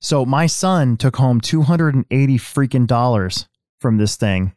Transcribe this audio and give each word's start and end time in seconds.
So 0.00 0.24
my 0.24 0.46
son 0.46 0.96
took 0.96 1.16
home 1.16 1.40
280 1.40 2.38
freaking 2.38 2.86
dollars 2.86 3.48
from 3.80 3.96
this 3.96 4.14
thing, 4.14 4.54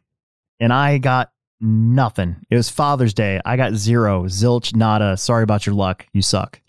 and 0.60 0.72
I 0.72 0.98
got 0.98 1.32
nothing. 1.60 2.36
It 2.48 2.54
was 2.54 2.70
Father's 2.70 3.12
Day. 3.12 3.40
I 3.44 3.56
got 3.56 3.74
zero, 3.74 4.24
zilch, 4.24 4.76
nada. 4.76 5.16
Sorry 5.16 5.42
about 5.42 5.66
your 5.66 5.74
luck. 5.74 6.06
You 6.12 6.22
suck. 6.22 6.60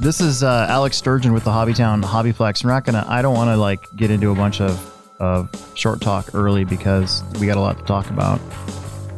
This 0.00 0.20
is 0.20 0.42
uh, 0.42 0.66
Alex 0.68 0.96
Sturgeon 0.96 1.32
with 1.32 1.44
the 1.44 1.50
Hobbytown 1.50 2.02
Hobbyplex. 2.02 2.64
We're 2.64 2.70
not 2.70 2.84
gonna. 2.84 3.04
I 3.08 3.22
don't 3.22 3.34
want 3.34 3.50
to 3.50 3.56
like 3.56 3.84
get 3.94 4.10
into 4.10 4.32
a 4.32 4.34
bunch 4.34 4.60
of 4.60 4.95
of 5.18 5.48
short 5.76 6.00
talk 6.00 6.34
early 6.34 6.64
because 6.64 7.22
we 7.40 7.46
got 7.46 7.56
a 7.56 7.60
lot 7.60 7.78
to 7.78 7.84
talk 7.84 8.08
about. 8.10 8.40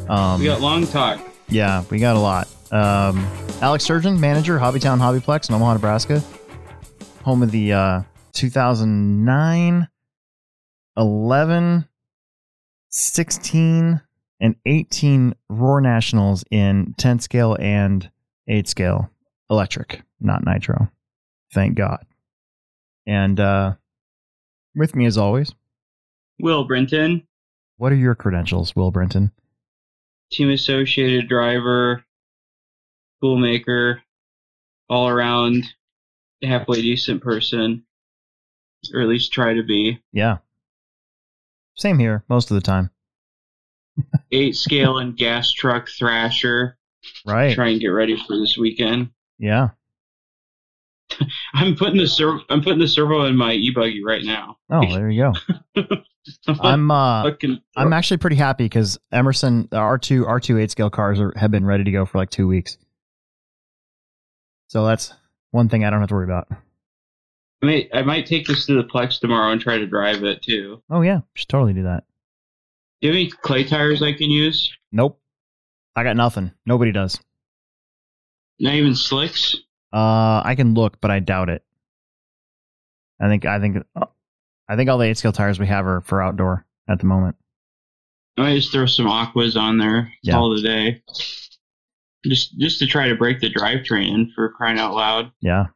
Um, 0.09 0.41
We 0.41 0.47
got 0.47 0.61
long 0.61 0.87
talk. 0.87 1.21
yeah, 1.49 1.85
we 1.91 1.99
got 1.99 2.17
a 2.17 2.19
lot. 2.21 2.49
Um, 2.71 3.27
Alex 3.61 3.85
Sturgeon, 3.85 4.21
manager, 4.21 4.59
Hobbytown 4.59 4.99
Hobbyplex 4.99 5.49
in 5.49 5.55
Omaha, 5.55 5.75
Nebraska, 5.75 6.23
home 7.25 7.43
of 7.43 7.51
the 7.51 7.73
uh, 7.73 8.03
2009, 8.35 9.89
11, 10.97 11.89
16, 12.91 14.01
and 14.41 14.55
18 14.67 15.35
Roar 15.49 15.81
Nationals 15.81 16.45
in 16.51 16.95
10 16.99 17.19
scale 17.21 17.57
and 17.61 18.11
8 18.47 18.69
scale 18.69 19.11
electric, 19.51 20.03
not 20.21 20.45
nitro. 20.45 20.91
Thank 21.53 21.75
God. 21.77 22.05
And 23.07 23.41
uh, 23.41 23.75
with 24.75 24.95
me, 24.95 25.07
as 25.07 25.17
always, 25.19 25.55
Will 26.41 26.65
Brinton, 26.65 27.27
what 27.77 27.93
are 27.93 27.97
your 27.97 28.15
credentials, 28.15 28.75
Will 28.77 28.91
Brinton? 28.91 29.33
team 30.31 30.51
associated 30.51 31.29
driver, 31.29 32.05
toolmaker, 33.23 34.01
all 34.89 35.09
around 35.09 35.65
halfway 36.43 36.83
decent 36.83 37.23
person, 37.23 37.85
or 38.93 39.01
at 39.01 39.09
least 39.09 39.33
try 39.33 39.55
to 39.55 39.63
be. 39.63 40.01
Yeah. 40.13 40.39
Same 41.77 41.99
here, 41.99 42.25
most 42.29 42.51
of 42.51 42.57
the 42.57 42.61
time. 42.61 42.91
Eight 44.33 44.55
scale 44.57 44.99
and 44.99 45.17
gas 45.17 45.53
truck 45.53 45.89
thrasher. 45.89 46.77
Right. 47.25 47.55
Try 47.55 47.69
and 47.69 47.81
get 47.81 47.89
ready 47.89 48.17
for 48.17 48.37
this 48.37 48.57
weekend. 48.59 49.11
Yeah. 49.39 49.71
I'm 51.55 51.75
putting 51.75 51.97
the 51.97 52.07
serv- 52.07 52.43
I'm 52.51 52.61
putting 52.63 52.81
the 52.81 52.89
servo 52.89 53.25
in 53.25 53.37
my 53.37 53.53
e 53.53 53.71
buggy 53.75 54.05
right 54.05 54.25
now. 54.25 54.59
Oh, 54.69 54.83
there 54.93 55.09
you 55.09 55.33
go. 55.75 55.83
I'm 56.61 56.91
uh 56.91 57.23
fucking. 57.25 57.59
I'm 57.77 57.93
actually 57.93 58.19
pretty 58.19 58.37
happy 58.37 58.65
because 58.65 58.99
Emerson 59.13 59.69
the 59.71 59.79
R2 59.79 60.27
R2 60.27 60.63
8 60.63 60.71
scale 60.71 60.91
cars 60.91 61.21
are, 61.21 61.33
have 61.37 61.51
been 61.51 61.65
ready 61.65 61.85
to 61.85 61.91
go 61.91 62.05
for 62.07 62.19
like 62.19 62.31
two 62.31 62.47
weeks. 62.47 62.79
So 64.69 64.85
that's 64.87 65.13
one 65.51 65.69
thing 65.69 65.85
I 65.85 65.91
don't 65.91 66.01
have 66.01 66.09
to 66.11 66.15
worry 66.15 66.25
about. 66.25 66.49
I 67.63 67.67
might 67.67 67.89
I 67.93 68.03
might 68.03 68.27
take 68.27 68.47
this 68.47 68.67
to 68.67 68.75
the 68.75 68.85
Plex 68.85 69.19
tomorrow 69.21 69.51
and 69.53 69.61
try 69.61 69.79
to 69.79 69.87
drive 69.87 70.23
it 70.25 70.43
too. 70.43 70.83
Oh 70.91 71.01
yeah, 71.01 71.21
should 71.35 71.49
totally 71.49 71.73
do 71.73 71.85
that. 71.85 72.05
Do 73.01 73.09
you 73.09 73.15
have 73.15 73.21
any 73.21 73.31
clay 73.31 73.65
tires 73.65 74.03
I 74.03 74.13
can 74.13 74.31
use? 74.31 74.73
Nope. 74.93 75.21
I 75.97 76.05
got 76.05 76.17
nothing. 76.17 76.53
Nobody 76.67 76.93
does. 76.93 77.19
Not 78.61 78.75
even 78.75 78.95
slicks. 78.95 79.57
Uh 79.93 80.43
I 80.45 80.55
can 80.57 80.75
look, 80.75 81.01
but 81.01 81.11
I 81.11 81.21
doubt 81.21 81.49
it. 81.49 81.63
I 83.21 83.29
think 83.29 83.45
I 83.47 83.59
think 83.59 83.79
I 84.69 84.77
think 84.77 84.91
all 84.91 84.99
the 84.99 85.07
8 85.07 85.17
scale 85.17 85.33
tires 85.33 85.59
we 85.59 85.67
have 85.67 85.87
are 85.87 86.03
for 86.03 86.23
outdoor 86.23 86.67
at 86.89 86.99
the 86.99 87.07
moment. 87.07 87.37
I 88.37 88.55
just 88.55 88.73
throw 88.73 88.87
some 88.87 89.07
aquas 89.07 89.57
on 89.57 89.79
there. 89.79 90.13
Yeah. 90.23 90.35
Call 90.35 90.53
it 90.53 90.61
a 90.61 90.63
day. 90.63 91.03
Just 92.25 92.59
just 92.59 92.79
to 92.81 92.87
try 92.87 93.09
to 93.09 93.15
break 93.15 93.41
the 93.41 93.53
drivetrain 93.53 94.13
in 94.13 94.33
for 94.35 94.51
crying 94.51 94.79
out 94.79 94.95
loud. 94.95 95.33
Yeah. 95.41 95.67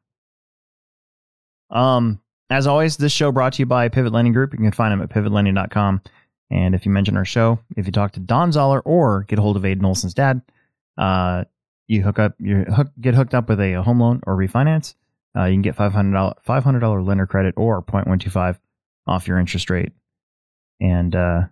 Um, 1.71 2.21
as 2.51 2.67
always, 2.67 2.97
this 2.97 3.13
show 3.13 3.33
brought 3.33 3.55
to 3.55 3.63
you 3.63 3.67
by 3.67 3.89
Pivot 3.89 4.13
Lending 4.13 4.33
Group. 4.33 4.53
You 4.53 4.59
can 4.59 4.73
find 4.73 4.93
them 4.93 5.03
at 5.03 5.09
pivotlending.com. 5.09 6.03
And 6.51 6.75
if 6.75 6.85
you 6.85 6.93
mention 6.93 7.17
our 7.17 7.25
show, 7.25 7.59
if 7.77 7.87
you 7.87 7.93
talk 7.93 8.13
to 8.13 8.21
Don 8.21 8.53
Zoller 8.53 8.81
or 8.81 9.23
get 9.23 9.39
a 9.39 9.43
hold 9.43 9.57
of 9.57 9.63
Aiden 9.63 9.85
Olson's 9.85 10.13
dad, 10.13 10.43
uh, 10.99 11.45
you 11.89 12.03
hook 12.03 12.19
up, 12.19 12.35
you 12.39 12.65
hook, 12.65 12.89
get 13.01 13.15
hooked 13.15 13.35
up 13.35 13.49
with 13.49 13.59
a, 13.59 13.83
home 13.83 14.01
loan 14.01 14.21
or 14.27 14.37
refinance. 14.37 14.95
Uh, 15.35 15.45
you 15.45 15.55
can 15.55 15.63
get 15.63 15.77
$500, 15.77 16.35
$500 16.47 17.07
lender 17.07 17.27
credit 17.27 17.55
or 17.57 17.83
0.125 17.83 18.59
off 19.07 19.29
your 19.29 19.39
interest 19.39 19.71
rate. 19.71 19.93
And, 20.81 21.15
uh, 21.15 21.43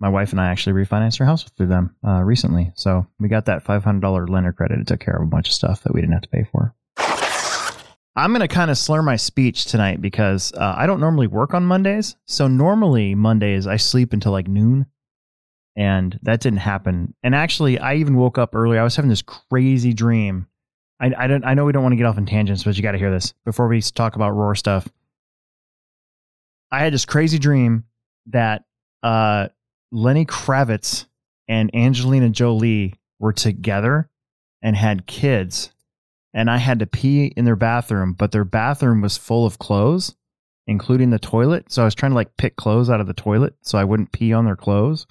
my 0.00 0.08
wife 0.08 0.32
and 0.32 0.40
I 0.40 0.48
actually 0.48 0.82
refinanced 0.82 1.20
our 1.20 1.26
house 1.26 1.44
through 1.56 1.66
them, 1.66 1.94
uh, 2.06 2.22
recently. 2.22 2.72
So 2.74 3.06
we 3.18 3.28
got 3.28 3.44
that 3.44 3.64
$500 3.64 4.28
lender 4.30 4.52
credit. 4.52 4.80
It 4.80 4.86
took 4.86 5.00
care 5.00 5.16
of 5.16 5.22
a 5.22 5.26
bunch 5.26 5.48
of 5.48 5.54
stuff 5.54 5.82
that 5.82 5.92
we 5.92 6.00
didn't 6.00 6.14
have 6.14 6.22
to 6.22 6.28
pay 6.28 6.44
for. 6.50 6.74
I'm 8.16 8.32
going 8.32 8.40
to 8.40 8.48
kind 8.48 8.70
of 8.70 8.78
slur 8.78 9.02
my 9.02 9.16
speech 9.16 9.66
tonight 9.66 10.00
because 10.00 10.52
uh, 10.54 10.74
I 10.76 10.86
don't 10.86 11.00
normally 11.00 11.26
work 11.26 11.54
on 11.54 11.64
Mondays. 11.64 12.16
So 12.26 12.48
normally 12.48 13.14
Mondays 13.14 13.66
I 13.66 13.76
sleep 13.76 14.12
until 14.12 14.32
like 14.32 14.48
noon, 14.48 14.86
and 15.76 16.18
that 16.22 16.40
didn't 16.40 16.58
happen. 16.58 17.14
And 17.22 17.34
actually, 17.34 17.78
I 17.78 17.94
even 17.94 18.16
woke 18.16 18.36
up 18.36 18.54
early. 18.54 18.78
I 18.78 18.82
was 18.82 18.96
having 18.96 19.10
this 19.10 19.22
crazy 19.22 19.92
dream. 19.92 20.48
I 21.00 21.12
I 21.16 21.26
don't 21.28 21.44
I 21.44 21.54
know 21.54 21.64
we 21.64 21.72
don't 21.72 21.84
want 21.84 21.92
to 21.92 21.96
get 21.96 22.06
off 22.06 22.18
in 22.18 22.26
tangents, 22.26 22.64
but 22.64 22.76
you 22.76 22.82
got 22.82 22.92
to 22.92 22.98
hear 22.98 23.12
this 23.12 23.32
before 23.44 23.68
we 23.68 23.80
talk 23.80 24.16
about 24.16 24.30
roar 24.30 24.54
stuff. 24.54 24.88
I 26.72 26.80
had 26.80 26.92
this 26.92 27.04
crazy 27.04 27.38
dream 27.38 27.84
that 28.26 28.64
uh, 29.02 29.48
Lenny 29.90 30.26
Kravitz 30.26 31.06
and 31.48 31.74
Angelina 31.74 32.28
Jolie 32.28 32.94
were 33.18 33.32
together 33.32 34.08
and 34.62 34.76
had 34.76 35.06
kids 35.06 35.72
and 36.32 36.50
I 36.50 36.58
had 36.58 36.78
to 36.78 36.86
pee 36.86 37.32
in 37.36 37.44
their 37.44 37.56
bathroom, 37.56 38.12
but 38.12 38.32
their 38.32 38.44
bathroom 38.44 39.00
was 39.00 39.16
full 39.16 39.46
of 39.46 39.58
clothes, 39.58 40.14
including 40.66 41.10
the 41.10 41.18
toilet. 41.18 41.72
So 41.72 41.82
I 41.82 41.84
was 41.84 41.94
trying 41.94 42.12
to 42.12 42.16
like 42.16 42.36
pick 42.36 42.56
clothes 42.56 42.88
out 42.88 43.00
of 43.00 43.06
the 43.06 43.14
toilet 43.14 43.54
so 43.62 43.78
I 43.78 43.84
wouldn't 43.84 44.12
pee 44.12 44.32
on 44.32 44.44
their 44.44 44.56
clothes. 44.56 45.06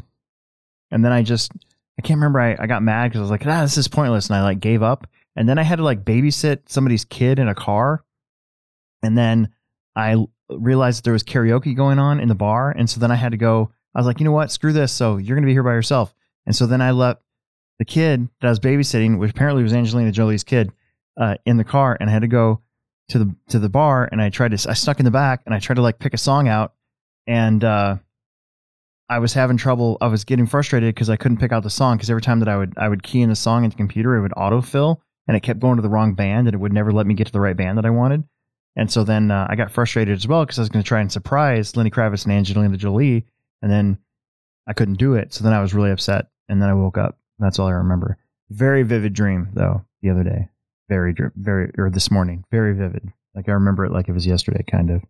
And 0.91 1.03
then 1.03 1.11
I 1.11 1.21
just, 1.21 1.51
I 1.97 2.01
can't 2.01 2.17
remember. 2.17 2.39
I, 2.39 2.55
I 2.57 2.67
got 2.67 2.83
mad 2.83 3.09
because 3.09 3.19
I 3.19 3.23
was 3.23 3.31
like, 3.31 3.45
ah, 3.45 3.61
this 3.61 3.77
is 3.77 3.87
pointless. 3.87 4.27
And 4.27 4.37
I 4.37 4.43
like 4.43 4.59
gave 4.59 4.81
up. 4.81 5.07
And 5.35 5.47
then 5.47 5.59
I 5.59 5.63
had 5.63 5.77
to 5.77 5.83
like 5.83 6.05
babysit 6.05 6.61
somebody's 6.67 7.05
kid 7.05 7.37
in 7.37 7.47
a 7.47 7.55
car. 7.55 8.03
And 9.03 9.17
then 9.17 9.49
I 9.99 10.25
realized 10.49 11.03
there 11.03 11.13
was 11.13 11.23
karaoke 11.23 11.75
going 11.75 11.99
on 11.99 12.19
in 12.19 12.27
the 12.27 12.35
bar. 12.35 12.71
And 12.71 12.89
so 12.89 12.99
then 12.99 13.11
I 13.11 13.15
had 13.15 13.31
to 13.31 13.37
go, 13.37 13.71
I 13.93 13.99
was 13.99 14.07
like, 14.07 14.19
you 14.19 14.25
know 14.25 14.31
what? 14.31 14.51
Screw 14.51 14.73
this. 14.73 14.91
So 14.91 15.17
you're 15.17 15.35
going 15.35 15.43
to 15.43 15.49
be 15.49 15.53
here 15.53 15.63
by 15.63 15.73
yourself. 15.73 16.13
And 16.45 16.55
so 16.55 16.65
then 16.65 16.81
I 16.81 16.91
let 16.91 17.17
the 17.77 17.85
kid 17.85 18.27
that 18.41 18.47
I 18.47 18.49
was 18.49 18.59
babysitting, 18.59 19.19
which 19.19 19.31
apparently 19.31 19.63
was 19.63 19.73
Angelina 19.73 20.11
Jolie's 20.11 20.43
kid, 20.43 20.71
uh, 21.19 21.35
in 21.45 21.57
the 21.57 21.63
car 21.63 21.97
and 21.99 22.09
I 22.09 22.13
had 22.13 22.21
to 22.21 22.27
go 22.27 22.61
to 23.09 23.19
the 23.19 23.35
to 23.49 23.59
the 23.59 23.69
bar 23.69 24.07
and 24.11 24.21
I 24.21 24.29
tried 24.29 24.57
to 24.57 24.69
I 24.69 24.73
stuck 24.73 24.99
in 24.99 25.05
the 25.05 25.11
back 25.11 25.41
and 25.45 25.53
I 25.53 25.59
tried 25.59 25.75
to 25.75 25.81
like 25.81 25.99
pick 25.99 26.13
a 26.13 26.17
song 26.17 26.47
out 26.47 26.73
and 27.27 27.63
uh, 27.63 27.97
I 29.09 29.19
was 29.19 29.33
having 29.33 29.57
trouble 29.57 29.97
I 29.99 30.07
was 30.07 30.23
getting 30.23 30.45
frustrated 30.45 30.95
because 30.95 31.09
I 31.09 31.17
couldn't 31.17 31.39
pick 31.39 31.51
out 31.51 31.63
the 31.63 31.69
song 31.69 31.97
because 31.97 32.09
every 32.09 32.21
time 32.21 32.39
that 32.39 32.47
I 32.47 32.55
would 32.55 32.73
I 32.77 32.87
would 32.87 33.03
key 33.03 33.21
in 33.21 33.29
the 33.29 33.35
song 33.35 33.65
into 33.65 33.75
the 33.75 33.79
computer 33.79 34.15
it 34.15 34.21
would 34.21 34.31
autofill 34.31 35.01
and 35.27 35.35
it 35.35 35.41
kept 35.41 35.59
going 35.59 35.75
to 35.75 35.81
the 35.81 35.89
wrong 35.89 36.13
band 36.13 36.47
and 36.47 36.55
it 36.55 36.59
would 36.59 36.73
never 36.73 36.91
let 36.91 37.05
me 37.05 37.15
get 37.15 37.27
to 37.27 37.33
the 37.33 37.41
right 37.41 37.57
band 37.57 37.77
that 37.77 37.85
I 37.85 37.89
wanted 37.89 38.23
and 38.75 38.91
so 38.91 39.03
then 39.03 39.31
uh, 39.31 39.47
I 39.49 39.55
got 39.55 39.71
frustrated 39.71 40.15
as 40.15 40.27
well 40.27 40.45
because 40.45 40.59
I 40.59 40.61
was 40.61 40.69
going 40.69 40.83
to 40.83 40.87
try 40.87 41.01
and 41.01 41.11
surprise 41.11 41.75
Lenny 41.75 41.89
Kravitz 41.89 42.25
and 42.25 42.33
Angelina 42.33 42.77
Jolie 42.77 43.25
and 43.61 43.71
then 43.71 43.97
I 44.67 44.73
couldn't 44.73 44.95
do 44.99 45.15
it. 45.15 45.33
So 45.33 45.43
then 45.43 45.53
I 45.53 45.61
was 45.61 45.73
really 45.73 45.91
upset 45.91 46.27
and 46.47 46.61
then 46.61 46.69
I 46.69 46.73
woke 46.73 46.97
up. 46.97 47.17
That's 47.39 47.59
all 47.59 47.67
I 47.67 47.71
remember. 47.71 48.17
Very 48.49 48.83
vivid 48.83 49.13
dream 49.13 49.49
though 49.53 49.85
the 50.01 50.09
other 50.09 50.23
day. 50.23 50.49
Very 50.87 51.15
very 51.35 51.71
or 51.77 51.89
this 51.89 52.11
morning. 52.11 52.43
Very 52.51 52.73
vivid. 52.73 53.11
Like 53.35 53.47
i 53.47 53.53
remember 53.53 53.85
it 53.85 53.91
like 53.91 54.09
it 54.09 54.13
was 54.13 54.27
yesterday 54.27 54.63
kind 54.69 54.89
of 54.89 55.03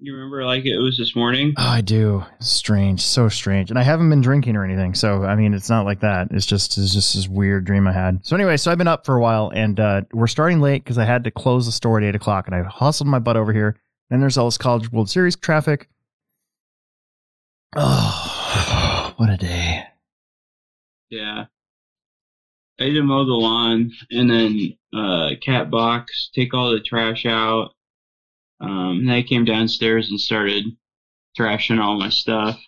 You 0.00 0.14
remember 0.14 0.44
like 0.44 0.64
it 0.64 0.78
was 0.78 0.96
this 0.96 1.16
morning? 1.16 1.54
oh, 1.56 1.62
i 1.68 1.80
do 1.80 2.24
strange 2.38 3.00
so 3.02 3.28
strange 3.28 3.70
and 3.70 3.78
i 3.78 3.82
haven't 3.82 4.08
been 4.10 4.20
drinking 4.20 4.54
or 4.54 4.64
anything 4.64 4.94
so 4.94 5.24
i 5.24 5.34
mean 5.34 5.54
it's 5.54 5.68
not 5.68 5.84
like 5.84 6.00
that 6.00 6.28
it's 6.30 6.46
just 6.46 6.78
it's 6.78 6.94
just 6.94 7.14
this 7.16 7.26
weird 7.26 7.64
dream 7.64 7.88
i 7.88 7.92
had 7.92 8.24
so 8.24 8.36
anyway 8.36 8.56
so 8.56 8.70
i've 8.70 8.78
been 8.78 8.86
up 8.86 9.04
for 9.04 9.16
a 9.16 9.20
while 9.20 9.50
and 9.54 9.80
uh, 9.80 10.02
we're 10.12 10.28
starting 10.28 10.60
late 10.60 10.84
because 10.84 10.98
i 10.98 11.04
had 11.04 11.24
to 11.24 11.32
close 11.32 11.66
the 11.66 11.72
store 11.72 11.98
at 11.98 12.04
8 12.04 12.14
o'clock 12.14 12.46
and 12.46 12.54
i 12.54 12.62
hustled 12.62 13.08
my 13.08 13.18
butt 13.18 13.36
over 13.36 13.52
here 13.52 13.76
then 14.08 14.20
there's 14.20 14.38
all 14.38 14.46
this 14.46 14.56
college 14.58 14.90
world 14.92 15.10
series 15.10 15.34
traffic 15.34 15.88
oh 17.74 19.12
what 19.16 19.30
a 19.30 19.36
day 19.36 19.82
Yeah. 21.10 21.46
I 22.80 22.84
had 22.84 22.94
to 22.94 23.02
mow 23.02 23.24
the 23.24 23.32
lawn 23.32 23.90
and 24.12 24.30
then 24.30 24.74
uh 24.94 25.30
cat 25.44 25.68
box, 25.70 26.30
take 26.32 26.54
all 26.54 26.70
the 26.70 26.78
trash 26.80 27.26
out. 27.26 27.74
Um 28.60 28.98
and 29.00 29.12
I 29.12 29.22
came 29.22 29.44
downstairs 29.44 30.10
and 30.10 30.20
started 30.20 30.64
trashing 31.38 31.80
all 31.80 31.98
my 31.98 32.08
stuff. 32.08 32.60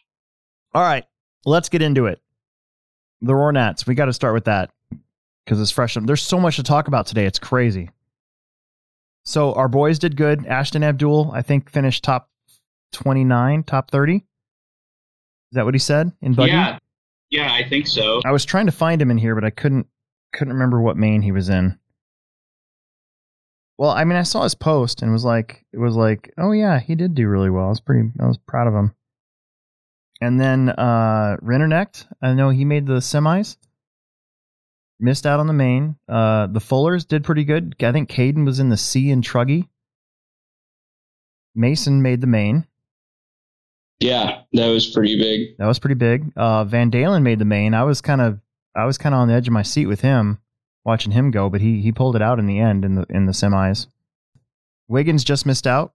All 0.72 0.82
right, 0.82 1.04
let's 1.44 1.68
get 1.68 1.82
into 1.82 2.06
it. 2.06 2.20
The 3.22 3.34
Roar 3.34 3.52
Nats. 3.52 3.86
We 3.86 3.94
got 3.94 4.06
to 4.06 4.12
start 4.12 4.34
with 4.34 4.44
that 4.44 4.70
because 5.44 5.60
it's 5.60 5.70
fresh. 5.72 5.96
There's 6.00 6.22
so 6.22 6.38
much 6.38 6.56
to 6.56 6.62
talk 6.62 6.88
about 6.88 7.06
today. 7.06 7.26
It's 7.26 7.38
crazy. 7.38 7.90
So 9.24 9.52
our 9.54 9.68
boys 9.68 9.98
did 9.98 10.16
good. 10.16 10.46
Ashton 10.46 10.82
Abdul, 10.84 11.32
I 11.34 11.42
think, 11.42 11.70
finished 11.70 12.04
top 12.04 12.30
29, 12.92 13.64
top 13.64 13.90
30 13.90 14.14
Is 14.14 14.22
that 15.52 15.64
what 15.64 15.74
he 15.74 15.78
said 15.78 16.12
in 16.22 16.34
Buggy? 16.34 16.52
Yeah, 16.52 16.78
yeah, 17.30 17.52
I 17.52 17.68
think 17.68 17.86
so. 17.86 18.20
I 18.24 18.30
was 18.30 18.44
trying 18.44 18.66
to 18.66 18.72
find 18.72 19.02
him 19.02 19.10
in 19.10 19.18
here, 19.18 19.34
but 19.34 19.44
I 19.44 19.50
couldn't 19.50 19.86
couldn't 20.32 20.52
remember 20.52 20.80
what 20.80 20.96
main 20.96 21.22
he 21.22 21.32
was 21.32 21.48
in. 21.48 21.78
Well, 23.80 23.92
I 23.92 24.04
mean, 24.04 24.18
I 24.18 24.24
saw 24.24 24.42
his 24.42 24.54
post 24.54 25.00
and 25.00 25.10
was 25.10 25.24
like, 25.24 25.64
it 25.72 25.78
was 25.78 25.96
like, 25.96 26.34
oh 26.36 26.52
yeah, 26.52 26.78
he 26.78 26.94
did 26.94 27.14
do 27.14 27.26
really 27.26 27.48
well. 27.48 27.64
I 27.64 27.70
was 27.70 27.80
pretty, 27.80 28.10
I 28.20 28.26
was 28.26 28.36
proud 28.36 28.66
of 28.66 28.74
him. 28.74 28.94
And 30.20 30.38
then 30.38 30.68
uh 30.68 31.38
Rinderknecht, 31.42 32.04
I 32.20 32.34
know 32.34 32.50
he 32.50 32.66
made 32.66 32.86
the 32.86 32.98
semis. 32.98 33.56
Missed 35.00 35.26
out 35.26 35.40
on 35.40 35.46
the 35.46 35.54
main. 35.54 35.96
Uh 36.06 36.46
the 36.48 36.60
Fullers 36.60 37.06
did 37.06 37.24
pretty 37.24 37.42
good. 37.42 37.74
I 37.80 37.90
think 37.90 38.10
Caden 38.10 38.44
was 38.44 38.60
in 38.60 38.68
the 38.68 38.76
C 38.76 39.10
and 39.10 39.24
Truggy. 39.24 39.66
Mason 41.54 42.02
made 42.02 42.20
the 42.20 42.26
main. 42.26 42.66
Yeah, 43.98 44.42
that 44.52 44.68
was 44.68 44.88
pretty 44.88 45.16
big. 45.18 45.56
That 45.56 45.66
was 45.66 45.78
pretty 45.78 45.94
big. 45.94 46.30
Uh, 46.36 46.64
Van 46.64 46.90
Dalen 46.90 47.22
made 47.22 47.38
the 47.38 47.46
main. 47.46 47.72
I 47.72 47.84
was 47.84 48.02
kind 48.02 48.20
of 48.20 48.40
I 48.76 48.84
was 48.84 48.98
kind 48.98 49.14
of 49.14 49.22
on 49.22 49.28
the 49.28 49.34
edge 49.34 49.48
of 49.48 49.54
my 49.54 49.62
seat 49.62 49.86
with 49.86 50.02
him, 50.02 50.38
watching 50.84 51.12
him 51.12 51.30
go, 51.30 51.48
but 51.50 51.60
he 51.60 51.80
he 51.80 51.92
pulled 51.92 52.16
it 52.16 52.22
out 52.22 52.38
in 52.38 52.46
the 52.46 52.58
end 52.58 52.84
in 52.84 52.94
the 52.94 53.06
in 53.10 53.26
the 53.26 53.32
semis. 53.32 53.86
Wiggins 54.88 55.22
just 55.24 55.46
missed 55.46 55.66
out. 55.66 55.92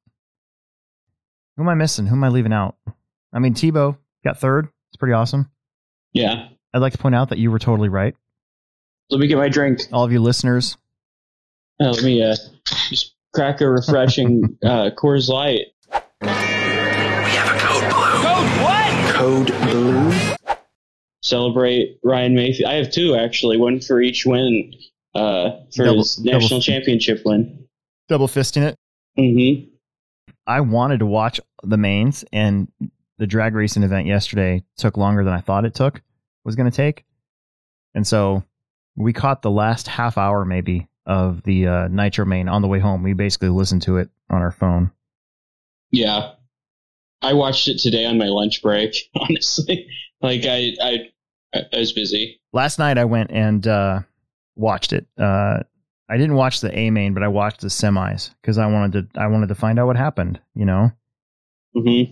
Who 1.58 1.64
am 1.64 1.70
I 1.70 1.74
missing? 1.76 2.06
Who 2.08 2.16
am 2.16 2.24
I 2.24 2.30
leaving 2.30 2.54
out? 2.54 2.76
I 3.34 3.40
mean, 3.40 3.54
Tebo 3.54 3.98
got 4.24 4.40
third. 4.40 4.68
It's 4.90 4.98
pretty 4.98 5.14
awesome. 5.14 5.50
Yeah. 6.14 6.48
I'd 6.74 6.80
like 6.82 6.94
to 6.94 7.00
point 7.00 7.16
out 7.16 7.30
that 7.30 7.38
you 7.38 7.52
were 7.52 7.60
totally 7.60 7.90
right. 7.90 8.16
Let 9.10 9.20
me 9.20 9.28
get 9.28 9.38
my 9.38 9.50
drink. 9.50 9.82
All 9.92 10.04
of 10.04 10.12
you 10.12 10.20
listeners, 10.22 10.78
Uh, 11.82 11.92
let 11.92 12.04
me 12.04 12.22
uh, 12.24 12.36
just 12.90 13.16
crack 13.34 13.62
a 13.62 13.70
refreshing 13.70 14.58
uh, 14.64 14.90
Coors 14.98 15.28
Light. 15.30 15.68
We 16.22 16.28
have 16.30 17.56
a 17.56 17.60
Code 19.14 19.48
Blue. 19.48 19.75
Celebrate 21.26 22.00
Ryan 22.04 22.36
Maifield. 22.36 22.66
I 22.68 22.74
have 22.76 22.92
two 22.92 23.16
actually, 23.16 23.58
one 23.58 23.80
for 23.80 24.00
each 24.00 24.28
win 24.28 24.72
uh, 25.16 25.52
for 25.76 25.86
Double- 25.86 25.98
his 26.00 26.20
national 26.20 26.48
double- 26.50 26.62
championship 26.62 27.22
win. 27.26 27.66
double 28.08 28.28
fisting 28.28 28.62
it. 28.62 28.76
hmm 29.18 29.72
I 30.48 30.62
wanted 30.62 31.00
to 31.00 31.08
watch 31.08 31.42
the 31.64 31.78
mains, 31.78 32.24
and 32.32 32.68
the 33.18 33.26
drag 33.26 33.56
racing 33.56 33.82
event 33.82 34.06
yesterday 34.06 34.64
took 34.78 34.98
longer 34.98 35.24
than 35.24 35.34
I 35.34 35.42
thought 35.42 35.66
it 35.66 35.74
took 35.74 36.04
was 36.44 36.56
going 36.56 36.70
to 36.70 36.76
take, 36.76 37.04
and 37.96 38.06
so 38.06 38.44
we 38.96 39.12
caught 39.12 39.42
the 39.42 39.50
last 39.50 39.88
half 39.88 40.20
hour 40.20 40.46
maybe 40.46 40.88
of 41.08 41.42
the 41.42 41.68
uh, 41.68 41.88
Nitro 41.88 42.26
main 42.26 42.48
on 42.48 42.62
the 42.62 42.68
way 42.68 42.78
home. 42.78 43.02
We 43.02 43.14
basically 43.14 43.50
listened 43.50 43.82
to 43.84 43.98
it 43.98 44.10
on 44.30 44.44
our 44.44 44.52
phone. 44.52 44.92
Yeah, 45.90 46.34
I 47.24 47.34
watched 47.34 47.68
it 47.68 47.80
today 47.80 48.06
on 48.06 48.20
my 48.20 48.28
lunch 48.28 48.62
break. 48.62 48.96
Honestly, 49.20 49.88
like 50.22 50.46
I, 50.46 50.74
I, 50.80 50.98
I 51.56 51.78
was 51.80 51.94
busy. 51.94 52.40
Last 52.54 52.80
night 52.80 52.98
I 52.98 53.06
went 53.06 53.32
and 53.32 53.66
uh, 53.68 54.02
watched 54.56 54.94
it. 54.94 55.08
Uh, 55.18 55.60
I 56.10 56.18
didn't 56.18 56.36
watch 56.36 56.62
the 56.62 56.78
A 56.78 56.92
main, 56.92 57.14
but 57.14 57.24
I 57.24 57.28
watched 57.28 57.62
the 57.62 57.68
semis 57.68 58.32
because 58.42 58.58
I 58.58 58.68
wanted 58.68 59.14
to. 59.14 59.20
I 59.20 59.28
wanted 59.28 59.50
to 59.50 59.56
find 59.56 59.80
out 59.80 59.88
what 59.88 59.98
happened. 59.98 60.40
You 60.54 60.66
know. 60.66 60.92
hmm 61.74 62.04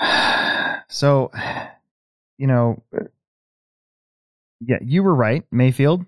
so, 0.88 1.30
you 2.38 2.46
know, 2.46 2.82
yeah, 4.60 4.78
you 4.82 5.02
were 5.02 5.14
right. 5.14 5.44
Maifield 5.52 6.06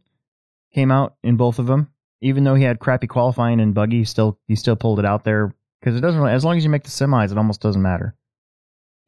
came 0.75 0.91
out 0.91 1.15
in 1.23 1.37
both 1.37 1.59
of 1.59 1.67
them, 1.67 1.93
even 2.21 2.45
though 2.45 2.55
he 2.55 2.65
had 2.65 2.81
crappy 2.81 3.07
qualifying 3.07 3.61
and 3.61 3.75
buggy. 3.75 3.99
He 3.99 4.05
still 4.05 4.39
he 4.47 4.57
still 4.57 4.77
pulled 4.77 4.99
it 4.99 5.05
out 5.05 5.25
there 5.25 5.55
because 5.81 5.97
it 5.97 6.01
doesn't. 6.01 6.21
Really, 6.21 6.35
as 6.35 6.45
long 6.45 6.57
as 6.57 6.65
you 6.65 6.71
make 6.71 6.85
the 6.85 6.91
semis, 6.91 7.31
it 7.31 7.39
almost 7.39 7.61
doesn't 7.61 7.83
matter. 7.83 8.15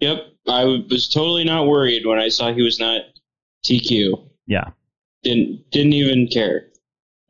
Yep, 0.01 0.19
I 0.49 0.65
was 0.65 1.09
totally 1.09 1.45
not 1.45 1.67
worried 1.67 2.05
when 2.07 2.19
I 2.19 2.29
saw 2.29 2.53
he 2.53 2.63
was 2.63 2.79
not 2.79 3.03
TQ. 3.65 4.29
Yeah, 4.47 4.71
Didn't 5.23 5.71
didn't 5.71 5.93
even 5.95 6.29
care. 6.29 6.69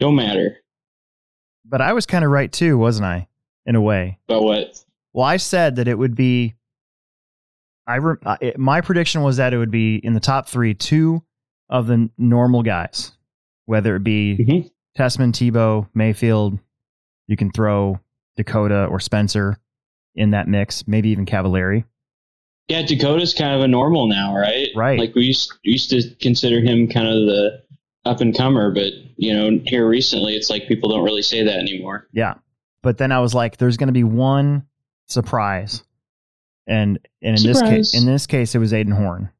Don't 0.00 0.16
matter 0.16 0.58
but 1.68 1.80
I 1.80 1.92
was 1.92 2.06
kind 2.06 2.24
of 2.24 2.30
right 2.30 2.50
too, 2.50 2.78
wasn't 2.78 3.06
I? 3.06 3.28
In 3.66 3.74
a 3.74 3.80
way. 3.80 4.18
about 4.28 4.44
what. 4.44 4.84
Well, 5.12 5.24
I 5.26 5.36
said 5.38 5.76
that 5.76 5.88
it 5.88 5.98
would 5.98 6.14
be. 6.14 6.54
I 7.86 7.96
re, 7.96 8.16
uh, 8.24 8.36
it, 8.40 8.58
my 8.58 8.80
prediction 8.80 9.22
was 9.22 9.38
that 9.38 9.52
it 9.52 9.58
would 9.58 9.70
be 9.70 9.96
in 9.96 10.12
the 10.12 10.20
top 10.20 10.48
three, 10.48 10.74
two 10.74 11.22
of 11.68 11.86
the 11.88 12.08
normal 12.16 12.62
guys, 12.62 13.12
whether 13.64 13.96
it 13.96 14.04
be 14.04 14.36
Mhm. 14.38 14.70
Tessmann, 14.96 15.32
Tebo, 15.32 15.88
Maifield. 15.96 16.60
You 17.26 17.36
can 17.36 17.50
throw 17.50 17.98
Dakota 18.36 18.84
or 18.86 19.00
Spencer 19.00 19.58
in 20.14 20.30
that 20.30 20.46
mix, 20.46 20.86
maybe 20.86 21.08
even 21.08 21.26
Cavalieri. 21.26 21.84
Yeah, 22.68 22.82
Dakota's 22.82 23.32
kind 23.32 23.54
of 23.54 23.60
a 23.60 23.68
normal 23.68 24.08
now, 24.08 24.36
right? 24.36 24.68
Right. 24.74 24.98
Like 24.98 25.14
we 25.14 25.22
used 25.22 25.52
we 25.64 25.72
used 25.72 25.90
to 25.90 26.02
consider 26.20 26.60
him 26.60 26.88
kind 26.88 27.06
of 27.06 27.14
the 27.26 27.62
up 28.04 28.20
and 28.20 28.36
comer, 28.36 28.72
but 28.72 28.92
you 29.16 29.32
know, 29.32 29.60
here 29.64 29.86
recently, 29.86 30.34
it's 30.34 30.50
like 30.50 30.66
people 30.66 30.90
don't 30.90 31.04
really 31.04 31.22
say 31.22 31.44
that 31.44 31.56
anymore. 31.56 32.08
Yeah, 32.12 32.34
but 32.82 32.98
then 32.98 33.12
I 33.12 33.20
was 33.20 33.34
like, 33.34 33.56
"There's 33.56 33.76
going 33.76 33.88
to 33.88 33.92
be 33.92 34.04
one 34.04 34.66
surprise," 35.06 35.84
and 36.66 36.98
and 37.22 37.38
in 37.38 37.46
this 37.46 37.62
case, 37.62 37.94
in 37.94 38.06
this 38.06 38.26
case, 38.26 38.54
it 38.54 38.58
was 38.58 38.72
Aiden 38.72 38.92
Horn. 38.92 39.30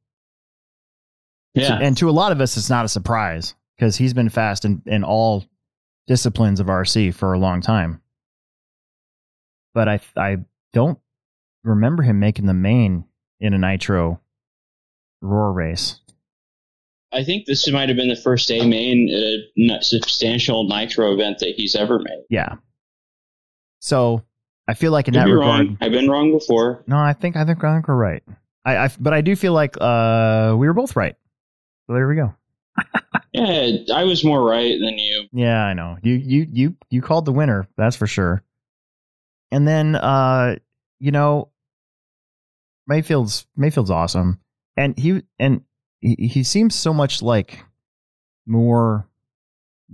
Yeah, 1.55 1.79
and 1.81 1.96
to 1.96 2.08
a 2.08 2.12
lot 2.12 2.32
of 2.32 2.40
us, 2.40 2.56
it's 2.56 2.70
not 2.70 2.84
a 2.84 2.88
surprise 2.88 3.55
because 3.76 3.96
he's 3.96 4.14
been 4.14 4.29
fast 4.29 4.64
in, 4.64 4.82
in 4.87 5.05
all 5.05 5.44
disciplines 6.06 6.61
of 6.61 6.67
RC 6.67 7.14
for 7.14 7.32
a 7.32 7.38
long 7.38 7.61
time. 7.61 8.02
But 9.75 9.88
I 9.88 10.00
I 10.17 10.38
don't 10.72 10.99
remember 11.64 12.02
him 12.02 12.20
making 12.20 12.46
the 12.46 12.55
main 12.55 13.05
in 13.40 13.54
a 13.54 13.58
nitro 13.58 14.20
roar 15.20 15.52
race. 15.52 16.00
I 17.12 17.22
think 17.24 17.46
this 17.46 17.70
might 17.70 17.88
have 17.88 17.96
been 17.96 18.08
the 18.08 18.16
first 18.16 18.50
A 18.50 18.66
main 18.66 19.08
n- 19.58 19.78
substantial 19.82 20.68
nitro 20.68 21.12
event 21.14 21.38
that 21.38 21.54
he's 21.56 21.74
ever 21.74 21.98
made. 21.98 22.24
Yeah. 22.28 22.56
So 23.80 24.22
I 24.68 24.74
feel 24.74 24.92
like 24.92 25.08
in 25.08 25.14
Could 25.14 25.20
that 25.20 25.28
regard, 25.30 25.66
wrong. 25.68 25.78
I've 25.80 25.92
been 25.92 26.10
wrong 26.10 26.32
before. 26.32 26.82
no, 26.86 26.98
I 26.98 27.12
think 27.12 27.36
I 27.36 27.44
think 27.44 27.62
I 27.62 27.74
think 27.74 27.88
we're 27.88 27.94
right. 27.94 28.22
I, 28.64 28.76
I 28.78 28.90
but 28.98 29.14
I 29.14 29.20
do 29.20 29.36
feel 29.36 29.52
like 29.52 29.76
uh 29.80 30.54
we 30.58 30.66
were 30.66 30.74
both 30.74 30.96
right. 30.96 31.14
So 31.86 31.94
there 31.94 32.08
we 32.08 32.16
go. 32.16 32.34
Yeah, 33.32 33.70
I 33.94 34.04
was 34.04 34.24
more 34.24 34.42
right 34.42 34.78
than 34.80 34.96
you. 34.98 35.26
Yeah, 35.30 35.62
I 35.62 35.74
know. 35.74 35.98
You 36.02 36.14
you 36.14 36.46
you 36.50 36.76
you 36.88 37.02
called 37.02 37.26
the 37.26 37.32
winner, 37.32 37.68
that's 37.76 37.94
for 37.94 38.06
sure. 38.06 38.42
And 39.52 39.68
then 39.68 39.94
uh 39.94 40.56
you 41.00 41.10
know 41.10 41.50
Maifield's 42.86 43.46
Maifield's 43.56 43.90
awesome. 43.90 44.40
And 44.76 44.98
he 44.98 45.22
and 45.38 45.62
he, 46.00 46.28
he 46.28 46.43
seems 46.43 46.74
so 46.74 46.93
much 46.93 47.22
like 47.22 47.64
more 48.46 49.08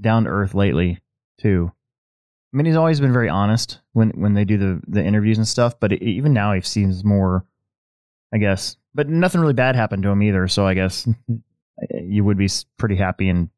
down 0.00 0.24
to 0.24 0.30
earth 0.30 0.54
lately 0.54 1.00
too. 1.40 1.72
I 2.52 2.56
mean, 2.56 2.66
he's 2.66 2.76
always 2.76 3.00
been 3.00 3.12
very 3.12 3.28
honest 3.28 3.80
when 3.92 4.10
when 4.10 4.34
they 4.34 4.44
do 4.44 4.58
the 4.58 4.80
the 4.86 5.04
interviews 5.04 5.38
and 5.38 5.48
stuff, 5.48 5.78
but 5.80 5.92
it, 5.92 6.02
even 6.02 6.32
now 6.32 6.52
he 6.52 6.60
seems 6.60 7.04
more 7.04 7.46
I 8.32 8.38
guess. 8.38 8.76
But 8.94 9.08
nothing 9.08 9.40
really 9.40 9.52
bad 9.52 9.76
happened 9.76 10.02
to 10.02 10.10
him 10.10 10.22
either, 10.22 10.48
so 10.48 10.66
I 10.66 10.74
guess 10.74 11.08
you 11.90 12.24
would 12.24 12.38
be 12.38 12.48
pretty 12.78 12.96
happy 12.96 13.28
and 13.28 13.50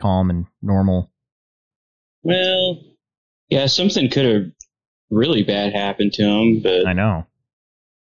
calm 0.00 0.30
and 0.30 0.46
normal. 0.62 1.10
Well, 2.22 2.82
yeah, 3.48 3.66
something 3.66 4.10
could 4.10 4.26
have 4.26 4.52
really 5.10 5.42
bad 5.42 5.72
happened 5.72 6.12
to 6.14 6.22
him, 6.22 6.60
but 6.60 6.86
I 6.86 6.92
know. 6.92 7.26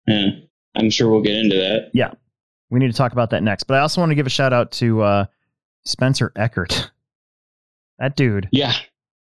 Yeah, 0.06 0.26
I'm 0.74 0.90
sure 0.90 1.10
we'll 1.10 1.22
get 1.22 1.36
into 1.36 1.56
that. 1.56 1.90
Yeah. 1.94 2.12
We 2.70 2.80
need 2.80 2.90
to 2.90 2.96
talk 2.96 3.12
about 3.12 3.30
that 3.30 3.42
next. 3.42 3.64
But 3.64 3.76
I 3.76 3.80
also 3.80 4.00
want 4.00 4.10
to 4.10 4.14
give 4.16 4.26
a 4.26 4.30
shout 4.30 4.52
out 4.52 4.72
to 4.72 5.02
uh, 5.02 5.26
Spencer 5.84 6.32
Eckert. 6.36 6.90
That 8.00 8.16
dude, 8.16 8.48
Yeah, 8.50 8.74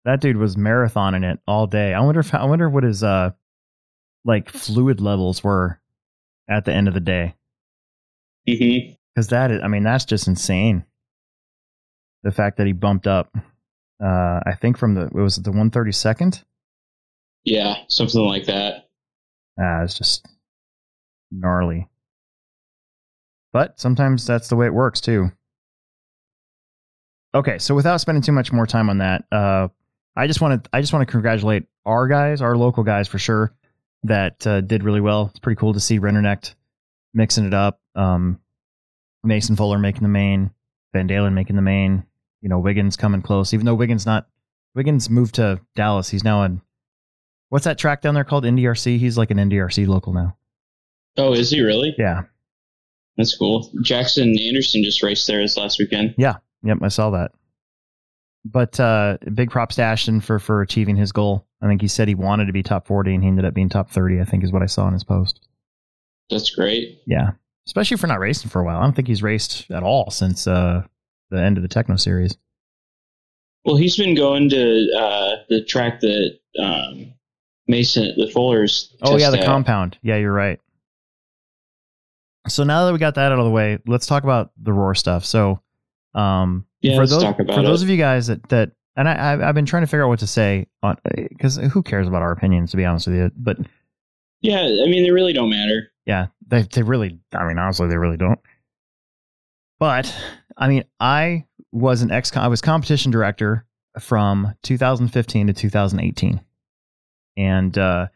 that 0.04 0.20
dude 0.20 0.38
was 0.38 0.56
marathoning 0.56 1.24
it 1.32 1.40
all 1.48 1.68
day. 1.68 1.94
I 1.94 2.02
wonder 2.02 2.22
if 2.22 2.34
I 2.34 2.44
wonder 2.46 2.68
what 2.68 2.84
his 2.84 3.04
uh 3.04 3.30
like 4.26 4.50
fluid 4.50 5.00
levels 5.00 5.44
were 5.44 5.80
at 6.50 6.66
the 6.66 6.74
end 6.74 6.88
of 6.88 6.96
the 6.96 7.00
day. 7.00 7.36
hmm 8.50 8.94
Because 9.14 9.28
that 9.28 9.52
is, 9.52 9.62
I 9.64 9.68
mean, 9.68 9.84
that's 9.84 10.06
just 10.06 10.28
insane. 10.28 10.86
The 12.24 12.32
fact 12.32 12.58
that 12.58 12.66
he 12.66 12.74
bumped 12.74 13.06
up, 13.06 13.32
uh, 14.04 14.40
I 14.44 14.56
think 14.60 14.76
from 14.80 14.96
the 14.96 15.04
it 15.06 15.14
was 15.14 15.36
the 15.36 15.52
one 15.52 15.70
thirty 15.70 15.92
second. 15.92 16.44
yeah, 17.44 17.76
something 17.90 18.22
like 18.26 18.46
that. 18.48 18.90
Ah, 19.60 19.84
it's 19.84 19.96
just 19.96 20.28
gnarly. 21.34 21.88
But 23.52 23.80
sometimes 23.80 24.26
that's 24.26 24.48
the 24.48 24.56
way 24.56 24.66
it 24.66 24.74
works 24.74 25.02
too. 25.02 25.32
Okay, 27.36 27.58
so 27.58 27.74
without 27.74 27.98
spending 27.98 28.22
too 28.22 28.32
much 28.32 28.52
more 28.52 28.68
time 28.68 28.90
on 28.90 29.00
that, 29.00 29.26
uh, 29.32 29.68
I 30.16 30.28
just 30.28 30.42
want 30.42 30.64
to 30.64 30.70
I 30.74 30.82
just 30.82 30.94
want 30.94 31.08
to 31.08 31.12
congratulate 31.12 31.66
our 31.86 32.08
guys, 32.08 32.42
our 32.42 32.56
local 32.56 32.84
guys 32.84 33.08
for 33.08 33.18
sure, 33.18 33.54
that 34.04 34.46
uh, 34.46 34.62
did 34.62 34.84
really 34.84 35.02
well. 35.02 35.28
It's 35.32 35.40
pretty 35.40 35.60
cool 35.60 35.74
to 35.74 35.80
see 35.80 36.00
Rinderknecht 36.00 36.54
mixing 37.14 37.46
it 37.46 37.54
up. 37.54 37.80
Um, 37.96 38.40
Mason 39.24 39.56
Fuller 39.56 39.80
making 39.80 40.04
the 40.04 40.10
main, 40.10 40.52
Van 40.94 41.08
Dalen 41.08 41.34
making 41.34 41.56
the 41.56 41.62
main. 41.62 42.06
You 42.42 42.50
know, 42.50 42.60
Wiggins 42.60 42.98
coming 42.98 43.22
close, 43.22 43.54
even 43.54 43.66
though 43.66 43.76
Wiggins 43.76 44.06
not 44.06 44.28
Wiggins 44.76 45.10
moved 45.10 45.36
to 45.36 45.62
Dallas. 45.76 46.10
He's 46.10 46.24
now 46.24 46.44
in 46.44 46.62
what's 47.50 47.66
that 47.66 47.78
track 47.78 48.02
down 48.02 48.16
there 48.16 48.24
called? 48.24 48.44
NDRC. 48.44 48.98
He's 48.98 49.18
like 49.18 49.32
an 49.32 49.38
NDRC 49.38 49.88
local 49.88 50.14
now. 50.14 50.36
Oh, 51.18 51.34
is 51.34 51.50
he 51.50 51.62
really? 51.62 51.96
Yeah. 51.98 52.24
That's 53.18 53.36
cool. 53.38 53.72
Jackson 53.82 54.38
Anderson 54.40 54.84
just 54.84 55.04
raced 55.04 55.28
there 55.28 55.42
this 55.42 55.58
last 55.58 55.78
weekend. 55.80 56.16
Yeah. 56.18 56.38
Yep. 56.64 56.80
I 56.82 56.88
saw 56.88 57.12
that. 57.12 57.32
But 58.46 58.80
uh, 58.80 59.18
big 59.34 59.52
props 59.52 59.76
to 59.76 59.84
Ashton 59.84 60.20
for 60.20 60.40
for 60.40 60.62
achieving 60.62 60.96
his 60.96 61.12
goal. 61.12 61.46
I 61.62 61.68
think 61.68 61.82
he 61.82 61.88
said 61.88 62.08
he 62.08 62.16
wanted 62.16 62.46
to 62.48 62.54
be 62.54 62.62
top 62.62 62.88
40 62.88 63.14
and 63.14 63.24
he 63.24 63.30
ended 63.30 63.46
up 63.46 63.54
being 63.54 63.70
top 63.70 63.90
30, 63.90 64.20
I 64.20 64.26
think 64.26 64.44
is 64.44 64.52
what 64.52 64.64
I 64.64 64.66
saw 64.66 64.88
in 64.88 64.94
his 64.94 65.06
post. 65.06 65.48
That's 66.30 66.54
great. 66.54 67.00
Yeah. 67.08 67.32
Especially 67.66 67.96
for 67.96 68.08
not 68.08 68.20
racing 68.20 68.50
for 68.50 68.60
a 68.62 68.66
while. 68.66 68.80
I 68.80 68.84
don't 68.84 68.94
think 68.94 69.08
he's 69.08 69.24
raced 69.24 69.72
at 69.72 69.84
all 69.84 70.12
since 70.12 70.46
uh, 70.46 70.84
the 71.30 71.42
end 71.42 71.58
of 71.58 71.62
the 71.62 71.70
Techno 71.70 71.96
series. 71.96 72.38
Well, 73.64 73.78
he's 73.78 73.96
been 73.96 74.16
going 74.16 74.50
to 74.50 74.90
uh, 74.98 75.36
the 75.48 75.64
track 75.64 76.02
that 76.02 76.38
um, 76.60 77.14
Mason, 77.68 78.14
the 78.18 78.30
Fullers. 78.30 78.94
Oh, 79.02 79.18
yeah, 79.18 79.30
the 79.30 79.44
compound. 79.46 79.98
Yeah, 80.02 80.18
you're 80.18 80.34
right. 80.34 80.60
So 82.48 82.64
now 82.64 82.86
that 82.86 82.94
we 82.94 83.00
got 83.00 83.16
that 83.16 83.32
out 83.32 83.40
of 83.40 83.46
the 83.46 83.52
way, 83.52 83.80
let's 83.88 84.06
talk 84.06 84.24
about 84.24 84.52
the 84.62 84.74
Roar 84.74 84.96
stuff. 84.96 85.24
So, 85.26 85.62
um, 86.14 86.66
Yeah, 86.82 86.96
for 86.98 87.08
those 87.08 87.24
for 87.24 87.62
those 87.64 87.82
of 87.84 87.90
you 87.90 87.98
guys 87.98 88.28
that 88.28 88.48
that 88.50 88.72
and 88.96 89.08
I 89.08 89.34
I've- 89.34 89.44
I've 89.44 89.56
been 89.56 89.66
trying 89.66 89.84
to 89.84 89.88
figure 89.88 90.04
out 90.04 90.10
what 90.10 90.20
to 90.20 90.28
say 90.28 90.68
on 90.84 90.98
because 91.16 91.56
who 91.56 91.82
cares 91.82 92.08
about 92.08 92.22
our 92.22 92.32
opinions 92.32 92.72
to 92.72 92.78
be 92.78 92.86
honest 92.86 93.08
with 93.08 93.16
you, 93.16 93.32
but 93.38 93.58
Yeah, 94.42 94.60
I 94.62 94.88
mean, 94.90 95.04
they 95.04 95.12
really 95.12 95.34
don't 95.34 95.50
matter. 95.50 95.92
yeah, 96.06 96.28
they 96.48 96.64
they 96.64 96.84
really 96.84 97.20
I 97.34 97.48
mean 97.48 97.58
honestly 97.58 97.88
they 97.88 97.98
really 97.98 98.18
don't. 98.18 98.40
But 99.80 100.14
I 100.58 100.68
mean 100.68 100.84
I 101.00 101.46
was 101.72 102.02
an 102.02 102.12
ex 102.12 102.36
I 102.36 102.48
was 102.48 102.62
competition 102.62 103.12
director 103.12 103.66
from 104.00 104.54
2015 104.64 105.48
to 105.48 105.54
2018, 105.54 106.42
and 107.38 107.78
uh, 107.78 108.08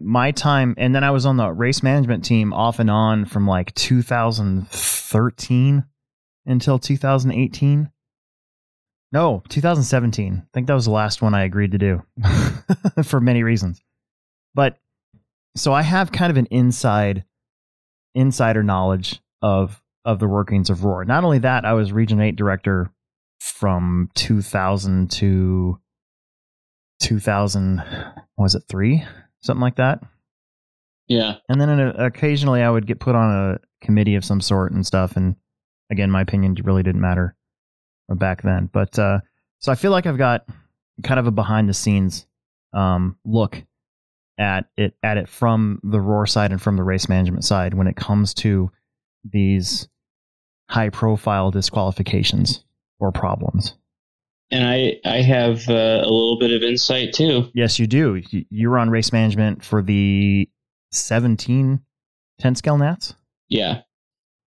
my 0.00 0.30
time 0.30 0.74
and 0.76 0.94
then 0.94 1.04
I 1.04 1.10
was 1.10 1.26
on 1.26 1.36
the 1.36 1.52
race 1.52 1.82
management 1.82 2.24
team 2.24 2.52
off 2.52 2.78
and 2.78 2.90
on 2.90 3.24
from 3.24 3.46
like 3.46 3.74
2013 3.74 5.84
until 6.46 6.78
2018. 6.78 7.90
No, 9.12 9.42
2017. 9.48 10.34
I 10.34 10.42
think 10.52 10.66
that 10.66 10.74
was 10.74 10.86
the 10.86 10.90
last 10.90 11.22
one 11.22 11.34
I 11.34 11.44
agreed 11.44 11.72
to 11.72 11.78
do 11.78 12.02
for 13.04 13.20
many 13.20 13.42
reasons. 13.42 13.80
But 14.54 14.78
so 15.56 15.72
I 15.72 15.82
have 15.82 16.12
kind 16.12 16.30
of 16.30 16.36
an 16.36 16.46
inside 16.46 17.24
insider 18.14 18.62
knowledge 18.62 19.20
of 19.42 19.80
of 20.04 20.18
the 20.18 20.28
workings 20.28 20.68
of 20.68 20.84
Roar. 20.84 21.04
Not 21.04 21.24
only 21.24 21.38
that, 21.38 21.64
I 21.64 21.72
was 21.72 21.92
Region 21.92 22.20
8 22.20 22.36
director 22.36 22.90
from 23.40 24.10
2000 24.14 25.10
to 25.12 25.78
2000 27.00 27.82
was 28.36 28.54
it 28.54 28.64
3? 28.68 29.04
Something 29.44 29.60
like 29.60 29.76
that. 29.76 30.02
Yeah. 31.06 31.34
And 31.50 31.60
then 31.60 31.68
uh, 31.68 31.92
occasionally 31.98 32.62
I 32.62 32.70
would 32.70 32.86
get 32.86 32.98
put 32.98 33.14
on 33.14 33.30
a 33.30 33.84
committee 33.84 34.14
of 34.14 34.24
some 34.24 34.40
sort 34.40 34.72
and 34.72 34.86
stuff. 34.86 35.16
And 35.16 35.36
again, 35.90 36.10
my 36.10 36.22
opinion 36.22 36.56
really 36.64 36.82
didn't 36.82 37.02
matter 37.02 37.36
back 38.08 38.40
then. 38.40 38.70
But 38.72 38.98
uh, 38.98 39.20
so 39.58 39.70
I 39.70 39.74
feel 39.74 39.90
like 39.90 40.06
I've 40.06 40.16
got 40.16 40.46
kind 41.02 41.20
of 41.20 41.26
a 41.26 41.30
behind 41.30 41.68
the 41.68 41.74
scenes 41.74 42.26
um, 42.72 43.18
look 43.24 43.62
at 44.38 44.64
it 44.78 44.94
at 45.02 45.18
it 45.18 45.28
from 45.28 45.78
the 45.84 46.00
roar 46.00 46.26
side 46.26 46.50
and 46.50 46.60
from 46.60 46.76
the 46.76 46.82
race 46.82 47.08
management 47.08 47.44
side 47.44 47.74
when 47.74 47.86
it 47.86 47.96
comes 47.96 48.32
to 48.34 48.70
these 49.30 49.88
high 50.70 50.88
profile 50.88 51.50
disqualifications 51.50 52.64
or 52.98 53.12
problems. 53.12 53.74
And 54.50 54.64
I, 54.64 55.00
I 55.04 55.22
have 55.22 55.68
uh, 55.68 56.02
a 56.02 56.10
little 56.10 56.38
bit 56.38 56.52
of 56.52 56.62
insight 56.62 57.12
too. 57.12 57.50
Yes, 57.54 57.78
you 57.78 57.86
do. 57.86 58.22
You- 58.30 58.70
were 58.70 58.78
on 58.78 58.90
race 58.90 59.12
management 59.12 59.64
for 59.64 59.82
the 59.82 60.48
17 60.92 61.80
10 62.38 62.54
scale 62.54 62.78
Nats. 62.78 63.14
Yeah. 63.48 63.82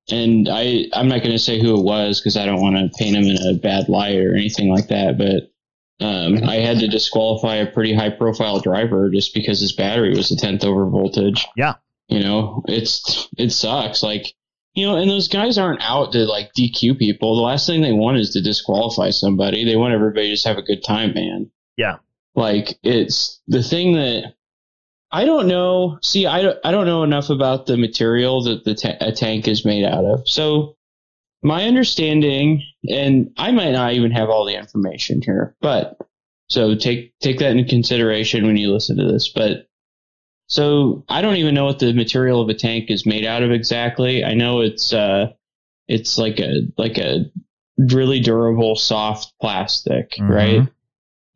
And 0.09 0.47
I, 0.49 0.85
I'm 0.93 1.07
not 1.07 1.19
going 1.19 1.31
to 1.31 1.39
say 1.39 1.59
who 1.59 1.77
it 1.77 1.83
was 1.83 2.19
because 2.19 2.37
I 2.37 2.45
don't 2.45 2.61
want 2.61 2.75
to 2.77 2.97
paint 2.97 3.15
him 3.15 3.23
in 3.23 3.37
a 3.55 3.59
bad 3.59 3.89
light 3.89 4.17
or 4.17 4.35
anything 4.35 4.69
like 4.69 4.87
that. 4.87 5.17
But 5.17 5.51
um, 6.05 6.43
I 6.43 6.55
had 6.55 6.79
to 6.79 6.87
disqualify 6.87 7.55
a 7.55 7.71
pretty 7.71 7.93
high 7.93 8.11
profile 8.11 8.59
driver 8.59 9.09
just 9.09 9.33
because 9.33 9.59
his 9.59 9.73
battery 9.73 10.15
was 10.15 10.31
a 10.31 10.37
tenth 10.37 10.63
over 10.63 10.89
voltage. 10.89 11.45
Yeah. 11.57 11.75
You 12.07 12.21
know, 12.21 12.63
it's 12.67 13.27
it 13.37 13.51
sucks. 13.51 14.01
Like, 14.01 14.33
you 14.77 14.85
know, 14.85 14.95
and 14.95 15.09
those 15.09 15.27
guys 15.27 15.57
aren't 15.57 15.81
out 15.81 16.11
to 16.11 16.25
like 16.25 16.53
DQ 16.53 16.99
people. 16.99 17.35
The 17.35 17.41
last 17.41 17.65
thing 17.65 17.81
they 17.81 17.93
want 17.93 18.19
is 18.19 18.29
to 18.31 18.41
disqualify 18.41 19.09
somebody. 19.09 19.65
They 19.65 19.75
want 19.75 19.95
everybody 19.95 20.27
to 20.27 20.33
just 20.33 20.45
have 20.45 20.59
a 20.59 20.61
good 20.61 20.83
time, 20.83 21.15
man. 21.15 21.49
Yeah. 21.77 21.97
Like 22.35 22.77
it's 22.83 23.41
the 23.47 23.63
thing 23.63 23.93
that 23.93 24.35
I 25.11 25.25
don't 25.25 25.47
know. 25.47 25.97
See, 26.03 26.27
I 26.27 26.43
don't, 26.43 26.59
I 26.63 26.69
don't 26.69 26.85
know 26.85 27.01
enough 27.01 27.31
about 27.31 27.65
the 27.65 27.75
material 27.75 28.43
that 28.43 28.65
the 28.65 28.75
ta- 28.75 28.97
a 29.01 29.11
tank 29.11 29.47
is 29.47 29.65
made 29.65 29.83
out 29.83 30.05
of. 30.05 30.29
So 30.29 30.77
my 31.41 31.63
understanding, 31.63 32.61
and 32.87 33.31
I 33.35 33.51
might 33.53 33.71
not 33.71 33.93
even 33.93 34.11
have 34.11 34.29
all 34.29 34.45
the 34.45 34.57
information 34.57 35.23
here, 35.23 35.55
but 35.59 35.97
so 36.49 36.75
take 36.75 37.17
take 37.19 37.39
that 37.39 37.57
into 37.57 37.67
consideration 37.67 38.45
when 38.45 38.57
you 38.57 38.71
listen 38.71 38.97
to 38.97 39.11
this. 39.11 39.29
But 39.29 39.67
so 40.47 41.03
I 41.09 41.21
don't 41.21 41.35
even 41.35 41.53
know 41.55 41.65
what 41.65 41.79
the 41.79 41.93
material 41.93 42.41
of 42.41 42.49
a 42.49 42.53
tank 42.53 42.89
is 42.89 43.05
made 43.05 43.25
out 43.25 43.43
of 43.43 43.51
exactly. 43.51 44.23
I 44.23 44.33
know 44.33 44.61
it's 44.61 44.93
uh 44.93 45.31
it's 45.87 46.17
like 46.17 46.39
a 46.39 46.61
like 46.77 46.97
a 46.97 47.25
really 47.77 48.19
durable 48.19 48.75
soft 48.75 49.33
plastic, 49.39 50.11
Mhm. 50.19 50.29
right? 50.29 50.67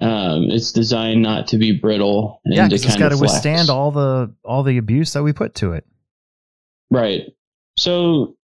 Um, 0.01 0.50
it's 0.50 0.72
designed 0.72 1.22
not 1.22 1.48
to 1.50 1.58
be 1.60 1.74
brittle 1.77 2.41
and 2.44 2.56
Yeah, 2.56 2.68
to 2.68 2.74
it's 2.74 2.96
got 2.98 3.10
to 3.10 3.18
withstand 3.18 3.70
all 3.70 3.91
the 3.91 4.34
all 4.44 4.63
the 4.63 4.77
abuse 4.80 5.13
that 5.13 5.22
we 5.24 5.32
put 5.32 5.53
to 5.56 5.74
it. 5.74 5.86
Right. 6.89 7.34
So 7.77 8.36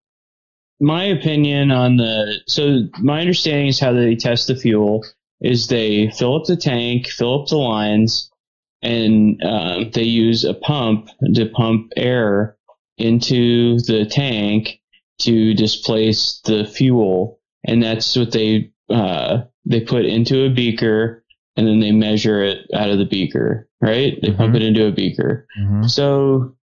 my 0.80 1.04
opinion 1.04 1.70
on 1.70 1.96
the 1.96 2.40
so 2.46 2.82
my 3.00 3.20
understanding 3.20 3.68
is 3.68 3.80
how 3.80 3.92
they 3.94 4.14
test 4.16 4.48
the 4.48 4.54
fuel 4.56 5.02
is 5.40 5.68
they 5.68 6.10
fill 6.10 6.36
up 6.36 6.44
the 6.44 6.56
tank, 6.56 7.08
fill 7.08 7.40
up 7.42 7.48
the 7.48 7.56
lines, 7.56 8.30
and 8.86 9.42
um, 9.44 9.90
they 9.92 10.04
use 10.04 10.44
a 10.44 10.54
pump 10.54 11.08
to 11.34 11.46
pump 11.46 11.92
air 11.96 12.56
into 12.98 13.78
the 13.80 14.06
tank 14.06 14.80
to 15.20 15.54
displace 15.54 16.40
the 16.44 16.64
fuel, 16.64 17.40
and 17.66 17.82
that's 17.82 18.16
what 18.16 18.32
they 18.32 18.70
uh, 18.88 19.42
they 19.64 19.80
put 19.80 20.04
into 20.04 20.44
a 20.46 20.50
beaker, 20.50 21.24
and 21.56 21.66
then 21.66 21.80
they 21.80 21.90
measure 21.92 22.42
it 22.42 22.58
out 22.74 22.90
of 22.90 22.98
the 22.98 23.04
beaker. 23.04 23.68
Right? 23.80 24.18
They 24.22 24.30
pump 24.32 24.54
Mhm. 24.54 24.56
it 24.56 24.62
into 24.62 24.86
a 24.86 24.92
beaker. 24.92 25.46
Mhm. 25.60 25.88
So, 25.90 26.54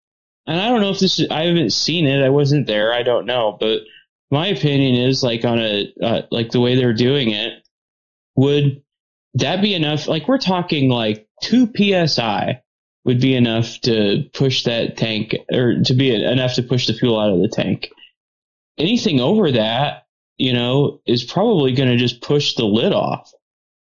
and 0.47 0.59
I 0.59 0.67
don't 0.69 0.81
know 0.81 0.89
if 0.89 0.99
this 0.99 1.19
is, 1.19 1.29
I 1.29 1.43
haven't 1.45 1.71
seen 1.71 2.07
it. 2.07 2.23
I 2.23 2.29
wasn't 2.29 2.65
there. 2.67 2.91
I 2.91 3.03
don't 3.03 3.25
know. 3.27 3.55
But 3.59 3.81
my 4.31 4.47
opinion 4.47 4.95
is 4.95 5.21
like 5.21 5.45
on 5.45 5.59
a, 5.59 5.93
uh, 6.01 6.21
like 6.31 6.49
the 6.51 6.59
way 6.59 6.75
they're 6.75 6.91
doing 6.93 7.29
it, 7.29 7.53
would 8.35 8.81
that 9.35 9.61
be 9.61 9.75
enough? 9.75 10.07
Like 10.07 10.27
we're 10.27 10.39
talking 10.39 10.89
like 10.89 11.22
two 11.43 11.69
PSI 11.75 12.61
would 13.05 13.19
be 13.19 13.35
enough 13.35 13.79
to 13.81 14.23
push 14.33 14.63
that 14.63 14.95
tank 14.97 15.35
or 15.51 15.81
to 15.83 15.93
be 15.93 16.13
enough 16.15 16.55
to 16.55 16.63
push 16.63 16.87
the 16.87 16.93
fuel 16.93 17.19
out 17.19 17.33
of 17.33 17.41
the 17.41 17.49
tank. 17.49 17.89
Anything 18.77 19.19
over 19.19 19.51
that, 19.51 20.05
you 20.37 20.53
know, 20.53 21.01
is 21.05 21.23
probably 21.23 21.73
going 21.73 21.89
to 21.89 21.97
just 21.97 22.21
push 22.21 22.55
the 22.55 22.65
lid 22.65 22.93
off. 22.93 23.29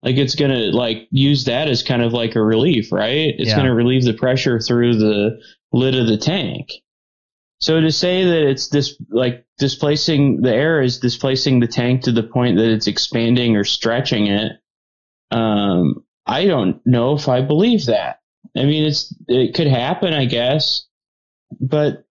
Like 0.01 0.15
it's 0.15 0.35
going 0.35 0.51
to 0.51 0.75
like 0.75 1.07
use 1.11 1.45
that 1.45 1.67
as 1.67 1.83
kind 1.83 2.01
of 2.01 2.13
like 2.13 2.35
a 2.35 2.41
relief, 2.43 2.91
right? 2.91 3.35
It's 3.37 3.49
Yeah. 3.49 3.55
going 3.57 3.67
to 3.67 3.73
relieve 3.73 4.03
the 4.05 4.13
pressure 4.13 4.59
through 4.59 4.95
the 4.97 5.37
lid 5.71 5.95
of 5.95 6.07
the 6.07 6.17
tank. 6.17 6.69
So 7.59 7.79
to 7.79 7.91
say 7.91 8.25
that 8.25 8.49
it's 8.49 8.69
this 8.69 8.95
like 9.09 9.45
displacing 9.57 10.41
the 10.41 10.53
air 10.53 10.81
is 10.81 10.99
displacing 10.99 11.59
the 11.59 11.67
tank 11.67 12.03
to 12.03 12.11
the 12.11 12.23
point 12.23 12.57
that 12.57 12.69
it's 12.71 12.87
expanding 12.87 13.55
or 13.55 13.63
stretching 13.63 14.27
it, 14.27 14.53
um, 15.31 16.02
I 16.25 16.45
don't 16.45 16.85
know 16.85 17.15
if 17.15 17.27
I 17.27 17.41
believe 17.41 17.85
that. 17.87 18.19
I 18.55 18.63
mean, 18.63 18.85
it's 18.85 19.13
it 19.27 19.55
could 19.55 19.67
happen, 19.67 20.13
I 20.13 20.25
guess, 20.25 20.85
but 21.59 22.05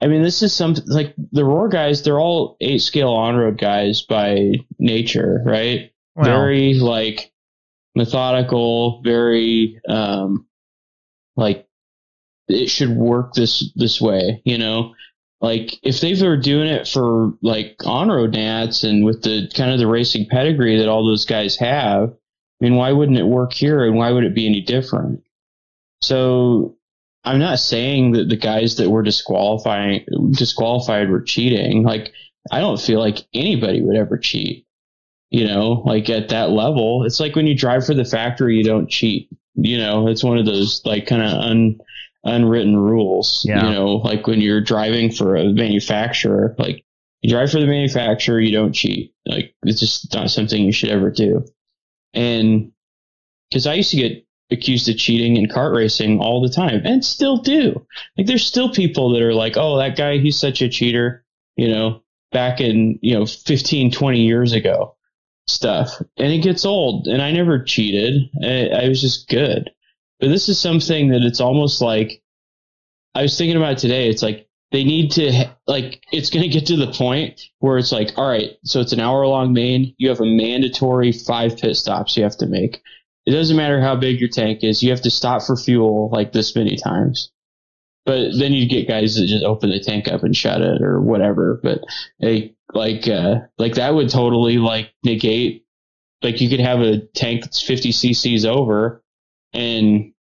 I 0.00 0.06
mean, 0.06 0.22
this 0.22 0.42
is 0.42 0.54
some 0.54 0.74
like 0.86 1.14
the 1.32 1.44
roar 1.44 1.68
guys. 1.68 2.02
They're 2.02 2.20
all 2.20 2.56
eight 2.60 2.80
scale 2.80 3.10
on 3.10 3.36
road 3.36 3.58
guys 3.58 4.02
by 4.02 4.52
nature, 4.78 5.42
right? 5.44 5.92
Very 6.24 6.74
like 6.74 7.32
methodical, 7.94 9.02
very 9.02 9.80
um 9.88 10.46
like 11.36 11.68
it 12.48 12.68
should 12.68 12.90
work 12.96 13.34
this 13.34 13.72
this 13.74 14.00
way, 14.00 14.42
you 14.44 14.58
know. 14.58 14.94
Like 15.40 15.78
if 15.82 16.00
they 16.00 16.14
were 16.22 16.36
doing 16.36 16.68
it 16.68 16.86
for 16.86 17.32
like 17.42 17.76
on 17.86 18.10
road 18.10 18.32
nats 18.34 18.84
and 18.84 19.04
with 19.04 19.22
the 19.22 19.50
kind 19.54 19.70
of 19.70 19.78
the 19.78 19.86
racing 19.86 20.26
pedigree 20.30 20.78
that 20.78 20.88
all 20.88 21.06
those 21.06 21.24
guys 21.24 21.56
have, 21.56 22.14
I 22.60 22.64
mean, 22.64 22.76
why 22.76 22.92
wouldn't 22.92 23.18
it 23.18 23.26
work 23.26 23.52
here 23.52 23.84
and 23.84 23.96
why 23.96 24.10
would 24.10 24.24
it 24.24 24.34
be 24.34 24.46
any 24.46 24.60
different? 24.60 25.22
So 26.02 26.76
I'm 27.24 27.38
not 27.38 27.58
saying 27.58 28.12
that 28.12 28.28
the 28.28 28.36
guys 28.36 28.76
that 28.76 28.90
were 28.90 29.02
disqualifying 29.02 30.04
disqualified 30.32 31.10
were 31.10 31.22
cheating. 31.22 31.82
Like 31.82 32.12
I 32.50 32.60
don't 32.60 32.80
feel 32.80 33.00
like 33.00 33.26
anybody 33.34 33.82
would 33.82 33.96
ever 33.96 34.18
cheat. 34.18 34.66
You 35.30 35.46
know, 35.46 35.82
like 35.86 36.10
at 36.10 36.30
that 36.30 36.50
level, 36.50 37.04
it's 37.04 37.20
like 37.20 37.36
when 37.36 37.46
you 37.46 37.56
drive 37.56 37.86
for 37.86 37.94
the 37.94 38.04
factory, 38.04 38.56
you 38.56 38.64
don't 38.64 38.90
cheat. 38.90 39.28
You 39.54 39.78
know, 39.78 40.08
it's 40.08 40.24
one 40.24 40.38
of 40.38 40.46
those 40.46 40.82
like 40.84 41.06
kind 41.06 41.22
of 41.22 41.32
un 41.32 41.78
unwritten 42.24 42.76
rules. 42.76 43.44
Yeah. 43.48 43.64
You 43.64 43.70
know, 43.70 43.88
like 43.96 44.26
when 44.26 44.40
you're 44.40 44.60
driving 44.60 45.12
for 45.12 45.36
a 45.36 45.44
manufacturer, 45.44 46.56
like 46.58 46.84
you 47.22 47.30
drive 47.30 47.52
for 47.52 47.60
the 47.60 47.66
manufacturer, 47.66 48.40
you 48.40 48.52
don't 48.52 48.72
cheat. 48.72 49.14
Like 49.24 49.54
it's 49.62 49.80
just 49.80 50.12
not 50.12 50.30
something 50.30 50.62
you 50.62 50.72
should 50.72 50.90
ever 50.90 51.10
do. 51.10 51.44
And 52.14 52.72
because 53.48 53.66
I 53.66 53.74
used 53.74 53.90
to 53.90 53.96
get 53.96 54.26
accused 54.50 54.88
of 54.88 54.96
cheating 54.96 55.36
in 55.36 55.46
kart 55.46 55.74
racing 55.74 56.18
all 56.18 56.42
the 56.42 56.48
time 56.48 56.82
and 56.84 57.04
still 57.04 57.38
do. 57.38 57.86
Like 58.16 58.26
there's 58.26 58.46
still 58.46 58.72
people 58.72 59.10
that 59.12 59.22
are 59.22 59.34
like, 59.34 59.56
oh, 59.56 59.78
that 59.78 59.96
guy, 59.96 60.18
he's 60.18 60.38
such 60.38 60.60
a 60.62 60.68
cheater, 60.68 61.24
you 61.56 61.68
know, 61.68 62.02
back 62.32 62.60
in, 62.60 62.98
you 63.02 63.14
know, 63.14 63.26
15, 63.26 63.92
20 63.92 64.20
years 64.20 64.52
ago 64.52 64.96
stuff. 65.46 66.00
And 66.16 66.32
it 66.32 66.42
gets 66.42 66.64
old. 66.64 67.06
And 67.06 67.22
I 67.22 67.32
never 67.32 67.62
cheated. 67.62 68.30
I, 68.42 68.84
I 68.84 68.88
was 68.88 69.00
just 69.00 69.28
good. 69.28 69.70
But 70.18 70.28
this 70.28 70.48
is 70.48 70.58
something 70.58 71.08
that 71.10 71.22
it's 71.22 71.40
almost 71.40 71.80
like 71.80 72.22
I 73.14 73.22
was 73.22 73.36
thinking 73.36 73.56
about 73.56 73.78
today. 73.78 74.08
It's 74.08 74.22
like 74.22 74.48
they 74.72 74.84
need 74.84 75.10
to 75.12 75.50
like 75.66 76.02
it's 76.12 76.30
going 76.30 76.42
to 76.42 76.48
get 76.48 76.66
to 76.66 76.76
the 76.76 76.92
point 76.92 77.40
where 77.58 77.78
it's 77.78 77.92
like, 77.92 78.12
all 78.16 78.28
right, 78.28 78.50
so 78.64 78.80
it's 78.80 78.92
an 78.92 79.00
hour 79.00 79.26
long 79.26 79.52
main. 79.52 79.94
You 79.98 80.08
have 80.10 80.20
a 80.20 80.26
mandatory 80.26 81.12
five 81.12 81.56
pit 81.56 81.76
stops 81.76 82.16
you 82.16 82.22
have 82.22 82.36
to 82.38 82.46
make. 82.46 82.80
It 83.26 83.32
doesn't 83.32 83.56
matter 83.56 83.80
how 83.80 83.96
big 83.96 84.20
your 84.20 84.28
tank 84.28 84.62
is. 84.62 84.82
You 84.82 84.90
have 84.90 85.02
to 85.02 85.10
stop 85.10 85.42
for 85.42 85.56
fuel 85.56 86.08
like 86.12 86.32
this 86.32 86.54
many 86.54 86.76
times. 86.76 87.30
But 88.06 88.38
then 88.38 88.52
you 88.52 88.66
get 88.68 88.88
guys 88.88 89.16
that 89.16 89.26
just 89.26 89.44
open 89.44 89.70
the 89.70 89.80
tank 89.80 90.08
up 90.08 90.22
and 90.24 90.34
shut 90.34 90.62
it 90.62 90.82
or 90.82 91.00
whatever. 91.00 91.60
But 91.62 91.80
hey, 92.18 92.54
like 92.72 93.08
uh, 93.08 93.40
like 93.58 93.74
that 93.74 93.94
would 93.94 94.08
totally 94.08 94.58
like 94.58 94.92
negate. 95.04 95.66
Like 96.22 96.40
you 96.40 96.48
could 96.48 96.60
have 96.60 96.80
a 96.80 96.98
tank 97.14 97.42
that's 97.42 97.62
50 97.62 97.90
cc's 97.90 98.44
over, 98.44 99.02
and 99.52 100.12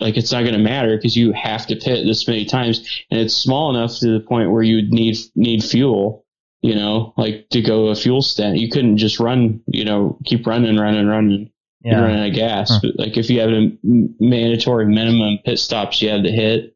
like 0.00 0.16
it's 0.16 0.32
not 0.32 0.42
going 0.42 0.54
to 0.54 0.58
matter 0.58 0.96
because 0.96 1.16
you 1.16 1.32
have 1.32 1.66
to 1.66 1.76
pit 1.76 2.04
this 2.06 2.28
many 2.28 2.44
times, 2.44 2.86
and 3.10 3.20
it's 3.20 3.34
small 3.34 3.74
enough 3.74 3.98
to 3.98 4.08
the 4.08 4.20
point 4.20 4.50
where 4.50 4.62
you 4.62 4.88
need 4.90 5.16
need 5.34 5.64
fuel. 5.64 6.24
You 6.62 6.74
know, 6.74 7.14
like 7.16 7.48
to 7.50 7.62
go 7.62 7.88
a 7.88 7.94
fuel 7.94 8.22
stent, 8.22 8.58
you 8.58 8.70
couldn't 8.70 8.96
just 8.98 9.20
run. 9.20 9.60
You 9.66 9.84
know, 9.84 10.18
keep 10.24 10.46
running, 10.46 10.76
running, 10.76 11.06
running. 11.06 11.50
Yeah. 11.82 12.00
Running 12.00 12.18
out 12.18 12.28
of 12.30 12.34
gas. 12.34 12.70
Huh. 12.70 12.80
But 12.82 12.98
like 12.98 13.16
if 13.16 13.30
you 13.30 13.38
have 13.40 13.50
a 13.50 13.78
mandatory 14.18 14.86
minimum 14.86 15.38
pit 15.44 15.58
stops 15.58 16.02
you 16.02 16.08
have 16.08 16.24
to 16.24 16.32
hit, 16.32 16.74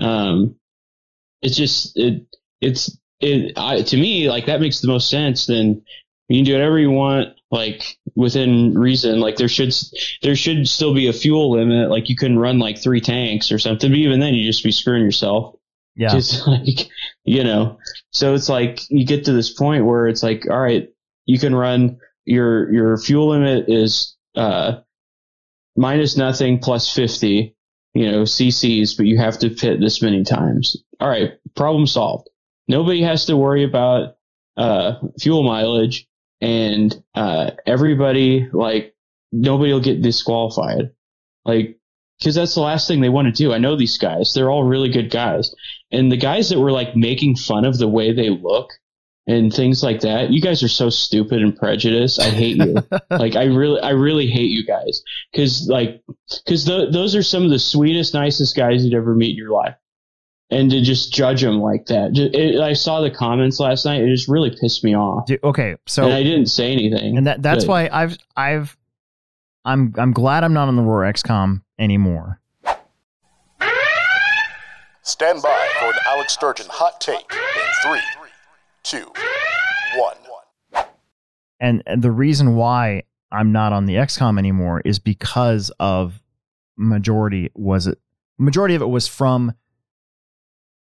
um, 0.00 0.56
it's 1.42 1.56
just 1.56 1.96
it 1.98 2.26
it's 2.60 2.96
it 3.20 3.52
I, 3.58 3.82
to 3.82 3.96
me 3.96 4.30
like 4.30 4.46
that 4.46 4.60
makes 4.60 4.80
the 4.80 4.88
most 4.88 5.10
sense. 5.10 5.46
Then 5.46 5.82
you 6.28 6.38
can 6.38 6.44
do 6.44 6.52
whatever 6.54 6.78
you 6.78 6.90
want, 6.90 7.34
like 7.50 7.98
within 8.14 8.74
reason. 8.78 9.20
Like 9.20 9.36
there 9.36 9.48
should 9.48 9.74
there 10.22 10.36
should 10.36 10.68
still 10.68 10.94
be 10.94 11.08
a 11.08 11.12
fuel 11.12 11.52
limit. 11.52 11.90
Like 11.90 12.08
you 12.08 12.16
couldn't 12.16 12.38
run 12.38 12.58
like 12.58 12.78
three 12.78 13.00
tanks 13.00 13.50
or 13.52 13.58
something. 13.58 13.90
But 13.90 13.98
even 13.98 14.20
then, 14.20 14.34
you 14.34 14.46
just 14.46 14.64
be 14.64 14.72
screwing 14.72 15.02
yourself. 15.02 15.56
Yeah. 15.96 16.10
Just 16.10 16.46
like 16.46 16.88
you 17.24 17.44
know. 17.44 17.78
So 18.10 18.34
it's 18.34 18.48
like 18.48 18.80
you 18.90 19.06
get 19.06 19.24
to 19.26 19.32
this 19.32 19.52
point 19.52 19.84
where 19.84 20.06
it's 20.08 20.22
like, 20.22 20.48
all 20.50 20.60
right, 20.60 20.88
you 21.26 21.38
can 21.38 21.54
run 21.54 21.98
your 22.24 22.72
your 22.72 22.96
fuel 22.98 23.30
limit 23.30 23.68
is 23.68 24.16
uh 24.36 24.80
minus 25.76 26.16
nothing 26.16 26.58
plus 26.58 26.92
fifty 26.92 27.56
you 27.94 28.10
know, 28.10 28.22
CCs, 28.22 28.96
but 28.96 29.06
you 29.06 29.18
have 29.18 29.38
to 29.38 29.50
pit 29.50 29.80
this 29.80 30.02
many 30.02 30.22
times. 30.22 30.76
All 31.00 31.08
right, 31.08 31.32
problem 31.56 31.86
solved. 31.86 32.28
Nobody 32.68 33.02
has 33.02 33.26
to 33.26 33.36
worry 33.36 33.64
about 33.64 34.16
uh, 34.56 34.94
fuel 35.18 35.42
mileage, 35.42 36.06
and 36.40 37.02
uh, 37.14 37.52
everybody 37.66 38.48
like 38.52 38.94
nobody 39.32 39.72
will 39.72 39.80
get 39.80 40.02
disqualified. 40.02 40.90
Like, 41.44 41.78
because 42.18 42.34
that's 42.34 42.54
the 42.54 42.60
last 42.60 42.86
thing 42.86 43.00
they 43.00 43.08
want 43.08 43.34
to 43.34 43.42
do. 43.42 43.52
I 43.52 43.58
know 43.58 43.76
these 43.76 43.98
guys; 43.98 44.32
they're 44.34 44.50
all 44.50 44.64
really 44.64 44.90
good 44.90 45.10
guys, 45.10 45.54
and 45.90 46.10
the 46.10 46.16
guys 46.16 46.50
that 46.50 46.60
were 46.60 46.72
like 46.72 46.96
making 46.96 47.36
fun 47.36 47.64
of 47.64 47.78
the 47.78 47.88
way 47.88 48.12
they 48.12 48.30
look 48.30 48.70
and 49.26 49.52
things 49.52 49.82
like 49.82 50.00
that. 50.00 50.30
You 50.30 50.40
guys 50.40 50.62
are 50.62 50.68
so 50.68 50.90
stupid 50.90 51.42
and 51.42 51.56
prejudiced. 51.56 52.20
I 52.20 52.30
hate 52.30 52.56
you. 52.56 52.76
like 53.10 53.36
I 53.36 53.44
really, 53.44 53.80
I 53.80 53.90
really 53.90 54.26
hate 54.26 54.50
you 54.50 54.64
guys 54.66 55.02
because 55.32 55.68
like 55.68 56.02
because 56.44 56.64
th- 56.64 56.92
those 56.92 57.14
are 57.14 57.22
some 57.22 57.44
of 57.44 57.50
the 57.50 57.58
sweetest, 57.58 58.14
nicest 58.14 58.56
guys 58.56 58.84
you'd 58.84 58.94
ever 58.94 59.14
meet 59.14 59.30
in 59.30 59.36
your 59.36 59.50
life. 59.50 59.76
And 60.52 60.70
to 60.70 60.82
just 60.82 61.12
judge 61.12 61.42
them 61.42 61.60
like 61.60 61.86
that, 61.86 62.16
it, 62.16 62.60
I 62.60 62.72
saw 62.72 63.00
the 63.00 63.10
comments 63.10 63.60
last 63.60 63.84
night. 63.84 64.02
It 64.02 64.08
just 64.08 64.28
really 64.28 64.50
pissed 64.60 64.82
me 64.82 64.96
off. 64.96 65.26
Dude, 65.26 65.42
okay, 65.44 65.76
so 65.86 66.04
and 66.04 66.12
I 66.12 66.24
didn't 66.24 66.46
say 66.46 66.72
anything, 66.72 67.16
and 67.16 67.26
that 67.26 67.40
that's 67.40 67.64
but, 67.64 67.70
why 67.70 67.88
I've 67.92 68.18
I've 68.36 68.76
I'm 69.64 69.94
I'm 69.96 70.12
glad 70.12 70.42
I'm 70.42 70.52
not 70.52 70.66
on 70.66 70.74
the 70.74 70.82
Roar 70.82 71.02
ExCom 71.02 71.62
anymore. 71.78 72.40
Stand 75.02 75.40
by 75.42 75.68
for 75.78 75.86
an 75.86 75.98
Alex 76.06 76.34
Sturgeon 76.34 76.66
hot 76.68 77.00
take 77.00 77.32
in 77.32 77.82
three, 77.82 78.00
two, 78.82 79.12
one. 79.96 80.16
And, 81.60 81.82
and 81.86 82.02
the 82.02 82.10
reason 82.10 82.56
why 82.56 83.02
I'm 83.30 83.52
not 83.52 83.72
on 83.72 83.84
the 83.84 83.94
ExCom 83.94 84.38
anymore 84.38 84.80
is 84.84 84.98
because 84.98 85.70
of 85.78 86.22
majority 86.76 87.50
was 87.54 87.86
it 87.86 87.98
majority 88.38 88.74
of 88.74 88.80
it 88.80 88.88
was 88.88 89.06
from 89.06 89.52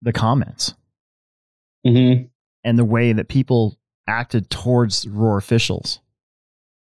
the 0.03 0.13
comments 0.13 0.75
mm-hmm. 1.87 2.25
and 2.65 2.79
the 2.79 2.85
way 2.85 3.13
that 3.13 3.29
people 3.29 3.79
acted 4.07 4.51
towards 4.51 5.07
Roar 5.07 5.39
officials. 5.39 6.01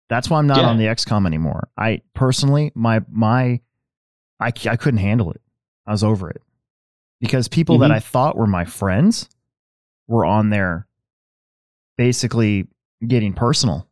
That's 0.10 0.30
why 0.30 0.40
I'm 0.40 0.48
not 0.48 0.58
yeah. 0.58 0.70
on 0.70 0.78
the 0.78 0.86
ExCom 0.86 1.26
anymore. 1.28 1.70
I 1.78 2.02
personally, 2.16 2.72
my 2.74 3.02
my, 3.12 3.62
I 4.40 4.48
I 4.48 4.76
couldn't 4.76 5.00
handle 5.00 5.32
it. 5.32 5.42
I 5.86 5.92
was 5.92 6.04
over 6.04 6.30
it 6.30 6.42
because 7.22 7.48
people 7.48 7.76
mm-hmm. 7.76 7.90
that 7.90 7.92
I 7.92 8.00
thought 8.00 8.36
were 8.36 8.48
my 8.48 8.66
friends 8.66 9.30
were 10.08 10.26
on 10.26 10.50
there 10.50 10.88
basically 11.98 12.68
getting 13.06 13.34
personal. 13.34 13.88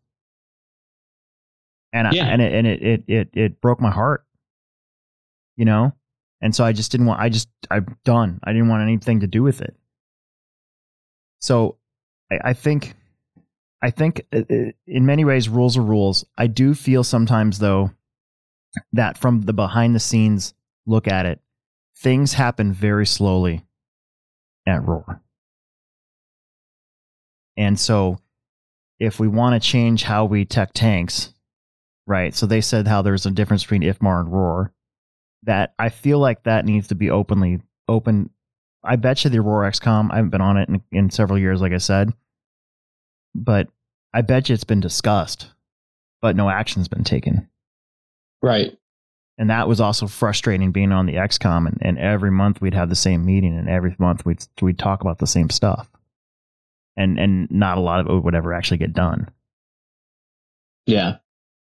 And 1.94 2.14
yeah. 2.14 2.26
I, 2.26 2.30
and 2.30 2.42
it 2.42 2.54
and 2.54 2.68
it, 2.68 2.82
it 2.82 3.04
it 3.08 3.30
it 3.34 3.62
broke 3.62 3.80
my 3.80 3.92
heart. 3.92 4.26
You 5.56 5.66
know? 5.66 5.94
And 6.42 6.56
so 6.56 6.64
I 6.64 6.72
just 6.72 6.92
didn't 6.92 7.08
want 7.08 7.20
I 7.20 7.30
just 7.30 7.50
I'm 7.70 7.98
done. 8.06 8.40
I 8.44 8.54
didn't 8.54 8.70
want 8.70 8.84
anything 8.84 9.22
to 9.22 9.28
do 9.28 9.44
with 9.44 9.62
it. 9.62 9.76
So 11.40 11.78
I, 12.32 12.50
I 12.50 12.54
think 12.54 12.94
I 13.82 13.92
think 13.92 14.26
uh, 14.34 14.42
uh, 14.50 14.72
in 14.86 15.06
many 15.06 15.26
ways 15.26 15.50
rules 15.50 15.78
are 15.78 15.84
rules. 15.84 16.26
I 16.38 16.48
do 16.48 16.74
feel 16.74 17.04
sometimes 17.04 17.60
though 17.60 17.92
that 18.94 19.18
from 19.18 19.42
the 19.42 19.54
behind 19.54 19.96
the 19.96 20.00
scenes 20.00 20.54
look 20.86 21.08
at 21.08 21.26
it, 21.26 21.40
things 21.98 22.34
happen 22.34 22.74
very 22.74 23.06
slowly 23.06 23.66
at 24.68 24.84
Roar. 24.84 25.22
And 27.56 27.80
so 27.80 28.20
if 29.00 29.20
we 29.20 29.28
want 29.28 29.62
to 29.62 29.68
change 29.68 30.04
how 30.04 30.26
we 30.26 30.46
tech 30.46 30.74
tanks, 30.74 31.34
right? 32.06 32.36
So 32.36 32.46
they 32.46 32.62
said 32.62 32.88
how 32.88 33.02
there's 33.02 33.26
a 33.26 33.32
difference 33.32 33.64
between 33.64 33.82
IFMAR 33.82 34.22
and 34.22 34.32
ROAR. 34.32 34.74
That 35.44 35.74
I 35.80 35.90
feel 35.90 36.20
like 36.20 36.44
that 36.44 36.66
needs 36.66 36.88
to 36.88 36.96
be 36.96 37.10
openly 37.10 37.62
open. 37.88 38.30
I 38.84 38.96
bet 38.96 39.24
you 39.24 39.30
the 39.30 39.42
ROAR 39.42 39.70
ExCom, 39.70 40.12
I 40.12 40.18
haven't 40.18 40.32
been 40.32 40.42
on 40.42 40.58
it 40.58 40.70
in, 40.70 40.82
in 40.92 41.10
several 41.10 41.40
years, 41.40 41.62
like 41.62 41.74
I 41.74 41.78
said, 41.78 42.14
but 43.36 43.68
I 44.14 44.22
bet 44.22 44.50
you 44.50 44.54
it's 44.54 44.64
been 44.64 44.80
discussed, 44.80 45.48
but 46.22 46.36
no 46.36 46.50
action's 46.50 46.88
been 46.88 47.04
taken. 47.04 47.50
Right. 48.42 48.78
And 49.38 49.50
that 49.50 49.68
was 49.68 49.82
also 49.82 50.08
frustrating 50.08 50.72
being 50.72 50.92
on 50.92 51.06
the 51.06 51.16
ExCom, 51.16 51.68
and, 51.68 51.78
and 51.82 52.00
every 52.00 52.32
month 52.32 52.62
we'd 52.62 52.74
have 52.74 52.90
the 52.90 52.96
same 52.96 53.26
meeting, 53.26 53.58
and 53.58 53.70
every 53.70 53.96
month 54.00 54.26
we'd 54.26 54.46
we'd 54.62 54.80
talk 54.80 55.02
about 55.02 55.20
the 55.20 55.28
same 55.28 55.50
stuff 55.50 55.90
and 56.98 57.20
and 57.20 57.50
not 57.52 57.78
a 57.78 57.82
lot 57.82 58.00
of 58.00 58.08
it 58.08 58.24
would 58.24 58.36
ever 58.36 58.54
actually 58.54 58.78
get 58.78 58.92
done. 58.92 59.30
Yeah. 60.86 61.18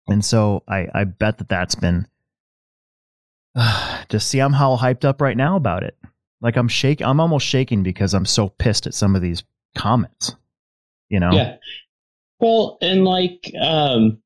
And 0.09 0.24
so 0.24 0.62
I 0.68 0.87
I 0.94 1.05
bet 1.05 1.38
that 1.38 1.48
that's 1.48 1.74
been 1.74 2.07
just 4.09 4.29
see 4.29 4.40
I'm 4.40 4.53
how 4.53 4.77
hyped 4.77 5.05
up 5.05 5.21
right 5.21 5.37
now 5.37 5.57
about 5.57 5.83
it. 5.83 5.97
Like 6.40 6.57
I'm 6.57 6.69
shake 6.69 7.01
I'm 7.01 7.21
almost 7.21 7.47
shaking 7.47 7.83
because 7.83 8.14
I'm 8.14 8.27
so 8.27 8.49
pissed 8.49 8.87
at 8.87 8.95
some 8.95 9.16
of 9.16 9.23
these 9.23 9.42
comments. 9.77 10.37
You 11.09 11.21
know? 11.21 11.33
Yeah. 11.33 11.57
Well, 12.40 12.79
and 12.83 13.05
like 13.05 13.53
um 13.61 14.19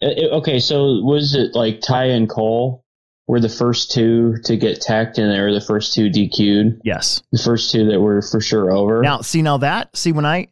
it, 0.00 0.32
okay, 0.32 0.60
so 0.60 1.00
was 1.02 1.34
it 1.34 1.54
like 1.54 1.80
Ty 1.80 2.06
and 2.06 2.28
Cole 2.28 2.84
were 3.30 3.40
the 3.40 3.48
first 3.48 3.92
two 3.92 4.36
to 4.44 4.56
get 4.56 4.80
teched 4.80 5.18
and 5.18 5.32
they 5.32 5.40
were 5.40 5.52
the 5.52 5.60
first 5.60 5.94
two 5.94 6.10
DQ'd. 6.10 6.80
Yes. 6.84 7.22
The 7.30 7.38
first 7.38 7.70
two 7.70 7.86
that 7.86 8.00
were 8.00 8.22
for 8.22 8.40
sure 8.40 8.72
over. 8.72 9.02
Now, 9.02 9.20
see, 9.20 9.40
now 9.40 9.58
that, 9.58 9.96
see, 9.96 10.10
when 10.10 10.26
I, 10.26 10.48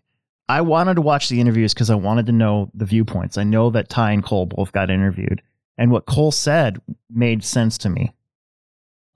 I 0.49 0.61
wanted 0.61 0.95
to 0.95 1.01
watch 1.01 1.29
the 1.29 1.41
interviews 1.41 1.75
because 1.75 1.91
I 1.91 1.97
wanted 1.97 2.27
to 2.27 2.33
know 2.33 2.71
the 2.75 2.85
viewpoints. 2.85 3.37
I 3.37 3.43
know 3.43 3.71
that 3.71 3.89
Ty 3.89 4.13
and 4.13 4.25
Cole 4.25 4.47
both 4.47 4.71
got 4.71 4.91
interviewed, 4.91 5.43
and 5.79 5.91
what 5.91 6.07
Cole 6.07 6.33
said 6.33 6.81
made 7.09 7.45
sense 7.45 7.79
to 7.79 7.89
me. 7.89 8.13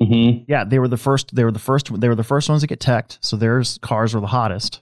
Mm-hmm. 0.00 0.44
Yeah, 0.48 0.64
they 0.64 0.78
were 0.78 0.88
the 0.88 0.96
first. 0.96 1.34
They 1.34 1.44
were 1.44 1.52
the 1.52 1.58
first. 1.58 2.00
They 2.00 2.08
were 2.08 2.14
the 2.14 2.24
first 2.24 2.48
ones 2.48 2.62
to 2.62 2.66
get 2.66 2.80
teched, 2.80 3.18
so 3.20 3.36
their 3.36 3.62
cars 3.82 4.14
were 4.14 4.20
the 4.20 4.26
hottest. 4.28 4.80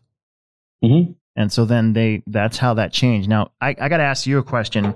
Mm-hmm. 0.85 1.13
And 1.37 1.53
so 1.53 1.65
then 1.65 1.93
they. 1.95 2.23
That's 2.27 2.59
how 2.59 2.75
that 2.75 2.93
changed. 2.93 3.29
Now 3.29 3.53
I, 3.61 3.71
I 3.71 3.89
got 3.89 3.99
to 3.99 4.05
ask 4.05 4.27
you 4.27 4.39
a 4.39 4.43
question 4.43 4.95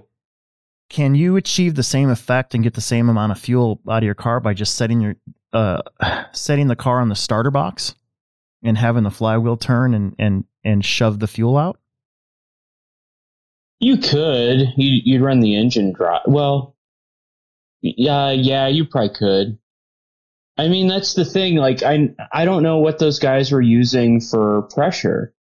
can 0.91 1.15
you 1.15 1.37
achieve 1.37 1.75
the 1.75 1.83
same 1.83 2.11
effect 2.11 2.55
and 2.55 2.63
get 2.63 2.75
the 2.75 2.81
same 2.81 3.09
amount 3.09 3.33
of 3.33 3.39
fuel 3.39 3.81
out 3.89 3.99
of 3.99 4.05
your 4.05 4.15
car 4.15 4.41
by 4.41 4.55
just 4.55 4.77
setting 4.77 5.01
your 5.01 5.17
uh, 5.53 5.83
setting 6.33 6.69
the 6.69 6.77
car 6.77 7.01
on 7.01 7.09
the 7.09 7.17
starter 7.17 7.51
box 7.51 7.95
and 8.63 8.79
having 8.79 9.03
the 9.03 9.11
flywheel 9.11 9.57
turn 9.57 9.95
and 9.95 10.15
and 10.19 10.45
and 10.65 10.85
shove 10.85 11.19
the 11.19 11.27
fuel 11.27 11.57
out? 11.57 11.79
You 13.81 13.99
could. 13.99 14.73
You, 14.77 15.01
you'd 15.05 15.21
run 15.21 15.41
the 15.41 15.57
engine 15.57 15.93
dry. 15.93 16.21
Well, 16.27 16.74
yeah, 17.85 18.31
yeah, 18.31 18.67
you 18.67 18.87
probably 18.87 19.15
could. 19.15 19.59
I 20.57 20.69
mean, 20.69 20.89
that's 20.89 21.15
the 21.15 21.25
thing. 21.25 21.57
Like, 21.57 21.83
I 21.83 22.15
I 22.33 22.45
don't 22.45 22.63
know 22.63 22.79
what 22.79 22.99
those 22.99 23.19
guys 23.19 23.53
were 23.53 23.61
using 23.61 24.21
for 24.21 24.63
pressure. 24.75 25.35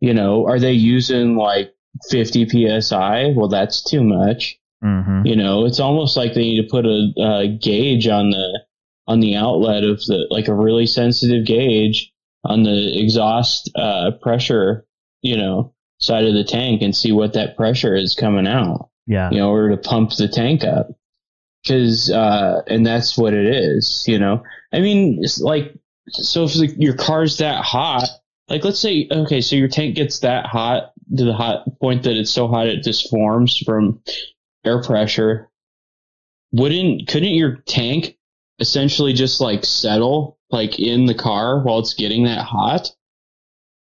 You 0.00 0.12
know, 0.12 0.46
are 0.46 0.58
they 0.58 0.72
using 0.72 1.36
like 1.36 1.74
50 2.10 2.80
psi? 2.80 3.32
Well, 3.36 3.48
that's 3.48 3.82
too 3.82 4.02
much. 4.02 4.58
Mm-hmm. 4.84 5.26
You 5.26 5.36
know, 5.36 5.64
it's 5.64 5.80
almost 5.80 6.16
like 6.16 6.34
they 6.34 6.42
need 6.42 6.62
to 6.62 6.68
put 6.68 6.84
a, 6.84 7.12
a 7.18 7.48
gauge 7.48 8.08
on 8.08 8.30
the 8.30 8.64
on 9.06 9.20
the 9.20 9.36
outlet 9.36 9.84
of 9.84 9.98
the 10.06 10.26
like 10.30 10.48
a 10.48 10.54
really 10.54 10.86
sensitive 10.86 11.46
gauge 11.46 12.12
on 12.44 12.64
the 12.64 12.98
exhaust 12.98 13.70
uh, 13.76 14.10
pressure. 14.20 14.84
You 15.22 15.36
know, 15.36 15.74
side 15.98 16.24
of 16.24 16.34
the 16.34 16.44
tank 16.44 16.82
and 16.82 16.96
see 16.96 17.12
what 17.12 17.34
that 17.34 17.56
pressure 17.56 17.94
is 17.94 18.14
coming 18.14 18.48
out. 18.48 18.90
Yeah. 19.06 19.30
You 19.30 19.38
know, 19.38 19.44
in 19.44 19.50
order 19.50 19.76
to 19.76 19.88
pump 19.88 20.10
the 20.16 20.28
tank 20.28 20.64
up. 20.64 20.88
Cause, 21.66 22.10
uh, 22.10 22.62
and 22.68 22.86
that's 22.86 23.18
what 23.18 23.34
it 23.34 23.46
is, 23.46 24.04
you 24.06 24.18
know? 24.18 24.42
I 24.72 24.80
mean, 24.80 25.18
it's 25.22 25.40
like, 25.40 25.74
so 26.08 26.44
if 26.44 26.54
the, 26.54 26.74
your 26.78 26.94
car's 26.94 27.38
that 27.38 27.64
hot, 27.64 28.08
like 28.48 28.64
let's 28.64 28.78
say, 28.78 29.08
okay, 29.10 29.40
so 29.40 29.56
your 29.56 29.68
tank 29.68 29.96
gets 29.96 30.20
that 30.20 30.46
hot 30.46 30.92
to 31.16 31.24
the 31.24 31.32
hot 31.32 31.64
point 31.80 32.04
that 32.04 32.16
it's 32.16 32.30
so 32.30 32.46
hot 32.46 32.68
it 32.68 32.84
just 32.84 33.10
forms 33.10 33.58
from 33.58 34.00
air 34.64 34.82
pressure. 34.82 35.50
Wouldn't, 36.52 37.08
couldn't 37.08 37.34
your 37.34 37.56
tank 37.66 38.16
essentially 38.60 39.12
just 39.12 39.40
like 39.40 39.64
settle 39.64 40.38
like 40.50 40.78
in 40.78 41.06
the 41.06 41.14
car 41.14 41.62
while 41.62 41.80
it's 41.80 41.94
getting 41.94 42.24
that 42.24 42.44
hot? 42.44 42.90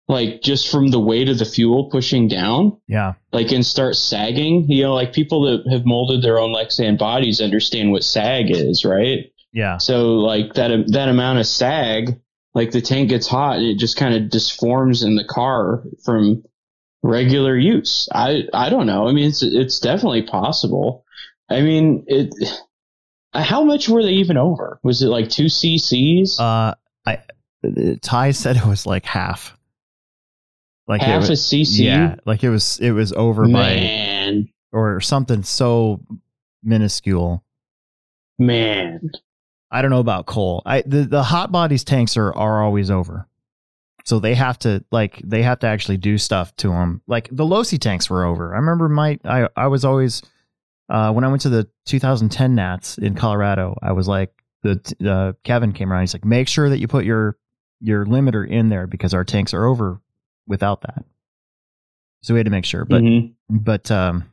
Like 0.09 0.41
just 0.41 0.67
from 0.69 0.87
the 0.89 0.99
weight 0.99 1.29
of 1.29 1.37
the 1.37 1.45
fuel 1.45 1.89
pushing 1.89 2.27
down, 2.27 2.77
Yeah. 2.87 3.13
like 3.31 3.51
and 3.53 3.65
start 3.65 3.95
sagging. 3.95 4.65
You 4.69 4.83
know, 4.83 4.93
like 4.95 5.13
people 5.13 5.43
that 5.43 5.71
have 5.71 5.85
molded 5.85 6.21
their 6.21 6.39
own 6.39 6.51
Lexan 6.53 6.97
bodies 6.97 7.39
understand 7.39 7.91
what 7.91 8.03
sag 8.03 8.49
is, 8.51 8.83
right? 8.83 9.31
Yeah. 9.53 9.77
So 9.77 10.15
like 10.15 10.55
that 10.55 10.71
that 10.91 11.09
amount 11.09 11.39
of 11.39 11.45
sag, 11.47 12.19
like 12.55 12.71
the 12.71 12.81
tank 12.81 13.09
gets 13.09 13.27
hot, 13.27 13.57
and 13.57 13.65
it 13.67 13.77
just 13.77 13.95
kind 13.97 14.15
of 14.15 14.29
disforms 14.29 15.03
in 15.03 15.15
the 15.15 15.23
car 15.23 15.83
from 16.03 16.43
regular 17.03 17.55
use. 17.55 18.09
I 18.13 18.43
I 18.53 18.69
don't 18.69 18.87
know. 18.87 19.07
I 19.07 19.11
mean, 19.13 19.29
it's 19.29 19.43
it's 19.43 19.79
definitely 19.79 20.23
possible. 20.23 21.05
I 21.49 21.61
mean, 21.61 22.03
it. 22.07 22.33
How 23.33 23.63
much 23.63 23.87
were 23.87 24.01
they 24.01 24.13
even 24.13 24.37
over? 24.37 24.79
Was 24.81 25.03
it 25.03 25.07
like 25.07 25.29
two 25.29 25.45
CCs? 25.45 26.39
Uh, 26.39 26.73
I 27.05 27.19
Ty 28.01 28.31
said 28.31 28.57
it 28.57 28.65
was 28.65 28.87
like 28.87 29.05
half. 29.05 29.55
Like 30.89 31.01
Half 31.01 31.25
it 31.25 31.29
a 31.29 31.33
CC? 31.33 31.85
Yeah, 31.85 32.15
like 32.25 32.43
it 32.43 32.49
was 32.49 32.79
it 32.79 32.91
was 32.91 33.13
over 33.13 33.45
man, 33.45 34.49
by 34.71 34.77
or 34.77 34.99
something 34.99 35.43
so 35.43 36.01
minuscule. 36.63 37.43
man. 38.39 39.11
I 39.71 39.83
don't 39.83 39.91
know 39.91 39.99
about 39.99 40.25
Cole. 40.25 40.63
I 40.65 40.81
the, 40.81 41.03
the 41.03 41.21
hot 41.21 41.51
bodies 41.51 41.83
tanks 41.83 42.17
are 42.17 42.33
are 42.35 42.63
always 42.63 42.89
over. 42.89 43.27
So 44.05 44.19
they 44.19 44.33
have 44.33 44.57
to 44.59 44.83
like 44.91 45.21
they 45.23 45.43
have 45.43 45.59
to 45.59 45.67
actually 45.67 45.97
do 45.97 46.17
stuff 46.17 46.55
to 46.57 46.69
them. 46.69 47.03
Like 47.05 47.29
the 47.31 47.45
Losi 47.45 47.79
tanks 47.79 48.09
were 48.09 48.25
over. 48.25 48.55
I 48.55 48.57
remember 48.57 48.89
my 48.89 49.19
I 49.23 49.47
I 49.55 49.67
was 49.67 49.85
always 49.85 50.23
uh, 50.89 51.11
when 51.13 51.23
I 51.23 51.27
went 51.27 51.43
to 51.43 51.49
the 51.49 51.69
2010 51.85 52.55
Nats 52.55 52.97
in 52.97 53.13
Colorado. 53.13 53.77
I 53.83 53.91
was 53.91 54.07
like 54.07 54.31
the 54.63 54.81
uh, 55.07 55.33
Kevin 55.43 55.71
came 55.71 55.93
around. 55.93 56.01
He's 56.01 56.15
like, 56.15 56.25
make 56.25 56.47
sure 56.47 56.67
that 56.67 56.79
you 56.79 56.87
put 56.87 57.05
your 57.05 57.37
your 57.79 58.07
limiter 58.07 58.49
in 58.49 58.69
there 58.69 58.87
because 58.87 59.13
our 59.13 59.23
tanks 59.23 59.53
are 59.53 59.65
over 59.65 60.01
without 60.49 60.81
that. 60.81 61.05
So 62.23 62.33
we 62.33 62.39
had 62.39 62.45
to 62.45 62.51
make 62.51 62.65
sure. 62.65 62.83
But 62.83 63.01
Mhm. 63.03 63.33
but 63.49 63.89
um 63.89 64.25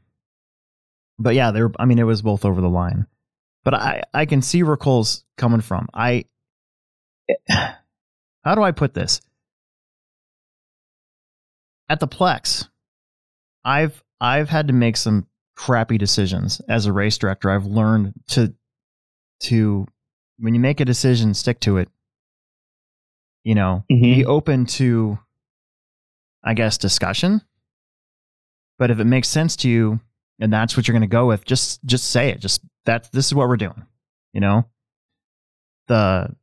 but 1.18 1.34
yeah 1.36 1.50
there 1.52 1.70
i 1.78 1.84
mean 1.86 1.98
it 1.98 2.02
was 2.04 2.20
both 2.20 2.44
over 2.44 2.60
the 2.60 2.68
line 2.68 3.06
but 3.64 3.72
i 3.72 4.02
i 4.12 4.26
can 4.26 4.42
see 4.42 4.62
where 4.62 4.76
cole's 4.76 5.24
coming 5.38 5.62
from 5.62 5.88
i 5.94 6.26
how 7.48 8.54
do 8.54 8.62
i 8.62 8.70
put 8.70 8.92
this 8.92 9.22
at 11.88 12.00
the 12.00 12.06
plex 12.08 12.68
i've 13.64 14.02
i've 14.20 14.50
had 14.50 14.66
to 14.66 14.74
make 14.74 14.96
some 14.98 15.26
crappy 15.54 15.96
decisions 15.96 16.60
as 16.68 16.84
a 16.84 16.92
race 16.92 17.16
director 17.16 17.48
i've 17.50 17.64
learned 17.66 18.12
to 18.26 18.52
to 19.40 19.86
when 20.38 20.54
you 20.54 20.60
make 20.60 20.80
a 20.80 20.84
decision 20.84 21.32
stick 21.32 21.58
to 21.60 21.78
it 21.78 21.88
you 23.42 23.54
know 23.54 23.84
Mhm. 23.90 24.02
be 24.16 24.24
open 24.26 24.66
to 24.66 25.18
i 26.46 26.54
guess 26.54 26.78
discussion. 26.78 27.42
But 28.78 28.90
if 28.90 28.98
it 29.00 29.04
makes 29.04 29.28
sense 29.28 29.56
to 29.56 29.68
you 29.68 30.00
and 30.38 30.52
that's 30.52 30.76
what 30.76 30.86
you're 30.86 30.92
going 30.92 31.00
to 31.00 31.06
go 31.06 31.26
with 31.26 31.44
just 31.44 31.84
just 31.84 32.10
say 32.10 32.30
it. 32.30 32.40
Just 32.40 32.62
that 32.84 33.10
this 33.12 33.26
is 33.26 33.34
what 33.34 33.48
we're 33.48 33.56
doing 33.56 33.86
you 34.32 34.40
know? 34.40 34.66
The 35.88 36.34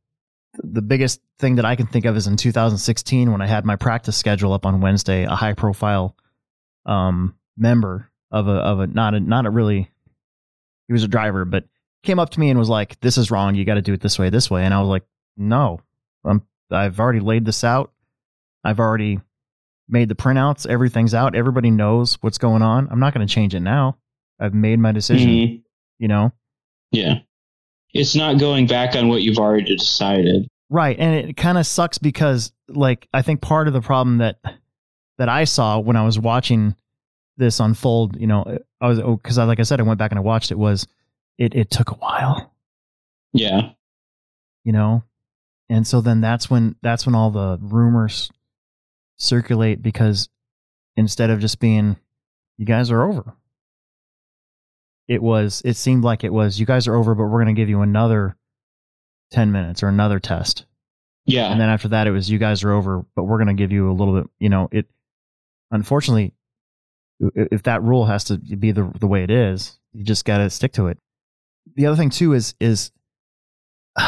the 0.54 0.82
biggest 0.82 1.20
thing 1.40 1.56
that 1.56 1.64
i 1.64 1.74
can 1.74 1.88
think 1.88 2.04
of 2.04 2.16
is 2.16 2.28
in 2.28 2.36
2016 2.36 3.32
when 3.32 3.42
i 3.42 3.46
had 3.46 3.64
my 3.64 3.74
practice 3.74 4.16
schedule 4.16 4.52
up 4.52 4.64
on 4.64 4.80
wednesday 4.80 5.24
a 5.24 5.34
high 5.34 5.52
profile 5.52 6.14
um 6.86 7.34
member 7.56 8.08
of 8.30 8.46
a 8.46 8.52
of 8.52 8.78
a 8.78 8.86
not 8.86 9.14
a 9.14 9.20
not 9.20 9.44
a 9.44 9.50
really 9.50 9.90
he 10.86 10.92
was 10.92 11.02
a 11.02 11.08
driver 11.08 11.44
but 11.44 11.64
came 12.04 12.20
up 12.20 12.30
to 12.30 12.40
me 12.40 12.50
and 12.50 12.58
was 12.58 12.68
like 12.68 13.00
this 13.00 13.18
is 13.18 13.30
wrong. 13.30 13.54
You 13.54 13.64
got 13.64 13.74
to 13.74 13.82
do 13.82 13.92
it 13.92 14.00
this 14.00 14.18
way 14.18 14.30
this 14.30 14.50
way. 14.50 14.64
And 14.64 14.72
i 14.72 14.80
was 14.80 14.88
like 14.88 15.04
no. 15.36 15.80
I'm 16.24 16.42
i've 16.70 17.00
already 17.00 17.20
laid 17.20 17.44
this 17.44 17.64
out. 17.64 17.90
I've 18.62 18.78
already 18.78 19.20
made 19.88 20.08
the 20.08 20.14
printouts 20.14 20.66
everything's 20.66 21.12
out 21.14 21.34
everybody 21.34 21.70
knows 21.70 22.16
what's 22.22 22.38
going 22.38 22.62
on 22.62 22.88
i'm 22.90 22.98
not 23.00 23.12
going 23.14 23.26
to 23.26 23.32
change 23.32 23.54
it 23.54 23.60
now 23.60 23.96
i've 24.40 24.54
made 24.54 24.78
my 24.78 24.92
decision 24.92 25.28
Mhm. 25.30 25.62
you 25.98 26.08
know 26.08 26.32
Yeah. 26.92 27.20
It's 27.92 28.16
not 28.16 28.38
going 28.40 28.66
back 28.66 28.96
on 28.96 29.08
what 29.08 29.22
you've 29.22 29.38
already 29.38 29.76
decided. 29.76 30.48
Right, 30.68 30.98
and 30.98 31.14
it 31.28 31.36
kind 31.36 31.58
of 31.58 31.64
sucks 31.66 31.96
because 31.98 32.52
like 32.68 33.06
I 33.14 33.22
think 33.22 33.40
part 33.40 33.68
of 33.68 33.72
the 33.74 33.80
problem 33.80 34.18
that 34.18 34.40
that 35.18 35.28
I 35.28 35.44
saw 35.44 35.78
when 35.78 35.94
I 35.94 36.04
was 36.04 36.18
watching 36.18 36.74
this 37.36 37.60
unfold, 37.60 38.16
you 38.20 38.26
know, 38.26 38.58
I 38.80 38.88
was 38.88 38.98
because 39.00 39.38
I 39.38 39.44
like 39.44 39.60
I 39.60 39.62
said 39.62 39.78
I 39.78 39.84
went 39.84 39.98
back 40.00 40.10
and 40.10 40.18
I 40.18 40.22
watched 40.22 40.50
it 40.50 40.58
was 40.58 40.88
it 41.38 41.54
it 41.54 41.70
took 41.70 41.90
a 41.92 41.94
while, 41.94 42.52
Yeah. 43.32 43.70
you 44.64 44.72
know. 44.72 45.04
And 45.68 45.86
so 45.86 46.00
then 46.00 46.20
that's 46.20 46.50
when 46.50 46.74
that's 46.82 47.06
when 47.06 47.14
all 47.14 47.30
the 47.30 47.58
rumors 47.60 48.28
circulate 49.16 49.82
because 49.82 50.28
instead 50.96 51.30
of 51.30 51.40
just 51.40 51.60
being 51.60 51.96
you 52.56 52.66
guys 52.66 52.90
are 52.90 53.02
over. 53.02 53.34
It 55.08 55.22
was 55.22 55.60
it 55.64 55.76
seemed 55.76 56.04
like 56.04 56.24
it 56.24 56.32
was 56.32 56.58
you 56.58 56.66
guys 56.66 56.86
are 56.88 56.94
over 56.94 57.14
but 57.14 57.24
we're 57.24 57.42
going 57.42 57.54
to 57.54 57.60
give 57.60 57.68
you 57.68 57.82
another 57.82 58.36
10 59.32 59.52
minutes 59.52 59.82
or 59.82 59.88
another 59.88 60.18
test. 60.20 60.64
Yeah. 61.26 61.50
and 61.50 61.60
then 61.60 61.68
after 61.70 61.88
that 61.88 62.06
it 62.06 62.10
was 62.10 62.30
you 62.30 62.38
guys 62.38 62.62
are 62.64 62.72
over 62.72 63.04
but 63.16 63.24
we're 63.24 63.38
going 63.38 63.48
to 63.48 63.54
give 63.54 63.72
you 63.72 63.90
a 63.90 63.92
little 63.94 64.14
bit 64.20 64.30
you 64.38 64.50
know 64.50 64.68
it 64.70 64.86
unfortunately 65.70 66.34
if 67.34 67.62
that 67.62 67.82
rule 67.82 68.04
has 68.04 68.24
to 68.24 68.36
be 68.36 68.72
the 68.72 68.90
the 69.00 69.06
way 69.06 69.22
it 69.24 69.30
is 69.30 69.78
you 69.94 70.04
just 70.04 70.26
got 70.26 70.38
to 70.38 70.50
stick 70.50 70.72
to 70.74 70.88
it 70.88 70.98
the 71.76 71.86
other 71.86 71.96
thing 71.96 72.10
too 72.10 72.34
is 72.34 72.54
is 72.60 72.92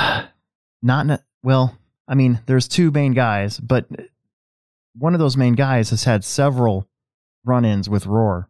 not 0.82 1.06
ne- 1.06 1.18
well 1.42 1.76
i 2.06 2.14
mean 2.14 2.38
there's 2.46 2.68
two 2.68 2.90
main 2.90 3.12
guys 3.12 3.58
but 3.60 3.86
one 4.98 5.14
of 5.14 5.20
those 5.20 5.36
main 5.36 5.54
guys 5.54 5.90
has 5.90 6.04
had 6.04 6.24
several 6.24 6.88
run-ins 7.44 7.88
with 7.88 8.06
roar 8.06 8.48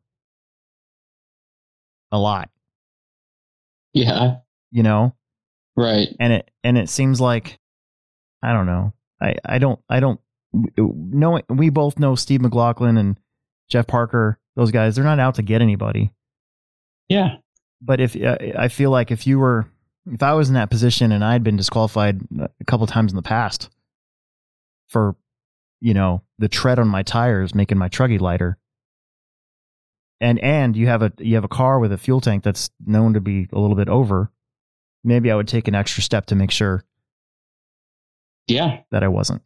a 2.12 2.18
lot 2.18 2.50
yeah. 3.92 4.36
you 4.70 4.82
know 4.82 5.14
Right. 5.76 6.08
and 6.18 6.32
it 6.32 6.50
and 6.64 6.78
it 6.78 6.88
seems 6.88 7.20
like 7.20 7.58
I 8.42 8.52
don't 8.52 8.66
know. 8.66 8.94
I 9.20 9.34
I 9.44 9.58
don't 9.58 9.78
I 9.90 10.00
don't 10.00 10.20
know. 10.76 11.40
We 11.50 11.68
both 11.68 11.98
know 11.98 12.14
Steve 12.14 12.40
McLaughlin 12.40 12.96
and 12.96 13.18
Jeff 13.68 13.86
Parker. 13.86 14.38
Those 14.54 14.70
guys, 14.70 14.94
they're 14.94 15.04
not 15.04 15.20
out 15.20 15.34
to 15.34 15.42
get 15.42 15.60
anybody. 15.60 16.12
Yeah. 17.08 17.36
But 17.82 18.00
if 18.00 18.16
uh, 18.16 18.38
I 18.58 18.68
feel 18.68 18.90
like 18.90 19.10
if 19.10 19.26
you 19.26 19.38
were, 19.38 19.66
if 20.10 20.22
I 20.22 20.32
was 20.32 20.48
in 20.48 20.54
that 20.54 20.70
position 20.70 21.12
and 21.12 21.22
I 21.22 21.32
had 21.32 21.42
been 21.44 21.56
disqualified 21.56 22.22
a 22.40 22.64
couple 22.64 22.86
times 22.86 23.12
in 23.12 23.16
the 23.16 23.22
past 23.22 23.68
for, 24.88 25.14
you 25.80 25.94
know, 25.94 26.22
the 26.38 26.48
tread 26.48 26.78
on 26.78 26.88
my 26.88 27.02
tires 27.02 27.54
making 27.54 27.78
my 27.78 27.88
truggy 27.88 28.20
lighter, 28.20 28.58
and 30.20 30.38
and 30.40 30.76
you 30.76 30.86
have 30.86 31.02
a 31.02 31.12
you 31.18 31.34
have 31.34 31.44
a 31.44 31.48
car 31.48 31.78
with 31.78 31.92
a 31.92 31.98
fuel 31.98 32.20
tank 32.20 32.42
that's 32.42 32.70
known 32.84 33.14
to 33.14 33.20
be 33.20 33.48
a 33.52 33.58
little 33.58 33.76
bit 33.76 33.88
over, 33.88 34.30
maybe 35.04 35.30
I 35.30 35.36
would 35.36 35.48
take 35.48 35.68
an 35.68 35.74
extra 35.74 36.02
step 36.02 36.26
to 36.26 36.34
make 36.34 36.50
sure 36.50 36.84
Yeah. 38.48 38.80
that 38.90 39.02
I 39.02 39.08
wasn't. 39.08 39.42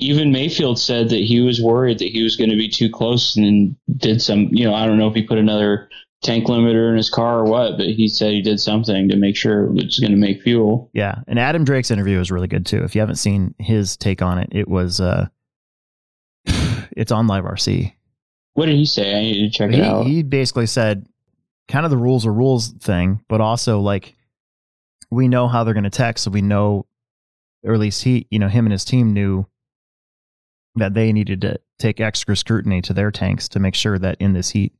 Even 0.00 0.30
Maifield 0.32 0.78
said 0.78 1.08
that 1.08 1.20
he 1.24 1.40
was 1.40 1.60
worried 1.60 1.98
that 1.98 2.10
he 2.10 2.22
was 2.22 2.36
going 2.36 2.50
to 2.50 2.56
be 2.56 2.68
too 2.68 2.88
close 2.88 3.36
and 3.36 3.74
did 3.96 4.22
some, 4.22 4.48
you 4.52 4.64
know, 4.64 4.72
I 4.72 4.86
don't 4.86 4.96
know 4.98 5.08
if 5.08 5.14
he 5.14 5.22
put 5.22 5.38
another 5.38 5.88
tank 6.22 6.46
limiter 6.46 6.90
in 6.90 6.96
his 6.96 7.10
car 7.10 7.40
or 7.40 7.44
what, 7.44 7.76
but 7.76 7.86
he 7.86 8.08
said 8.08 8.32
he 8.32 8.42
did 8.42 8.60
something 8.60 9.08
to 9.08 9.16
make 9.16 9.36
sure 9.36 9.64
it 9.64 9.72
was 9.72 9.98
going 9.98 10.10
to 10.10 10.18
make 10.18 10.42
fuel. 10.42 10.90
Yeah, 10.92 11.20
and 11.26 11.38
Adam 11.38 11.64
Drake's 11.64 11.90
interview 11.90 12.18
was 12.18 12.30
really 12.30 12.48
good 12.48 12.66
too. 12.66 12.82
If 12.82 12.94
you 12.94 13.00
haven't 13.00 13.16
seen 13.16 13.54
his 13.58 13.96
take 13.96 14.22
on 14.22 14.38
it, 14.38 14.48
it 14.52 14.68
was 14.68 15.00
uh, 15.00 15.28
it's 16.46 17.12
on 17.12 17.26
Live 17.26 17.44
RC. 17.44 17.92
What 18.54 18.66
did 18.66 18.76
he 18.76 18.86
say? 18.86 19.16
I 19.16 19.20
need 19.20 19.50
to 19.50 19.56
check 19.56 19.70
he, 19.70 19.78
it 19.78 19.84
out. 19.84 20.06
He 20.06 20.22
basically 20.22 20.66
said 20.66 21.06
kind 21.68 21.84
of 21.84 21.90
the 21.90 21.96
rules 21.96 22.26
are 22.26 22.32
rules 22.32 22.70
thing, 22.72 23.20
but 23.28 23.40
also 23.40 23.80
like 23.80 24.16
we 25.10 25.28
know 25.28 25.48
how 25.48 25.64
they're 25.64 25.74
going 25.74 25.84
to 25.84 25.90
text, 25.90 26.24
so 26.24 26.30
we 26.30 26.42
know, 26.42 26.86
or 27.64 27.74
at 27.74 27.80
least 27.80 28.02
he, 28.02 28.26
you 28.30 28.38
know, 28.38 28.48
him 28.48 28.66
and 28.66 28.72
his 28.72 28.84
team 28.84 29.12
knew 29.12 29.46
that 30.74 30.94
they 30.94 31.12
needed 31.12 31.40
to 31.42 31.58
take 31.78 32.00
extra 32.00 32.36
scrutiny 32.36 32.82
to 32.82 32.92
their 32.92 33.10
tanks 33.10 33.48
to 33.48 33.60
make 33.60 33.74
sure 33.74 33.98
that 33.98 34.16
in 34.20 34.32
this 34.32 34.50
heat 34.50 34.72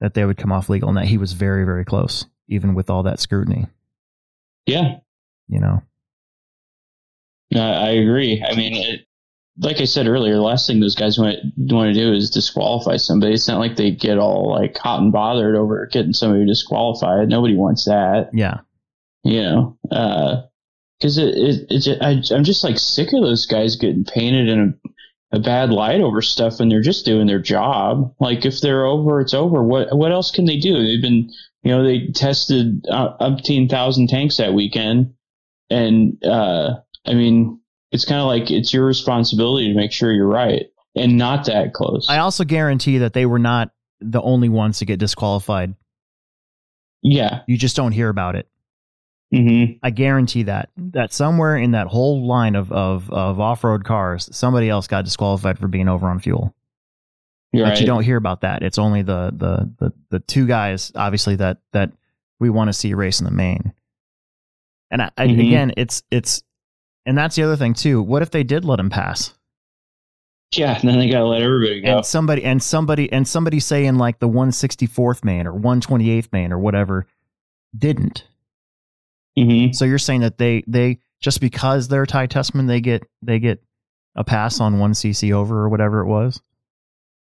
that 0.00 0.14
they 0.14 0.24
would 0.24 0.36
come 0.36 0.52
off 0.52 0.68
legal, 0.68 0.88
and 0.88 0.98
that 0.98 1.06
he 1.06 1.18
was 1.18 1.32
very, 1.32 1.64
very 1.64 1.84
close, 1.84 2.26
even 2.48 2.74
with 2.74 2.90
all 2.90 3.02
that 3.02 3.20
scrutiny. 3.20 3.66
Yeah, 4.66 4.96
you 5.48 5.60
know. 5.60 5.82
I, 7.54 7.58
I 7.58 7.88
agree. 7.90 8.44
I 8.46 8.56
mean, 8.56 8.74
it, 8.74 9.06
like 9.58 9.80
I 9.80 9.84
said 9.84 10.06
earlier, 10.06 10.34
the 10.34 10.42
last 10.42 10.66
thing 10.66 10.80
those 10.80 10.94
guys 10.94 11.18
want 11.18 11.38
want 11.56 11.94
to 11.94 11.98
do 11.98 12.12
is 12.12 12.30
disqualify 12.30 12.96
somebody. 12.96 13.34
It's 13.34 13.48
not 13.48 13.58
like 13.58 13.76
they 13.76 13.90
get 13.90 14.18
all 14.18 14.50
like 14.50 14.76
hot 14.76 15.00
and 15.00 15.12
bothered 15.12 15.56
over 15.56 15.86
getting 15.86 16.12
somebody 16.12 16.46
disqualified. 16.46 17.28
Nobody 17.28 17.56
wants 17.56 17.84
that. 17.86 18.30
Yeah. 18.32 18.60
You 19.24 19.42
know, 19.42 19.78
because 19.82 21.18
uh, 21.18 21.22
it, 21.22 21.66
it, 21.70 21.86
it 21.86 22.02
I, 22.02 22.22
I'm 22.34 22.44
just 22.44 22.62
like 22.62 22.78
sick 22.78 23.12
of 23.12 23.22
those 23.22 23.46
guys 23.46 23.76
getting 23.76 24.04
painted 24.04 24.48
in 24.48 24.78
a, 25.32 25.38
bad 25.38 25.70
light 25.70 26.00
over 26.00 26.22
stuff 26.22 26.58
when 26.58 26.68
they're 26.68 26.80
just 26.80 27.04
doing 27.04 27.26
their 27.26 27.40
job. 27.40 28.14
Like 28.20 28.44
if 28.44 28.60
they're 28.60 28.84
over, 28.84 29.20
it's 29.20 29.34
over. 29.34 29.62
What 29.62 29.96
what 29.96 30.12
else 30.12 30.30
can 30.30 30.44
they 30.44 30.58
do? 30.58 30.74
They've 30.74 31.02
been, 31.02 31.30
you 31.62 31.70
know, 31.70 31.84
they 31.84 32.08
tested 32.08 32.86
uh, 32.90 33.16
umpteen 33.20 33.68
thousand 33.68 34.08
tanks 34.08 34.36
that 34.38 34.54
weekend, 34.54 35.14
and 35.70 36.22
uh, 36.24 36.74
I 37.06 37.14
mean, 37.14 37.60
it's 37.92 38.04
kind 38.04 38.20
of 38.20 38.26
like 38.26 38.50
it's 38.50 38.72
your 38.72 38.84
responsibility 38.84 39.68
to 39.68 39.74
make 39.74 39.92
sure 39.92 40.12
you're 40.12 40.26
right 40.26 40.66
and 40.94 41.16
not 41.16 41.44
that 41.46 41.72
close. 41.74 42.06
I 42.08 42.18
also 42.18 42.44
guarantee 42.44 42.98
that 42.98 43.12
they 43.12 43.26
were 43.26 43.38
not 43.38 43.70
the 44.00 44.20
only 44.20 44.48
ones 44.48 44.78
to 44.78 44.84
get 44.84 44.98
disqualified. 44.98 45.74
Yeah. 47.02 47.42
You 47.46 47.56
just 47.56 47.76
don't 47.76 47.92
hear 47.92 48.08
about 48.08 48.36
it. 48.36 48.48
Mm-hmm. 49.34 49.78
I 49.82 49.90
guarantee 49.90 50.44
that 50.44 50.70
that 50.76 51.12
somewhere 51.12 51.56
in 51.56 51.72
that 51.72 51.88
whole 51.88 52.26
line 52.26 52.54
of 52.54 52.70
of, 52.70 53.10
of 53.10 53.40
off 53.40 53.64
road 53.64 53.84
cars, 53.84 54.28
somebody 54.34 54.68
else 54.68 54.86
got 54.86 55.04
disqualified 55.04 55.58
for 55.58 55.66
being 55.68 55.88
over 55.88 56.06
on 56.06 56.20
fuel. 56.20 56.54
But 57.52 57.80
you 57.80 57.86
don't 57.86 58.02
hear 58.04 58.16
about 58.18 58.42
that. 58.42 58.62
It's 58.62 58.78
only 58.78 59.02
the 59.02 59.32
the 59.34 59.72
the, 59.78 59.92
the 60.10 60.18
two 60.20 60.46
guys, 60.46 60.92
obviously 60.94 61.36
that 61.36 61.58
that 61.72 61.90
we 62.38 62.50
want 62.50 62.68
to 62.68 62.72
see 62.72 62.92
race 62.94 63.18
in 63.20 63.24
the 63.24 63.30
main. 63.30 63.72
And 64.90 65.02
I, 65.02 65.10
I, 65.16 65.26
Mhm. 65.26 65.40
again, 65.46 65.72
it's 65.76 66.02
it's 66.10 66.42
and 67.06 67.16
that's 67.16 67.34
the 67.34 67.42
other 67.42 67.56
thing 67.56 67.74
too. 67.74 68.02
What 68.02 68.22
if 68.22 68.30
they 68.30 68.44
did 68.44 68.64
let 68.64 68.78
him 68.78 68.90
pass? 68.90 69.32
Yeah, 70.54 70.78
and 70.78 70.88
then 70.88 70.98
they 70.98 71.08
gotta 71.10 71.24
let 71.24 71.42
everybody 71.42 71.80
go. 71.80 71.96
And 71.98 72.06
somebody 72.06 72.44
and 72.44 72.62
somebody 72.62 73.10
and 73.10 73.26
somebody 73.26 73.58
say 73.58 73.86
in 73.86 73.96
like 73.96 74.18
the 74.20 74.28
164th 74.28 75.24
main 75.24 75.46
or 75.46 75.52
128th 75.52 76.28
main 76.32 76.52
or 76.52 76.58
whatever 76.58 77.06
didn't. 77.76 78.24
Mm-hmm. 79.38 79.72
So 79.72 79.84
you're 79.84 79.98
saying 79.98 80.22
that 80.22 80.38
they 80.38 80.64
they 80.66 80.98
just 81.20 81.40
because 81.40 81.88
they're 81.88 82.06
Ty 82.06 82.26
Tessmann 82.28 82.66
they 82.68 82.80
get 82.80 83.02
they 83.22 83.38
get 83.38 83.62
a 84.14 84.24
pass 84.24 84.60
on 84.60 84.78
one 84.78 84.92
CC 84.92 85.32
over 85.32 85.58
or 85.58 85.68
whatever 85.68 86.00
it 86.00 86.06
was. 86.06 86.40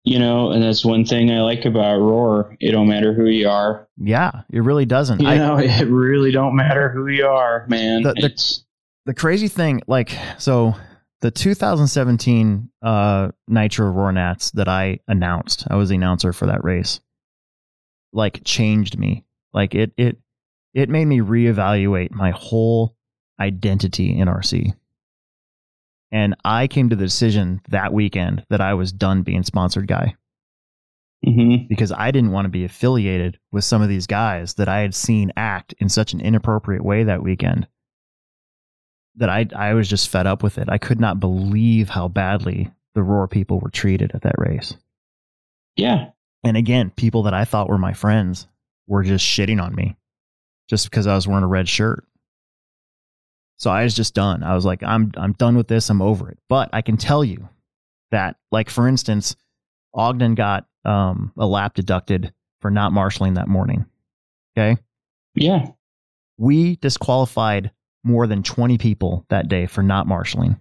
You 0.06 0.20
know, 0.20 0.52
and 0.52 0.62
that's 0.62 0.84
one 0.84 1.06
thing 1.06 1.32
I 1.32 1.40
like 1.42 1.64
about 1.64 1.98
Roar. 1.98 2.58
It 2.60 2.72
don't 2.74 2.90
matter 2.90 3.14
who 3.14 3.28
you 3.28 3.48
are. 3.48 3.88
Yeah, 3.98 4.42
it 4.52 4.60
really 4.60 4.86
doesn't. 4.86 5.22
You 5.22 5.28
I, 5.30 5.38
know, 5.38 5.58
it 5.60 5.88
really 5.88 6.32
don't 6.32 6.58
matter 6.58 6.90
who 6.90 7.08
you 7.08 7.26
are, 7.26 7.66
man. 7.70 8.02
The- 8.04 8.14
the- 8.14 8.64
the 9.06 9.14
crazy 9.14 9.50
thing, 9.50 9.82
like, 9.86 10.18
so 10.38 10.76
the 11.22 11.30
2017 11.32 12.70
uh, 12.82 13.32
Nitro 13.50 13.90
Roar 13.90 14.12
Nats 14.14 14.52
that 14.52 14.70
I 14.70 15.00
announced, 15.10 15.66
I 15.70 15.76
was 15.76 15.90
the 15.90 15.96
announcer 15.96 16.32
for 16.32 16.46
that 16.46 16.64
race, 16.64 17.02
like, 18.14 18.42
changed 18.46 18.98
me. 18.98 19.26
Like, 19.54 19.76
it, 19.76 19.92
it, 19.98 20.18
it 20.74 20.90
made 20.90 21.06
me 21.06 21.20
reevaluate 21.20 22.12
my 22.12 22.32
whole 22.32 22.96
identity 23.40 24.18
in 24.18 24.28
RC. 24.28 24.74
And 26.12 26.36
I 26.46 26.68
came 26.68 26.90
to 26.90 26.96
the 26.96 27.06
decision 27.06 27.62
that 27.70 27.94
weekend 27.94 28.46
that 28.50 28.62
I 28.62 28.76
was 28.76 28.92
done 28.92 29.24
being 29.24 29.44
sponsored 29.44 29.88
guy 29.88 30.16
mhm. 31.26 31.68
because 31.68 31.92
I 31.92 32.12
didn't 32.12 32.32
want 32.32 32.46
to 32.46 32.50
be 32.50 32.66
affiliated 32.66 33.40
with 33.52 33.64
some 33.64 33.82
of 33.82 33.90
these 33.90 34.06
guys 34.06 34.54
that 34.56 34.70
I 34.70 34.80
had 34.80 34.94
seen 34.94 35.32
act 35.36 35.74
in 35.80 35.90
such 35.90 36.14
an 36.14 36.22
inappropriate 36.22 36.84
way 36.84 37.04
that 37.04 37.24
weekend 37.24 37.68
that 39.16 39.30
I 39.30 39.48
I 39.56 39.74
was 39.74 39.88
just 39.88 40.10
fed 40.10 40.28
up 40.28 40.44
with 40.44 40.58
it. 40.58 40.70
I 40.70 40.78
could 40.78 41.00
not 41.00 41.20
believe 41.20 41.90
how 41.90 42.08
badly 42.08 42.72
the 42.94 43.04
Roar 43.04 43.28
people 43.28 43.60
were 43.60 43.70
treated 43.72 44.12
at 44.14 44.22
that 44.22 44.36
race. 44.38 44.76
yeah, 45.76 46.10
And 46.44 46.58
again, 46.58 46.92
people 46.92 47.24
that 47.24 47.34
I 47.34 47.46
thought 47.46 47.70
were 47.70 47.80
my 47.80 47.94
friends 47.94 48.48
were 48.88 49.04
just 49.04 49.26
shitting 49.26 49.62
on 49.62 49.74
me 49.74 49.96
just 50.70 50.90
because 50.90 51.08
I 51.08 51.16
was 51.16 51.28
wearing 51.28 51.44
a 51.44 51.48
red 51.48 51.68
shirt. 51.68 52.06
So 53.58 53.70
I 53.72 53.84
was 53.84 53.96
just 53.96 54.14
done. 54.14 54.44
I 54.44 54.56
was 54.56 54.66
like, 54.66 54.84
I'm 54.84 55.12
I'm 55.16 55.34
done 55.34 55.56
with 55.56 55.68
this. 55.68 55.90
I'm 55.90 56.02
over 56.02 56.30
it. 56.30 56.40
But 56.50 56.70
I 56.74 56.82
can 56.82 56.98
tell 56.98 57.24
you 57.24 57.48
that, 58.12 58.36
like 58.52 58.70
for 58.70 58.88
instance, 58.88 59.36
Ogden 59.94 60.36
got 60.36 60.66
um, 60.86 61.32
a 61.38 61.46
lap 61.46 61.74
deducted 61.76 62.34
for 62.60 62.72
not 62.72 62.92
marshaling 62.92 63.36
that 63.36 63.48
morning. 63.48 63.86
Okay, 64.58 64.82
yeah. 65.36 65.68
we 66.38 66.76
disqualified 66.78 67.72
more 68.04 68.28
than 68.28 68.44
20 68.44 68.78
people 68.78 69.26
that 69.30 69.48
day 69.48 69.66
for 69.66 69.82
not 69.82 70.08
marshaling. 70.08 70.60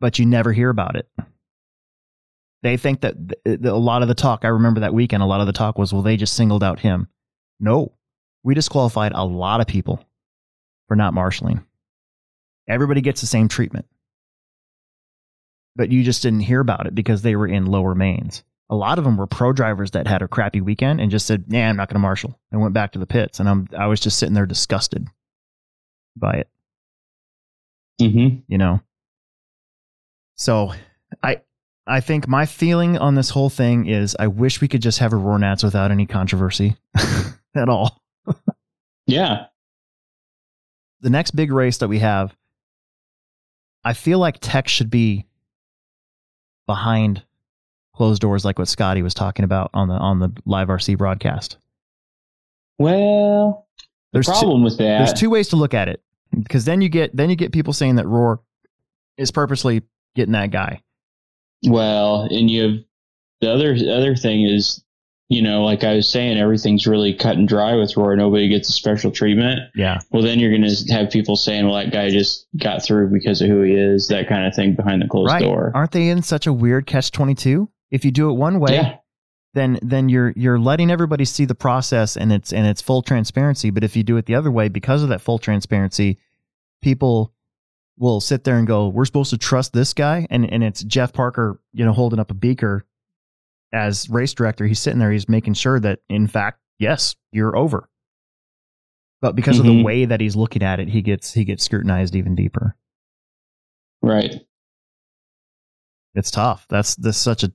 But 0.00 0.18
you 0.18 0.26
never 0.26 0.52
hear 0.52 0.70
about 0.70 0.96
it. 0.96 1.08
They 2.62 2.76
think 2.78 3.02
that 3.02 3.14
th- 3.28 3.60
th- 3.62 3.64
a 3.64 3.76
lot 3.76 4.02
of 4.02 4.08
the 4.08 4.14
talk, 4.14 4.44
I 4.44 4.48
remember 4.48 4.80
that 4.80 4.94
weekend, 4.94 5.22
a 5.22 5.26
lot 5.26 5.40
of 5.40 5.46
the 5.46 5.52
talk 5.52 5.78
was, 5.78 5.92
well, 5.92 6.02
they 6.02 6.16
just 6.16 6.34
singled 6.34 6.64
out 6.64 6.80
him. 6.80 7.08
No, 7.60 7.92
we 8.42 8.54
disqualified 8.54 9.12
a 9.14 9.24
lot 9.24 9.60
of 9.60 9.66
people 9.66 10.04
for 10.88 10.96
not 10.96 11.14
marshaling. 11.14 11.64
Everybody 12.68 13.00
gets 13.00 13.20
the 13.20 13.26
same 13.26 13.48
treatment. 13.48 13.86
But 15.76 15.90
you 15.90 16.02
just 16.02 16.22
didn't 16.22 16.40
hear 16.40 16.60
about 16.60 16.86
it 16.86 16.94
because 16.94 17.22
they 17.22 17.36
were 17.36 17.46
in 17.48 17.66
lower 17.66 17.94
mains. 17.94 18.44
A 18.70 18.76
lot 18.76 18.98
of 18.98 19.04
them 19.04 19.16
were 19.16 19.26
pro 19.26 19.52
drivers 19.52 19.90
that 19.92 20.06
had 20.06 20.22
a 20.22 20.28
crappy 20.28 20.60
weekend 20.60 21.00
and 21.00 21.10
just 21.10 21.26
said, 21.26 21.50
"Nah, 21.50 21.68
I'm 21.68 21.76
not 21.76 21.88
going 21.88 21.96
to 21.96 22.00
marshal," 22.00 22.38
and 22.50 22.60
went 22.60 22.74
back 22.74 22.92
to 22.92 22.98
the 22.98 23.06
pits. 23.06 23.40
And 23.40 23.48
I'm 23.48 23.68
I 23.76 23.86
was 23.86 24.00
just 24.00 24.18
sitting 24.18 24.34
there 24.34 24.46
disgusted 24.46 25.08
by 26.16 26.34
it, 26.34 26.48
Mm-hmm. 28.00 28.40
you 28.46 28.56
know. 28.58 28.80
So, 30.36 30.72
I 31.22 31.40
I 31.86 32.00
think 32.00 32.26
my 32.28 32.46
feeling 32.46 32.96
on 32.96 33.14
this 33.16 33.30
whole 33.30 33.50
thing 33.50 33.86
is 33.86 34.16
I 34.18 34.28
wish 34.28 34.60
we 34.60 34.68
could 34.68 34.82
just 34.82 35.00
have 35.00 35.12
a 35.12 35.16
Roar 35.16 35.38
Nats 35.38 35.62
without 35.62 35.90
any 35.90 36.06
controversy 36.06 36.76
at 37.54 37.68
all. 37.68 38.02
Yeah. 39.06 39.46
the 41.02 41.10
next 41.10 41.32
big 41.32 41.52
race 41.52 41.76
that 41.78 41.88
we 41.88 41.98
have, 41.98 42.34
I 43.84 43.92
feel 43.92 44.18
like 44.18 44.38
tech 44.40 44.66
should 44.66 44.88
be 44.88 45.26
behind 46.66 47.22
closed 47.94 48.22
doors, 48.22 48.46
like 48.46 48.58
what 48.58 48.66
Scotty 48.68 49.02
was 49.02 49.12
talking 49.12 49.44
about 49.44 49.68
on 49.74 49.88
the 49.88 49.94
on 49.94 50.20
the 50.20 50.30
live 50.46 50.68
RC 50.68 50.96
broadcast. 50.96 51.58
Well, 52.78 53.66
the 53.76 53.84
There's 54.14 54.26
two, 54.26 54.32
problem 54.32 54.64
with 54.64 54.78
that. 54.78 54.98
there's 54.98 55.12
two 55.12 55.28
ways 55.30 55.48
to 55.48 55.56
look 55.56 55.74
at 55.74 55.88
it 55.88 56.02
because 56.34 56.64
then 56.64 56.80
you 56.80 56.88
get 56.88 57.14
then 57.14 57.28
you 57.30 57.36
get 57.36 57.52
people 57.52 57.72
saying 57.74 57.96
that 57.96 58.06
Roar 58.06 58.40
is 59.18 59.30
purposely 59.30 59.82
getting 60.16 60.32
that 60.32 60.50
guy. 60.50 60.80
Well, 61.66 62.22
and 62.22 62.50
you 62.50 62.62
have 62.62 62.78
the 63.40 63.52
other 63.52 63.74
other 63.92 64.16
thing 64.16 64.44
is, 64.44 64.82
you 65.28 65.40
know, 65.40 65.64
like 65.64 65.84
I 65.84 65.94
was 65.94 66.08
saying, 66.08 66.38
everything's 66.38 66.86
really 66.86 67.14
cut 67.14 67.36
and 67.36 67.48
dry 67.48 67.74
with 67.74 67.96
Roar. 67.96 68.14
Nobody 68.14 68.48
gets 68.48 68.68
a 68.68 68.72
special 68.72 69.10
treatment. 69.10 69.60
Yeah, 69.74 70.00
Well, 70.10 70.22
then 70.22 70.38
you're 70.38 70.50
going 70.50 70.68
to 70.68 70.92
have 70.92 71.10
people 71.10 71.34
saying, 71.36 71.66
"Well, 71.66 71.76
that 71.76 71.92
guy 71.92 72.10
just 72.10 72.46
got 72.56 72.84
through 72.84 73.10
because 73.10 73.40
of 73.40 73.48
who 73.48 73.62
he 73.62 73.72
is," 73.72 74.08
that 74.08 74.28
kind 74.28 74.46
of 74.46 74.54
thing 74.54 74.74
behind 74.74 75.00
the 75.00 75.08
closed 75.08 75.32
right. 75.32 75.42
door. 75.42 75.72
Aren't 75.74 75.92
they 75.92 76.08
in 76.08 76.22
such 76.22 76.46
a 76.46 76.52
weird 76.52 76.86
catch 76.86 77.10
twenty 77.10 77.34
two? 77.34 77.70
If 77.90 78.04
you 78.04 78.10
do 78.10 78.28
it 78.30 78.34
one 78.34 78.60
way, 78.60 78.74
Yeah, 78.74 78.96
then 79.54 79.78
then 79.80 80.08
you're 80.08 80.32
you're 80.36 80.58
letting 80.58 80.90
everybody 80.90 81.24
see 81.24 81.46
the 81.46 81.54
process 81.54 82.16
and 82.16 82.30
it's 82.32 82.52
and 82.52 82.66
it's 82.66 82.82
full 82.82 83.00
transparency. 83.00 83.70
But 83.70 83.84
if 83.84 83.96
you 83.96 84.02
do 84.02 84.18
it 84.18 84.26
the 84.26 84.34
other 84.34 84.50
way, 84.50 84.68
because 84.68 85.02
of 85.02 85.08
that 85.08 85.22
full 85.22 85.38
transparency, 85.38 86.18
people 86.82 87.32
will 87.96 88.20
sit 88.20 88.44
there 88.44 88.58
and 88.58 88.66
go, 88.66 88.88
"We're 88.88 89.04
supposed 89.06 89.30
to 89.30 89.38
trust 89.38 89.72
this 89.72 89.94
guy," 89.94 90.26
and 90.28 90.50
and 90.52 90.62
it's 90.62 90.84
Jeff 90.84 91.14
Parker, 91.14 91.60
you 91.72 91.84
know, 91.84 91.92
holding 91.92 92.20
up 92.20 92.30
a 92.30 92.34
beaker 92.34 92.84
as 93.74 94.08
race 94.08 94.32
director. 94.32 94.66
He's 94.66 94.78
sitting 94.78 94.98
there, 95.00 95.10
he's 95.12 95.28
making 95.28 95.54
sure 95.54 95.78
that 95.80 95.98
in 96.08 96.26
fact, 96.26 96.60
yes, 96.78 97.16
you're 97.32 97.56
over. 97.56 97.88
But 99.20 99.34
because 99.36 99.58
of 99.58 99.64
the 99.66 99.72
Mhm. 99.72 99.84
way 99.84 100.04
that 100.04 100.20
he's 100.20 100.36
looking 100.36 100.62
at 100.62 100.80
it, 100.80 100.88
he 100.88 101.02
gets 101.02 101.32
he 101.32 101.44
gets 101.44 101.64
scrutinized 101.64 102.14
even 102.14 102.34
deeper. 102.34 102.76
right. 104.02 104.34
It's 106.14 106.30
tough. 106.30 106.66
That's 106.68 106.94
that's 106.96 107.18
such 107.18 107.42
a 107.42 107.52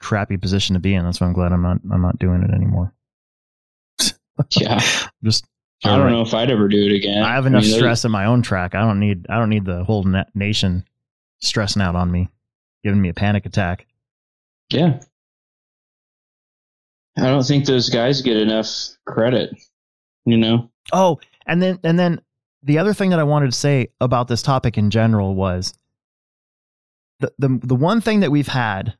crappy 0.00 0.36
position 0.36 0.74
to 0.74 0.80
be 0.80 0.94
in. 0.94 1.04
That's 1.04 1.20
why 1.20 1.26
I'm 1.28 1.32
glad 1.32 1.52
I'm 1.52 1.62
not 1.62 1.78
I'm 1.92 2.02
not 2.02 2.18
doing 2.18 2.42
it 2.42 2.50
anymore. 2.50 2.94
Yeah. 4.58 4.80
Just 5.22 5.46
I 5.84 5.96
don't 5.98 6.10
know 6.10 6.22
if 6.22 6.32
I'd 6.32 6.50
ever 6.50 6.66
do 6.68 6.86
it 6.86 6.92
again. 6.92 7.22
I 7.22 7.34
have 7.34 7.44
enough 7.46 7.64
mean, 7.64 7.74
stress 7.74 8.04
in 8.04 8.10
my 8.10 8.24
own 8.24 8.40
track. 8.42 8.74
I 8.74 8.80
don't 8.80 8.98
need 8.98 9.26
I 9.28 9.38
don't 9.38 9.50
need 9.50 9.64
the 9.66 9.84
whole 9.84 10.02
na- 10.04 10.24
nation 10.34 10.84
stressing 11.40 11.82
out 11.82 11.94
on 11.94 12.10
me, 12.10 12.28
giving 12.82 13.00
me 13.02 13.08
a 13.10 13.14
panic 13.14 13.44
attack. 13.46 13.86
Yeah. 14.70 15.00
I 17.16 17.22
don't 17.22 17.46
think 17.46 17.66
those 17.66 17.90
guys 17.90 18.22
get 18.22 18.36
enough 18.36 18.68
credit. 19.06 19.50
You 20.24 20.36
know? 20.36 20.70
Oh, 20.92 21.18
and 21.46 21.62
then 21.62 21.78
and 21.82 21.98
then 21.98 22.20
the 22.62 22.78
other 22.78 22.94
thing 22.94 23.10
that 23.10 23.18
I 23.18 23.24
wanted 23.24 23.50
to 23.50 23.56
say 23.56 23.88
about 24.00 24.28
this 24.28 24.42
topic 24.42 24.78
in 24.78 24.90
general 24.90 25.34
was 25.34 25.74
the 27.20 27.32
the 27.38 27.60
the 27.62 27.74
one 27.74 28.00
thing 28.00 28.20
that 28.20 28.30
we've 28.30 28.48
had 28.48 28.96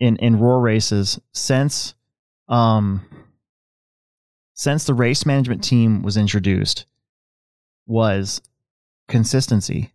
in 0.00 0.16
in 0.16 0.38
roar 0.38 0.60
races 0.60 1.18
since 1.32 1.94
um 2.48 3.04
since 4.54 4.84
the 4.84 4.94
race 4.94 5.24
management 5.24 5.62
team 5.64 6.02
was 6.02 6.16
introduced 6.16 6.86
was 7.86 8.42
consistency. 9.08 9.92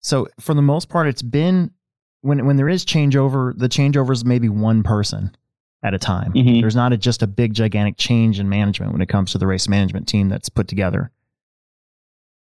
So 0.00 0.28
for 0.40 0.54
the 0.54 0.62
most 0.62 0.88
part 0.88 1.08
it's 1.08 1.22
been 1.22 1.72
when 2.20 2.46
when 2.46 2.56
there 2.56 2.68
is 2.68 2.84
changeover, 2.84 3.56
the 3.56 3.68
changeover 3.68 4.12
is 4.12 4.24
maybe 4.24 4.48
one 4.48 4.82
person 4.82 5.36
at 5.82 5.94
a 5.94 5.98
time. 5.98 6.32
Mhm. 6.32 6.60
There's 6.60 6.76
not 6.76 6.92
a, 6.92 6.96
just 6.96 7.22
a 7.22 7.26
big 7.26 7.54
gigantic 7.54 7.96
change 7.96 8.40
in 8.40 8.48
management 8.48 8.92
when 8.92 9.00
it 9.02 9.08
comes 9.08 9.32
to 9.32 9.38
the 9.38 9.46
race 9.46 9.68
management 9.68 10.08
team 10.08 10.28
that's 10.28 10.48
put 10.48 10.68
together. 10.68 11.10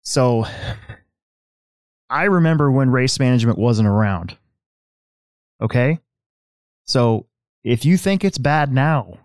So 0.04 0.46
I 2.10 2.24
remember 2.24 2.72
when 2.72 2.90
race 2.90 3.20
management 3.20 3.58
wasn't 3.60 3.88
around. 3.88 4.38
Okay? 5.62 6.00
So 6.86 7.28
if 7.64 7.86
you 7.86 7.98
think 7.98 8.24
it's 8.24 8.38
bad 8.38 8.74
now, 8.74 9.20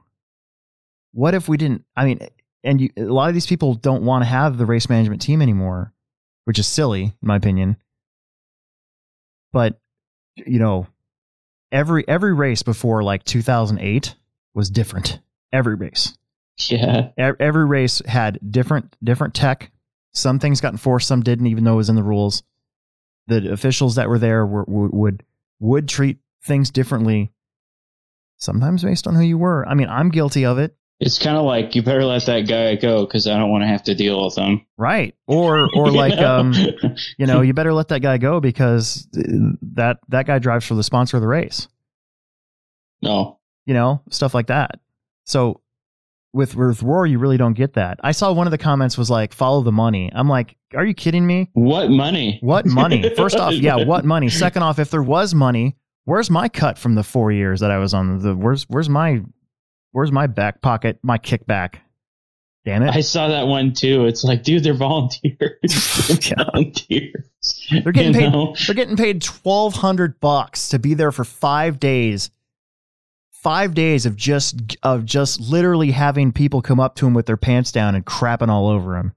what 1.12 1.34
if 1.34 1.48
we 1.48 1.56
didn't 1.56 1.84
I 1.96 2.04
mean 2.04 2.18
and 2.64 2.80
you, 2.80 2.90
a 2.96 3.02
lot 3.02 3.28
of 3.28 3.34
these 3.34 3.46
people 3.46 3.74
don't 3.74 4.04
want 4.04 4.22
to 4.22 4.26
have 4.28 4.58
the 4.58 4.66
race 4.66 4.88
management 4.88 5.22
team 5.22 5.40
anymore, 5.40 5.92
which 6.44 6.58
is 6.58 6.66
silly 6.66 7.04
in 7.04 7.12
my 7.22 7.36
opinion. 7.36 7.76
But 9.52 9.78
you 10.36 10.58
know, 10.58 10.88
every 11.72 12.06
every 12.08 12.32
race 12.34 12.62
before 12.62 13.02
like 13.02 13.24
2008 13.24 14.14
was 14.54 14.70
different. 14.70 15.20
Every 15.52 15.74
race, 15.76 16.16
Yeah. 16.70 17.10
Every 17.16 17.64
race 17.64 18.02
had 18.06 18.38
different 18.50 18.96
different 19.02 19.34
tech. 19.34 19.70
Some 20.12 20.38
things 20.38 20.60
got 20.60 20.72
enforced, 20.72 21.08
some 21.08 21.22
didn't, 21.22 21.46
even 21.48 21.64
though 21.64 21.74
it 21.74 21.76
was 21.76 21.88
in 21.88 21.96
the 21.96 22.02
rules. 22.02 22.42
The 23.26 23.52
officials 23.52 23.94
that 23.94 24.08
were 24.08 24.18
there 24.18 24.44
were, 24.46 24.64
would 24.66 24.92
would 24.92 25.24
would 25.60 25.88
treat 25.88 26.18
things 26.42 26.70
differently. 26.70 27.32
Sometimes 28.36 28.82
based 28.82 29.06
on 29.06 29.14
who 29.14 29.22
you 29.22 29.38
were. 29.38 29.66
I 29.66 29.74
mean, 29.74 29.88
I'm 29.88 30.10
guilty 30.10 30.44
of 30.44 30.58
it, 30.58 30.76
It's 31.00 31.18
kind 31.18 31.36
of 31.36 31.44
like 31.44 31.74
you 31.74 31.82
better 31.82 32.04
let 32.04 32.24
that 32.26 32.42
guy 32.48 32.76
go 32.76 33.04
because 33.04 33.26
I 33.26 33.36
don't 33.36 33.50
want 33.50 33.62
to 33.62 33.68
have 33.68 33.82
to 33.84 33.94
deal 33.94 34.24
with 34.24 34.36
him. 34.36 34.64
right? 34.78 35.14
Or 35.26 35.68
or 35.74 35.90
like 35.92 36.18
know? 36.18 36.38
um, 36.38 36.54
you 37.18 37.26
know, 37.26 37.40
you 37.42 37.52
better 37.52 37.72
let 37.72 37.88
that 37.88 38.00
guy 38.00 38.18
go 38.18 38.40
because 38.40 39.08
that 39.12 39.98
that 40.08 40.26
guy 40.26 40.38
drives 40.38 40.66
for 40.66 40.74
the 40.74 40.84
sponsor 40.84 41.16
of 41.16 41.20
the 41.20 41.28
race. 41.28 41.68
no. 43.02 43.38
you 43.66 43.74
know, 43.74 44.02
stuff 44.10 44.34
like 44.34 44.46
that. 44.46 44.78
So 45.24 45.60
with 46.32 46.54
with 46.56 46.82
Roar, 46.82 47.06
you 47.06 47.18
really 47.18 47.36
don't 47.36 47.54
get 47.54 47.74
that. 47.74 47.98
I 48.02 48.12
saw 48.12 48.32
one 48.32 48.46
of 48.46 48.50
the 48.50 48.58
comments 48.58 48.98
was 48.98 49.10
like, 49.10 49.32
"Follow 49.32 49.62
the 49.62 49.72
money." 49.72 50.10
I'm 50.14 50.28
like, 50.28 50.56
"Are 50.74 50.84
you 50.84 50.94
kidding 50.94 51.26
me? 51.26 51.48
What 51.54 51.90
money? 51.90 52.38
What 52.42 52.66
money? 52.66 53.08
First 53.16 53.36
off, 53.36 53.54
yeah, 53.54 53.84
what 53.84 54.04
money? 54.04 54.28
Second 54.28 54.62
off, 54.62 54.78
if 54.78 54.90
there 54.90 55.02
was 55.02 55.34
money, 55.34 55.76
where's 56.04 56.30
my 56.30 56.48
cut 56.48 56.76
from 56.78 56.94
the 56.94 57.02
four 57.04 57.30
years 57.32 57.60
that 57.60 57.70
I 57.70 57.78
was 57.78 57.94
on 57.94 58.18
the? 58.18 58.34
Where's 58.34 58.64
where's 58.64 58.88
my 58.88 59.22
where's 59.94 60.12
my 60.12 60.26
back 60.26 60.60
pocket, 60.60 60.98
my 61.02 61.16
kickback? 61.18 61.76
Damn 62.66 62.82
it! 62.82 62.94
I 62.94 63.00
saw 63.00 63.28
that 63.28 63.46
one 63.46 63.72
too. 63.72 64.06
It's 64.06 64.24
like, 64.24 64.42
dude, 64.42 64.62
they're 64.64 64.74
volunteers. 64.74 65.38
They're 66.08 66.18
Yeah. 66.38 66.44
volunteers. 66.44 67.24
They're 67.70 67.92
getting 67.92 68.14
You 68.14 68.20
paid. 68.20 68.32
know? 68.32 68.56
They're 68.66 68.74
getting 68.74 68.96
paid 68.96 69.20
twelve 69.22 69.74
hundred 69.74 70.18
bucks 70.20 70.68
to 70.70 70.78
be 70.78 70.94
there 70.94 71.12
for 71.12 71.24
five 71.24 71.78
days. 71.78 72.30
Five 73.30 73.74
days 73.74 74.06
of 74.06 74.16
just 74.16 74.76
of 74.82 75.04
just 75.04 75.38
literally 75.40 75.90
having 75.90 76.32
people 76.32 76.62
come 76.62 76.80
up 76.80 76.94
to 76.96 77.06
him 77.06 77.12
with 77.12 77.26
their 77.26 77.36
pants 77.36 77.70
down 77.72 77.94
and 77.94 78.04
crapping 78.06 78.48
all 78.48 78.68
over 78.68 78.96
him. 78.96 79.12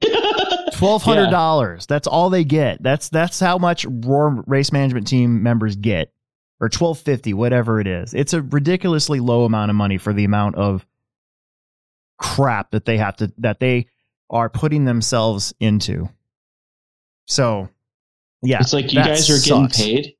Twelve 0.72 1.02
hundred 1.02 1.30
dollars. 1.30 1.84
That's 1.84 2.06
all 2.06 2.30
they 2.30 2.44
get. 2.44 2.82
That's 2.82 3.10
that's 3.10 3.38
how 3.38 3.58
much 3.58 3.84
Roar 3.86 4.42
race 4.46 4.72
management 4.72 5.06
team 5.06 5.42
members 5.42 5.76
get, 5.76 6.10
or 6.60 6.68
twelve 6.68 6.98
fifty, 6.98 7.32
whatever 7.32 7.80
it 7.80 7.86
is. 7.86 8.14
It's 8.14 8.32
a 8.32 8.42
ridiculously 8.42 9.20
low 9.20 9.44
amount 9.44 9.70
of 9.70 9.76
money 9.76 9.98
for 9.98 10.12
the 10.12 10.24
amount 10.24 10.56
of 10.56 10.86
crap 12.18 12.72
that 12.72 12.84
they 12.84 12.98
have 12.98 13.16
to 13.16 13.32
that 13.38 13.60
they 13.60 13.86
are 14.28 14.48
putting 14.50 14.84
themselves 14.84 15.54
into. 15.58 16.08
So, 17.26 17.68
yeah, 18.42 18.58
It's 18.60 18.72
like 18.72 18.92
you 18.92 19.02
guys 19.02 19.30
are 19.30 19.48
getting 19.48 19.68
paid. 19.68 20.14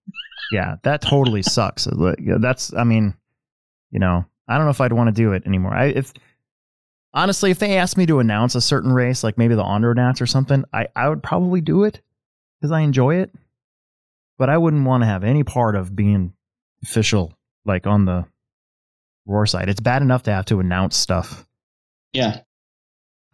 Yeah, 0.53 0.77
that 0.83 1.03
totally 1.03 1.43
sucks. 1.43 1.87
Uh, 1.87 2.15
that's, 2.41 2.75
I 2.75 2.83
mean, 2.85 3.15
you 3.91 3.99
know, 4.01 4.25
I 4.49 4.57
don't 4.57 4.65
know 4.65 4.71
if 4.71 4.81
I'd 4.81 4.93
want 4.93 5.09
to 5.09 5.13
do 5.13 5.33
it 5.33 5.47
anymore. 5.47 5.75
I 5.75 5.87
if 5.87 6.13
honestly, 7.15 7.51
if 7.51 7.59
they 7.59 7.77
asked 7.77 7.97
me 7.97 8.07
to 8.07 8.19
announce 8.19 8.55
a 8.55 8.61
certain 8.61 8.93
race, 8.93 9.23
like 9.23 9.39
maybe 9.39 9.55
the 9.55 9.63
on-road 9.63 9.97
Nats 9.97 10.21
or 10.21 10.27
something, 10.27 10.65
I 10.73 10.89
I 10.97 11.09
would 11.09 11.23
probably 11.23 11.61
do 11.61 11.85
it 11.85 12.01
because 12.59 12.73
I 12.73 12.81
enjoy 12.81 13.17
it. 13.17 13.33
But 14.41 14.49
I 14.49 14.57
wouldn't 14.57 14.87
want 14.87 15.03
to 15.03 15.07
have 15.07 15.23
any 15.23 15.45
part 15.45 15.77
of 15.77 15.95
being 15.95 16.33
official, 16.83 17.35
like 17.67 17.87
on 17.87 18.07
the 18.07 18.25
roar 19.27 19.45
side. 19.45 19.69
It's 19.69 19.81
bad 19.81 20.01
enough 20.01 20.23
to 20.25 20.33
have 20.33 20.47
to 20.47 20.61
announce 20.61 20.97
stuff. 20.97 21.47
Yeah. 22.15 22.41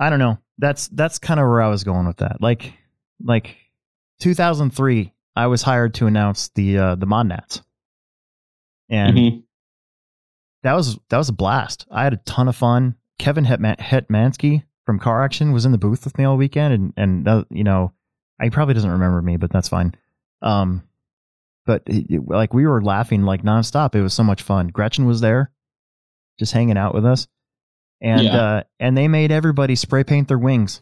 I 0.00 0.10
don't 0.10 0.18
know. 0.18 0.38
That's 0.58 0.88
that's 0.88 1.20
kind 1.20 1.38
of 1.38 1.46
where 1.48 1.62
I 1.62 1.68
was 1.68 1.84
going 1.84 2.06
with 2.08 2.16
that. 2.16 2.40
Like 2.42 2.72
like 3.22 3.56
2003, 4.20 5.12
I 5.36 5.46
was 5.46 5.62
hired 5.62 5.94
to 5.94 6.06
announce 6.08 6.48
the 6.48 6.76
uh, 6.78 6.94
the 6.96 7.06
Mod 7.06 7.28
Nats, 7.28 7.62
and 8.88 9.16
Mhm. 9.16 9.42
that 10.64 10.72
was 10.74 10.98
that 11.10 11.18
was 11.18 11.28
a 11.28 11.32
blast. 11.34 11.86
I 11.90 12.02
had 12.04 12.14
a 12.14 12.18
ton 12.18 12.48
of 12.48 12.56
fun. 12.56 12.96
Kevin 13.18 13.44
Hetman- 13.44 13.76
Hetmanski 13.78 14.64
from 14.86 14.98
Car 14.98 15.22
Action 15.24 15.52
was 15.52 15.64
in 15.66 15.72
the 15.72 15.78
booth 15.78 16.04
with 16.04 16.18
me 16.18 16.24
all 16.24 16.36
weekend, 16.36 16.74
and 16.74 16.92
and 16.96 17.28
uh, 17.28 17.44
you 17.50 17.64
know, 17.64 17.92
he 18.42 18.50
probably 18.50 18.74
doesn't 18.74 18.90
remember 18.90 19.22
me, 19.22 19.36
but 19.36 19.50
that's 19.52 19.68
fine. 19.68 19.94
Um, 20.42 20.82
but 21.66 21.82
he- 21.86 22.18
like 22.24 22.54
we 22.54 22.66
were 22.66 22.80
laughing 22.82 23.22
like 23.24 23.42
nonstop. 23.42 23.94
It 23.94 24.02
was 24.02 24.14
so 24.14 24.22
much 24.24 24.42
fun. 24.42 24.68
Gretchen 24.68 25.04
was 25.04 25.20
there, 25.20 25.50
just 26.38 26.52
hanging 26.52 26.78
out 26.78 26.94
with 26.94 27.04
us, 27.04 27.26
and 28.00 28.22
Yeah. 28.22 28.36
uh, 28.36 28.62
and 28.80 28.96
they 28.96 29.08
made 29.08 29.30
everybody 29.32 29.74
spray 29.76 30.04
paint 30.04 30.28
their 30.28 30.38
wings. 30.38 30.80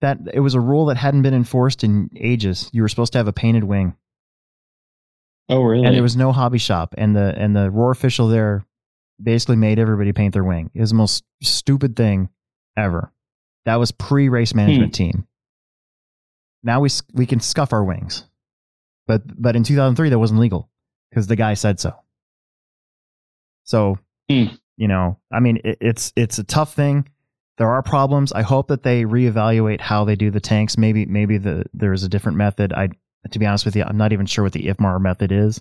That 0.00 0.18
it 0.34 0.40
was 0.40 0.54
a 0.54 0.60
rule 0.60 0.86
that 0.86 0.96
hadn't 0.96 1.22
been 1.22 1.34
enforced 1.34 1.84
in 1.84 2.10
ages. 2.16 2.68
You 2.72 2.82
were 2.82 2.88
supposed 2.88 3.12
to 3.12 3.18
have 3.18 3.28
a 3.28 3.32
painted 3.32 3.64
wing 3.64 3.94
Oh, 5.48 5.62
really? 5.62 5.86
and 5.86 5.94
there 5.94 6.02
was 6.02 6.16
no 6.16 6.32
hobby 6.32 6.58
shop 6.58 6.94
and 6.98 7.14
the 7.14 7.34
and 7.36 7.54
the 7.54 7.70
roar 7.70 7.90
official 7.92 8.28
there 8.28 8.64
basically 9.22 9.56
made 9.56 9.78
everybody 9.78 10.12
paint 10.12 10.32
their 10.34 10.42
wing 10.44 10.70
it 10.74 10.80
was 10.80 10.90
the 10.90 10.96
most 10.96 11.22
stupid 11.42 11.94
thing 11.94 12.28
ever 12.76 13.12
that 13.66 13.76
was 13.76 13.92
pre 13.92 14.28
race 14.28 14.54
management 14.54 14.94
team 14.94 15.26
now 16.62 16.80
we 16.80 16.88
we 17.12 17.26
can 17.26 17.40
scuff 17.40 17.72
our 17.72 17.84
wings. 17.84 18.24
But 19.06 19.22
but 19.40 19.56
in 19.56 19.64
2003 19.64 20.10
that 20.10 20.18
wasn't 20.18 20.40
legal 20.40 20.70
because 21.10 21.26
the 21.26 21.36
guy 21.36 21.54
said 21.54 21.80
so. 21.80 21.94
So 23.64 23.98
Hmm. 24.30 24.54
you 24.76 24.86
know 24.88 25.18
i 25.32 25.40
mean 25.40 25.58
it, 25.64 25.78
it's 25.80 26.12
it's 26.16 26.38
a 26.38 26.44
tough 26.44 26.74
thing. 26.74 27.08
There 27.58 27.68
are 27.68 27.82
problems. 27.82 28.32
I 28.32 28.42
hope 28.42 28.68
that 28.68 28.82
they 28.82 29.04
reevaluate 29.04 29.80
how 29.80 30.04
they 30.04 30.16
do 30.16 30.30
the 30.30 30.40
tanks. 30.40 30.78
Maybe 30.78 31.04
maybe 31.06 31.38
the 31.38 31.64
there's 31.74 32.02
a 32.02 32.08
different 32.08 32.38
method. 32.38 32.72
I 32.72 32.88
to 33.30 33.38
be 33.38 33.46
honest 33.46 33.64
with 33.64 33.76
you, 33.76 33.84
I'm 33.84 33.98
not 33.98 34.12
even 34.12 34.26
sure 34.26 34.42
what 34.44 34.52
the 34.52 34.66
IFMAR 34.66 35.00
method 35.00 35.30
is. 35.32 35.60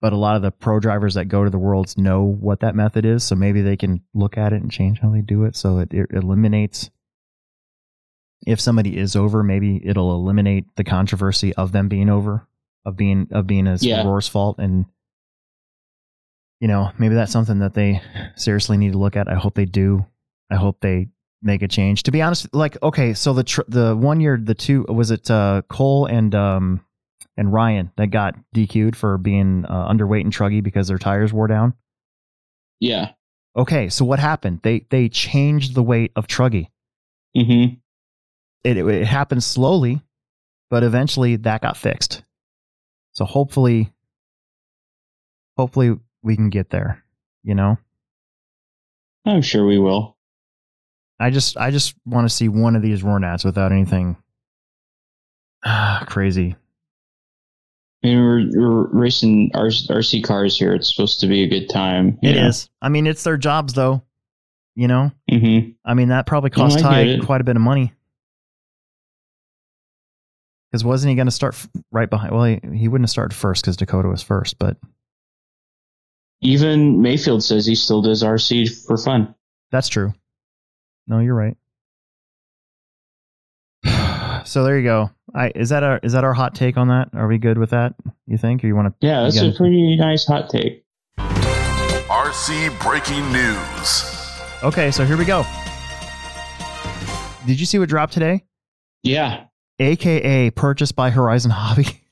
But 0.00 0.12
a 0.12 0.16
lot 0.16 0.34
of 0.34 0.42
the 0.42 0.50
pro 0.50 0.80
drivers 0.80 1.14
that 1.14 1.26
go 1.26 1.44
to 1.44 1.50
the 1.50 1.58
worlds 1.58 1.96
know 1.96 2.22
what 2.24 2.60
that 2.60 2.74
method 2.74 3.04
is, 3.04 3.22
so 3.22 3.36
maybe 3.36 3.62
they 3.62 3.76
can 3.76 4.02
look 4.14 4.36
at 4.36 4.52
it 4.52 4.60
and 4.60 4.70
change 4.72 4.98
how 4.98 5.10
they 5.10 5.20
do 5.20 5.44
it 5.44 5.54
so 5.54 5.78
it, 5.78 5.92
it 5.94 6.10
eliminates 6.12 6.90
if 8.46 8.60
somebody 8.60 8.96
is 8.98 9.14
over, 9.16 9.42
maybe 9.42 9.80
it'll 9.84 10.14
eliminate 10.14 10.64
the 10.76 10.84
controversy 10.84 11.54
of 11.54 11.72
them 11.72 11.88
being 11.88 12.08
over, 12.10 12.46
of 12.84 12.96
being 12.96 13.28
of 13.30 13.46
being 13.46 13.66
a 13.66 13.76
Yeah. 13.80 14.02
Roar's 14.04 14.28
fault 14.28 14.58
and 14.58 14.86
you 16.60 16.68
know, 16.68 16.92
maybe 16.96 17.16
that's 17.16 17.32
something 17.32 17.58
that 17.58 17.74
they 17.74 18.00
seriously 18.36 18.76
need 18.76 18.92
to 18.92 18.98
look 18.98 19.16
at. 19.16 19.28
I 19.28 19.34
hope 19.34 19.54
they 19.54 19.64
do. 19.64 20.06
I 20.50 20.54
hope 20.56 20.78
they 20.80 21.08
make 21.42 21.62
a 21.62 21.66
change. 21.68 22.04
To 22.04 22.12
be 22.12 22.22
honest, 22.22 22.54
like 22.54 22.80
okay, 22.82 23.14
so 23.14 23.32
the 23.32 23.42
tr- 23.42 23.62
the 23.66 23.96
one 23.96 24.20
year, 24.20 24.38
the 24.40 24.54
two 24.54 24.84
was 24.88 25.10
it 25.10 25.28
uh, 25.30 25.62
Cole 25.68 26.06
and 26.06 26.32
um 26.34 26.84
and 27.36 27.52
Ryan 27.52 27.90
that 27.96 28.08
got 28.08 28.36
DQ'd 28.54 28.94
for 28.94 29.18
being 29.18 29.64
uh, 29.66 29.88
underweight 29.88 30.20
and 30.20 30.32
truggy 30.32 30.62
because 30.62 30.86
their 30.88 30.98
tires 30.98 31.32
wore 31.32 31.48
down. 31.48 31.74
yeah. 32.80 33.12
Okay, 33.54 33.90
so 33.90 34.04
what 34.06 34.18
happened? 34.18 34.60
They 34.62 34.86
they 34.88 35.08
changed 35.10 35.74
the 35.74 35.82
weight 35.82 36.12
of 36.16 36.26
truggy. 36.26 36.68
Mm-hmm. 37.36 37.74
It, 38.64 38.76
it 38.76 38.86
it 38.86 39.06
happened 39.06 39.42
slowly, 39.42 40.00
but 40.70 40.82
eventually 40.82 41.36
that 41.36 41.62
got 41.62 41.76
fixed. 41.76 42.22
So 43.12 43.24
hopefully, 43.24 43.92
hopefully 45.56 45.98
we 46.22 46.36
can 46.36 46.50
get 46.50 46.70
there. 46.70 47.04
You 47.42 47.54
know, 47.54 47.78
I'm 49.26 49.42
sure 49.42 49.66
we 49.66 49.78
will. 49.78 50.16
I 51.18 51.30
just 51.30 51.56
I 51.56 51.70
just 51.70 51.94
want 52.04 52.28
to 52.28 52.34
see 52.34 52.48
one 52.48 52.76
of 52.76 52.82
these 52.82 53.02
Roar 53.02 53.18
Nats 53.18 53.44
without 53.44 53.72
anything 53.72 54.16
ah, 55.64 56.04
crazy. 56.08 56.56
I 58.04 58.08
mean, 58.08 58.18
we're, 58.18 58.60
we're 58.60 58.86
racing 58.88 59.50
RC 59.54 60.24
cars 60.24 60.58
here. 60.58 60.74
It's 60.74 60.92
supposed 60.92 61.20
to 61.20 61.28
be 61.28 61.44
a 61.44 61.48
good 61.48 61.68
time. 61.68 62.18
It 62.20 62.34
know? 62.34 62.48
is. 62.48 62.68
I 62.80 62.88
mean, 62.88 63.06
it's 63.06 63.22
their 63.22 63.36
jobs, 63.36 63.74
though. 63.74 64.02
You 64.74 64.88
know. 64.88 65.12
Mm-hmm. 65.30 65.70
I 65.84 65.94
mean, 65.94 66.08
that 66.08 66.26
probably 66.26 66.50
cost 66.50 66.78
no, 66.78 66.82
Ty 66.82 67.18
quite 67.24 67.40
a 67.40 67.44
bit 67.44 67.56
of 67.56 67.62
money. 67.62 67.92
Because 70.72 70.84
wasn't 70.84 71.10
he 71.10 71.16
going 71.16 71.26
to 71.26 71.32
start 71.32 71.54
right 71.90 72.08
behind? 72.08 72.32
Well, 72.32 72.44
he, 72.44 72.58
he 72.74 72.88
wouldn't 72.88 73.04
have 73.04 73.10
started 73.10 73.34
first 73.34 73.62
because 73.62 73.76
Dakota 73.76 74.08
was 74.08 74.22
first, 74.22 74.58
but 74.58 74.78
even 76.40 77.02
Maifield 77.02 77.42
says 77.42 77.66
he 77.66 77.74
still 77.74 78.00
does 78.00 78.22
RC 78.22 78.86
for 78.86 78.96
fun. 78.96 79.34
That's 79.70 79.88
true. 79.88 80.14
No, 81.06 81.18
you're 81.18 81.34
right. 81.34 81.58
so 84.46 84.64
there 84.64 84.78
you 84.78 84.84
go. 84.84 85.10
I 85.34 85.52
is 85.54 85.68
that 85.68 85.82
our 85.82 86.00
is 86.02 86.14
that 86.14 86.24
our 86.24 86.32
hot 86.32 86.54
take 86.54 86.78
on 86.78 86.88
that? 86.88 87.10
Are 87.12 87.28
we 87.28 87.36
good 87.36 87.58
with 87.58 87.70
that? 87.70 87.94
You 88.26 88.38
think? 88.38 88.64
Or 88.64 88.66
you 88.66 88.74
want 88.74 88.88
to? 88.88 89.06
Yeah, 89.06 89.24
that's 89.24 89.40
a 89.42 89.52
pretty 89.52 89.96
nice 89.96 90.24
hot 90.24 90.48
take. 90.48 90.84
RC 91.18 92.80
breaking 92.82 93.30
news. 93.30 94.04
Okay, 94.62 94.90
so 94.90 95.04
here 95.04 95.18
we 95.18 95.26
go. 95.26 95.44
Did 97.46 97.60
you 97.60 97.66
see 97.66 97.78
what 97.78 97.90
dropped 97.90 98.14
today? 98.14 98.44
Yeah. 99.02 99.44
AKA 99.78 100.50
purchased 100.52 100.94
by 100.96 101.10
Horizon 101.10 101.50
Hobby. 101.50 101.86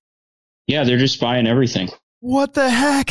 Yeah, 0.67 0.85
they're 0.85 0.99
just 0.99 1.21
buying 1.21 1.49
everything. 1.49 1.89
What 2.21 2.55
the 2.55 2.71
heck? 2.71 3.11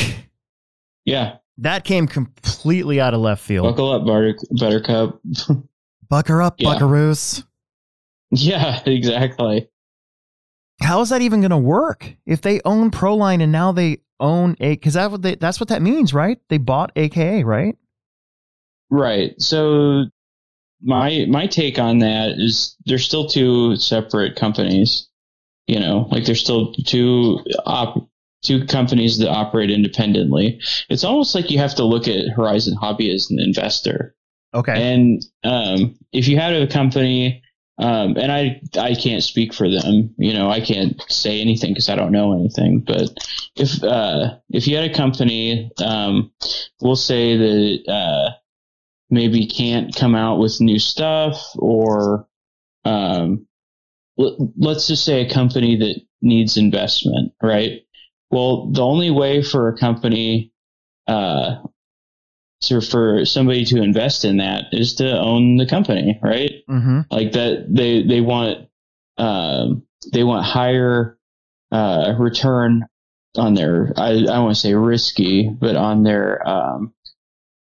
Yeah. 1.04 1.38
That 1.58 1.84
came 1.84 2.08
completely 2.08 3.02
out 3.02 3.14
of 3.14 3.20
left 3.20 3.44
field. 3.44 3.66
Buckle 3.66 3.92
up, 3.92 4.06
Butter- 4.06 4.38
Buttercup. 4.52 5.20
Bucker 6.10 6.42
up, 6.42 6.56
yeah. 6.58 6.70
Buckaroos. 6.70 7.44
Yeah, 8.32 8.82
exactly. 8.86 9.68
How 10.82 11.02
is 11.02 11.10
that 11.10 11.22
even 11.22 11.42
going 11.42 11.52
to 11.52 11.58
work 11.58 12.16
if 12.26 12.42
they 12.42 12.62
own 12.64 12.92
Proline 12.92 13.44
and 13.44 13.52
now 13.52 13.74
they 13.74 13.98
own 14.22 14.56
a? 14.62 14.70
Because 14.70 14.94
that 14.94 15.12
what 15.12 15.22
that's 15.22 15.60
what 15.60 15.68
that 15.68 15.82
means, 15.82 16.14
right? 16.14 16.40
They 16.48 16.60
bought 16.60 16.94
AKA, 16.96 17.44
right? 17.44 17.76
Right. 18.90 19.34
So 19.42 20.06
my 20.82 21.26
my 21.30 21.48
take 21.48 21.80
on 21.80 22.00
that 22.00 22.36
is 22.38 22.76
they're 22.86 22.98
still 22.98 23.28
two 23.28 23.76
separate 23.76 24.36
companies. 24.36 25.08
You 25.68 25.80
know, 25.80 26.08
like 26.12 26.26
they're 26.26 26.36
still 26.36 26.74
two 26.74 27.40
op, 27.66 28.10
two 28.44 28.66
companies 28.66 29.20
that 29.20 29.30
operate 29.30 29.70
independently. 29.70 30.60
It's 30.90 31.04
almost 31.04 31.36
like 31.36 31.52
you 31.52 31.60
have 31.60 31.76
to 31.76 31.84
look 31.84 32.08
at 32.08 32.30
Horizon 32.36 32.76
Hobby 32.76 33.14
as 33.14 33.30
an 33.30 33.40
investor. 33.40 34.16
Okay. 34.54 34.94
And 34.94 35.24
um, 35.44 35.96
if 36.12 36.28
you 36.28 36.38
had 36.38 36.54
a 36.54 36.66
company, 36.66 37.44
um, 37.78 38.18
and 38.18 38.32
I 38.32 38.62
I 38.80 38.96
can't 38.96 39.24
speak 39.24 39.54
for 39.54 39.70
them, 39.70 40.14
you 40.18 40.34
know, 40.34 40.50
I 40.50 40.60
can't 40.60 41.00
say 41.08 41.40
anything 41.40 41.72
because 41.72 41.90
I 41.90 41.96
don't 41.96 42.12
know 42.12 42.34
anything. 42.34 42.80
But 42.80 43.12
if 43.56 43.84
uh, 43.84 44.38
if 44.50 44.68
you 44.68 44.76
had 44.76 44.90
a 44.90 44.94
company, 44.94 45.72
um, 45.86 46.32
we'll 46.82 46.96
say 46.96 47.38
that 47.38 47.92
uh, 47.92 48.32
maybe 49.10 49.48
can't 49.48 49.96
come 49.96 50.16
out 50.16 50.40
with 50.40 50.62
new 50.62 50.80
stuff, 50.80 51.52
or 51.58 52.28
um, 52.86 53.48
let's 54.18 54.88
just 54.88 55.06
say 55.06 55.26
a 55.26 55.34
company 55.34 55.78
that 55.78 56.02
needs 56.22 56.58
investment, 56.58 57.34
right? 57.42 57.82
Well, 58.32 58.72
the 58.72 58.84
only 58.84 59.10
way 59.10 59.42
for 59.42 59.70
a 59.70 59.78
company, 59.78 60.52
uh, 61.08 61.58
so 62.62 62.82
for 62.82 63.26
somebody 63.26 63.66
to 63.66 63.82
invest 63.82 64.26
in 64.26 64.38
that 64.38 64.66
is 64.72 64.96
to 64.96 65.18
own 65.20 65.58
the 65.58 65.66
company, 65.66 66.20
right? 66.22 66.52
Mm-hmm. 66.70 67.02
Like 67.10 67.32
that, 67.32 67.68
they 67.70 68.04
they 68.04 68.22
want 68.22 68.68
um, 69.18 69.84
they 70.12 70.24
want 70.24 70.46
higher 70.46 71.18
uh, 71.72 72.14
return 72.20 72.86
on 73.38 73.54
their 73.54 73.94
I 73.96 74.26
I 74.30 74.40
want 74.40 74.56
to 74.56 74.62
say 74.62 74.74
risky, 74.74 75.50
but 75.50 75.76
on 75.76 76.04
their 76.04 76.48
um, 76.48 76.94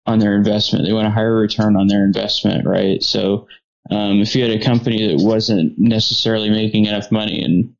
on 0.08 0.18
their 0.18 0.34
investment. 0.34 0.86
They 0.86 0.92
want 0.94 1.06
a 1.06 1.10
higher 1.10 1.36
return 1.36 1.76
on 1.76 1.86
their 1.86 2.02
investment, 2.02 2.66
right? 2.66 3.02
So 3.02 3.46
um, 3.90 4.20
if 4.20 4.34
you 4.34 4.42
had 4.42 4.58
a 4.58 4.64
company 4.64 5.06
that 5.06 5.22
wasn't 5.22 5.78
necessarily 5.78 6.48
making 6.48 6.86
enough 6.86 7.12
money 7.12 7.42
and 7.42 7.74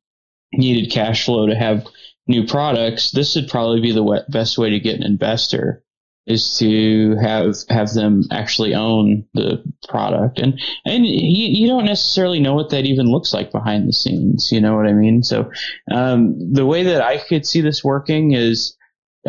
needed 0.53 0.91
cash 0.91 1.25
flow 1.25 1.47
to 1.47 1.55
have 1.55 1.87
new 2.27 2.45
products, 2.45 3.11
this 3.11 3.35
would 3.35 3.47
probably 3.47 3.81
be 3.81 3.91
the 3.91 4.23
best 4.29 4.59
way 4.59 4.69
to 4.69 4.79
get 4.79 4.95
an 4.95 5.03
investor 5.03 5.83
is 6.27 6.57
to 6.59 7.15
have 7.15 7.55
have 7.69 7.91
them 7.93 8.23
actually 8.31 8.75
own 8.75 9.25
the 9.33 9.63
product 9.87 10.37
and 10.37 10.61
and 10.85 11.03
you, 11.03 11.47
you 11.47 11.67
don't 11.67 11.85
necessarily 11.85 12.39
know 12.39 12.53
what 12.53 12.69
that 12.69 12.85
even 12.85 13.07
looks 13.07 13.33
like 13.33 13.51
behind 13.51 13.87
the 13.87 13.93
scenes 13.93 14.51
you 14.51 14.61
know 14.61 14.75
what 14.75 14.85
i 14.85 14.93
mean 14.93 15.23
so 15.23 15.49
um, 15.91 16.35
the 16.53 16.67
way 16.67 16.83
that 16.83 17.01
i 17.01 17.17
could 17.17 17.47
see 17.47 17.61
this 17.61 17.83
working 17.83 18.33
is 18.33 18.77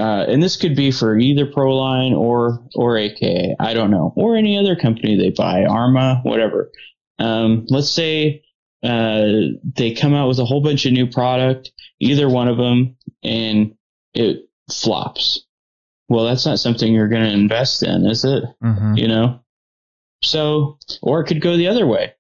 uh, 0.01 0.25
and 0.29 0.43
this 0.43 0.57
could 0.57 0.75
be 0.75 0.91
for 0.91 1.19
either 1.19 1.47
proline 1.47 2.17
or 2.17 2.65
or 2.75 2.97
aka 2.97 3.55
i 3.61 3.75
don't 3.75 3.91
know 3.91 4.13
or 4.17 4.37
any 4.37 4.59
other 4.59 4.75
company 4.75 5.17
they 5.17 5.31
buy 5.31 5.65
arma 5.65 6.21
whatever 6.25 6.71
um, 7.19 7.67
let's 7.69 7.91
say 7.91 8.43
uh, 8.83 9.27
they 9.77 9.93
come 9.93 10.15
out 10.15 10.27
with 10.27 10.39
a 10.39 10.45
whole 10.45 10.63
bunch 10.63 10.87
of 10.87 10.93
new 10.93 11.07
product 11.07 11.71
either 12.01 12.29
one 12.29 12.49
of 12.49 12.57
them 12.57 12.97
and 13.23 13.75
it 14.15 14.49
flops. 14.73 15.47
Well, 16.09 16.25
that's 16.25 16.47
not 16.47 16.59
something 16.59 16.93
you're 16.93 17.09
going 17.09 17.25
to 17.25 17.33
invest 17.33 17.83
in, 17.83 18.07
is 18.07 18.25
it? 18.25 18.43
Mm-hmm. 18.63 18.95
You 18.97 19.09
know? 19.09 19.41
So, 20.23 20.79
or 21.03 21.21
it 21.21 21.27
could 21.27 21.41
go 21.41 21.57
the 21.57 21.69
other 21.69 21.87
way. 21.87 22.13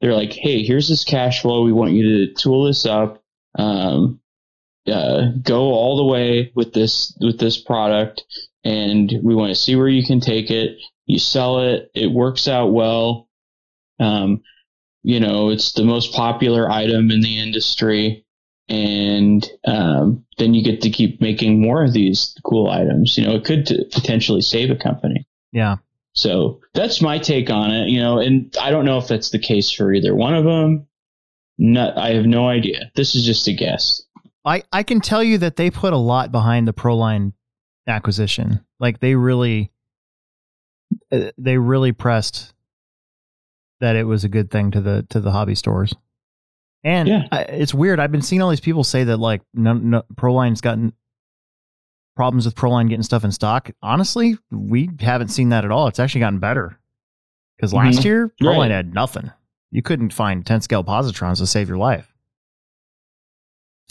They're 0.00 0.14
like, 0.14 0.32
hey, 0.32 0.62
here's 0.62 0.88
this 0.88 1.04
cash 1.04 1.42
flow. 1.42 1.62
We 1.64 1.72
want 1.72 1.92
you 1.92 2.26
to 2.26 2.34
tool 2.34 2.64
this 2.64 2.86
up. 2.86 3.22
Um, 3.58 4.20
uh, 4.90 5.32
go 5.42 5.72
all 5.72 5.96
the 5.96 6.04
way 6.04 6.52
with 6.54 6.72
this 6.72 7.16
with 7.20 7.38
this 7.38 7.58
product, 7.58 8.24
and 8.64 9.12
we 9.22 9.34
want 9.34 9.50
to 9.50 9.54
see 9.54 9.76
where 9.76 9.88
you 9.88 10.04
can 10.04 10.20
take 10.20 10.50
it. 10.50 10.78
You 11.06 11.18
sell 11.18 11.60
it, 11.60 11.90
it 11.94 12.10
works 12.10 12.48
out 12.48 12.72
well. 12.72 13.28
Um, 13.98 14.42
you 15.02 15.20
know, 15.20 15.50
it's 15.50 15.72
the 15.72 15.84
most 15.84 16.12
popular 16.12 16.70
item 16.70 17.10
in 17.10 17.20
the 17.20 17.38
industry 17.38 18.26
and 18.68 19.50
um, 19.66 20.24
then 20.36 20.54
you 20.54 20.62
get 20.62 20.82
to 20.82 20.90
keep 20.90 21.20
making 21.20 21.60
more 21.60 21.82
of 21.82 21.92
these 21.92 22.36
cool 22.44 22.68
items. 22.68 23.16
You 23.16 23.26
know, 23.26 23.34
it 23.34 23.44
could 23.44 23.66
t- 23.66 23.84
potentially 23.92 24.42
save 24.42 24.70
a 24.70 24.76
company. 24.76 25.26
Yeah. 25.52 25.76
So 26.12 26.60
that's 26.74 27.00
my 27.00 27.18
take 27.18 27.48
on 27.48 27.70
it. 27.70 27.88
You 27.88 28.00
know, 28.00 28.18
and 28.18 28.54
I 28.60 28.70
don't 28.70 28.84
know 28.84 28.98
if 28.98 29.08
that's 29.08 29.30
the 29.30 29.38
case 29.38 29.70
for 29.70 29.92
either 29.92 30.14
one 30.14 30.34
of 30.34 30.44
them. 30.44 30.86
Not, 31.56 31.96
I 31.96 32.10
have 32.14 32.26
no 32.26 32.48
idea. 32.48 32.90
This 32.94 33.14
is 33.14 33.24
just 33.24 33.48
a 33.48 33.52
guess. 33.52 34.02
I 34.48 34.62
I 34.72 34.82
can 34.82 35.00
tell 35.00 35.22
you 35.22 35.38
that 35.38 35.56
they 35.56 35.70
put 35.70 35.92
a 35.92 35.98
lot 35.98 36.32
behind 36.32 36.66
the 36.66 36.72
Proline 36.72 37.32
acquisition. 37.86 38.64
Like 38.80 39.00
they 39.00 39.14
really, 39.14 39.70
uh, 41.12 41.30
they 41.36 41.58
really 41.58 41.92
pressed 41.92 42.54
that 43.80 43.96
it 43.96 44.04
was 44.04 44.24
a 44.24 44.28
good 44.28 44.50
thing 44.50 44.70
to 44.72 44.80
the 44.80 45.06
to 45.10 45.20
the 45.20 45.30
hobby 45.30 45.54
stores. 45.54 45.94
And 46.84 47.08
yeah. 47.08 47.28
I, 47.30 47.42
it's 47.42 47.74
weird. 47.74 48.00
I've 48.00 48.12
been 48.12 48.22
seeing 48.22 48.40
all 48.40 48.50
these 48.50 48.60
people 48.60 48.84
say 48.84 49.04
that 49.04 49.18
like 49.18 49.42
no, 49.54 49.74
no, 49.74 50.02
Proline's 50.14 50.60
gotten 50.60 50.92
problems 52.16 52.46
with 52.46 52.54
Proline 52.54 52.88
getting 52.88 53.02
stuff 53.02 53.24
in 53.24 53.32
stock. 53.32 53.70
Honestly, 53.82 54.36
we 54.50 54.90
haven't 55.00 55.28
seen 55.28 55.50
that 55.50 55.64
at 55.64 55.70
all. 55.70 55.86
It's 55.86 56.00
actually 56.00 56.20
gotten 56.20 56.40
better. 56.40 56.78
Because 57.56 57.74
last 57.74 57.98
mm-hmm. 57.98 58.06
year, 58.06 58.32
Proline 58.40 58.58
right. 58.58 58.70
had 58.70 58.94
nothing. 58.94 59.30
You 59.70 59.82
couldn't 59.82 60.12
find 60.12 60.46
10 60.46 60.60
scale 60.62 60.84
positrons 60.84 61.38
to 61.38 61.46
save 61.46 61.68
your 61.68 61.78
life. 61.78 62.14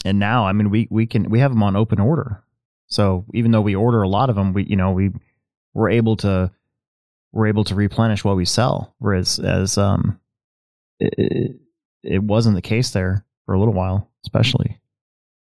And 0.04 0.18
now, 0.18 0.46
I 0.46 0.52
mean, 0.52 0.70
we, 0.70 0.86
we 0.90 1.06
can 1.06 1.28
we 1.30 1.40
have 1.40 1.50
them 1.50 1.62
on 1.62 1.76
open 1.76 1.98
order. 1.98 2.42
So 2.86 3.24
even 3.34 3.50
though 3.50 3.60
we 3.60 3.74
order 3.74 4.02
a 4.02 4.08
lot 4.08 4.30
of 4.30 4.36
them, 4.36 4.52
we 4.52 4.64
you 4.64 4.76
know 4.76 4.92
we 4.92 5.10
we're 5.74 5.90
able 5.90 6.16
to 6.18 6.50
we're 7.32 7.48
able 7.48 7.64
to 7.64 7.74
replenish 7.74 8.24
what 8.24 8.36
we 8.36 8.44
sell. 8.44 8.94
Whereas 8.98 9.38
as 9.38 9.76
um, 9.76 10.18
it, 11.00 11.56
it 12.02 12.22
wasn't 12.22 12.56
the 12.56 12.62
case 12.62 12.90
there 12.90 13.24
for 13.44 13.54
a 13.54 13.58
little 13.58 13.74
while, 13.74 14.10
especially. 14.24 14.80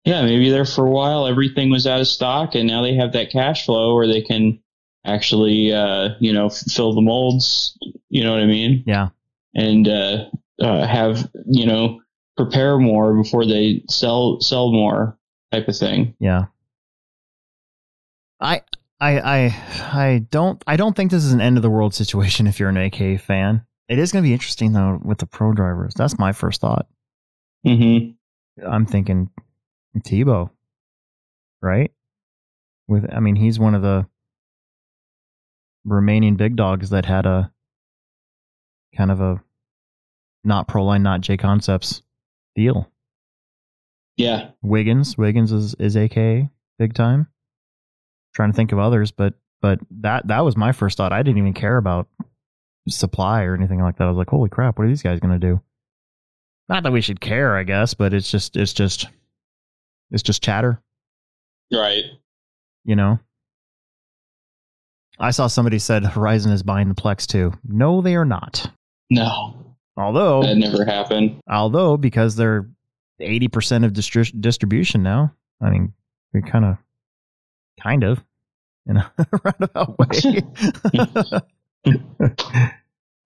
Yeah, 0.05 0.23
maybe 0.23 0.49
there 0.49 0.65
for 0.65 0.85
a 0.85 0.91
while 0.91 1.27
everything 1.27 1.69
was 1.69 1.87
out 1.87 2.01
of 2.01 2.07
stock, 2.07 2.55
and 2.55 2.67
now 2.67 2.81
they 2.81 2.95
have 2.95 3.13
that 3.13 3.31
cash 3.31 3.65
flow 3.65 3.95
where 3.95 4.07
they 4.07 4.21
can 4.21 4.59
actually, 5.05 5.73
uh, 5.73 6.09
you 6.19 6.33
know, 6.33 6.49
fill 6.49 6.93
the 6.93 7.01
molds. 7.01 7.77
You 8.09 8.23
know 8.23 8.33
what 8.33 8.41
I 8.41 8.45
mean? 8.45 8.83
Yeah. 8.85 9.09
And 9.55 9.87
uh, 9.87 10.25
uh, 10.61 10.85
have 10.85 11.29
you 11.45 11.65
know 11.65 12.01
prepare 12.35 12.77
more 12.77 13.13
before 13.13 13.45
they 13.45 13.83
sell 13.89 14.39
sell 14.41 14.71
more 14.71 15.17
type 15.51 15.67
of 15.67 15.77
thing. 15.77 16.15
Yeah. 16.19 16.45
I 18.39 18.61
I 18.99 19.19
I 19.19 19.55
I 19.93 20.25
don't 20.31 20.63
I 20.67 20.75
don't 20.75 20.95
think 20.95 21.11
this 21.11 21.23
is 21.23 21.33
an 21.33 21.41
end 21.41 21.57
of 21.57 21.63
the 21.63 21.69
world 21.69 21.93
situation 21.93 22.47
if 22.47 22.59
you're 22.59 22.69
an 22.69 22.77
AK 22.77 23.21
fan. 23.21 23.65
It 23.87 23.99
is 23.99 24.11
going 24.11 24.23
to 24.23 24.27
be 24.27 24.33
interesting 24.33 24.73
though 24.73 24.99
with 25.03 25.19
the 25.19 25.25
pro 25.25 25.53
drivers. 25.53 25.93
That's 25.93 26.17
my 26.17 26.31
first 26.31 26.61
thought. 26.61 26.87
Mm-hmm. 27.65 28.65
I'm 28.67 28.85
thinking 28.85 29.29
Tebo. 29.99 30.49
right? 31.61 31.91
With 32.87 33.05
I 33.13 33.19
mean, 33.19 33.35
he's 33.35 33.59
one 33.59 33.75
of 33.75 33.81
the 33.81 34.07
remaining 35.85 36.35
big 36.35 36.55
dogs 36.55 36.89
that 36.89 37.05
had 37.05 37.25
a 37.25 37.51
kind 38.95 39.11
of 39.11 39.21
a 39.21 39.41
not 40.43 40.67
Proline, 40.67 41.01
not 41.01 41.21
J 41.21 41.37
Concepts 41.37 42.01
deal. 42.55 42.89
Yeah. 44.17 44.49
Wiggins, 44.61 45.17
Wiggins 45.17 45.51
is 45.51 45.73
is 45.75 45.95
AK 45.95 46.49
big 46.79 46.93
time. 46.93 47.27
Trying 48.35 48.51
to 48.51 48.55
think 48.55 48.71
of 48.71 48.79
others, 48.79 49.11
but 49.11 49.33
but 49.61 49.79
that 50.01 50.27
that 50.27 50.41
was 50.45 50.55
my 50.57 50.71
first 50.71 50.97
thought. 50.97 51.13
I 51.13 51.23
didn't 51.23 51.37
even 51.39 51.53
care 51.53 51.77
about 51.77 52.07
supply 52.89 53.43
or 53.43 53.55
anything 53.55 53.81
like 53.81 53.97
that. 53.97 54.03
I 54.05 54.07
was 54.09 54.17
like, 54.17 54.29
holy 54.29 54.49
crap, 54.49 54.77
what 54.77 54.85
are 54.85 54.89
these 54.89 55.01
guys 55.03 55.19
going 55.19 55.39
to 55.39 55.47
do? 55.47 55.61
Not 56.69 56.83
that 56.83 56.91
we 56.91 57.01
should 57.01 57.21
care, 57.21 57.55
I 57.57 57.63
guess, 57.63 57.93
but 57.93 58.13
it's 58.13 58.29
just 58.29 58.55
it's 58.57 58.73
just 58.73 59.07
it's 60.11 60.23
just 60.23 60.43
chatter, 60.43 60.81
Right. 61.71 62.03
you 62.85 62.95
know. 62.95 63.19
I 65.19 65.31
saw 65.31 65.47
somebody 65.47 65.79
said 65.79 66.03
Horizon 66.05 66.51
is 66.51 66.63
buying 66.63 66.89
the 66.89 66.95
Plex 66.95 67.25
too. 67.27 67.53
No, 67.67 68.01
they 68.01 68.15
are 68.15 68.25
not. 68.25 68.69
No. 69.09 69.62
Although 69.97 70.41
That 70.43 70.55
never 70.57 70.85
happened. 70.85 71.39
although 71.49 71.97
because 71.97 72.35
they're 72.35 72.67
80% 73.21 73.85
of 73.85 73.93
distri- 73.93 74.41
distribution 74.41 75.03
now 75.03 75.33
i 75.61 75.69
mean 75.69 75.93
we 76.33 76.41
kind 76.41 76.65
of 76.65 76.77
kind 77.81 78.03
of 78.03 78.23
in 78.87 78.97
a 78.97 79.11
roundabout 79.43 79.97
way 80.95 81.41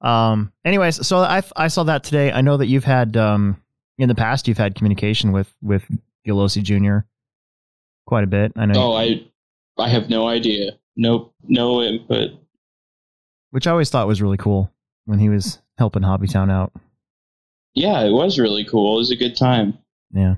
um 0.01 0.51
anyways 0.65 1.05
so 1.07 1.17
i 1.19 1.41
i 1.55 1.67
saw 1.67 1.83
that 1.83 2.03
today 2.03 2.31
i 2.31 2.41
know 2.41 2.57
that 2.57 2.67
you've 2.67 2.83
had 2.83 3.17
um 3.17 3.59
in 3.97 4.07
the 4.09 4.15
past 4.15 4.47
you've 4.47 4.57
had 4.57 4.75
communication 4.75 5.31
with 5.31 5.51
with 5.61 5.83
Gil 6.25 6.37
Losi 6.37 6.61
jr 6.61 6.99
quite 8.05 8.23
a 8.23 8.27
bit 8.27 8.51
i 8.55 8.65
know 8.65 8.91
Oh, 8.91 8.93
I 8.93 9.25
I 9.79 9.89
have 9.89 10.09
no 10.09 10.27
idea. 10.27 10.71
Nope. 10.95 11.33
No 11.47 11.81
input. 11.83 12.31
which 13.51 13.65
i 13.67 13.71
always 13.71 13.89
thought 13.89 14.07
was 14.07 14.21
really 14.21 14.37
cool 14.37 14.71
when 15.05 15.19
he 15.19 15.29
was 15.29 15.59
helping 15.77 16.01
hobbytown 16.03 16.51
out 16.51 16.71
Yeah, 17.75 18.01
it 18.01 18.11
was 18.11 18.39
really 18.39 18.65
cool. 18.65 18.95
It 18.95 18.99
was 18.99 19.11
a 19.11 19.15
good 19.15 19.35
time. 19.35 19.77
Yeah. 20.13 20.35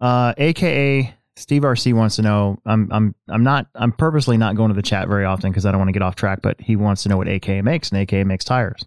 Uh, 0.00 0.34
AKA 0.36 1.14
Steve 1.36 1.62
RC 1.62 1.92
wants 1.94 2.16
to 2.16 2.22
know. 2.22 2.58
I'm 2.66 2.88
I'm 2.92 3.14
I'm 3.28 3.42
not 3.44 3.66
I'm 3.74 3.92
purposely 3.92 4.36
not 4.36 4.56
going 4.56 4.68
to 4.68 4.74
the 4.74 4.82
chat 4.82 5.08
very 5.08 5.24
often 5.24 5.50
because 5.50 5.66
I 5.66 5.70
don't 5.70 5.78
want 5.78 5.88
to 5.88 5.92
get 5.92 6.02
off 6.02 6.14
track. 6.14 6.40
But 6.42 6.60
he 6.60 6.76
wants 6.76 7.02
to 7.02 7.08
know 7.08 7.16
what 7.16 7.28
AKA 7.28 7.62
makes, 7.62 7.90
and 7.90 7.98
AKA 8.00 8.24
makes 8.24 8.44
tires. 8.44 8.84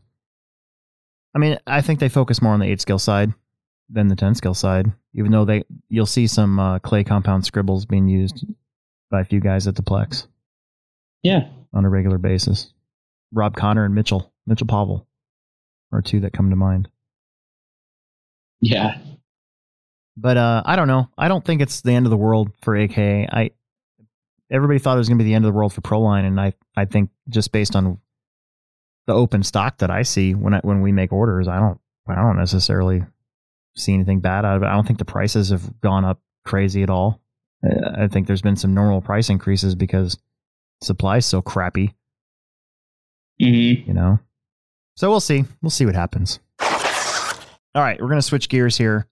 I 1.35 1.39
mean, 1.39 1.59
I 1.67 1.81
think 1.81 1.99
they 1.99 2.09
focus 2.09 2.41
more 2.41 2.53
on 2.53 2.59
the 2.59 2.65
eight 2.67 2.81
scale 2.81 2.99
side 2.99 3.33
than 3.89 4.07
the 4.07 4.15
ten 4.15 4.33
scale 4.35 4.53
side. 4.55 4.91
Even 5.13 5.31
though 5.31 5.45
they 5.45 5.63
you'll 5.89 6.05
see 6.05 6.27
some 6.27 6.59
uh, 6.59 6.79
clay 6.79 7.03
compound 7.03 7.45
scribbles 7.45 7.85
being 7.85 8.07
used 8.07 8.45
by 9.11 9.21
a 9.21 9.25
few 9.25 9.39
guys 9.39 9.67
at 9.67 9.75
the 9.75 9.83
Plex 9.83 10.27
Yeah. 11.23 11.49
on 11.73 11.85
a 11.85 11.89
regular 11.89 12.17
basis. 12.19 12.71
Rob 13.31 13.55
Connor 13.55 13.85
and 13.85 13.93
Mitchell 13.95 14.31
Mitchell 14.49 14.67
Pavel 14.67 15.07
are 15.91 16.01
two 16.01 16.21
that 16.21 16.33
come 16.33 16.49
to 16.49 16.55
mind. 16.55 16.89
Yeah. 18.61 18.97
But 20.17 20.37
uh, 20.37 20.63
I 20.65 20.75
don't 20.75 20.87
know. 20.87 21.07
I 21.17 21.27
don't 21.27 21.45
think 21.45 21.61
it's 21.61 21.81
the 21.81 21.93
end 21.93 22.05
of 22.05 22.09
the 22.09 22.17
world 22.17 22.51
for 22.61 22.75
AK. 22.75 22.97
I 22.97 23.51
everybody 24.51 24.79
thought 24.79 24.95
it 24.95 24.97
was 24.97 25.07
going 25.07 25.19
to 25.19 25.23
be 25.23 25.29
the 25.29 25.35
end 25.35 25.45
of 25.45 25.53
the 25.53 25.57
world 25.57 25.71
for 25.71 25.81
Proline, 25.81 26.25
and 26.25 26.41
I 26.41 26.53
I 26.75 26.85
think 26.85 27.11
just 27.29 27.51
based 27.51 27.75
on 27.75 27.99
the 29.07 29.13
open 29.13 29.43
stock 29.43 29.77
that 29.77 29.89
I 29.89 30.01
see 30.01 30.33
when 30.33 30.55
I, 30.55 30.59
when 30.59 30.81
we 30.81 30.91
make 30.91 31.13
orders, 31.13 31.47
I 31.47 31.59
don't 31.59 31.79
I 32.07 32.15
don't 32.15 32.37
necessarily 32.37 33.03
see 33.77 33.93
anything 33.93 34.19
bad 34.19 34.45
out 34.45 34.57
of 34.57 34.63
it. 34.63 34.65
I 34.65 34.73
don't 34.73 34.85
think 34.85 34.99
the 34.99 35.05
prices 35.05 35.49
have 35.51 35.79
gone 35.79 36.03
up 36.03 36.19
crazy 36.43 36.83
at 36.83 36.89
all. 36.89 37.21
I 37.63 38.07
think 38.07 38.25
there's 38.27 38.41
been 38.41 38.55
some 38.55 38.73
normal 38.73 39.01
price 39.01 39.29
increases 39.29 39.75
because 39.75 40.17
supply's 40.81 41.25
so 41.25 41.41
crappy, 41.41 41.95
hmm 43.39 43.45
you 43.85 43.93
know. 43.93 44.19
So 44.99 45.09
we'll 45.09 45.21
see. 45.21 45.45
We'll 45.61 45.69
see 45.69 45.85
what 45.85 45.95
happens. 45.95 46.39
All 46.59 47.81
right, 47.81 48.01
we're 48.01 48.09
gonna 48.09 48.21
switch 48.21 48.49
gears 48.49 48.77
here. 48.77 49.07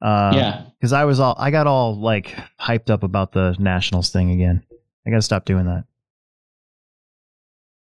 Uh, 0.00 0.30
yeah. 0.32 0.62
because 0.78 0.92
I 0.92 1.04
was 1.04 1.18
all 1.18 1.34
I 1.36 1.50
got 1.50 1.66
all 1.66 1.98
like 1.98 2.32
hyped 2.60 2.90
up 2.90 3.02
about 3.02 3.32
the 3.32 3.56
Nationals 3.58 4.10
thing 4.10 4.30
again. 4.30 4.64
I 5.04 5.10
gotta 5.10 5.22
stop 5.22 5.46
doing 5.46 5.66
that. 5.66 5.82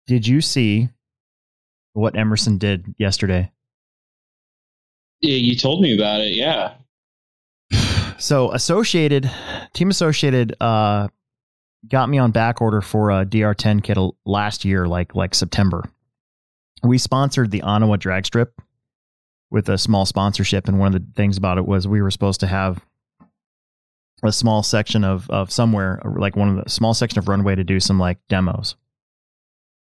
Did 0.07 0.27
you 0.27 0.41
see 0.41 0.89
what 1.93 2.17
Emerson 2.17 2.57
did 2.57 2.93
yesterday? 2.97 3.49
Yeah. 5.21 5.37
You 5.37 5.55
told 5.55 5.81
me 5.81 5.95
about 5.95 6.19
it. 6.19 6.33
Yeah. 6.33 6.73
So 8.17 8.51
Associated, 8.51 9.29
Team 9.73 9.89
Associated, 9.89 10.55
uh, 10.61 11.09
got 11.87 12.09
me 12.09 12.17
on 12.17 12.31
back 12.31 12.61
order 12.61 12.81
for 12.81 13.11
a 13.11 13.25
DR10 13.25 13.83
kit 13.83 13.97
last 14.25 14.65
year, 14.65 14.85
like 14.85 15.15
like 15.15 15.33
September. 15.33 15.89
We 16.85 16.97
sponsored 16.97 17.51
the 17.51 17.61
Ottawa 17.61 17.95
drag 17.95 18.25
strip 18.25 18.61
with 19.49 19.69
a 19.69 19.77
small 19.77 20.05
sponsorship, 20.05 20.67
and 20.67 20.79
one 20.79 20.93
of 20.93 21.01
the 21.01 21.11
things 21.15 21.37
about 21.37 21.57
it 21.57 21.65
was 21.65 21.87
we 21.87 22.01
were 22.01 22.11
supposed 22.11 22.39
to 22.41 22.47
have 22.47 22.85
a 24.23 24.31
small 24.31 24.63
section 24.63 25.03
of 25.03 25.29
of 25.29 25.51
somewhere, 25.51 26.01
like 26.17 26.35
one 26.35 26.49
of 26.57 26.63
the 26.63 26.69
small 26.69 26.93
section 26.93 27.19
of 27.19 27.27
runway 27.27 27.55
to 27.55 27.63
do 27.63 27.79
some 27.79 27.99
like 27.99 28.17
demos. 28.27 28.75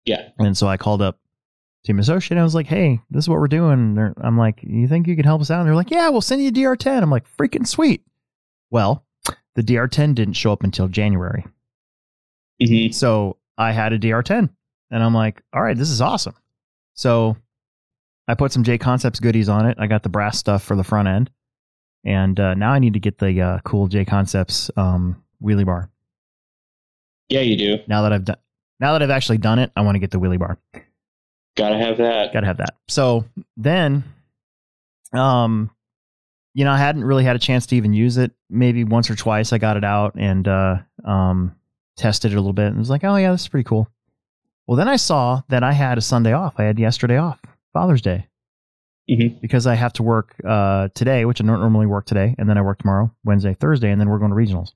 Yeah. 0.06 0.30
And 0.40 0.58
so 0.58 0.68
I 0.68 0.78
called 0.78 1.02
up 1.02 1.20
Team 1.86 2.00
Associate. 2.00 2.32
And 2.32 2.40
I 2.40 2.44
was 2.44 2.56
like, 2.56 2.68
"Hey, 2.68 3.02
this 3.10 3.26
is 3.26 3.30
what 3.30 3.40
we're 3.40 3.48
doing." 3.48 3.96
They're, 3.96 4.14
I'm 4.18 4.38
like, 4.38 4.60
"You 4.64 4.88
think 4.88 5.08
you 5.08 5.16
could 5.16 5.26
help 5.26 5.42
us 5.42 5.52
out?" 5.52 5.60
And 5.60 5.68
they're 5.68 5.76
like, 5.76 5.92
"Yeah, 5.92 6.10
we'll 6.10 6.22
send 6.22 6.42
you 6.42 6.50
a 6.50 6.52
DR10." 6.52 7.02
I'm 7.02 7.12
like, 7.12 7.26
"Freaking 7.38 7.68
sweet." 7.68 8.04
Well, 8.70 9.06
the 9.56 9.64
DR10 9.64 10.16
didn't 10.16 10.36
show 10.36 10.52
up 10.52 10.64
until 10.64 10.88
January, 10.88 11.46
hmm 12.64 12.88
so 12.92 13.38
I 13.58 13.72
had 13.72 13.94
a 13.94 14.00
DR10, 14.00 14.50
and 14.90 15.04
I'm 15.04 15.14
like, 15.14 15.42
"All 15.54 15.62
right, 15.62 15.78
this 15.78 15.90
is 15.90 16.02
awesome." 16.02 16.36
So 16.94 17.38
I 18.28 18.36
put 18.36 18.52
some 18.52 18.64
J 18.64 18.78
Concepts 18.78 19.20
goodies 19.20 19.50
on 19.50 19.66
it. 19.66 19.78
I 19.80 19.88
got 19.88 20.04
the 20.04 20.10
brass 20.10 20.38
stuff 20.38 20.64
for 20.64 20.76
the 20.76 20.84
front 20.84 21.08
end, 21.08 21.30
and 22.06 22.40
uh, 22.40 22.54
now 22.54 22.72
I 22.72 22.80
need 22.80 22.94
to 22.94 23.00
get 23.00 23.18
the 23.18 23.42
uh, 23.42 23.60
cool 23.64 23.88
J 23.88 24.06
Concepts 24.06 24.70
um, 24.78 25.24
wheelie 25.42 25.66
bar. 25.66 25.90
Yeah, 27.30 27.42
you 27.42 27.58
do. 27.58 27.78
Now 27.88 28.04
that 28.04 28.14
I've 28.14 28.26
done, 28.26 28.38
now 28.80 28.94
that 28.94 29.04
I've 29.04 29.10
actually 29.10 29.38
done 29.38 29.60
it, 29.60 29.72
I 29.76 29.82
want 29.82 29.96
to 29.96 30.00
get 30.00 30.12
the 30.12 30.20
wheelie 30.20 30.40
bar. 30.40 30.58
Gotta 31.56 31.78
have 31.78 31.98
that. 31.98 32.34
Gotta 32.34 32.48
have 32.48 32.58
that. 32.58 32.76
So 32.88 33.26
then, 33.58 34.04
um, 35.14 35.70
you 36.54 36.66
know, 36.66 36.72
I 36.72 36.78
hadn't 36.78 37.04
really 37.04 37.24
had 37.24 37.36
a 37.36 37.40
chance 37.40 37.66
to 37.68 37.76
even 37.76 37.94
use 37.94 38.18
it. 38.18 38.32
Maybe 38.50 38.84
once 38.84 39.10
or 39.10 39.16
twice 39.16 39.54
I 39.54 39.58
got 39.58 39.78
it 39.78 39.84
out 39.84 40.16
and 40.16 40.48
uh, 40.48 40.78
um, 41.06 41.56
tested 41.98 42.32
it 42.32 42.36
a 42.36 42.40
little 42.40 42.54
bit 42.54 42.68
and 42.68 42.78
was 42.78 42.90
like, 42.90 43.04
oh 43.04 43.16
yeah, 43.16 43.32
this 43.32 43.42
is 43.42 43.48
pretty 43.48 43.68
cool. 43.68 43.88
Well, 44.68 44.78
then 44.78 44.88
I 44.88 44.96
saw 44.96 45.42
that 45.50 45.64
I 45.64 45.74
had 45.74 45.98
a 45.98 46.02
Sunday 46.02 46.34
off. 46.34 46.56
I 46.58 46.64
had 46.64 46.80
yesterday 46.80 47.18
off, 47.18 47.40
Father's 47.74 48.02
Day, 48.02 48.28
Mhm. 49.10 49.42
because 49.42 49.68
I 49.68 49.76
have 49.76 49.94
to 49.94 50.04
work 50.04 50.36
uh, 50.46 50.90
today, 50.94 51.26
which 51.26 51.42
I 51.42 51.46
don't 51.46 51.60
normally 51.60 51.88
work 51.88 52.06
today, 52.06 52.36
and 52.38 52.48
then 52.50 52.58
I 52.58 52.62
work 52.62 52.80
tomorrow, 52.80 53.14
Wednesday, 53.24 53.54
Thursday, 53.54 53.92
and 53.92 54.00
then 54.00 54.10
we're 54.10 54.20
going 54.20 54.32
to 54.32 54.38
regionals. 54.38 54.74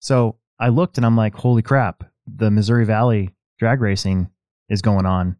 So 0.00 0.36
I 0.60 0.68
looked 0.68 0.96
and 0.98 1.06
I'm 1.06 1.16
like, 1.16 1.34
holy 1.34 1.62
crap, 1.62 2.04
the 2.26 2.50
Missouri 2.50 2.84
Valley 2.84 3.30
drag 3.58 3.80
racing 3.80 4.28
is 4.68 4.82
going 4.82 5.06
on 5.06 5.36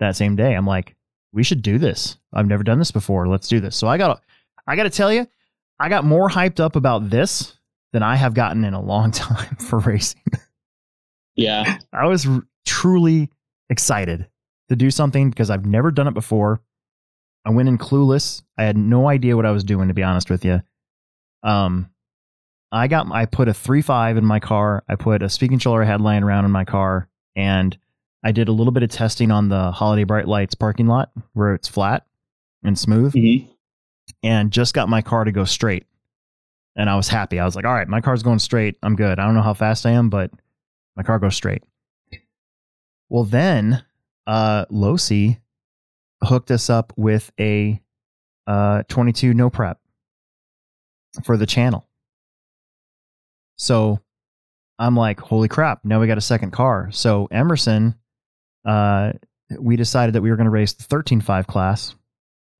that 0.00 0.16
same 0.16 0.36
day. 0.36 0.54
I'm 0.54 0.66
like, 0.66 0.94
we 1.32 1.42
should 1.42 1.62
do 1.62 1.78
this. 1.78 2.18
I've 2.32 2.46
never 2.46 2.62
done 2.64 2.78
this 2.78 2.90
before. 2.90 3.26
Let's 3.28 3.48
do 3.48 3.60
this. 3.60 3.76
So 3.76 3.86
I 3.86 3.96
got, 3.98 4.22
I 4.66 4.76
got 4.76 4.82
to 4.84 4.90
tell 4.90 5.12
you, 5.12 5.26
I 5.80 5.88
got 5.88 6.04
more 6.04 6.28
hyped 6.28 6.60
up 6.60 6.76
about 6.76 7.08
this 7.10 7.56
than 7.92 8.02
I 8.02 8.16
have 8.16 8.34
gotten 8.34 8.64
in 8.64 8.74
a 8.74 8.80
long 8.82 9.10
time 9.12 9.56
for 9.56 9.78
racing. 9.78 10.20
Yeah. 11.36 11.78
I 11.92 12.06
was 12.06 12.26
truly 12.66 13.30
excited 13.70 14.28
to 14.68 14.76
do 14.76 14.90
something 14.90 15.30
because 15.30 15.50
I've 15.50 15.66
never 15.66 15.90
done 15.90 16.08
it 16.08 16.14
before. 16.14 16.60
I 17.44 17.50
went 17.50 17.68
in 17.68 17.78
clueless. 17.78 18.42
I 18.58 18.64
had 18.64 18.76
no 18.76 19.08
idea 19.08 19.36
what 19.36 19.46
I 19.46 19.50
was 19.50 19.64
doing, 19.64 19.88
to 19.88 19.94
be 19.94 20.02
honest 20.02 20.30
with 20.30 20.44
you. 20.44 20.62
Um, 21.42 21.88
I 22.70 22.88
got, 22.88 23.10
I 23.10 23.24
put 23.24 23.48
a 23.48 23.54
three 23.54 23.80
five 23.80 24.16
in 24.16 24.24
my 24.24 24.40
car. 24.40 24.84
I 24.88 24.96
put 24.96 25.22
a 25.22 25.28
speed 25.28 25.50
controller 25.50 25.82
I 25.82 25.86
had 25.86 26.00
laying 26.00 26.22
around 26.22 26.44
in 26.44 26.50
my 26.50 26.64
car, 26.64 27.08
and 27.34 27.76
I 28.22 28.32
did 28.32 28.48
a 28.48 28.52
little 28.52 28.72
bit 28.72 28.82
of 28.82 28.90
testing 28.90 29.30
on 29.30 29.48
the 29.48 29.70
Holiday 29.70 30.04
Bright 30.04 30.28
Lights 30.28 30.54
parking 30.54 30.86
lot 30.86 31.10
where 31.32 31.54
it's 31.54 31.68
flat 31.68 32.04
and 32.62 32.78
smooth, 32.78 33.14
hmm 33.14 33.52
and 34.22 34.50
just 34.50 34.74
got 34.74 34.88
my 34.88 35.02
car 35.02 35.24
to 35.24 35.32
go 35.32 35.44
straight. 35.44 35.86
And 36.76 36.88
I 36.88 36.96
was 36.96 37.08
happy. 37.08 37.38
I 37.38 37.44
was 37.44 37.56
like, 37.56 37.64
all 37.64 37.74
right, 37.74 37.88
my 37.88 38.00
car's 38.00 38.22
going 38.22 38.38
straight. 38.38 38.76
I'm 38.82 38.96
good. 38.96 39.18
I 39.18 39.24
don't 39.24 39.34
know 39.34 39.42
how 39.42 39.54
fast 39.54 39.84
I 39.84 39.90
am, 39.90 40.10
but 40.10 40.30
my 40.96 41.02
car 41.02 41.18
goes 41.18 41.36
straight. 41.36 41.62
Well, 43.08 43.24
then 43.24 43.84
uh, 44.26 44.66
Losi 44.66 45.38
hooked 46.22 46.50
us 46.50 46.68
up 46.68 46.92
with 46.96 47.30
a 47.38 47.80
uh, 48.46 48.82
22 48.88 49.34
no 49.34 49.50
prep 49.50 49.78
for 51.24 51.36
the 51.36 51.46
channel. 51.46 51.86
So 53.56 54.00
I'm 54.78 54.96
like, 54.96 55.20
holy 55.20 55.48
crap, 55.48 55.84
now 55.84 56.00
we 56.00 56.06
got 56.06 56.18
a 56.18 56.22
second 56.22 56.52
car. 56.52 56.90
So 56.92 57.26
Emerson, 57.30 57.94
uh, 58.64 59.12
we 59.58 59.76
decided 59.76 60.14
that 60.14 60.22
we 60.22 60.30
were 60.30 60.36
going 60.36 60.44
to 60.44 60.50
race 60.50 60.72
the 60.74 60.84
13.5 60.84 61.46
class. 61.46 61.94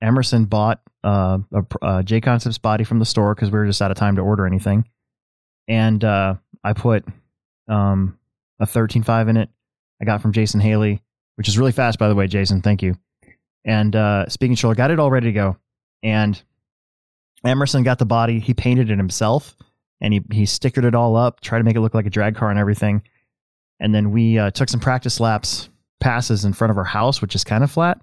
Emerson 0.03 0.45
bought 0.47 0.81
uh, 1.05 1.39
a, 1.53 1.65
a 1.83 2.03
J 2.03 2.21
Concepts 2.21 2.59
body 2.59 2.85
from 2.85 2.99
the 2.99 3.05
store 3.05 3.35
because 3.35 3.51
we 3.51 3.59
were 3.59 3.67
just 3.67 3.83
out 3.83 3.91
of 3.91 3.97
time 3.97 4.17
to 4.17 4.23
order 4.23 4.47
anything. 4.47 4.85
and 5.69 6.03
uh, 6.03 6.35
I 6.65 6.73
put 6.73 7.05
um, 7.69 8.19
a 8.59 8.65
13.5 8.67 9.29
in 9.29 9.37
it. 9.37 9.51
I 10.01 10.05
got 10.05 10.23
from 10.23 10.33
Jason 10.33 10.61
Haley, 10.61 11.03
which 11.37 11.49
is 11.49 11.59
really 11.59 11.73
fast, 11.73 11.99
by 11.99 12.09
the 12.09 12.15
way, 12.15 12.27
Jason. 12.27 12.63
Thank 12.63 12.83
you. 12.83 12.95
And 13.65 13.95
uh, 13.95 14.29
speaking 14.29 14.55
controller, 14.55 14.75
got 14.75 14.91
it 14.91 15.01
all 15.01 15.11
ready 15.11 15.27
to 15.27 15.33
go. 15.33 15.57
And 16.03 16.41
Emerson 17.45 17.83
got 17.83 17.99
the 17.99 18.07
body. 18.07 18.39
He 18.39 18.55
painted 18.55 18.91
it 18.91 18.97
himself, 18.97 19.57
and 20.01 20.13
he 20.13 20.23
he 20.33 20.45
stickered 20.45 20.85
it 20.85 20.95
all 20.95 21.17
up, 21.17 21.41
tried 21.41 21.59
to 21.59 21.65
make 21.65 21.77
it 21.77 21.81
look 21.81 21.95
like 21.95 22.07
a 22.07 22.11
drag 22.11 22.37
car 22.37 22.51
and 22.51 22.59
everything. 22.59 23.03
And 23.81 23.95
then 23.95 24.11
we 24.11 24.39
uh, 24.39 24.51
took 24.51 24.69
some 24.69 24.81
practice 24.81 25.21
laps, 25.21 25.69
passes 26.01 26.45
in 26.45 26.53
front 26.53 26.71
of 26.71 26.79
our 26.79 26.85
house, 26.85 27.21
which 27.21 27.35
is 27.35 27.45
kind 27.45 27.63
of 27.63 27.71
flat, 27.71 28.01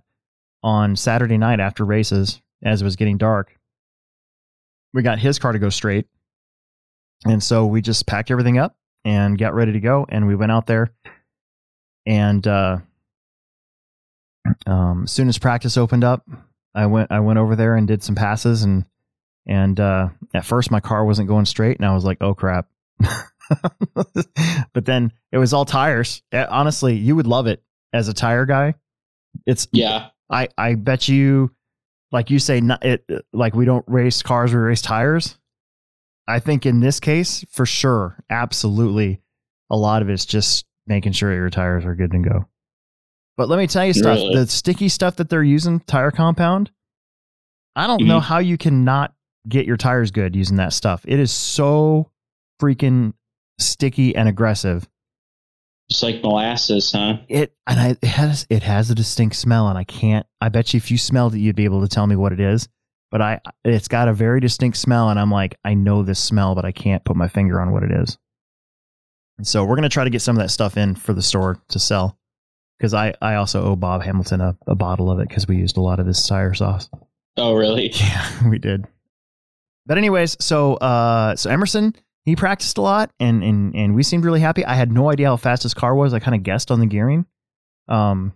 on 0.64 0.96
Saturday 0.96 1.38
night 1.38 1.60
after 1.60 1.84
races 1.84 2.42
as 2.64 2.82
it 2.82 2.86
was 2.86 2.96
getting 2.96 3.18
dark. 3.18 3.58
We 4.94 5.04
got 5.04 5.20
his 5.20 5.38
car 5.40 5.52
to 5.52 5.60
go 5.60 5.70
straight. 5.70 6.08
And 7.26 7.42
so 7.42 7.66
we 7.66 7.82
just 7.82 8.06
packed 8.06 8.32
everything 8.32 8.58
up 8.58 8.78
and 9.04 9.38
got 9.38 9.54
ready 9.54 9.74
to 9.74 9.80
go. 9.80 10.06
And 10.08 10.28
we 10.28 10.36
went 10.36 10.52
out 10.52 10.68
there. 10.68 10.94
And 12.06 12.46
uh, 12.48 12.78
um, 14.68 15.04
as 15.06 15.12
soon 15.12 15.28
as 15.28 15.38
practice 15.38 15.78
opened 15.78 16.04
up, 16.04 16.28
I 16.74 16.86
went 16.88 17.12
I 17.12 17.20
went 17.22 17.40
over 17.40 17.56
there 17.56 17.76
and 17.76 17.88
did 17.88 18.04
some 18.04 18.16
passes 18.16 18.64
and 18.64 18.86
and 19.48 19.80
uh, 19.80 20.10
at 20.34 20.46
first 20.46 20.72
my 20.72 20.80
car 20.80 21.06
wasn't 21.06 21.28
going 21.28 21.46
straight 21.46 21.78
and 21.78 21.86
I 21.86 21.94
was 21.94 22.04
like, 22.04 22.18
oh 22.22 22.34
crap. 22.34 22.68
but 24.74 24.86
then 24.86 25.12
it 25.32 25.38
was 25.38 25.54
all 25.54 25.66
tires. 25.66 26.22
Honestly, 26.34 26.96
you 26.96 27.16
would 27.16 27.28
love 27.28 27.48
it 27.48 27.64
as 27.94 28.08
a 28.08 28.14
tire 28.14 28.46
guy. 28.46 28.76
It's 29.46 29.68
Yeah. 29.72 30.10
I 30.30 30.50
I 30.58 30.76
bet 30.76 31.08
you, 31.08 31.52
like 32.12 32.30
you 32.30 32.40
say, 32.40 32.62
not, 32.62 32.84
it 32.84 33.06
like 33.32 33.56
we 33.56 33.66
don't 33.66 33.86
race 33.88 34.22
cars, 34.22 34.54
we 34.54 34.60
race 34.60 34.82
tires. 34.82 35.38
I 36.28 36.40
think 36.40 36.66
in 36.66 36.80
this 36.80 37.00
case, 37.00 37.46
for 37.52 37.68
sure, 37.68 38.18
absolutely, 38.30 39.22
a 39.70 39.78
lot 39.78 40.02
of 40.02 40.10
it's 40.10 40.26
just 40.26 40.66
making 40.88 41.12
sure 41.14 41.34
your 41.34 41.50
tires 41.50 41.86
are 41.86 41.96
good 41.96 42.12
to 42.12 42.20
go. 42.20 42.46
But 43.38 43.50
let 43.50 43.58
me 43.60 43.68
tell 43.68 43.86
you 43.86 43.94
stuff: 43.94 44.18
Really? 44.18 44.36
the 44.36 44.48
sticky 44.48 44.90
stuff 44.90 45.18
that 45.18 45.30
they're 45.30 45.44
using, 45.44 45.80
tire 45.82 46.12
compound. 46.12 46.72
I 47.76 47.88
don't 47.88 48.04
know 48.06 48.20
Mhm. 48.20 48.24
how 48.24 48.38
you 48.40 48.58
cannot 48.58 49.14
get 49.50 49.66
your 49.66 49.78
tires 49.78 50.12
good 50.12 50.36
using 50.36 50.58
that 50.58 50.72
stuff. 50.74 51.04
It 51.08 51.20
is 51.20 51.32
so 51.32 52.10
freaking 52.62 53.14
sticky 53.60 54.16
and 54.16 54.28
aggressive 54.30 54.88
Just 55.90 56.02
like 56.04 56.22
molasses, 56.24 56.92
huh? 56.92 57.18
it 57.30 57.54
and 57.68 57.80
I, 57.80 57.90
it 58.02 58.04
has 58.06 58.48
it 58.50 58.64
has 58.64 58.90
a 58.90 58.96
distinct 58.96 59.36
smell 59.36 59.68
and 59.68 59.78
I 59.78 59.84
can't 59.84 60.26
I 60.42 60.50
bet 60.50 60.74
you 60.74 60.78
if 60.78 60.90
you 60.90 60.98
smelled 60.98 61.36
it 61.36 61.40
you'd 61.40 61.56
be 61.56 61.66
able 61.66 61.82
to 61.82 61.88
tell 61.88 62.08
me 62.08 62.16
what 62.16 62.32
it 62.34 62.40
is 62.40 62.68
but 63.12 63.22
I 63.22 63.40
it's 63.64 63.88
got 63.88 64.08
a 64.08 64.14
very 64.14 64.40
distinct 64.40 64.78
smell 64.78 65.10
and 65.10 65.20
I'm 65.20 65.32
like 65.32 65.58
I 65.64 65.74
know 65.74 66.02
this 66.04 66.20
smell 66.20 66.56
but 66.56 66.66
I 66.66 66.72
can't 66.72 67.04
put 67.06 67.16
my 67.16 67.28
finger 67.28 67.62
on 67.62 67.72
what 67.72 67.84
it 67.84 67.92
is 67.92 68.18
and 69.38 69.48
so 69.48 69.64
we're 69.66 69.76
gonna 69.76 69.90
try 69.90 70.04
to 70.04 70.10
get 70.10 70.22
some 70.22 70.36
of 70.36 70.42
that 70.42 70.50
stuff 70.50 70.78
in 70.78 70.96
for 70.96 71.14
the 71.14 71.22
store 71.22 71.60
to 71.70 71.80
sell 71.80 72.18
because 72.78 72.94
I 72.94 73.14
I 73.22 73.36
also 73.36 73.64
owe 73.64 73.76
Bob 73.76 74.04
Hamilton 74.04 74.42
a, 74.42 74.58
a 74.68 74.76
bottle 74.76 75.10
of 75.12 75.20
it 75.20 75.28
because 75.30 75.48
we 75.48 75.58
used 75.58 75.78
a 75.78 75.82
lot 75.82 76.00
of 76.00 76.08
his 76.08 76.26
tire 76.26 76.54
sauce 76.54 76.90
Oh, 77.38 77.54
really? 77.54 77.90
yeah, 77.94 78.50
we 78.50 78.60
did. 78.60 78.86
But 79.86 79.98
anyways, 79.98 80.38
so 80.44 80.76
uh 80.76 81.36
so 81.36 81.50
Emerson, 81.50 81.96
he 82.24 82.36
practiced 82.36 82.78
a 82.78 82.82
lot 82.82 83.12
and 83.20 83.44
and 83.44 83.76
and 83.76 83.96
we 83.96 84.04
seemed 84.04 84.26
really 84.26 84.40
happy. 84.40 84.66
I 84.66 84.76
had 84.76 84.92
no 84.92 85.12
idea 85.12 85.28
how 85.28 85.38
fast 85.38 85.64
his 85.64 85.74
car 85.74 85.94
was. 85.96 86.14
I 86.14 86.20
kind 86.20 86.36
of 86.36 86.44
guessed 86.44 86.72
on 86.72 86.80
the 86.80 86.86
gearing. 86.86 87.26
Um 87.88 88.34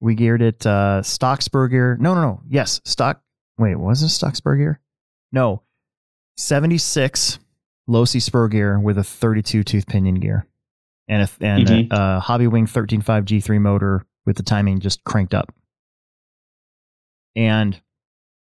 we 0.00 0.14
geared 0.14 0.42
it 0.42 0.66
uh 0.66 1.02
gear. 1.02 1.96
No, 2.00 2.14
no, 2.14 2.20
no. 2.20 2.42
Yes, 2.48 2.80
stock 2.84 3.20
wait, 3.58 3.76
was 3.76 4.02
it 4.02 4.32
gear? 4.56 4.80
No. 5.32 5.62
76 6.36 7.38
low 7.38 7.43
C 8.04 8.20
spur 8.20 8.48
gear 8.48 8.78
with 8.78 8.98
a 8.98 9.04
32 9.04 9.62
tooth 9.62 9.86
pinion 9.86 10.16
gear. 10.16 10.46
And 11.08 11.22
a, 11.22 11.44
and 11.44 11.66
Mhm. 11.66 11.92
a, 11.92 11.94
a 12.18 12.20
Hobbywing 12.22 12.66
13.5 12.68 13.24
G3 13.24 13.60
motor 13.60 14.06
with 14.24 14.36
the 14.36 14.42
timing 14.42 14.80
just 14.80 15.04
cranked 15.04 15.34
up. 15.34 15.52
And 17.36 17.80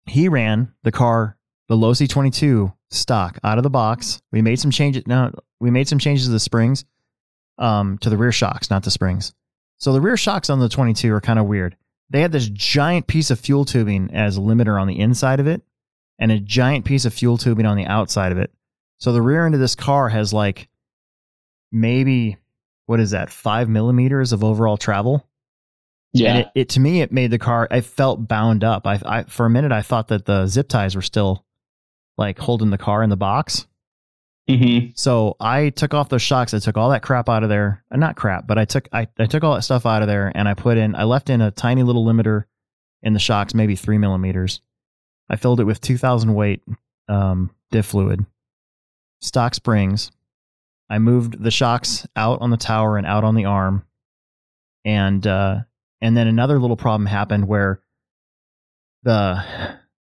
he 0.07 0.29
ran 0.29 0.73
the 0.83 0.93
car, 0.93 1.37
the 1.69 1.77
Losi 1.77 2.09
22 2.09 2.73
stock 2.91 3.39
out 3.45 3.59
of 3.59 3.65
the 3.65 3.71
box. 3.71 4.23
We 4.33 4.41
made 4.41 4.59
some 4.59 4.71
changes. 4.71 5.07
Now 5.07 5.33
we 5.61 5.71
made 5.71 5.89
some 5.89 5.99
changes 5.99 6.27
to 6.27 6.33
the 6.33 6.41
springs, 6.41 6.85
um, 7.59 7.99
to 7.99 8.09
the 8.09 8.17
rear 8.17 8.33
shocks, 8.33 8.71
not 8.71 8.83
the 8.85 8.91
springs. 8.91 9.35
So 9.79 9.93
the 9.93 10.01
rear 10.01 10.17
shocks 10.17 10.49
on 10.51 10.59
the 10.61 10.69
22 10.69 11.13
are 11.13 11.21
kind 11.21 11.39
of 11.39 11.47
weird. 11.47 11.77
They 12.11 12.23
had 12.23 12.33
this 12.33 12.49
giant 12.49 13.07
piece 13.07 13.31
of 13.31 13.39
fuel 13.39 13.65
tubing 13.67 14.11
as 14.15 14.39
a 14.39 14.41
limiter 14.41 14.81
on 14.81 14.87
the 14.87 14.99
inside 14.99 15.41
of 15.41 15.47
it, 15.47 15.61
and 16.19 16.33
a 16.33 16.41
giant 16.41 16.85
piece 16.87 17.05
of 17.05 17.13
fuel 17.13 17.37
tubing 17.37 17.67
on 17.67 17.77
the 17.77 17.85
outside 17.85 18.33
of 18.33 18.39
it. 18.39 18.51
So 18.99 19.13
the 19.13 19.23
rear 19.23 19.47
end 19.47 19.55
of 19.55 19.61
this 19.61 19.75
car 19.75 20.09
has 20.09 20.33
like 20.33 20.69
maybe 21.73 22.37
what 22.87 23.01
is 23.01 23.11
that 23.11 23.31
five 23.31 23.69
millimeters 23.69 24.33
of 24.33 24.43
overall 24.43 24.77
travel. 24.77 25.27
Yeah. 26.13 26.31
And 26.31 26.39
it, 26.39 26.49
it 26.55 26.69
to 26.71 26.81
me, 26.81 27.03
it 27.03 27.13
made 27.13 27.31
the 27.31 27.39
car. 27.39 27.69
I 27.71 27.81
felt 27.83 28.27
bound 28.27 28.65
up. 28.65 28.87
I, 28.87 29.01
I 29.05 29.23
for 29.25 29.47
a 29.47 29.51
minute, 29.51 29.73
I 29.73 29.83
thought 29.83 30.09
that 30.09 30.25
the 30.25 30.47
zip 30.47 30.69
ties 30.69 30.97
were 30.97 31.03
still 31.03 31.45
like 32.17 32.39
holding 32.39 32.71
the 32.71 32.79
car 32.79 33.03
in 33.03 33.11
the 33.11 33.17
box. 33.17 33.67
hmm 34.49 34.89
So 34.95 35.37
I 35.39 35.69
took 35.71 35.93
off 35.95 36.09
those 36.09 36.23
shocks. 36.23 36.55
I 36.55 36.59
took 36.59 36.79
all 36.79 36.91
that 36.91 37.03
crap 37.03 37.29
out 37.29 37.43
of 37.43 37.51
there. 37.51 37.85
Uh, 37.91 37.99
not 37.99 38.17
crap, 38.17 38.47
but 38.47 38.59
I 38.59 38.65
took 38.65 38.89
I, 38.93 39.07
I 39.19 39.27
took 39.27 39.45
all 39.45 39.55
that 39.55 39.63
stuff 39.63 39.85
out 39.87 40.03
of 40.03 40.09
there, 40.09 40.33
and 40.35 40.49
I 40.49 40.55
put 40.55 40.79
in. 40.79 40.95
I 40.97 41.05
left 41.05 41.31
in 41.31 41.41
a 41.41 41.51
tiny 41.51 41.83
little 41.83 42.05
limiter 42.05 42.45
in 43.03 43.13
the 43.13 43.21
shocks, 43.21 43.55
maybe 43.55 43.77
three 43.77 43.99
millimeters. 43.99 44.61
I 45.29 45.37
filled 45.37 45.61
it 45.61 45.65
with 45.65 45.81
two 45.81 45.99
thousand 45.99 46.35
weight 46.35 46.63
um, 47.09 47.51
diff 47.71 47.87
fluid, 47.87 48.25
stock 49.21 49.55
springs. 49.55 50.11
I 50.91 50.99
moved 50.99 51.43
the 51.43 51.51
shocks 51.51 52.07
out 52.17 52.41
on 52.41 52.51
the 52.51 52.57
tower 52.57 52.97
and 52.97 53.07
out 53.07 53.25
on 53.25 53.35
the 53.35 53.45
arm, 53.45 53.85
and 54.85 55.27
uh, 55.27 55.61
and 56.01 56.17
then 56.17 56.27
another 56.27 56.59
little 56.59 56.77
problem 56.77 57.07
happened 57.07 57.47
where 57.47 57.81
the 59.03 59.43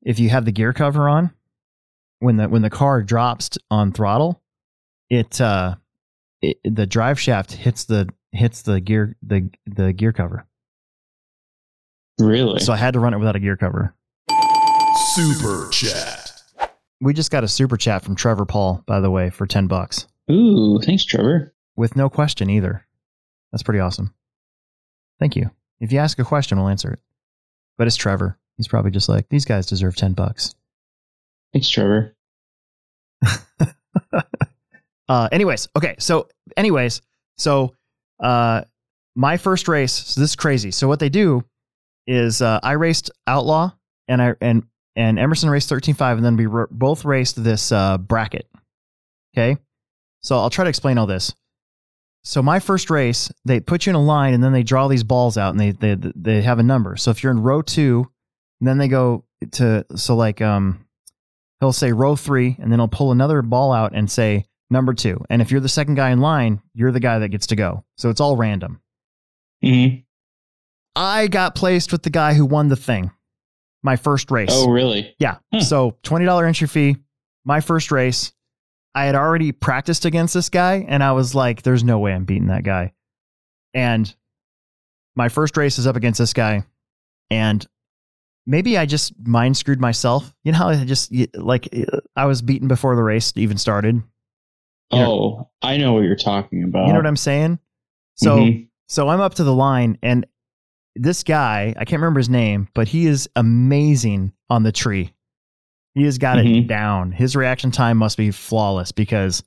if 0.04 0.20
you 0.20 0.30
have 0.30 0.46
the 0.46 0.52
gear 0.52 0.74
cover 0.74 1.10
on 1.10 1.32
when 2.20 2.38
the 2.38 2.48
when 2.48 2.62
the 2.62 2.70
car 2.70 3.02
drops 3.04 3.58
on 3.70 3.92
throttle 3.92 4.42
it 5.10 5.42
uh 5.42 5.76
it, 6.42 6.58
the 6.64 6.86
drive 6.88 7.20
shaft 7.20 7.52
hits 7.52 7.84
the 7.86 8.08
hits 8.32 8.62
the 8.62 8.80
gear 8.80 9.16
the 9.22 9.50
the 9.66 9.92
gear 9.92 10.14
cover 10.14 10.46
Really? 12.20 12.62
so 12.62 12.72
i 12.72 12.78
had 12.78 12.94
to 12.94 13.00
run 13.02 13.14
it 13.14 13.18
without 13.18 13.36
a 13.36 13.40
gear 13.40 13.58
cover 13.58 13.94
Super 15.14 15.70
Chat. 15.72 16.25
We 17.02 17.14
just 17.14 17.32
got 17.32 17.44
a 17.44 17.48
super 17.48 17.78
chat 17.78 18.04
from 18.04 18.16
trevor 18.16 18.46
paul 18.46 18.84
by 18.86 19.00
the 19.00 19.12
way 19.12 19.30
for 19.30 19.46
10 19.46 19.68
bucks. 19.68 20.08
Ooh, 20.32 20.80
thanks, 20.84 21.06
Trevor. 21.06 21.54
with 21.76 21.96
no 21.96 22.10
question 22.10 22.50
either. 22.50 22.86
That's 23.52 23.64
pretty 23.64 23.80
awesome. 23.80 24.14
Thank 25.20 25.36
you. 25.36 25.52
If 25.80 25.92
you 25.92 26.00
ask 26.00 26.18
a 26.20 26.24
question 26.24 26.58
we'll 26.58 26.70
answer 26.70 26.92
it. 26.94 27.00
But 27.78 27.88
it's 27.88 27.96
trevor. 27.96 28.38
He's 28.58 28.68
probably 28.68 28.92
just 28.92 29.10
like 29.10 29.28
these 29.30 29.46
guys 29.46 29.66
deserve 29.66 29.96
10 29.96 30.14
bucks. 30.14 30.56
Thanks, 31.54 31.70
Trevor. 31.70 32.16
uh 35.08 35.30
anyways 35.32 35.68
okay 35.76 35.96
so 36.00 36.28
anyways 36.58 37.02
so 37.38 37.74
uh 38.22 38.62
my 39.16 39.38
first 39.38 39.68
race 39.68 39.94
so 39.94 40.20
this 40.22 40.32
is 40.32 40.36
crazy. 40.36 40.72
So 40.72 40.88
what 40.88 41.00
they 41.00 41.10
do 41.10 41.44
is 42.08 42.42
uh 42.42 42.60
i 42.62 42.74
raced 42.74 43.10
outlaw 43.26 43.72
and 44.08 44.22
i 44.22 44.36
and 44.42 44.64
and 44.96 45.20
emerson 45.20 45.50
raced 45.50 45.70
13.5 45.70 46.18
and 46.18 46.26
then 46.26 46.38
we 46.38 46.48
r- 46.48 46.68
both 46.72 47.06
raced 47.06 47.44
this 47.44 47.72
uh 47.72 47.98
bracket 47.98 48.48
okay 49.36 49.58
so 50.22 50.38
i'll 50.38 50.50
try 50.50 50.64
to 50.64 50.70
explain 50.70 50.98
all 50.98 51.08
this 51.08 51.34
so 52.24 52.42
my 52.42 52.60
first 52.60 52.90
race 52.90 53.32
they 53.46 53.60
put 53.60 53.86
you 53.86 53.92
in 53.92 53.96
a 53.96 54.02
line 54.02 54.34
and 54.34 54.44
then 54.44 54.54
they 54.54 54.64
draw 54.64 54.88
these 54.88 55.04
balls 55.04 55.38
out 55.38 55.52
and 55.52 55.60
they 55.60 55.72
they 55.72 55.96
they 56.16 56.42
have 56.42 56.60
a 56.60 56.64
number 56.64 56.96
so 56.98 57.12
if 57.12 57.24
you're 57.24 57.32
in 57.32 57.42
row 57.42 57.62
two 57.62 58.10
then 58.62 58.78
they 58.78 58.88
go 58.88 59.24
to 59.52 59.86
so 59.96 60.16
like 60.16 60.42
um 60.42 60.86
he'll 61.60 61.74
say 61.74 61.92
row 61.92 62.16
three, 62.16 62.56
and 62.60 62.72
then 62.72 62.80
he'll 62.80 62.88
pull 62.88 63.12
another 63.12 63.42
ball 63.42 63.74
out 63.74 63.94
and 63.94 64.10
say 64.10 64.46
number 64.70 64.94
two. 64.94 65.24
And 65.30 65.42
if 65.42 65.52
you're 65.52 65.62
the 65.62 65.70
second 65.70 65.96
guy 65.96 66.12
in 66.12 66.20
line, 66.20 66.62
you're 66.74 66.92
the 66.92 67.00
guy 67.00 67.20
that 67.20 67.30
gets 67.30 67.48
to 67.48 67.56
go. 67.56 67.84
So 67.98 68.10
it's 68.10 68.22
all 68.22 68.36
random. 68.36 68.82
Mm-hmm. 69.64 70.02
I 70.96 71.28
got 71.28 71.56
placed 71.56 71.92
with 71.92 72.04
the 72.04 72.10
guy 72.10 72.34
who 72.34 72.46
won 72.46 72.70
the 72.70 72.76
thing, 72.76 73.12
my 73.86 73.96
first 73.96 74.32
race. 74.32 74.50
Oh, 74.52 74.70
really? 74.70 75.16
yeah. 75.20 75.38
Hmm. 75.54 75.60
So 75.62 75.96
$20 76.04 76.46
entry 76.48 76.68
fee, 76.68 76.98
my 77.46 77.62
first 77.62 77.92
race. 77.92 78.34
I 78.96 79.06
had 79.06 79.16
already 79.16 79.52
practiced 79.52 80.06
against 80.06 80.34
this 80.34 80.48
guy, 80.50 80.86
and 80.88 81.04
I 81.04 81.12
was 81.12 81.36
like, 81.36 81.62
there's 81.62 81.84
no 81.84 82.00
way 82.00 82.14
I'm 82.14 82.24
beating 82.26 82.48
that 82.48 82.64
guy. 82.64 82.94
And 83.74 84.14
my 85.18 85.28
first 85.30 85.56
race 85.58 85.78
is 85.78 85.86
up 85.86 85.98
against 85.98 86.18
this 86.18 86.32
guy, 86.34 86.64
and 87.30 87.66
maybe 88.48 88.78
I 88.78 88.86
just 88.86 89.14
mind 89.26 89.58
screwed 89.58 89.82
myself. 89.82 90.34
You 90.46 90.54
know 90.54 90.58
how 90.60 90.70
I 90.70 90.86
just 90.86 91.12
like 91.36 91.68
I 92.16 92.26
was 92.26 92.42
beaten 92.42 92.68
before 92.70 92.96
the 92.96 93.04
race 93.04 93.34
even 93.36 93.58
started. 93.58 94.02
Yeah. 94.94 95.08
Oh, 95.08 95.50
I 95.62 95.76
know 95.78 95.92
what 95.94 96.04
you're 96.04 96.16
talking 96.16 96.64
about. 96.64 96.88
You 96.88 96.94
know 96.94 97.00
what 97.00 97.08
I'm 97.08 97.18
saying? 97.18 97.60
So 98.16 98.38
Mhm. 98.38 98.70
so 98.88 99.10
I'm 99.10 99.20
up 99.20 99.34
to 99.36 99.44
the 99.44 99.54
line 99.54 99.98
and 100.02 100.26
this 100.96 101.24
guy, 101.24 101.74
I 101.78 101.86
can't 101.86 102.02
remember 102.02 102.20
his 102.20 102.30
name, 102.30 102.68
but 102.74 102.88
he 102.88 103.06
is 103.08 103.30
amazing 103.36 104.32
on 104.50 104.64
the 104.64 104.72
tree. 104.72 105.12
He 105.94 106.04
has 106.04 106.18
got 106.18 106.40
it 106.40 106.46
Mhm. 106.46 106.68
down. 106.68 107.12
His 107.12 107.36
reaction 107.36 107.72
time 107.72 107.98
must 107.98 108.18
be 108.18 108.32
flawless 108.32 108.92
because 108.92 109.44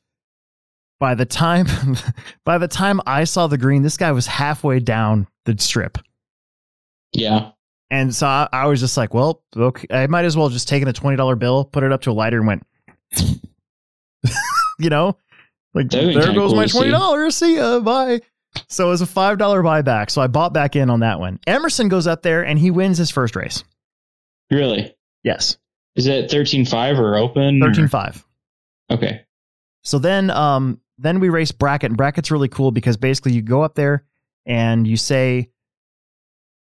By 1.01 1.15
the 1.15 1.25
time 1.27 1.67
by 2.45 2.59
the 2.59 2.67
time 2.67 3.01
I 3.07 3.23
saw 3.25 3.47
the 3.47 3.57
green, 3.59 3.83
this 3.83 3.97
guy 3.97 4.11
was 4.11 4.27
halfway 4.27 4.81
down 4.81 5.29
the 5.45 5.55
strip. 5.59 5.97
Yeah. 7.13 7.51
And 7.91 8.13
so 8.15 8.27
I, 8.27 8.49
I 8.53 8.67
was 8.67 8.81
just 8.81 8.97
like, 8.97 9.15
well, 9.15 9.43
okay, 9.57 9.87
I 9.91 10.09
might 10.09 10.25
as 10.25 10.37
well 10.37 10.49
just 10.49 10.67
taken 10.69 10.89
a 10.89 10.93
twenty 10.93 11.17
dollar 11.17 11.37
bill, 11.37 11.65
put 11.65 11.85
it 11.85 11.93
up 11.93 12.01
to 12.03 12.11
a 12.11 12.13
lighter, 12.13 12.39
and 12.39 12.47
went, 12.49 12.67
you 14.79 14.91
know, 14.91 15.17
like 15.75 15.89
there 15.91 16.13
goes 16.13 16.35
cool 16.51 16.55
my 16.57 16.67
twenty 16.67 16.91
dollars. 16.91 17.37
See 17.37 17.57
ya, 17.57 17.81
bye. 17.81 18.21
So 18.69 18.87
it 18.87 18.91
was 18.91 19.01
a 19.03 19.07
five 19.07 19.39
dollar 19.39 19.63
buyback. 19.63 20.11
So 20.11 20.21
I 20.23 20.27
bought 20.27 20.53
back 20.53 20.77
in 20.77 20.91
on 20.91 21.01
that 21.01 21.21
one. 21.21 21.39
Emerson 21.47 21.89
goes 21.89 22.07
up 22.07 22.23
there 22.23 22.45
and 22.45 22.59
he 22.59 22.71
wins 22.71 22.99
his 22.99 23.11
first 23.11 23.37
race. 23.37 23.63
Really? 24.51 24.95
Yes, 25.25 25.59
Is 25.97 26.07
it 26.07 26.31
thirteen 26.31 26.65
five 26.65 26.99
or 26.99 27.17
open? 27.17 27.63
or- 27.63 27.67
thirteen 27.69 27.89
five. 27.89 28.25
Okay. 28.91 29.23
So 29.85 29.99
then, 29.99 30.31
um, 30.31 30.81
then 30.99 31.21
we 31.21 31.29
race 31.29 31.53
bracket, 31.53 31.91
and 31.91 31.97
bracket's 31.97 32.31
really 32.31 32.49
cool 32.49 32.71
because 32.71 32.97
basically 32.97 33.33
you 33.33 33.43
go 33.43 33.63
up 33.63 33.75
there 33.75 34.05
and 34.47 34.87
you 34.87 34.97
say 34.97 35.51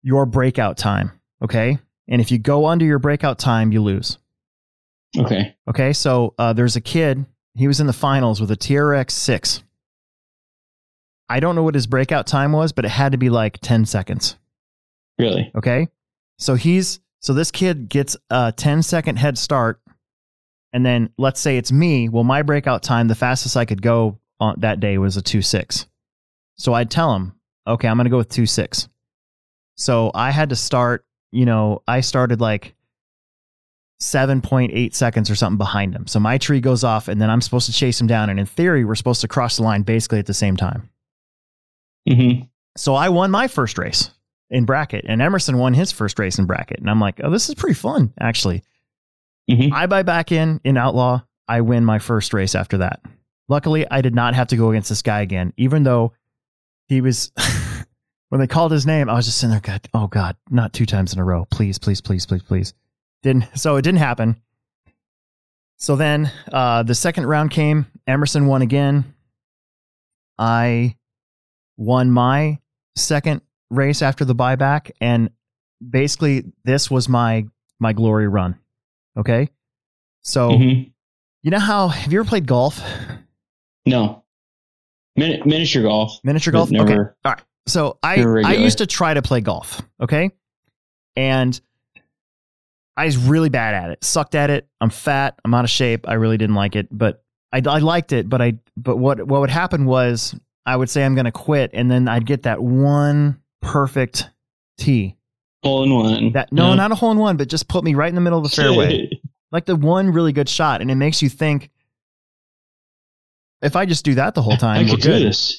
your 0.03 0.25
breakout 0.27 0.77
time, 0.77 1.11
okay? 1.43 1.79
And 2.09 2.21
if 2.21 2.31
you 2.31 2.39
go 2.39 2.67
under 2.67 2.85
your 2.85 2.99
breakout 2.99 3.39
time, 3.39 3.73
you 3.73 3.83
lose. 3.83 4.19
Okay. 5.17 5.55
Okay, 5.69 5.93
so 5.93 6.35
uh, 6.39 6.53
there's 6.53 6.77
a 6.77 6.81
kid. 6.81 7.25
He 7.55 7.67
was 7.69 7.81
in 7.81 7.87
the 7.87 7.93
finals 7.93 8.41
with 8.41 8.51
a 8.51 8.57
TRX 8.57 9.11
six. 9.13 9.63
I 11.29 11.41
don't 11.41 11.55
know 11.55 11.63
what 11.63 11.75
his 11.75 11.87
breakout 11.87 12.27
time 12.27 12.53
was, 12.53 12.73
but 12.73 12.85
it 12.85 12.91
had 12.91 13.13
to 13.13 13.19
be 13.19 13.31
like 13.31 13.59
ten 13.61 13.85
seconds. 13.85 14.37
Really? 15.19 15.51
Okay, 15.55 15.89
so 16.39 16.55
he's 16.55 17.01
so 17.21 17.33
this 17.33 17.51
kid 17.51 17.89
gets 17.89 18.17
a 18.29 18.53
10 18.55 18.83
second 18.83 19.17
head 19.17 19.39
start, 19.39 19.81
and 20.75 20.85
then 20.85 21.09
let's 21.17 21.41
say 21.41 21.57
it's 21.57 21.73
me. 21.73 22.09
Well, 22.11 22.25
my 22.25 22.43
breakout 22.43 22.83
time, 22.83 23.09
the 23.09 23.15
fastest 23.15 23.57
I 23.57 23.65
could 23.65 23.81
go 23.81 24.19
on 24.41 24.57
that 24.59 24.81
day 24.81 24.99
was 24.99 25.17
a 25.17 25.23
two 25.23 25.41
six. 25.41 25.87
So 26.57 26.75
I'd 26.75 26.91
tell 26.91 27.15
him, 27.15 27.33
okay, 27.67 27.89
I'm 27.89 27.97
gonna 27.97 28.11
go 28.11 28.19
with 28.19 28.29
two 28.29 28.47
six. 28.47 28.89
So 29.77 30.11
I 30.15 30.31
had 30.31 30.51
to 30.51 30.57
start. 30.57 31.07
You 31.33 31.47
know, 31.47 31.83
I 31.89 32.01
started 32.01 32.41
like 32.41 32.75
7.8 34.01 34.95
seconds 34.95 35.31
or 35.31 35.35
something 35.35 35.59
behind 35.59 35.95
him. 35.95 36.07
So 36.07 36.21
my 36.21 36.39
tree 36.39 36.61
goes 36.61 36.85
off, 36.85 37.09
and 37.09 37.21
then 37.21 37.31
I'm 37.31 37.41
supposed 37.41 37.67
to 37.67 37.73
chase 37.73 38.01
him 38.01 38.07
down. 38.07 38.29
And 38.31 38.39
in 38.39 38.47
theory, 38.47 38.85
we're 38.85 38.95
supposed 38.95 39.23
to 39.23 39.29
cross 39.29 39.57
the 39.57 39.63
line 39.63 39.83
basically 39.83 40.19
at 40.19 40.27
the 40.27 40.35
same 40.35 40.57
time. 40.57 40.91
Mm-hmm. 42.09 42.45
So 42.77 42.95
I 42.95 43.09
won 43.09 43.31
my 43.31 43.49
first 43.49 43.79
race 43.79 44.11
in 44.51 44.65
bracket, 44.65 45.05
and 45.09 45.23
Emerson 45.23 45.59
won 45.59 45.75
his 45.75 45.93
first 45.93 46.19
race 46.19 46.39
in 46.39 46.47
bracket. 46.47 46.79
And 46.81 46.91
I'm 46.91 47.01
like, 47.01 47.21
oh, 47.23 47.31
this 47.31 47.49
is 47.49 47.55
pretty 47.55 47.75
fun, 47.75 48.13
actually. 48.21 48.63
Mhm. 49.51 49.73
I 49.73 49.87
buy 49.87 50.03
back 50.03 50.33
in 50.33 50.61
in 50.65 50.77
Outlaw. 50.77 51.23
I 51.47 51.61
win 51.61 51.85
my 51.85 51.99
first 51.99 52.33
race 52.33 52.55
after 52.55 52.79
that. 52.79 53.01
Luckily, 53.49 53.87
I 53.91 54.01
did 54.01 54.15
not 54.15 54.35
have 54.35 54.49
to 54.49 54.57
go 54.57 54.71
against 54.71 54.89
this 54.89 55.03
guy 55.03 55.21
again, 55.21 55.53
even 55.57 55.83
though 55.83 56.13
he 56.89 57.01
was. 57.01 57.33
when 58.31 58.41
they 58.41 58.47
called 58.47 58.73
his 58.73 58.87
name, 58.87 59.09
I 59.09 59.15
was 59.15 59.27
just 59.27 59.39
sitting 59.39 59.53
there, 59.53 59.61
God, 59.61 59.87
oh 59.93 60.07
God, 60.07 60.37
not 60.51 60.73
two 60.73 60.87
times 60.87 61.13
in 61.13 61.19
a 61.19 61.25
row. 61.25 61.47
Please, 61.51 61.79
please, 61.79 62.01
please, 62.01 62.27
please, 62.27 62.43
please. 62.43 62.75
Didn't 63.23 63.47
so 63.59 63.77
it 63.77 63.83
didn't 63.83 63.99
happen. 63.99 64.41
So 65.77 65.97
then 65.97 66.31
uh, 66.51 66.83
the 66.83 66.95
second 66.95 67.27
round 67.27 67.51
came. 67.51 67.87
Emerson 68.07 68.47
won 68.47 68.63
again. 68.63 69.15
I 70.39 70.97
won 71.77 72.11
my 72.11 72.59
second 72.97 73.41
race 73.71 74.03
after 74.03 74.25
the 74.25 74.35
buyback, 74.35 74.91
and 75.01 75.31
basically 75.87 76.45
this 76.65 76.91
was 76.91 77.09
my 77.09 77.47
my 77.81 77.93
glory 77.93 78.29
run. 78.29 78.57
Okay, 79.17 79.49
so 80.23 80.51
Mhm. 80.51 80.93
you 81.43 81.51
know 81.51 81.59
how 81.59 81.89
have 81.89 82.13
you 82.13 82.21
ever 82.21 82.29
played 82.29 82.47
golf? 82.47 82.81
No. 83.87 84.23
Min- 85.17 85.43
miniature 85.45 85.83
golf. 85.83 86.19
Miniature 86.25 86.53
golf? 86.53 86.69
Okay. 86.71 86.77
Never. 86.79 87.17
All 87.25 87.33
right. 87.33 87.43
So 87.67 87.99
I 88.03 88.23
I 88.45 88.55
used 88.55 88.79
to 88.79 88.87
try 88.87 89.15
to 89.15 89.23
play 89.23 89.41
golf, 89.41 89.81
okay? 90.01 90.31
And 91.17 91.59
I 92.97 93.07
was 93.07 93.17
really 93.17 93.49
bad 93.49 93.75
at 93.75 93.91
it. 93.91 94.05
Sucked 94.05 94.35
at 94.35 94.51
it. 94.51 94.69
I'm 94.81 94.91
fat. 94.91 95.39
I'm 95.45 95.55
out 95.55 95.65
of 95.65 95.71
shape. 95.71 96.09
I 96.09 96.15
really 96.15 96.37
didn't 96.37 96.55
like 96.57 96.77
it, 96.77 96.89
but 96.91 97.23
I, 97.53 97.63
I 97.67 97.79
liked 97.79 98.13
it. 98.13 98.29
But 98.29 98.43
I 98.43 98.55
but 98.77 98.97
what 98.99 99.25
what 99.27 99.41
would 99.41 99.51
happen 99.51 99.85
was 99.87 100.35
I 100.67 100.77
would 100.77 100.89
say 100.91 101.05
I'm 101.05 101.15
going 101.15 101.27
to 101.27 101.33
quit, 101.33 101.71
and 101.75 101.91
then 101.91 102.09
I'd 102.09 102.27
get 102.27 102.45
that 102.45 102.63
one 102.63 103.41
perfect 103.61 104.31
tee. 104.79 105.17
Hole 105.63 105.83
in 105.85 105.93
one. 105.95 106.33
That 106.33 106.53
no, 106.53 106.71
Yeah. 106.71 106.75
not 106.77 106.93
a 106.93 106.95
hole 106.95 107.11
in 107.11 107.19
one, 107.19 107.37
but 107.37 107.49
just 107.49 107.69
put 107.69 107.85
me 107.85 107.95
right 107.95 108.09
in 108.09 108.15
the 108.15 108.21
middle 108.21 108.39
of 108.39 108.45
the 108.45 108.51
fairway, 108.57 109.09
like 109.53 109.65
the 109.67 109.77
one 109.77 110.11
really 110.11 110.33
good 110.33 110.49
shot, 110.49 110.81
and 110.81 110.91
it 110.91 110.95
makes 110.97 111.23
you 111.23 111.29
think. 111.29 111.71
If 113.63 113.77
I 113.77 113.87
just 113.87 114.05
do 114.05 114.15
that 114.17 114.35
the 114.35 114.43
whole 114.43 114.57
time, 114.59 114.79
I 114.79 114.83
we're 114.83 114.97
could 114.97 115.03
good. 115.03 115.19
do 115.21 115.25
this. 115.25 115.59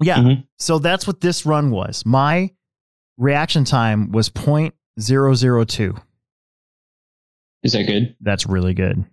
Yeah. 0.00 0.18
Mhm. 0.18 0.46
So 0.58 0.78
that's 0.78 1.06
what 1.08 1.20
this 1.20 1.44
run 1.44 1.70
was. 1.72 2.06
My 2.06 2.50
reaction 3.18 3.64
time 3.64 4.12
was 4.12 4.28
0.002. 4.30 6.00
Is 7.64 7.72
that 7.72 7.84
good? 7.86 8.14
That's 8.20 8.46
really 8.46 8.74
good. 8.74 9.04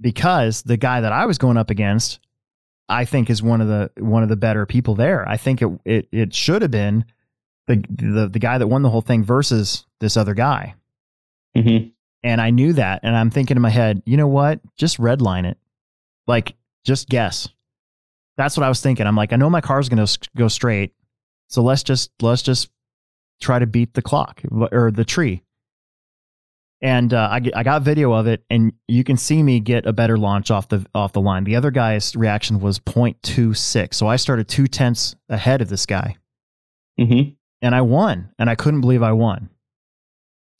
Because 0.00 0.62
the 0.62 0.76
guy 0.76 1.00
that 1.00 1.12
I 1.12 1.26
was 1.26 1.38
going 1.38 1.56
up 1.56 1.70
against, 1.70 2.20
I 2.88 3.04
think 3.04 3.28
is 3.30 3.42
one 3.42 3.60
of 3.60 3.68
the 3.68 3.90
one 3.98 4.22
of 4.22 4.28
the 4.28 4.36
better 4.36 4.66
people 4.66 4.94
there. 4.94 5.28
I 5.28 5.36
think 5.36 5.62
it 5.62 5.68
it, 5.84 6.08
it 6.10 6.34
should 6.34 6.62
have 6.62 6.70
been 6.70 7.04
the, 7.66 7.84
the 7.90 8.28
the 8.28 8.38
guy 8.38 8.58
that 8.58 8.66
won 8.66 8.82
the 8.82 8.90
whole 8.90 9.02
thing 9.02 9.22
versus 9.22 9.86
this 10.00 10.16
other 10.16 10.34
guy. 10.34 10.74
Mm-hmm. 11.56 11.88
And 12.24 12.40
I 12.40 12.50
knew 12.50 12.72
that 12.74 13.00
and 13.02 13.16
I'm 13.16 13.30
thinking 13.30 13.56
in 13.56 13.62
my 13.62 13.70
head, 13.70 14.02
you 14.06 14.16
know 14.16 14.26
what? 14.26 14.60
Just 14.76 14.98
redline 14.98 15.48
it. 15.48 15.58
Like 16.26 16.54
just 16.84 17.08
guess. 17.08 17.48
That's 18.36 18.56
what 18.56 18.64
I 18.64 18.68
was 18.68 18.80
thinking. 18.80 19.06
I'm 19.06 19.16
like, 19.16 19.32
I 19.32 19.36
know 19.36 19.50
my 19.50 19.60
car's 19.60 19.88
going 19.88 20.04
to 20.04 20.18
go 20.36 20.48
straight. 20.48 20.94
So 21.48 21.62
let's 21.62 21.82
just 21.82 22.10
let's 22.20 22.42
just 22.42 22.70
try 23.40 23.58
to 23.58 23.66
beat 23.66 23.94
the 23.94 24.02
clock 24.02 24.42
or 24.50 24.90
the 24.90 25.04
tree. 25.04 25.42
And 26.80 27.12
uh, 27.12 27.28
I, 27.32 27.40
I 27.56 27.62
got 27.64 27.82
video 27.82 28.12
of 28.12 28.28
it, 28.28 28.44
and 28.50 28.72
you 28.86 29.02
can 29.02 29.16
see 29.16 29.42
me 29.42 29.58
get 29.58 29.84
a 29.84 29.92
better 29.92 30.16
launch 30.16 30.50
off 30.52 30.68
the 30.68 30.86
off 30.94 31.12
the 31.12 31.20
line. 31.20 31.42
The 31.42 31.56
other 31.56 31.72
guy's 31.72 32.14
reaction 32.14 32.60
was 32.60 32.78
0.26, 32.78 33.94
so 33.94 34.06
I 34.06 34.14
started 34.16 34.46
two 34.48 34.68
tenths 34.68 35.16
ahead 35.28 35.60
of 35.60 35.68
this 35.68 35.86
guy, 35.86 36.16
Mm-hmm. 37.00 37.30
and 37.62 37.74
I 37.74 37.80
won, 37.80 38.30
and 38.38 38.48
I 38.48 38.54
couldn't 38.54 38.80
believe 38.80 39.02
I 39.02 39.12
won. 39.12 39.50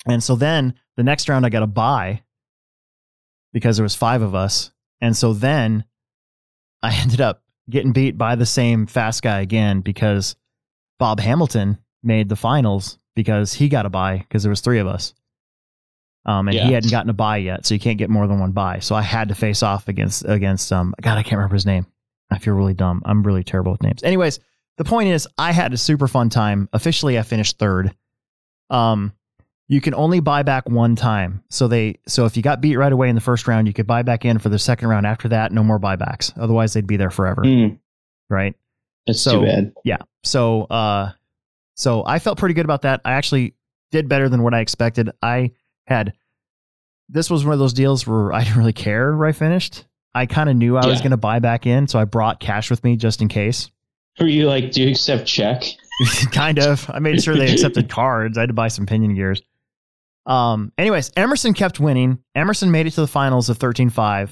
And 0.06 0.22
so 0.22 0.34
then 0.34 0.74
the 0.96 1.04
next 1.04 1.28
round 1.28 1.46
I 1.46 1.50
got 1.50 1.62
a 1.62 1.68
buy 1.68 2.22
because 3.52 3.76
there 3.76 3.84
was 3.84 3.94
five 3.94 4.22
of 4.22 4.34
us, 4.34 4.72
and 5.00 5.16
so 5.16 5.32
then 5.32 5.84
I 6.82 6.94
ended 7.00 7.20
up 7.20 7.42
getting 7.70 7.92
beat 7.92 8.18
by 8.18 8.34
the 8.34 8.46
same 8.46 8.86
fast 8.86 9.22
guy 9.22 9.40
again 9.40 9.82
because 9.82 10.34
Bob 10.98 11.20
Hamilton 11.20 11.78
made 12.02 12.28
the 12.28 12.34
finals 12.36 12.98
because 13.14 13.52
he 13.54 13.68
got 13.68 13.86
a 13.86 13.90
buy 13.90 14.18
because 14.18 14.42
there 14.42 14.50
was 14.50 14.60
three 14.62 14.78
of 14.80 14.88
us. 14.88 15.14
Um, 16.26 16.48
and 16.48 16.54
Yeah. 16.56 16.66
he 16.66 16.72
hadn't 16.72 16.90
gotten 16.90 17.08
a 17.08 17.14
buy 17.14 17.38
yet, 17.38 17.64
so 17.64 17.74
you 17.74 17.80
can't 17.80 17.96
get 17.98 18.10
more 18.10 18.26
than 18.26 18.38
one 18.38 18.52
buy. 18.52 18.80
So 18.80 18.94
I 18.94 19.02
had 19.02 19.28
to 19.28 19.34
face 19.34 19.62
off 19.62 19.88
against 19.88 20.24
against 20.26 20.70
um 20.72 20.94
God, 21.00 21.16
I 21.16 21.22
can't 21.22 21.38
remember 21.38 21.54
his 21.54 21.64
name. 21.66 21.86
I 22.30 22.38
feel 22.38 22.54
really 22.54 22.74
dumb. 22.74 23.00
I'm 23.06 23.22
really 23.22 23.44
terrible 23.44 23.72
with 23.72 23.82
names. 23.82 24.02
Anyways, 24.02 24.38
the 24.76 24.84
point 24.84 25.08
is 25.08 25.26
I 25.38 25.52
had 25.52 25.72
a 25.72 25.76
super 25.78 26.06
fun 26.06 26.28
time. 26.28 26.68
Officially 26.74 27.18
I 27.18 27.22
finished 27.22 27.58
third. 27.58 27.94
Um 28.70 29.12
you 29.70 29.82
can 29.82 29.94
only 29.94 30.20
buy 30.20 30.42
back 30.42 30.66
one 30.68 30.96
time. 30.96 31.42
So 31.50 31.68
they 31.68 31.98
so 32.06 32.24
if 32.26 32.36
you 32.36 32.42
got 32.42 32.60
beat 32.60 32.76
right 32.76 32.92
away 32.92 33.08
in 33.08 33.14
the 33.14 33.20
first 33.20 33.46
round, 33.48 33.66
you 33.66 33.72
could 33.74 33.86
buy 33.86 34.02
back 34.02 34.24
in 34.24 34.38
for 34.38 34.48
the 34.48 34.58
second 34.58 34.88
round 34.88 35.06
after 35.06 35.28
that, 35.28 35.52
no 35.52 35.62
more 35.62 35.78
buybacks. 35.78 36.32
Otherwise 36.38 36.72
they'd 36.74 36.86
be 36.86 36.96
there 36.96 37.10
forever. 37.10 37.42
Mm, 37.42 37.78
Right? 38.30 38.54
that's 39.06 39.20
So- 39.22 39.40
too 39.40 39.46
bad. 39.46 39.72
Yeah. 39.84 39.98
So 40.24 40.64
uh 40.64 41.12
so 41.74 42.04
I 42.04 42.18
felt 42.18 42.38
pretty 42.38 42.54
good 42.54 42.64
about 42.66 42.82
that. 42.82 43.00
I 43.04 43.12
actually 43.12 43.54
did 43.92 44.08
better 44.08 44.28
than 44.28 44.42
what 44.42 44.52
I 44.52 44.60
expected. 44.60 45.10
I 45.22 45.52
had 45.88 46.12
this 47.08 47.30
was 47.30 47.44
one 47.44 47.54
of 47.54 47.58
those 47.58 47.72
deals 47.72 48.06
where 48.06 48.32
I 48.32 48.44
didn't 48.44 48.58
really 48.58 48.72
care 48.72 49.16
where 49.16 49.28
I 49.28 49.32
finished. 49.32 49.86
I 50.14 50.26
kind 50.26 50.48
of 50.48 50.56
knew 50.56 50.76
I 50.76 50.86
was 50.86 51.00
going 51.00 51.12
to 51.12 51.16
buy 51.16 51.38
back 51.38 51.66
in, 51.66 51.86
so 51.86 51.98
I 51.98 52.04
brought 52.04 52.40
cash 52.40 52.70
with 52.70 52.82
me 52.84 52.96
just 52.96 53.22
in 53.22 53.28
case. 53.28 53.70
Were 54.18 54.26
you 54.26 54.46
like, 54.46 54.72
do 54.72 54.82
you 54.82 54.90
accept 54.90 55.26
check? 55.26 55.62
kind 56.32 56.58
of. 56.58 56.90
I 56.90 56.98
made 56.98 57.22
sure 57.22 57.36
they 57.36 57.52
accepted 57.52 57.88
cards. 57.90 58.36
I 58.36 58.42
had 58.42 58.48
to 58.48 58.54
buy 58.54 58.68
some 58.68 58.86
pinion 58.86 59.14
gears. 59.14 59.42
Um, 60.26 60.72
anyways, 60.76 61.12
Emerson 61.16 61.54
kept 61.54 61.80
winning. 61.80 62.18
Emerson 62.34 62.70
made 62.70 62.86
it 62.86 62.92
to 62.92 63.00
the 63.00 63.06
finals 63.06 63.48
of 63.48 63.58
13-5. 63.58 64.30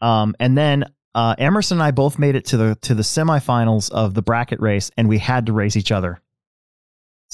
Um, 0.00 0.34
and 0.38 0.56
then 0.56 0.84
uh, 1.14 1.34
Emerson 1.38 1.78
and 1.78 1.82
I 1.82 1.90
both 1.90 2.18
made 2.18 2.34
it 2.34 2.46
to 2.46 2.56
the 2.56 2.74
to 2.82 2.94
the 2.94 3.02
semifinals 3.02 3.90
of 3.90 4.14
the 4.14 4.22
bracket 4.22 4.60
race, 4.60 4.90
and 4.96 5.08
we 5.08 5.18
had 5.18 5.46
to 5.46 5.52
race 5.52 5.76
each 5.76 5.92
other. 5.92 6.20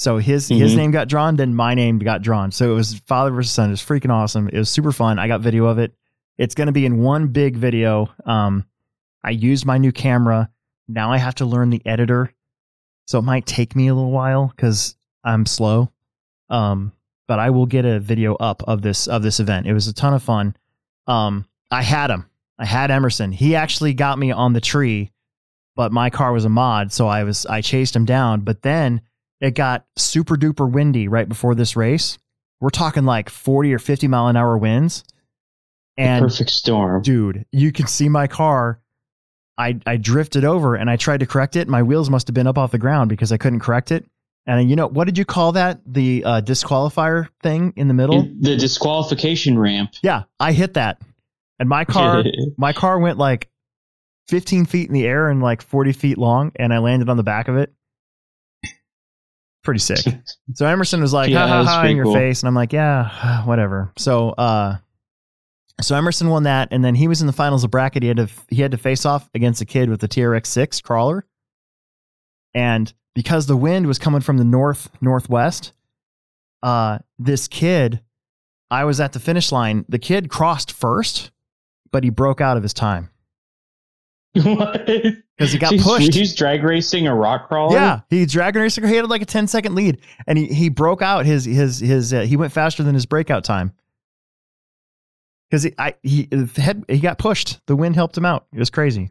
So 0.01 0.17
his 0.17 0.47
his 0.47 0.73
Mhm. 0.73 0.77
name 0.77 0.91
got 0.91 1.07
drawn, 1.07 1.35
then 1.35 1.53
my 1.53 1.75
name 1.75 1.99
got 1.99 2.23
drawn. 2.23 2.51
So 2.51 2.71
it 2.71 2.73
was 2.73 2.97
father 3.05 3.29
versus 3.29 3.51
son. 3.51 3.69
It 3.69 3.73
was 3.73 3.83
freaking 3.83 4.09
awesome. 4.09 4.47
It 4.47 4.57
was 4.57 4.67
super 4.67 4.91
fun. 4.91 5.19
I 5.19 5.27
got 5.27 5.41
video 5.41 5.65
of 5.67 5.77
it. 5.77 5.93
It's 6.39 6.55
going 6.55 6.65
to 6.65 6.71
be 6.71 6.87
in 6.87 6.97
one 7.03 7.27
big 7.27 7.55
video. 7.55 8.09
Um, 8.25 8.65
I 9.23 9.29
used 9.29 9.63
my 9.63 9.77
new 9.77 9.91
camera. 9.91 10.49
Now 10.87 11.11
I 11.11 11.17
have 11.17 11.35
to 11.35 11.45
learn 11.45 11.69
the 11.69 11.83
editor, 11.85 12.33
so 13.05 13.19
it 13.19 13.21
might 13.21 13.45
take 13.45 13.75
me 13.75 13.89
a 13.89 13.93
little 13.93 14.09
while 14.09 14.47
because 14.55 14.95
I'm 15.23 15.45
slow. 15.45 15.91
Um, 16.49 16.93
but 17.27 17.37
I 17.37 17.51
will 17.51 17.67
get 17.67 17.85
a 17.85 17.99
video 17.99 18.33
up 18.37 18.63
of 18.67 18.81
this 18.81 19.05
of 19.05 19.21
this 19.21 19.39
event. 19.39 19.67
It 19.67 19.73
was 19.73 19.87
a 19.87 19.93
ton 19.93 20.15
of 20.15 20.23
fun. 20.23 20.55
Um, 21.05 21.45
I 21.69 21.83
had 21.83 22.09
him. 22.09 22.25
I 22.57 22.65
had 22.65 22.89
Emerson. 22.89 23.31
He 23.31 23.55
actually 23.55 23.93
got 23.93 24.17
me 24.17 24.31
on 24.31 24.53
the 24.53 24.61
tree, 24.61 25.11
but 25.75 25.91
my 25.91 26.09
car 26.09 26.33
was 26.33 26.43
a 26.43 26.49
mod, 26.49 26.91
so 26.91 27.07
I 27.07 27.23
was 27.23 27.45
I 27.45 27.61
chased 27.61 27.95
him 27.95 28.05
down. 28.05 28.41
But 28.41 28.63
then 28.63 29.01
it 29.41 29.55
got 29.55 29.85
super 29.97 30.35
duper 30.35 30.71
windy 30.71 31.07
right 31.07 31.27
before 31.27 31.55
this 31.55 31.75
race. 31.75 32.17
We're 32.59 32.69
talking 32.69 33.05
like 33.05 33.29
40 33.29 33.73
or 33.73 33.79
50 33.79 34.07
mile 34.07 34.27
an 34.27 34.37
hour 34.37 34.57
winds. 34.57 35.03
And 35.97 36.23
perfect 36.23 36.51
storm. 36.51 37.01
dude, 37.01 37.45
you 37.51 37.71
can 37.71 37.87
see 37.87 38.07
my 38.07 38.27
car. 38.27 38.79
I 39.57 39.79
I 39.85 39.97
drifted 39.97 40.45
over 40.45 40.75
and 40.75 40.89
I 40.89 40.95
tried 40.95 41.19
to 41.19 41.25
correct 41.25 41.55
it. 41.55 41.67
My 41.67 41.83
wheels 41.83 42.09
must 42.09 42.27
have 42.27 42.33
been 42.33 42.47
up 42.47 42.57
off 42.57 42.71
the 42.71 42.77
ground 42.77 43.09
because 43.09 43.31
I 43.31 43.37
couldn't 43.37 43.59
correct 43.59 43.91
it. 43.91 44.05
And 44.47 44.69
you 44.69 44.75
know 44.75 44.87
what 44.87 45.05
did 45.05 45.17
you 45.17 45.25
call 45.25 45.51
that? 45.53 45.81
The 45.85 46.23
uh, 46.23 46.41
disqualifier 46.41 47.27
thing 47.43 47.73
in 47.75 47.87
the 47.87 47.93
middle. 47.93 48.23
The 48.39 48.55
disqualification 48.55 49.59
ramp. 49.59 49.91
Yeah, 50.01 50.23
I 50.39 50.53
hit 50.53 50.75
that, 50.75 51.01
and 51.59 51.67
my 51.67 51.83
car 51.83 52.23
my 52.57 52.73
car 52.73 52.97
went 52.99 53.17
like 53.17 53.49
15 54.29 54.65
feet 54.65 54.87
in 54.87 54.93
the 54.93 55.05
air 55.05 55.27
and 55.27 55.43
like 55.43 55.61
40 55.61 55.91
feet 55.91 56.17
long, 56.17 56.53
and 56.55 56.73
I 56.73 56.77
landed 56.79 57.09
on 57.09 57.17
the 57.17 57.23
back 57.23 57.49
of 57.49 57.57
it. 57.57 57.73
Pretty 59.63 59.79
sick. 59.79 59.99
So 60.53 60.65
Emerson 60.65 60.99
was 61.01 61.13
like, 61.13 61.29
Yeah, 61.29 61.47
ha 61.47 61.47
ha 61.47 61.59
was 61.59 61.67
ha, 61.67 61.83
in 61.85 61.95
your 61.95 62.05
cool. 62.05 62.13
face. 62.13 62.41
And 62.41 62.47
I'm 62.47 62.55
like, 62.55 62.73
yeah, 62.73 63.43
whatever. 63.45 63.91
So, 63.97 64.29
uh, 64.31 64.77
so 65.79 65.95
Emerson 65.95 66.27
won 66.29 66.43
that. 66.43 66.67
And 66.71 66.83
then 66.83 66.93
he 66.95 67.07
was 67.07 67.21
in 67.21 67.27
the 67.27 67.33
finals 67.33 67.63
of 67.63 67.71
bracket. 67.71 68.03
He 68.03 68.07
had 68.09 68.17
to, 68.17 68.27
he 68.49 68.61
had 68.61 68.71
to 68.71 68.77
face 68.77 69.05
off 69.05 69.29
against 69.33 69.61
a 69.61 69.65
kid 69.65 69.89
with 69.89 70.01
the 70.01 70.07
TRX 70.09 70.47
six 70.47 70.81
crawler. 70.81 71.25
And 72.53 72.91
because 73.15 73.45
the 73.47 73.55
wind 73.55 73.87
was 73.87 73.97
coming 73.97 74.21
from 74.21 74.37
the 74.37 74.43
north, 74.43 74.89
northwest, 74.99 75.71
uh, 76.63 76.99
this 77.17 77.47
kid, 77.47 78.01
I 78.69 78.83
was 78.83 78.99
at 78.99 79.13
the 79.13 79.19
finish 79.19 79.51
line. 79.51 79.85
The 79.89 79.99
kid 79.99 80.29
crossed 80.29 80.71
first, 80.71 81.31
but 81.91 82.03
he 82.03 82.09
broke 82.09 82.41
out 82.41 82.57
of 82.57 82.63
his 82.63 82.73
time? 82.73 83.09
because 84.33 85.51
he 85.51 85.57
got 85.57 85.71
He's- 85.73 85.83
pushed. 85.83 86.13
He's 86.13 86.33
drag 86.35 86.63
racing 86.63 87.05
a 87.07 87.13
rock 87.15 87.47
crawler. 87.47 87.75
Yeah, 87.75 87.99
he 88.09 88.25
dragon 88.25 88.61
racer. 88.61 88.85
He 88.87 88.95
had 88.95 89.09
like 89.09 89.21
a 89.21 89.25
10 89.25 89.47
second 89.47 89.75
lead, 89.75 89.99
and 90.25 90.37
he 90.37 90.47
he 90.47 90.69
broke 90.69 91.01
out 91.01 91.25
his 91.25 91.43
his 91.45 91.79
his. 91.79 92.13
Uh, 92.13 92.21
he 92.21 92.37
went 92.37 92.53
faster 92.53 92.81
than 92.83 92.93
his 92.93 93.05
breakout 93.05 93.43
time 93.43 93.73
because 95.49 95.63
he 95.63 95.73
I 95.77 95.95
he 96.01 96.29
had 96.55 96.85
he 96.87 96.99
got 96.99 97.17
pushed. 97.17 97.59
The 97.67 97.75
wind 97.75 97.95
helped 97.95 98.17
him 98.17 98.25
out. 98.25 98.47
It 98.53 98.59
was 98.59 98.69
crazy. 98.69 99.09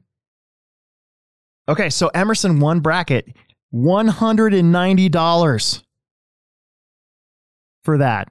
Okay, 1.69 1.91
so 1.91 2.09
Emerson 2.09 2.59
won 2.59 2.81
bracket 2.81 3.29
one 3.71 4.09
hundred 4.09 4.55
and 4.55 4.73
ninety 4.73 5.11
dollars 5.11 5.83
for 7.85 7.99
that. 7.99 8.29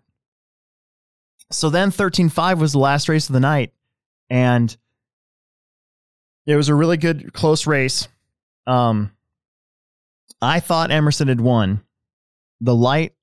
So 1.51 1.69
then 1.69 1.91
thirteen 1.91 2.29
five 2.29 2.59
was 2.59 2.71
the 2.71 2.79
last 2.79 3.09
race 3.09 3.29
of 3.29 3.33
the 3.33 3.39
night, 3.39 3.73
and 4.29 4.75
it 6.49 6.55
was 6.55 6.69
a 6.69 6.75
really 6.75 6.97
good 6.97 7.33
close 7.33 7.67
race. 7.67 8.07
Um, 8.67 9.11
I 10.41 10.59
thought 10.59 10.91
Emerson 10.91 11.27
had 11.27 11.41
won. 11.41 11.81
The 12.61 12.75
light 12.75 13.13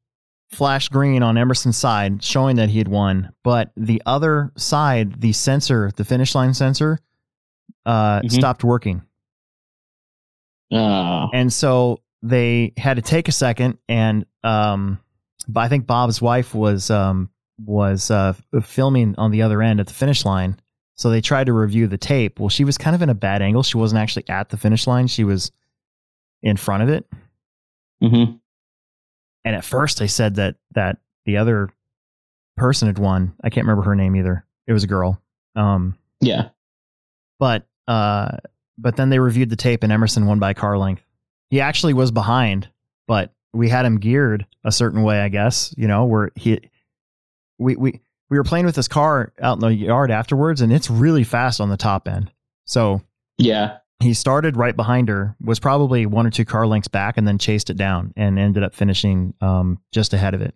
flashed 0.50 0.92
green 0.92 1.22
on 1.22 1.36
Emerson's 1.36 1.76
side, 1.76 2.22
showing 2.22 2.56
that 2.56 2.68
he 2.70 2.78
had 2.78 2.88
won. 2.88 3.32
But 3.42 3.70
the 3.76 4.00
other 4.06 4.52
side, 4.56 5.20
the 5.20 5.32
sensor, 5.32 5.90
the 5.96 6.04
finish 6.04 6.34
line 6.34 6.54
sensor, 6.54 6.98
uh, 7.84 8.20
Mhm. 8.20 8.32
stopped 8.32 8.64
working. 8.64 9.02
Oh. 10.72 11.28
And 11.32 11.52
so 11.52 12.00
they 12.22 12.72
had 12.76 12.94
to 12.94 13.02
take 13.02 13.28
a 13.28 13.32
second, 13.32 13.78
and 13.88 14.26
um, 14.42 14.98
but 15.48 15.60
I 15.60 15.68
think 15.68 15.86
Bob's 15.86 16.20
wife 16.20 16.54
was 16.54 16.90
um, 16.90 17.30
was 17.58 18.10
uh, 18.10 18.34
filming 18.62 19.14
on 19.16 19.30
the 19.30 19.42
other 19.42 19.62
end 19.62 19.80
at 19.80 19.86
the 19.86 19.92
finish 19.94 20.24
line. 20.24 20.58
So 20.96 21.10
they 21.10 21.20
tried 21.20 21.44
to 21.44 21.52
review 21.52 21.86
the 21.86 21.98
tape. 21.98 22.40
Well, 22.40 22.48
she 22.48 22.64
was 22.64 22.78
kind 22.78 22.96
of 22.96 23.02
in 23.02 23.10
a 23.10 23.14
bad 23.14 23.42
angle. 23.42 23.62
She 23.62 23.76
wasn't 23.76 24.00
actually 24.00 24.28
at 24.28 24.48
the 24.48 24.56
finish 24.56 24.86
line. 24.86 25.06
She 25.06 25.24
was 25.24 25.52
in 26.42 26.56
front 26.56 26.82
of 26.82 26.88
it. 26.88 27.06
hmm 28.00 28.24
And 29.44 29.56
at 29.56 29.64
first, 29.64 29.98
they 29.98 30.06
said 30.06 30.36
that 30.36 30.56
that 30.74 30.98
the 31.26 31.36
other 31.36 31.68
person 32.56 32.88
had 32.88 32.98
won. 32.98 33.34
I 33.44 33.50
can't 33.50 33.66
remember 33.66 33.82
her 33.88 33.94
name 33.94 34.16
either. 34.16 34.44
It 34.66 34.72
was 34.72 34.84
a 34.84 34.88
girl. 34.88 35.20
Um, 35.54 35.96
Yeah. 36.20 36.48
but 37.38 37.66
uh, 37.88 38.38
but 38.78 38.96
then 38.96 39.10
they 39.10 39.18
reviewed 39.18 39.50
the 39.50 39.56
tape, 39.56 39.82
and 39.82 39.92
Emerson 39.92 40.26
won 40.26 40.38
by 40.38 40.54
car 40.54 40.76
length. 40.78 41.02
He 41.50 41.60
actually 41.60 41.94
was 41.94 42.10
behind, 42.10 42.68
but 43.06 43.32
we 43.52 43.68
had 43.68 43.84
him 43.86 43.98
geared 43.98 44.44
a 44.64 44.72
certain 44.72 45.02
way, 45.02 45.20
I 45.20 45.28
guess. 45.28 45.74
You 45.76 45.88
know, 45.88 46.04
where 46.06 46.30
he 46.34 46.60
we 47.58 47.76
we 47.76 48.00
we 48.30 48.36
were 48.38 48.44
playing 48.44 48.66
with 48.66 48.74
this 48.74 48.88
car 48.88 49.32
out 49.40 49.54
in 49.56 49.60
the 49.60 49.74
yard 49.74 50.10
afterwards, 50.10 50.60
and 50.60 50.72
it's 50.72 50.90
really 50.90 51.24
fast 51.24 51.60
on 51.60 51.68
the 51.68 51.76
top 51.76 52.08
end. 52.08 52.30
So 52.64 53.02
Yeah. 53.38 53.78
he 54.00 54.14
started 54.14 54.56
right 54.56 54.74
behind 54.76 55.08
her, 55.08 55.36
was 55.40 55.60
probably 55.60 56.06
one 56.06 56.26
or 56.26 56.30
two 56.30 56.44
car 56.44 56.66
lengths 56.66 56.88
back, 56.88 57.16
and 57.16 57.26
then 57.26 57.38
chased 57.38 57.70
it 57.70 57.76
down 57.76 58.12
and 58.16 58.38
ended 58.38 58.62
up 58.62 58.74
finishing 58.74 59.34
um, 59.40 59.78
just 59.92 60.12
ahead 60.12 60.34
of 60.34 60.42
it. 60.42 60.54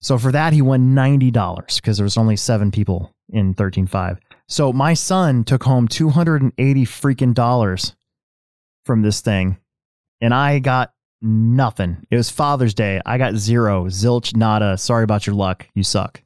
So 0.00 0.18
for 0.18 0.30
that, 0.32 0.52
he 0.52 0.62
won 0.62 0.94
ninety 0.94 1.30
dollars 1.30 1.76
because 1.76 1.96
there 1.98 2.04
was 2.04 2.16
only 2.18 2.36
seven 2.36 2.70
people 2.70 3.14
in 3.30 3.54
thirteen 3.54 3.86
five. 3.86 4.18
So 4.48 4.72
my 4.72 4.94
son 4.94 5.42
took 5.44 5.64
home 5.64 5.88
two 5.88 6.10
hundred 6.10 6.42
and 6.42 6.52
eighty 6.58 6.84
freaking 6.84 7.34
dollars 7.34 7.96
from 8.84 9.02
this 9.02 9.20
thing, 9.20 9.56
and 10.20 10.32
I 10.34 10.58
got 10.60 10.92
nothing. 11.22 12.06
It 12.10 12.16
was 12.16 12.30
Father's 12.30 12.74
Day. 12.74 13.00
I 13.06 13.18
got 13.18 13.34
zero, 13.36 13.86
zilch, 13.86 14.36
nada. 14.36 14.76
Sorry 14.78 15.02
about 15.02 15.26
your 15.26 15.34
luck. 15.34 15.66
You 15.74 15.82
suck. 15.82 16.22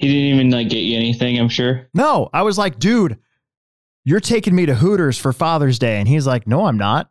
He 0.00 0.08
didn't 0.08 0.34
even 0.34 0.50
like 0.50 0.68
get 0.70 0.78
you 0.78 0.96
anything. 0.96 1.38
I'm 1.38 1.48
sure. 1.50 1.86
No, 1.92 2.30
I 2.32 2.42
was 2.42 2.56
like, 2.56 2.78
dude, 2.78 3.18
you're 4.04 4.18
taking 4.20 4.54
me 4.54 4.64
to 4.66 4.74
Hooters 4.74 5.18
for 5.18 5.32
Father's 5.32 5.78
Day. 5.78 5.98
And 5.98 6.08
he's 6.08 6.26
like, 6.26 6.46
no, 6.46 6.64
I'm 6.64 6.78
not. 6.78 7.10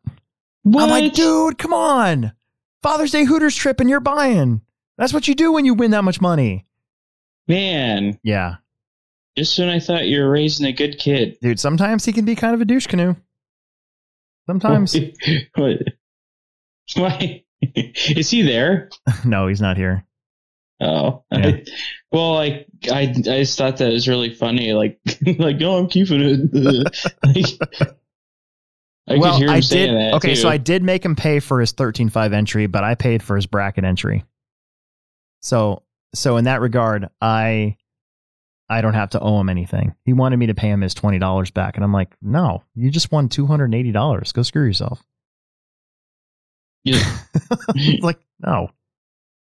What? 0.64 0.84
I'm 0.86 0.90
like, 0.90 1.14
dude, 1.14 1.58
come 1.60 1.72
on. 1.74 2.34
Father's 2.82 3.12
Day 3.12 3.26
Hooters 3.26 3.56
trip 3.56 3.80
and 3.80 3.90
you're 3.90 4.00
buying. 4.00 4.62
That's 4.98 5.14
what 5.14 5.28
you 5.28 5.36
do 5.36 5.52
when 5.52 5.66
you 5.66 5.76
win 5.76 5.92
that 5.92 6.04
much 6.04 6.20
money. 6.20 6.66
Man, 7.48 8.18
Yeah. 8.24 8.56
just 9.38 9.58
when 9.60 9.70
I 9.70 9.80
thought 9.80 10.08
you 10.08 10.22
were 10.22 10.30
raising 10.30 10.66
a 10.66 10.72
good 10.74 10.98
kid. 10.98 11.38
Dude, 11.42 11.60
sometimes 11.60 12.06
he 12.06 12.12
can 12.14 12.26
be 12.26 12.36
kind 12.36 12.56
of 12.56 12.62
a 12.62 12.66
douche 12.66 12.88
canoe. 12.88 13.16
Sometimes. 14.48 14.96
what? 15.56 15.78
Why? 16.96 17.44
Is 17.76 18.32
he 18.32 18.42
there? 18.42 18.90
no, 19.26 19.48
he's 19.48 19.62
not 19.62 19.78
here. 19.78 20.06
Oh, 20.82 21.24
Yeah. 21.32 21.58
well, 22.12 22.34
like 22.36 22.68
I, 22.92 23.02
I 23.02 23.06
just 23.14 23.58
thought 23.58 23.78
that 23.78 23.92
was 23.92 24.08
really 24.08 24.34
funny. 24.34 24.72
Like, 24.74 25.00
like, 25.38 25.58
no, 25.58 25.78
I'm 25.78 25.88
keeping 25.90 26.22
it. 26.22 26.54
like, 27.24 27.92
I 29.08 29.18
well, 29.18 29.34
could 29.34 29.40
hear 29.40 29.48
him 29.50 29.54
I 29.56 29.60
saying 29.60 29.94
did. 29.94 30.00
that. 30.00 30.14
okay, 30.16 30.30
too. 30.30 30.42
so 30.42 30.50
I 30.50 30.58
did 30.58 30.84
make 30.84 31.04
him 31.04 31.16
pay 31.16 31.40
for 31.40 31.60
his 31.60 31.74
13.5 31.74 32.32
entry, 32.34 32.68
but 32.68 32.84
I 32.84 32.96
paid 32.96 33.24
for 33.24 33.36
his 33.36 33.46
bracket 33.48 33.84
entry. 33.84 34.24
So, 35.42 35.84
so 36.14 36.38
in 36.38 36.46
that 36.46 36.62
regard, 36.62 37.10
I, 37.20 37.76
I 38.70 38.82
don't 38.82 38.94
have 38.94 39.10
to 39.12 39.20
owe 39.20 39.40
him 39.42 39.50
anything. 39.50 39.96
He 40.06 40.14
wanted 40.14 40.38
me 40.38 40.48
to 40.48 40.54
pay 40.54 40.70
him 40.70 40.82
his 40.82 40.94
twenty 40.94 41.18
dollars 41.18 41.50
back, 41.50 41.76
and 41.76 41.84
I'm 41.84 41.92
like, 41.94 42.14
no, 42.22 42.64
you 42.76 42.92
just 42.92 43.12
won 43.12 43.30
two 43.30 43.48
hundred 43.48 43.66
and 43.66 43.76
eighty 43.76 43.92
dollars. 43.92 44.32
Go 44.32 44.44
screw 44.44 44.66
yourself. 44.66 45.02
Yeah. 46.84 47.02
like, 48.02 48.20
no. 48.46 48.70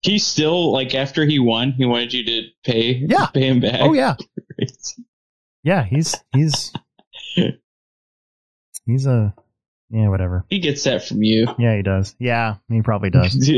He 0.02 0.18
still 0.18 0.72
like 0.72 0.94
after 0.94 1.24
he 1.24 1.38
won, 1.38 1.72
he 1.72 1.84
wanted 1.84 2.12
you 2.12 2.24
to 2.24 2.42
pay. 2.64 2.92
Yeah. 2.92 3.26
pay 3.26 3.48
him 3.48 3.60
back. 3.60 3.80
Oh 3.80 3.92
yeah, 3.92 4.14
yeah. 5.62 5.84
He's 5.84 6.14
he's 6.32 6.72
he's 8.86 9.06
a 9.06 9.34
yeah, 9.90 10.08
whatever. 10.08 10.44
he 10.48 10.58
gets 10.58 10.82
that 10.84 11.04
from 11.04 11.22
you. 11.22 11.46
Yeah, 11.58 11.76
he 11.76 11.82
does. 11.82 12.16
Yeah, 12.18 12.56
he 12.68 12.82
probably 12.82 13.10
does. 13.10 13.34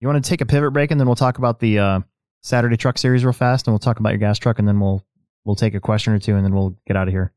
You 0.00 0.06
want 0.06 0.22
to 0.22 0.28
take 0.28 0.40
a 0.40 0.46
pivot 0.46 0.72
break, 0.72 0.92
and 0.92 1.00
then 1.00 1.08
we'll 1.08 1.16
talk 1.16 1.38
about 1.38 1.58
the 1.58 1.78
uh, 1.80 2.00
Saturday 2.42 2.76
Truck 2.76 2.98
Series 2.98 3.24
real 3.24 3.32
fast, 3.32 3.66
and 3.66 3.72
we'll 3.72 3.80
talk 3.80 3.98
about 3.98 4.10
your 4.10 4.18
gas 4.18 4.38
truck, 4.38 4.60
and 4.60 4.68
then 4.68 4.78
we'll 4.78 5.04
we'll 5.44 5.56
take 5.56 5.74
a 5.74 5.80
question 5.80 6.12
or 6.12 6.20
two, 6.20 6.36
and 6.36 6.44
then 6.44 6.54
we'll 6.54 6.76
get 6.86 6.96
out 6.96 7.08
of 7.08 7.12
here. 7.14 7.32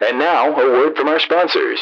And 0.00 0.18
now, 0.18 0.52
a 0.52 0.56
word 0.56 0.96
from 0.96 1.08
our 1.08 1.18
sponsors. 1.18 1.80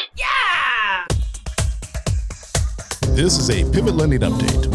This 3.13 3.37
is 3.37 3.49
a 3.49 3.69
Pivot 3.71 3.95
Lending 3.95 4.21
Update 4.21 4.67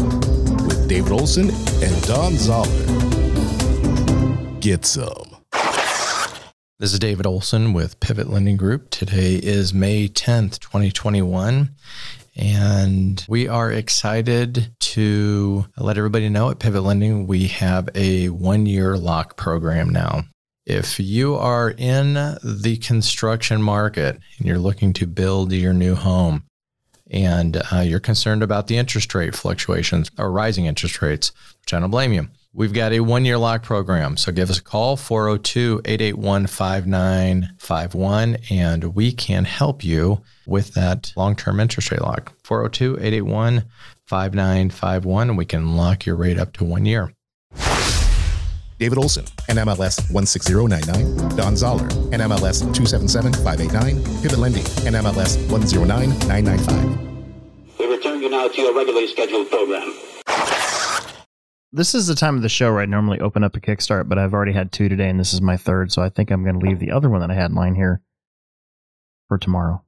with 0.67 0.87
David 0.87 1.11
Olson 1.11 1.49
and 1.49 2.03
Don 2.03 2.35
Zoller. 2.35 2.69
Get 4.59 4.85
some. 4.85 5.37
This 6.77 6.93
is 6.93 6.99
David 6.99 7.25
Olson 7.25 7.73
with 7.73 7.99
Pivot 7.99 8.29
Lending 8.29 8.55
Group. 8.55 8.91
Today 8.91 9.37
is 9.37 9.73
May 9.73 10.07
10th, 10.07 10.59
2021. 10.59 11.71
And 12.35 13.25
we 13.27 13.47
are 13.47 13.71
excited 13.71 14.71
to 14.79 15.65
let 15.75 15.97
everybody 15.97 16.29
know 16.29 16.51
at 16.51 16.59
Pivot 16.59 16.83
Lending 16.83 17.25
we 17.25 17.47
have 17.47 17.89
a 17.95 18.29
one 18.29 18.67
year 18.67 18.97
lock 18.97 19.35
program 19.35 19.89
now. 19.89 20.25
If 20.67 20.99
you 20.99 21.35
are 21.35 21.71
in 21.71 22.13
the 22.43 22.77
construction 22.83 23.63
market 23.63 24.19
and 24.37 24.47
you're 24.47 24.59
looking 24.59 24.93
to 24.93 25.07
build 25.07 25.51
your 25.51 25.73
new 25.73 25.95
home 25.95 26.43
and 27.09 27.61
uh, 27.71 27.79
you're 27.79 27.99
concerned 27.99 28.43
about 28.43 28.67
the 28.67 28.77
interest 28.77 29.13
rate 29.15 29.35
fluctuations 29.35 30.11
or 30.17 30.31
rising 30.31 30.65
interest 30.65 31.01
rates, 31.01 31.31
which 31.61 31.73
I 31.73 31.79
don't 31.79 31.91
blame 31.91 32.13
you, 32.13 32.27
We've 32.57 32.73
got 32.73 32.91
a 32.91 33.01
one 33.01 33.23
year 33.23 33.37
lock 33.37 33.61
program. 33.61 34.17
So 34.17 34.31
give 34.31 34.49
us 34.49 34.57
a 34.57 34.63
call, 34.63 34.97
402 34.97 35.81
881 35.85 36.47
5951, 36.47 38.37
and 38.49 38.95
we 38.95 39.11
can 39.11 39.45
help 39.45 39.83
you 39.83 40.23
with 40.47 40.73
that 40.73 41.13
long 41.15 41.35
term 41.35 41.59
interest 41.59 41.91
rate 41.91 42.01
lock. 42.01 42.33
402 42.43 42.93
881 42.95 43.63
5951, 44.07 45.29
and 45.29 45.37
we 45.37 45.45
can 45.45 45.75
lock 45.75 46.07
your 46.07 46.15
rate 46.15 46.39
up 46.39 46.53
to 46.53 46.63
one 46.63 46.87
year. 46.87 47.13
David 48.79 48.97
Olson, 48.99 49.25
NMLS 49.49 50.11
16099. 50.11 51.35
Don 51.35 51.55
Zoller, 51.55 51.87
NMLS 52.11 52.61
277589. 52.75 54.21
Pivot 54.21 54.37
Lending, 54.37 54.63
NMLS 54.63 55.49
109995. 55.49 57.79
We 57.79 57.85
return 57.87 58.21
you 58.21 58.29
now 58.29 58.47
to 58.47 58.61
your 58.61 58.75
regularly 58.75 59.07
scheduled 59.07 59.49
program. 59.49 59.93
This 61.73 61.93
is 61.95 62.07
the 62.07 62.15
time 62.15 62.35
of 62.35 62.41
the 62.43 62.49
show 62.49 62.71
where 62.71 62.81
I 62.81 62.85
normally 62.85 63.19
open 63.19 63.43
up 63.43 63.55
a 63.55 63.59
Kickstart, 63.59 64.07
but 64.07 64.17
I've 64.17 64.33
already 64.33 64.53
had 64.53 64.71
two 64.71 64.89
today, 64.89 65.09
and 65.09 65.19
this 65.19 65.33
is 65.33 65.41
my 65.41 65.57
third, 65.57 65.91
so 65.91 66.01
I 66.01 66.09
think 66.09 66.31
I'm 66.31 66.43
going 66.43 66.59
to 66.59 66.65
leave 66.65 66.79
the 66.79 66.91
other 66.91 67.09
one 67.09 67.19
that 67.21 67.31
I 67.31 67.33
had 67.33 67.49
in 67.51 67.55
line 67.55 67.75
here 67.75 68.01
for 69.27 69.37
tomorrow. 69.37 69.83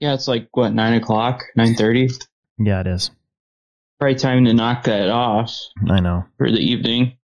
Yeah, 0.00 0.14
it's 0.14 0.28
like 0.28 0.48
what 0.52 0.74
nine 0.74 0.94
o'clock, 0.94 1.42
nine 1.56 1.74
thirty. 1.74 2.08
Yeah, 2.58 2.80
it 2.80 2.86
is. 2.86 3.10
Probably 3.98 4.14
time 4.14 4.44
to 4.44 4.54
knock 4.54 4.84
that 4.84 5.08
off 5.10 5.52
I 5.90 5.98
know. 6.00 6.24
for 6.36 6.48
the 6.50 6.58
evening. 6.58 7.17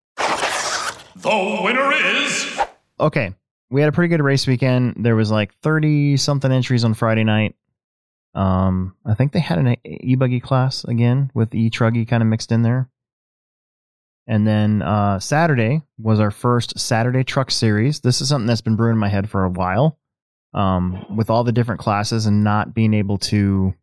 The 1.24 1.62
winner 1.64 1.94
is 1.94 2.60
Okay, 3.00 3.34
we 3.70 3.80
had 3.80 3.88
a 3.88 3.94
pretty 3.94 4.10
good 4.10 4.22
race 4.22 4.46
weekend. 4.46 5.06
There 5.06 5.16
was 5.16 5.32
like 5.32 5.56
30 5.62 6.18
something 6.18 6.52
entries 6.52 6.84
on 6.84 6.94
Friday 6.94 7.24
night. 7.24 7.56
Um, 8.36 8.96
I 9.06 9.14
think 9.14 9.32
they 9.32 9.40
had 9.40 9.58
an 9.58 9.78
e 9.86 10.16
buggy 10.16 10.42
class 10.42 10.84
again 10.84 11.32
with 11.34 11.56
e 11.56 11.70
truggy 11.70 12.06
kind 12.06 12.22
of 12.22 12.28
mixed 12.28 12.52
in 12.52 12.62
there. 12.62 12.90
And 14.28 14.46
then 14.46 14.82
uh, 14.82 15.20
Saturday 15.20 15.82
was 15.98 16.20
our 16.20 16.32
first 16.32 16.78
Saturday 16.78 17.24
truck 17.24 17.52
series. 17.52 18.02
This 18.02 18.20
is 18.20 18.28
something 18.28 18.48
that's 18.48 18.62
been 18.62 18.76
brewing 18.76 18.96
in 18.96 19.00
my 19.00 19.10
head 19.10 19.30
for 19.30 19.46
a 19.46 19.50
while. 19.50 20.00
Um, 20.54 21.16
with 21.16 21.30
all 21.30 21.46
the 21.46 21.52
different 21.54 21.80
classes 21.80 22.26
and 22.26 22.44
not 22.44 22.74
being 22.74 22.94
able 22.94 23.18
to, 23.20 23.74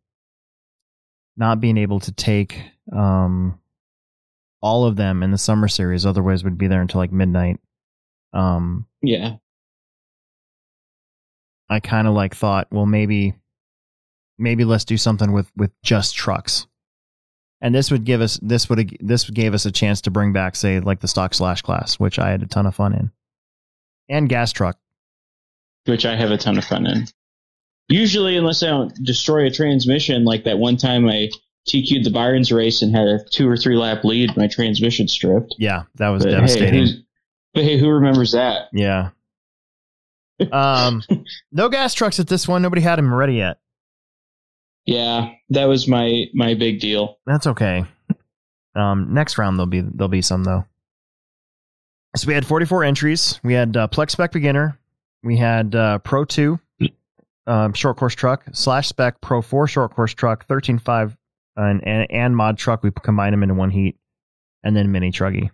not 1.35 1.59
being 1.59 1.77
able 1.77 1.99
to 2.01 2.11
take 2.11 2.61
um, 2.95 3.59
all 4.61 4.85
of 4.85 4.95
them 4.95 5.23
in 5.23 5.31
the 5.31 5.37
summer 5.37 5.67
series. 5.67 6.05
Otherwise, 6.05 6.43
would 6.43 6.57
be 6.57 6.67
there 6.67 6.81
until 6.81 6.99
like 6.99 7.11
midnight. 7.11 7.59
Um, 8.33 8.85
Yeah, 9.01 9.35
I 11.69 11.79
kind 11.79 12.07
of 12.07 12.13
like 12.13 12.35
thought, 12.35 12.67
well, 12.71 12.85
maybe, 12.85 13.33
maybe 14.37 14.63
let's 14.65 14.85
do 14.85 14.97
something 14.97 15.31
with 15.31 15.51
with 15.55 15.71
just 15.83 16.15
trucks, 16.15 16.67
and 17.61 17.73
this 17.73 17.91
would 17.91 18.03
give 18.05 18.21
us 18.21 18.39
this 18.41 18.69
would 18.69 18.97
this 19.01 19.29
gave 19.29 19.53
us 19.53 19.65
a 19.65 19.71
chance 19.71 20.01
to 20.01 20.11
bring 20.11 20.33
back, 20.33 20.55
say, 20.55 20.79
like 20.79 20.99
the 20.99 21.07
stock 21.07 21.33
slash 21.33 21.61
class, 21.61 21.99
which 21.99 22.19
I 22.19 22.29
had 22.29 22.43
a 22.43 22.47
ton 22.47 22.65
of 22.65 22.75
fun 22.75 22.93
in, 22.93 23.11
and 24.09 24.29
gas 24.29 24.51
truck. 24.51 24.77
which 25.85 26.05
I 26.05 26.15
have 26.15 26.31
a 26.31 26.37
ton 26.37 26.57
of 26.57 26.65
fun 26.65 26.85
in. 26.87 27.05
Usually, 27.89 28.37
unless 28.37 28.63
I 28.63 28.67
don't 28.67 28.93
destroy 29.03 29.47
a 29.47 29.51
transmission, 29.51 30.23
like 30.23 30.45
that 30.45 30.57
one 30.59 30.77
time 30.77 31.09
I 31.09 31.29
TQ'd 31.67 32.03
the 32.05 32.09
Byron's 32.11 32.51
race 32.51 32.81
and 32.81 32.95
had 32.95 33.07
a 33.07 33.19
two 33.31 33.47
or 33.47 33.55
three 33.57 33.75
lap 33.77 34.03
lead, 34.03 34.35
my 34.35 34.47
transmission 34.47 35.07
stripped. 35.07 35.55
Yeah, 35.59 35.83
that 35.95 36.09
was 36.09 36.23
But 36.23 36.31
devastating. 36.31 36.73
who's- 36.79 36.95
but 37.53 37.63
hey, 37.63 37.77
who 37.77 37.89
remembers 37.89 38.31
that? 38.31 38.67
yeah. 38.73 39.09
Um, 40.51 41.03
no 41.51 41.69
gas 41.69 41.93
trucks 41.93 42.19
at 42.19 42.27
this 42.27 42.47
one. 42.47 42.61
Nobody 42.61 42.81
had 42.81 42.97
them 42.97 43.13
ready 43.13 43.35
yet. 43.35 43.59
Yeah, 44.85 45.29
that 45.49 45.65
was 45.65 45.87
my 45.87 46.25
my 46.33 46.55
big 46.55 46.79
deal. 46.79 47.19
That's 47.25 47.45
okay. 47.47 47.85
Um, 48.73 49.13
next 49.13 49.37
round 49.37 49.57
there'll 49.57 49.67
be 49.67 49.81
there'll 49.81 50.07
be 50.09 50.21
some 50.23 50.43
though. 50.43 50.65
So 52.15 52.27
we 52.27 52.33
had 52.33 52.45
44 52.45 52.83
entries. 52.83 53.39
We 53.43 53.53
had 53.53 53.77
uh, 53.77 53.87
Plex 53.87 54.11
Spec 54.11 54.31
Beginner. 54.31 54.77
We 55.23 55.37
had 55.37 55.75
uh, 55.75 55.99
Pro 55.99 56.25
2 56.25 56.59
um, 57.47 57.73
short 57.73 57.97
course 57.97 58.15
truck 58.15 58.43
slash 58.53 58.87
Spec 58.89 59.21
Pro 59.21 59.41
4 59.41 59.67
short 59.67 59.93
course 59.93 60.13
truck 60.13 60.47
13.5 60.47 61.15
and, 61.55 61.85
and 61.87 62.09
and 62.11 62.35
mod 62.35 62.57
truck. 62.57 62.83
We 62.83 62.91
combined 62.91 63.33
them 63.33 63.43
into 63.43 63.55
one 63.55 63.69
heat, 63.69 63.97
and 64.63 64.75
then 64.75 64.91
mini 64.91 65.11
truggy. 65.11 65.49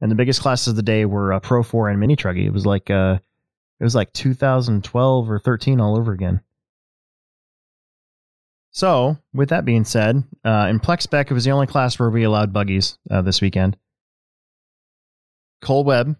And 0.00 0.10
the 0.10 0.16
biggest 0.16 0.42
classes 0.42 0.68
of 0.68 0.76
the 0.76 0.82
day 0.82 1.04
were 1.06 1.32
uh, 1.32 1.40
Pro 1.40 1.62
4 1.62 1.88
and 1.88 1.98
mini 1.98 2.16
truggy. 2.16 2.46
It 2.46 2.52
was 2.52 2.66
like 2.66 2.90
uh, 2.90 3.18
it 3.80 3.84
was 3.84 3.94
like 3.94 4.12
2012 4.12 5.30
or 5.30 5.38
13 5.38 5.80
all 5.80 5.96
over 5.96 6.12
again. 6.12 6.40
So, 8.70 9.16
with 9.32 9.48
that 9.48 9.64
being 9.64 9.84
said, 9.84 10.22
uh, 10.44 10.66
in 10.68 10.80
Plex 10.80 11.02
Spec, 11.02 11.30
it 11.30 11.34
was 11.34 11.44
the 11.44 11.50
only 11.50 11.66
class 11.66 11.98
where 11.98 12.10
we 12.10 12.24
allowed 12.24 12.52
buggies 12.52 12.98
uh, 13.10 13.22
this 13.22 13.40
weekend. 13.40 13.78
Cole 15.62 15.82
Webb 15.82 16.16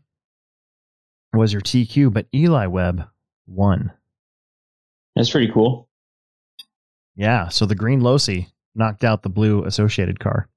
was 1.35 1.53
your 1.53 1.61
TQ, 1.61 2.15
but 2.15 2.27
Eli 2.35 2.67
Webb 2.67 3.07
won. 3.47 3.93
That's 5.15 5.31
pretty 5.31 5.53
cool. 5.53 5.89
Yeah, 7.15 7.49
so 7.49 7.67
the 7.67 7.75
green 7.75 8.01
Losi 8.01 8.49
knocked 8.77 9.05
out 9.05 9.23
the 9.23 9.29
blue 9.29 9.65
associated 9.65 10.21
car. 10.21 10.49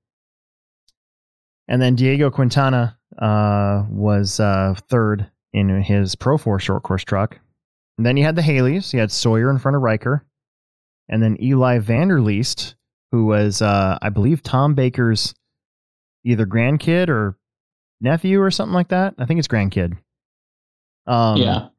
And 1.67 1.82
then 1.82 1.95
Diego 1.95 2.30
Quintana 2.30 2.97
uh, 3.17 3.86
was 3.89 4.39
uh, 4.39 4.76
third 4.89 5.30
in 5.53 5.82
his 5.82 6.15
Pro 6.15 6.38
4 6.38 6.59
short 6.59 6.84
course 6.84 7.03
truck. 7.03 7.39
And 7.97 8.05
then 8.05 8.17
you 8.17 8.24
had 8.24 8.36
the 8.36 8.41
Haleys. 8.41 8.93
You 8.93 8.99
had 8.99 9.11
Sawyer 9.11 9.49
in 9.49 9.59
front 9.59 9.76
of 9.76 9.82
Riker. 9.82 10.26
And 11.09 11.22
then 11.22 11.41
Eli 11.41 11.80
Vanderleest, 11.80 12.76
who 13.11 13.26
was, 13.26 13.61
uh, 13.61 13.97
I 14.01 14.09
believe, 14.09 14.43
Tom 14.43 14.74
Baker's 14.76 15.34
either 16.24 16.45
grandkid 16.45 17.09
or 17.09 17.38
nephew 18.01 18.41
or 18.41 18.51
something 18.51 18.74
like 18.74 18.89
that. 18.89 19.15
I 19.17 19.26
think 19.26 19.39
it's 19.39 19.47
grandkid. 19.47 19.97
Um, 21.07 21.38
yeah, 21.38 21.70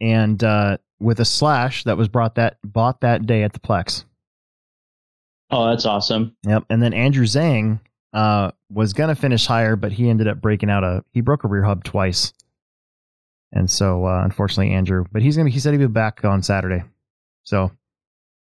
And 0.00 0.42
uh, 0.42 0.78
with 0.98 1.20
a 1.20 1.24
slash 1.24 1.84
that 1.84 1.96
was 1.96 2.08
brought 2.08 2.34
that 2.34 2.58
bought 2.64 3.00
that 3.02 3.26
day 3.26 3.42
at 3.42 3.52
the 3.52 3.60
Plex. 3.60 4.04
Oh, 5.50 5.68
that's 5.68 5.86
awesome. 5.86 6.36
Yep. 6.44 6.64
And 6.70 6.82
then 6.82 6.92
Andrew 6.92 7.24
Zhang 7.24 7.80
uh, 8.12 8.50
was 8.70 8.92
gonna 8.92 9.14
finish 9.14 9.46
higher, 9.46 9.76
but 9.76 9.92
he 9.92 10.08
ended 10.08 10.28
up 10.28 10.40
breaking 10.40 10.70
out 10.70 10.84
a 10.84 11.04
he 11.12 11.20
broke 11.20 11.44
a 11.44 11.48
rear 11.48 11.62
hub 11.62 11.84
twice. 11.84 12.32
And 13.52 13.68
so 13.68 14.06
uh, 14.06 14.22
unfortunately 14.24 14.72
Andrew, 14.74 15.04
but 15.12 15.22
he's 15.22 15.36
gonna 15.36 15.50
he 15.50 15.58
said 15.58 15.72
he'd 15.72 15.78
be 15.78 15.86
back 15.86 16.24
on 16.24 16.42
Saturday. 16.42 16.84
So 17.42 17.70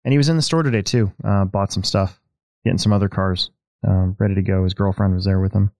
and 0.03 0.13
he 0.13 0.17
was 0.17 0.29
in 0.29 0.35
the 0.35 0.41
store 0.41 0.63
today 0.63 0.81
too. 0.81 1.11
Uh, 1.23 1.45
bought 1.45 1.73
some 1.73 1.83
stuff, 1.83 2.19
getting 2.63 2.77
some 2.77 2.93
other 2.93 3.09
cars 3.09 3.51
um, 3.87 4.15
ready 4.19 4.35
to 4.35 4.41
go. 4.41 4.63
His 4.63 4.73
girlfriend 4.73 5.13
was 5.13 5.25
there 5.25 5.39
with 5.39 5.53
him. 5.53 5.71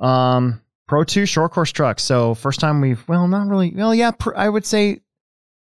Um, 0.00 0.60
Pro 0.88 1.04
Two 1.04 1.26
short 1.26 1.52
course 1.52 1.70
trucks. 1.72 2.02
So 2.02 2.34
first 2.34 2.60
time 2.60 2.80
we've 2.80 3.06
well, 3.08 3.28
not 3.28 3.48
really. 3.48 3.72
Well, 3.74 3.94
yeah, 3.94 4.12
pr- 4.12 4.36
I 4.36 4.48
would 4.48 4.66
say 4.66 5.00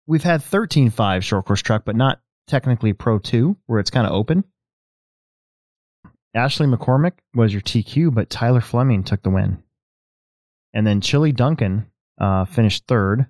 we've 0.08 0.24
had 0.24 0.42
13.5 0.42 1.22
short 1.24 1.46
course 1.46 1.62
truck, 1.62 1.86
but 1.86 1.96
not 1.96 2.20
technically 2.48 2.94
Pro 2.94 3.20
Two, 3.20 3.58
where 3.66 3.80
it's 3.80 3.90
kind 3.92 4.08
of 4.08 4.14
open. 4.14 4.44
Ashley 6.36 6.66
McCormick 6.68 7.14
was 7.36 7.54
your 7.54 7.62
TQ, 7.62 8.14
but 8.14 8.30
Tyler 8.30 8.62
Fleming 8.62 9.04
took 9.04 9.22
the 9.22 9.30
win. 9.30 9.62
And 10.74 10.86
then 10.88 11.00
Chili 11.02 11.32
Duncan 11.32 11.86
uh, 12.20 12.46
finished 12.46 12.86
third. 12.88 13.28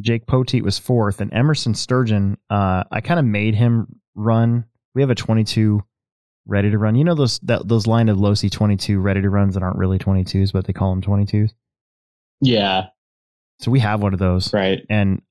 Jake 0.00 0.26
Poteet 0.26 0.62
was 0.62 0.78
fourth, 0.78 1.20
and 1.20 1.32
Emerson 1.32 1.74
Sturgeon. 1.74 2.36
Uh, 2.50 2.84
I 2.90 3.00
kind 3.00 3.18
of 3.20 3.24
made 3.24 3.54
him 3.54 3.86
run. 4.14 4.64
We 4.94 5.02
have 5.02 5.10
a 5.10 5.14
22 5.14 5.82
ready 6.46 6.70
to 6.70 6.78
run. 6.78 6.96
You 6.96 7.04
know 7.04 7.14
those 7.14 7.38
that 7.40 7.66
those 7.66 7.86
line 7.86 8.08
of 8.08 8.18
Losi 8.18 8.50
22 8.50 8.98
ready 9.00 9.22
to 9.22 9.30
runs 9.30 9.54
that 9.54 9.62
aren't 9.62 9.78
really 9.78 9.98
22s, 9.98 10.52
but 10.52 10.66
they 10.66 10.72
call 10.72 10.90
them 10.90 11.00
22s. 11.02 11.52
Yeah, 12.42 12.86
So 13.60 13.70
we 13.70 13.80
have 13.80 14.02
one 14.02 14.12
of 14.12 14.18
those, 14.18 14.52
right. 14.52 14.80
and 14.90 15.22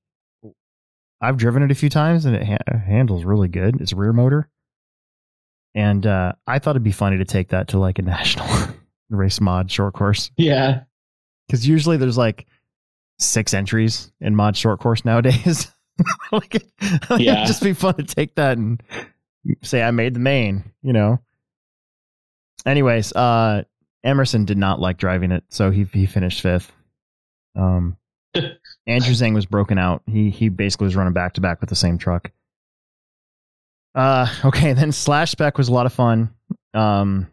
I've 1.20 1.36
driven 1.36 1.62
it 1.62 1.70
a 1.70 1.74
few 1.74 1.88
times, 1.88 2.24
and 2.26 2.36
it 2.36 2.44
ha- 2.44 2.78
handles 2.78 3.24
really 3.24 3.48
good. 3.48 3.80
It's 3.80 3.92
rear 3.92 4.12
motor, 4.12 4.48
and 5.74 6.06
uh, 6.06 6.32
I 6.46 6.58
thought 6.58 6.72
it'd 6.72 6.82
be 6.82 6.92
funny 6.92 7.18
to 7.18 7.24
take 7.24 7.48
that 7.48 7.68
to 7.68 7.78
like 7.78 7.98
a 7.98 8.02
national 8.02 8.46
race 9.10 9.40
mod 9.40 9.70
short 9.70 9.94
course 9.94 10.30
Yeah, 10.36 10.82
because 11.46 11.66
usually 11.66 11.96
there's 11.96 12.18
like 12.18 12.46
six 13.18 13.54
entries 13.54 14.12
in 14.20 14.34
mod 14.36 14.56
short 14.56 14.80
course 14.80 15.04
nowadays. 15.04 15.70
like, 16.32 16.54
it- 16.56 16.70
like, 17.08 17.20
Yeah. 17.20 17.36
it'd 17.36 17.46
just 17.46 17.62
be 17.62 17.72
fun 17.72 17.94
to 17.94 18.02
take 18.04 18.34
that 18.34 18.58
and 18.58 18.82
say 19.62 19.82
I 19.82 19.90
made 19.92 20.14
the 20.14 20.20
main, 20.20 20.64
you 20.82 20.92
know. 20.92 21.18
Anyways, 22.66 23.12
uh, 23.14 23.62
Emerson 24.04 24.44
did 24.44 24.58
not 24.58 24.80
like 24.80 24.98
driving 24.98 25.30
it, 25.32 25.44
so 25.50 25.70
he 25.70 25.84
he 25.84 26.04
finished 26.06 26.40
fifth. 26.42 26.72
Um, 27.54 27.96
Andrew 28.86 29.14
Zhang 29.14 29.34
was 29.34 29.46
broken 29.46 29.78
out. 29.78 30.02
He 30.06 30.30
he 30.30 30.48
basically 30.48 30.86
was 30.86 30.96
running 30.96 31.12
back 31.12 31.34
to 31.34 31.40
back 31.40 31.60
with 31.60 31.70
the 31.70 31.76
same 31.76 31.98
truck. 31.98 32.30
Uh, 33.94 34.26
okay, 34.44 34.72
then 34.74 34.92
slash 34.92 35.30
spec 35.30 35.56
was 35.56 35.68
a 35.68 35.72
lot 35.72 35.86
of 35.86 35.92
fun. 35.92 36.30
Um, 36.74 37.28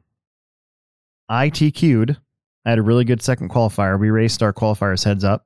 I 1.28 1.50
TQ'd. 1.50 2.18
I 2.66 2.70
had 2.70 2.80
a 2.80 2.84
really 2.84 3.04
good 3.04 3.22
second 3.22 3.50
qualifier. 3.50 4.00
We 4.00 4.10
raced 4.10 4.42
our 4.42 4.54
qualifiers 4.54 5.04
heads 5.04 5.24
up. 5.24 5.46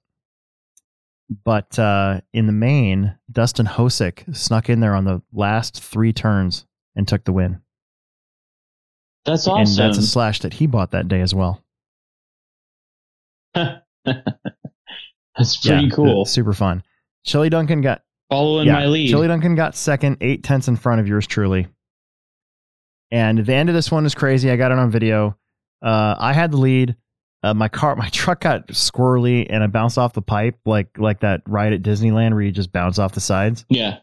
But 1.43 1.77
uh, 1.77 2.21
in 2.33 2.45
the 2.45 2.53
main, 2.53 3.17
Dustin 3.31 3.65
Hosick 3.65 4.35
snuck 4.35 4.69
in 4.69 4.79
there 4.79 4.95
on 4.95 5.03
the 5.03 5.21
last 5.33 5.83
three 5.83 6.13
turns 6.13 6.65
and 6.95 7.07
took 7.07 7.25
the 7.25 7.33
win. 7.33 7.61
that's 9.25 9.45
And 9.47 9.61
awesome. 9.61 9.87
that's 9.87 9.97
a 9.97 10.03
slash 10.03 10.39
that 10.41 10.53
he 10.53 10.67
bought 10.67 10.91
that 10.91 11.07
day 11.07 11.21
as 11.21 11.33
well. 11.35 11.63
That's 15.37 15.57
pretty 15.57 15.85
Yeah, 15.85 15.89
cool. 15.95 16.25
Super 16.25 16.53
fun. 16.53 16.83
Chili 17.25 17.49
Duncan 17.49 17.81
got 17.81 18.01
Following 18.29 18.67
yeah, 18.67 18.73
my 18.73 18.85
lead. 18.87 19.09
Chili 19.09 19.27
Duncan 19.27 19.55
got 19.55 19.73
second, 19.75 20.17
eight 20.21 20.43
tenths 20.43 20.67
in 20.67 20.75
front 20.75 20.99
of 20.99 21.07
yours 21.07 21.25
truly. 21.27 21.67
And 23.11 23.45
the 23.45 23.53
end 23.53 23.69
of 23.69 23.75
this 23.75 23.89
one 23.89 24.05
is 24.05 24.13
crazy. 24.15 24.51
I 24.51 24.57
got 24.57 24.71
it 24.73 24.77
on 24.77 24.91
video. 24.91 25.37
Uh, 25.81 26.15
I 26.17 26.33
had 26.33 26.51
the 26.51 26.57
lead. 26.57 26.95
Uh, 27.41 27.53
my 27.53 27.69
car, 27.69 27.95
my 27.95 28.09
truck 28.11 28.41
got 28.41 28.67
squirrely, 28.67 29.45
and 29.49 29.63
I 29.63 29.67
bounced 29.67 29.97
off 29.97 30.11
the 30.13 30.21
pipe 30.21 30.57
like 30.65 30.89
like 30.97 31.21
that 31.21 31.41
ride 31.47 31.71
at 31.71 31.81
Disneyland 31.83 32.31
where 32.33 32.41
you 32.41 32.51
just 32.51 32.71
bounce 32.73 32.99
off 32.99 33.13
the 33.13 33.21
sides. 33.21 33.65
yeah. 33.69 33.99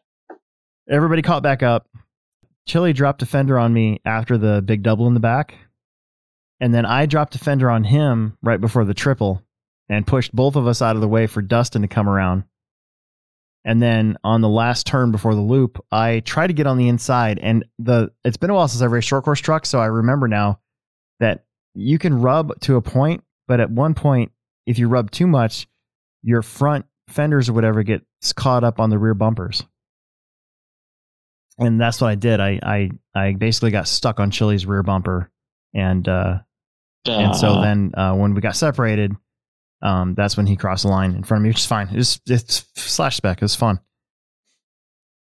Everybody 0.89 1.23
caught 1.23 1.43
back 1.43 1.63
up. 1.63 1.87
Chili 2.67 2.93
dropped 2.95 3.23
a 3.23 3.27
fender 3.27 3.59
on 3.59 3.73
me 3.75 4.01
after 4.07 4.37
the 4.39 4.63
big 4.63 4.83
double 4.83 5.07
in 5.07 5.13
the 5.15 5.21
back, 5.21 5.55
and 6.61 6.73
then 6.73 6.87
I 6.87 7.05
dropped 7.07 7.35
a 7.35 7.39
fender 7.39 7.69
on 7.71 7.85
him 7.85 8.39
right 8.43 8.61
before 8.61 8.85
the 8.87 8.95
triple, 8.95 9.43
and 9.89 10.07
pushed 10.07 10.35
both 10.35 10.57
of 10.57 10.67
us 10.67 10.81
out 10.83 10.97
of 10.97 11.03
the 11.03 11.09
way 11.09 11.27
for 11.27 11.43
Dustin 11.43 11.83
to 11.83 11.89
come 11.89 12.09
around. 12.09 12.45
And 13.65 13.81
then 13.81 14.19
on 14.23 14.43
the 14.43 14.49
last 14.49 14.87
turn 14.87 15.11
before 15.11 15.35
the 15.35 15.41
loop, 15.41 15.83
I 15.91 16.21
tried 16.21 16.49
to 16.49 16.53
get 16.53 16.67
on 16.67 16.77
the 16.77 16.89
inside, 16.89 17.39
and 17.39 17.65
the 17.79 18.11
it's 18.23 18.37
been 18.37 18.51
a 18.51 18.55
while 18.55 18.69
since 18.69 18.83
I've 18.83 18.93
raced 18.93 19.09
short 19.09 19.25
course 19.25 19.41
truck, 19.41 19.65
so 19.65 19.81
I 19.81 19.87
remember 19.87 20.29
now 20.29 20.61
that 21.21 21.45
you 21.75 21.99
can 21.99 22.21
rub 22.21 22.61
to 22.61 22.77
a 22.77 22.83
point, 22.83 23.25
but 23.49 23.61
at 23.61 23.71
one 23.71 23.95
point, 23.95 24.33
if 24.67 24.79
you 24.79 24.89
rub 24.89 25.11
too 25.11 25.27
much, 25.27 25.67
your 26.23 26.43
front 26.43 26.85
fenders 27.09 27.49
or 27.49 27.55
whatever 27.55 27.83
gets 27.83 28.33
caught 28.35 28.65
up 28.65 28.81
on 28.81 28.91
the 28.91 28.99
rear 28.99 29.15
bumpers. 29.15 29.63
And 31.59 31.81
that's 31.81 32.01
what 32.01 32.09
I 32.09 32.17
did. 32.17 32.41
I 32.41 32.59
I 32.63 32.91
I 33.15 33.33
basically 33.33 33.71
got 33.71 33.89
stuck 33.89 34.21
on 34.21 34.31
Chili's 34.31 34.67
rear 34.67 34.83
bumper, 34.83 35.31
and 35.73 36.07
uh, 36.07 36.39
and 37.07 37.37
so 37.37 37.55
Uh, 37.55 37.63
then 37.63 37.93
uh, 37.95 38.15
when 38.15 38.35
we 38.35 38.41
got 38.41 38.57
separated, 38.57 39.13
um, 39.83 40.15
that's 40.15 40.37
when 40.37 40.47
he 40.47 40.57
crossed 40.57 40.85
the 40.85 40.89
line 40.89 41.15
in 41.15 41.23
front 41.23 41.41
of 41.41 41.43
me, 41.45 41.51
which 41.51 41.59
is 41.59 41.67
fine. 41.67 41.89
It's 41.93 42.21
it's 42.27 42.65
slash 42.75 43.17
spec. 43.17 43.39
It 43.39 43.43
was 43.45 43.55
fun. 43.55 43.81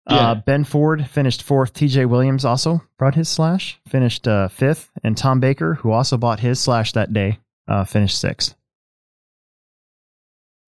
Yeah. 0.10 0.32
Uh, 0.32 0.36
ben 0.36 0.64
Ford 0.64 1.08
finished 1.08 1.44
fourth. 1.44 1.74
TJ 1.74 2.10
Williams 2.10 2.44
also 2.44 2.82
brought 2.98 3.16
his 3.16 3.30
slash, 3.30 3.80
finished 3.88 4.28
uh, 4.28 4.48
fifth, 4.48 4.90
and 5.04 5.16
Tom 5.16 5.40
Baker, 5.40 5.76
who 5.76 5.92
also 5.92 6.18
bought 6.18 6.40
his 6.40 6.60
slash 6.60 6.92
that 6.94 7.14
day, 7.14 7.40
uh, 7.68 7.86
finished 7.86 8.20
sixth. 8.20 8.56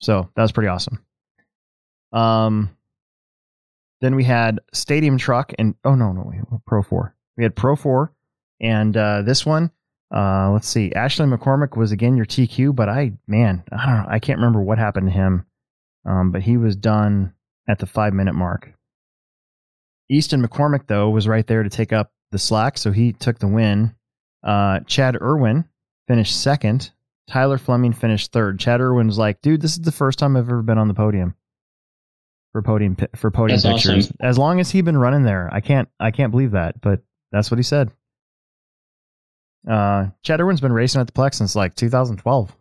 So 0.01 0.29
that 0.35 0.41
was 0.41 0.51
pretty 0.51 0.67
awesome. 0.67 1.03
Um, 2.11 2.77
then 4.01 4.15
we 4.15 4.23
had 4.23 4.59
Stadium 4.71 5.17
Truck 5.17 5.53
and 5.57 5.75
oh 5.83 5.95
no 5.95 6.11
no 6.11 6.61
Pro 6.67 6.83
Four. 6.83 7.15
We 7.37 7.43
had 7.43 7.55
Pro 7.55 7.75
Four, 7.75 8.13
and 8.61 8.95
uh, 8.95 9.23
this 9.23 9.45
one 9.45 9.71
uh, 10.13 10.51
let's 10.51 10.67
see. 10.67 10.91
Ashley 10.93 11.25
McCormick 11.25 11.75
was 11.75 11.91
again 11.91 12.15
your 12.15 12.25
TQ, 12.25 12.75
but 12.75 12.89
I, 12.89 13.13
man, 13.27 13.63
I 13.71 13.85
don't 13.85 14.03
know. 14.03 14.05
I 14.09 14.19
can't 14.19 14.39
remember 14.39 14.61
what 14.61 14.77
happened 14.77 15.07
to 15.07 15.13
him. 15.13 15.45
Um, 16.05 16.31
but 16.31 16.41
he 16.41 16.57
was 16.57 16.75
done 16.75 17.33
at 17.67 17.79
the 17.79 17.85
five 17.85 18.13
minute 18.13 18.35
mark. 18.35 18.73
Easton 20.09 20.45
McCormick, 20.45 20.87
though, 20.87 21.09
was 21.09 21.27
right 21.27 21.47
there 21.47 21.63
to 21.63 21.69
take 21.69 21.93
up 21.93 22.11
the 22.31 22.37
slack, 22.37 22.77
so 22.77 22.91
he 22.91 23.13
took 23.13 23.39
the 23.39 23.47
win. 23.47 23.95
Uh, 24.43 24.81
Chad 24.81 25.15
Irwin 25.21 25.65
finished 26.07 26.41
second. 26.41 26.91
Tyler 27.27 27.57
Fleming 27.57 27.93
finished 27.93 28.33
third. 28.33 28.59
Chad 28.59 28.81
Irwin's 28.81 29.17
like, 29.17 29.41
dude, 29.41 29.61
this 29.61 29.71
is 29.71 29.81
the 29.81 29.93
first 29.93 30.19
time 30.19 30.35
I've 30.35 30.49
ever 30.49 30.61
been 30.61 30.77
on 30.77 30.89
the 30.89 30.93
podium 30.93 31.35
for 32.51 32.61
podium 32.61 32.97
for 33.15 33.31
podium 33.31 33.59
That's 33.59 33.83
pictures. 33.83 34.05
awesome. 34.07 34.17
As 34.21 34.37
long 34.37 34.59
as 34.59 34.69
he'd 34.69 34.85
been 34.85 34.97
running 34.97 35.23
there, 35.23 35.49
I 35.51 35.61
can't 35.61 35.87
I 35.99 36.11
can't 36.11 36.31
believe 36.31 36.51
that, 36.51 36.81
but 36.81 37.01
that's 37.31 37.49
what 37.49 37.57
he 37.57 37.63
said. 37.63 37.91
Uh, 39.69 40.07
Chad 40.23 40.39
Irwin's 40.39 40.61
been 40.61 40.73
racing 40.73 41.01
at 41.01 41.07
the 41.07 41.13
Plex 41.13 41.35
since 41.35 41.55
like 41.55 41.75
2012. 41.75 42.55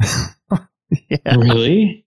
yeah. 1.08 1.36
Really? 1.36 2.06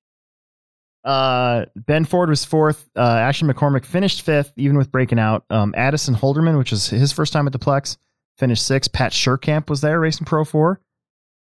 Uh, 1.04 1.66
ben 1.76 2.06
Ford 2.06 2.30
was 2.30 2.46
fourth. 2.46 2.90
Uh, 2.96 3.02
Ashton 3.02 3.52
McCormick 3.52 3.86
finished 3.86 4.22
fifth, 4.22 4.54
even 4.58 4.78
with 4.78 4.92
breaking 4.92 5.20
out. 5.20 5.46
Um, 5.50 5.74
Addison 5.76 6.16
Holderman, 6.16 6.58
which 6.58 6.72
was 6.72 6.88
his 6.88 7.12
first 7.12 7.34
time 7.34 7.48
at 7.48 7.54
the 7.54 7.60
Plex, 7.60 7.98
finished 8.38 8.66
sixth. 8.66 8.92
Pat 8.92 9.12
Sherkamp 9.12 9.70
was 9.70 9.82
there 9.82 10.00
racing 10.00 10.26
Pro 10.26 10.44
4, 10.44 10.82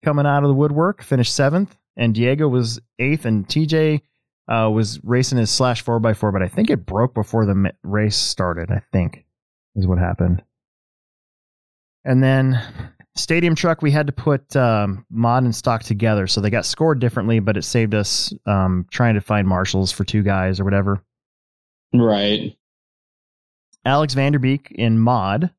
coming 0.04 0.26
out 0.26 0.44
of 0.44 0.50
the 0.50 0.56
woodwork, 0.56 1.02
finished 1.02 1.36
seventh. 1.36 1.76
And 1.98 2.16
Diego 2.16 2.48
was 2.48 2.80
eighth. 3.00 3.26
And 3.26 3.46
TJ 3.48 4.02
uh, 4.48 4.70
was 4.70 5.00
racing 5.04 5.38
his 5.38 5.52
slash 5.52 5.84
4x4, 5.84 6.32
but 6.32 6.42
I 6.42 6.48
think 6.48 6.70
it 6.70 6.86
broke 6.86 7.14
before 7.14 7.46
the 7.46 7.72
race 7.84 8.16
started, 8.16 8.72
I 8.72 8.82
think, 8.92 9.26
is 9.76 9.86
what 9.86 10.00
happened. 10.00 10.42
And 12.06 12.24
then 12.24 12.62
stadium 13.16 13.56
truck, 13.56 13.82
we 13.82 13.92
had 13.92 14.08
to 14.08 14.14
put 14.14 14.56
um, 14.56 15.06
mod 15.10 15.44
and 15.44 15.56
stock 15.56 15.84
together, 15.84 16.28
so 16.28 16.42
they 16.42 16.50
got 16.50 16.66
scored 16.66 17.00
differently, 17.00 17.40
but 17.40 17.58
it 17.58 17.64
saved 17.64 17.94
us 17.94 18.34
um, 18.46 18.86
trying 18.92 19.16
to 19.16 19.22
find 19.22 19.48
marshals 19.48 19.92
for 19.92 20.04
two 20.04 20.24
guys 20.24 20.60
or 20.60 20.64
whatever. 20.64 21.02
Right. 21.94 22.56
Alex 23.86 24.14
Vanderbeek 24.16 24.72
in 24.72 25.00
mod 25.00 25.52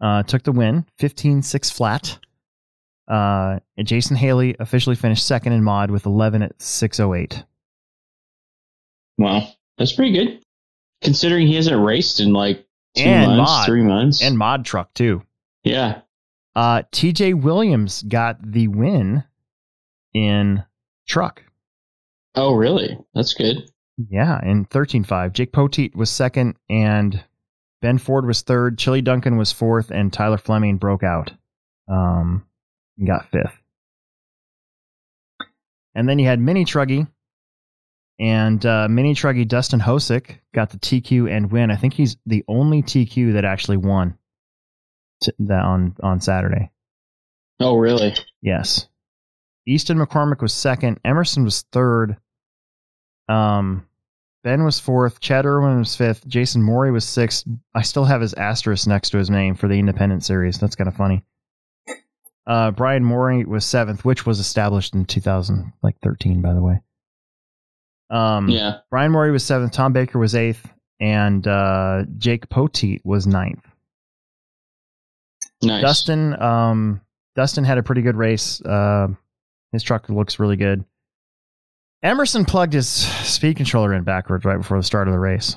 uh, 0.00 0.22
took 0.22 0.42
the 0.42 0.52
win, 0.52 0.86
15-6 1.00 1.72
flat. 1.72 2.18
Uh, 3.08 3.58
and 3.76 3.86
Jason 3.86 4.16
Haley 4.16 4.54
officially 4.60 4.96
finished 4.96 5.26
second 5.26 5.52
in 5.52 5.62
mod 5.62 5.90
with 5.90 6.06
11 6.06 6.42
at 6.42 6.60
608. 6.62 7.44
Wow. 9.18 9.48
That's 9.78 9.92
pretty 9.92 10.12
good. 10.12 10.40
Considering 11.02 11.46
he 11.46 11.56
hasn't 11.56 11.84
raced 11.84 12.20
in 12.20 12.32
like 12.32 12.64
two 12.96 13.02
And 13.04 13.36
months, 13.36 13.50
mod. 13.50 13.66
three 13.66 13.82
months. 13.82 14.22
And 14.22 14.38
mod 14.38 14.64
truck 14.64 14.94
too. 14.94 15.22
Yeah. 15.64 16.02
Uh, 16.54 16.82
TJ 16.92 17.40
Williams 17.40 18.02
got 18.02 18.38
the 18.42 18.68
win 18.68 19.24
in 20.14 20.64
truck. 21.06 21.42
Oh, 22.34 22.54
really? 22.54 22.98
That's 23.14 23.34
good. 23.34 23.70
Yeah, 24.10 24.40
in 24.42 24.66
13.5. 24.66 25.32
Jake 25.32 25.52
Poteet 25.52 25.94
was 25.94 26.10
second, 26.10 26.56
and 26.68 27.22
Ben 27.80 27.98
Ford 27.98 28.26
was 28.26 28.42
third. 28.42 28.78
Chili 28.78 29.02
Duncan 29.02 29.36
was 29.36 29.52
fourth, 29.52 29.90
and 29.90 30.12
Tyler 30.12 30.38
Fleming 30.38 30.78
broke 30.78 31.02
out. 31.02 31.32
Um, 31.88 32.46
and 32.98 33.06
got 33.06 33.30
fifth. 33.30 33.58
And 35.94 36.08
then 36.08 36.18
you 36.18 36.26
had 36.26 36.40
Mini 36.40 36.64
Truggy, 36.64 37.06
and 38.18 38.64
uh, 38.64 38.88
Mini 38.88 39.14
Truggy 39.14 39.46
Dustin 39.46 39.80
Hosick 39.80 40.38
got 40.54 40.70
the 40.70 40.78
TQ 40.78 41.30
and 41.30 41.50
win. 41.50 41.70
I 41.70 41.76
think 41.76 41.92
he's 41.94 42.16
the 42.24 42.44
only 42.48 42.82
TQ 42.82 43.34
that 43.34 43.44
actually 43.44 43.76
won 43.76 44.16
t- 45.22 45.32
that 45.40 45.62
on 45.64 45.94
on 46.02 46.20
Saturday. 46.20 46.70
Oh, 47.60 47.76
really? 47.76 48.14
Yes. 48.40 48.88
Easton 49.66 49.98
McCormick 49.98 50.42
was 50.42 50.52
second. 50.52 50.98
Emerson 51.04 51.44
was 51.44 51.62
third. 51.72 52.16
Um, 53.28 53.86
Ben 54.42 54.64
was 54.64 54.80
fourth. 54.80 55.20
Chad 55.20 55.46
Irwin 55.46 55.78
was 55.78 55.94
fifth. 55.94 56.26
Jason 56.26 56.62
Morey 56.62 56.90
was 56.90 57.04
sixth. 57.04 57.46
I 57.74 57.82
still 57.82 58.04
have 58.04 58.20
his 58.20 58.34
asterisk 58.34 58.88
next 58.88 59.10
to 59.10 59.18
his 59.18 59.30
name 59.30 59.54
for 59.54 59.68
the 59.68 59.78
Independent 59.78 60.24
Series. 60.24 60.58
That's 60.58 60.74
kind 60.74 60.88
of 60.88 60.96
funny. 60.96 61.24
Uh, 62.44 62.72
Brian 62.72 63.04
Morey 63.04 63.44
was 63.44 63.64
seventh, 63.64 64.04
which 64.04 64.26
was 64.26 64.40
established 64.40 64.94
in 64.94 65.04
2013, 65.04 66.42
by 66.42 66.54
the 66.54 66.60
way. 66.60 66.80
Um, 68.10 68.48
Yeah. 68.48 68.78
Brian 68.90 69.12
Morey 69.12 69.30
was 69.30 69.44
seventh. 69.44 69.70
Tom 69.72 69.92
Baker 69.92 70.18
was 70.18 70.34
eighth, 70.34 70.68
and 70.98 71.46
uh, 71.46 72.02
Jake 72.18 72.48
Poteet 72.48 73.00
was 73.04 73.28
ninth. 73.28 73.64
Nice. 75.62 75.82
Dustin, 75.82 76.40
um, 76.42 77.00
Dustin 77.36 77.64
had 77.64 77.78
a 77.78 77.82
pretty 77.82 78.02
good 78.02 78.16
race. 78.16 78.60
Uh, 78.62 79.08
his 79.72 79.82
truck 79.82 80.08
looks 80.08 80.38
really 80.38 80.56
good. 80.56 80.84
Emerson 82.02 82.44
plugged 82.44 82.72
his 82.72 82.88
speed 82.88 83.56
controller 83.56 83.94
in 83.94 84.02
backwards 84.02 84.44
right 84.44 84.56
before 84.56 84.76
the 84.76 84.82
start 84.82 85.06
of 85.06 85.12
the 85.12 85.20
race. 85.20 85.56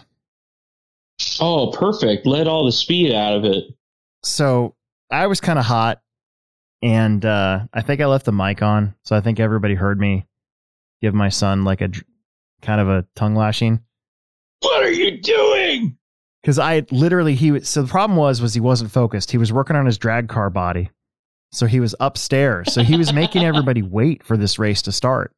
Oh, 1.39 1.71
perfect. 1.71 2.25
Let 2.25 2.47
all 2.47 2.65
the 2.65 2.71
speed 2.71 3.13
out 3.13 3.33
of 3.33 3.45
it. 3.45 3.63
So 4.23 4.75
I 5.11 5.27
was 5.27 5.41
kind 5.41 5.57
of 5.57 5.65
hot, 5.65 6.01
and 6.81 7.23
uh, 7.25 7.65
I 7.73 7.81
think 7.81 8.01
I 8.01 8.05
left 8.05 8.25
the 8.25 8.31
mic 8.31 8.61
on, 8.61 8.95
so 9.03 9.15
I 9.15 9.21
think 9.21 9.39
everybody 9.39 9.75
heard 9.75 9.99
me 9.99 10.27
give 11.01 11.13
my 11.13 11.29
son 11.29 11.63
like 11.63 11.81
a 11.81 11.89
kind 12.61 12.81
of 12.81 12.89
a 12.89 13.05
tongue 13.15 13.35
lashing. 13.35 13.81
What 14.61 14.83
are 14.83 14.91
you 14.91 15.19
doing? 15.19 15.97
Because 16.45 16.59
I 16.59 16.85
literally 16.91 17.33
he 17.33 17.51
was 17.51 17.67
so 17.67 17.81
the 17.81 17.87
problem 17.87 18.15
was 18.15 18.39
was 18.39 18.53
he 18.53 18.59
wasn't 18.59 18.91
focused. 18.91 19.31
He 19.31 19.39
was 19.39 19.51
working 19.51 19.75
on 19.75 19.87
his 19.87 19.97
drag 19.97 20.29
car 20.29 20.51
body, 20.51 20.91
so 21.51 21.65
he 21.65 21.79
was 21.79 21.95
upstairs. 21.99 22.71
So 22.71 22.83
he 22.83 22.97
was 22.97 23.11
making 23.11 23.43
everybody 23.43 23.81
wait 23.81 24.23
for 24.23 24.37
this 24.37 24.59
race 24.59 24.83
to 24.83 24.91
start, 24.91 25.33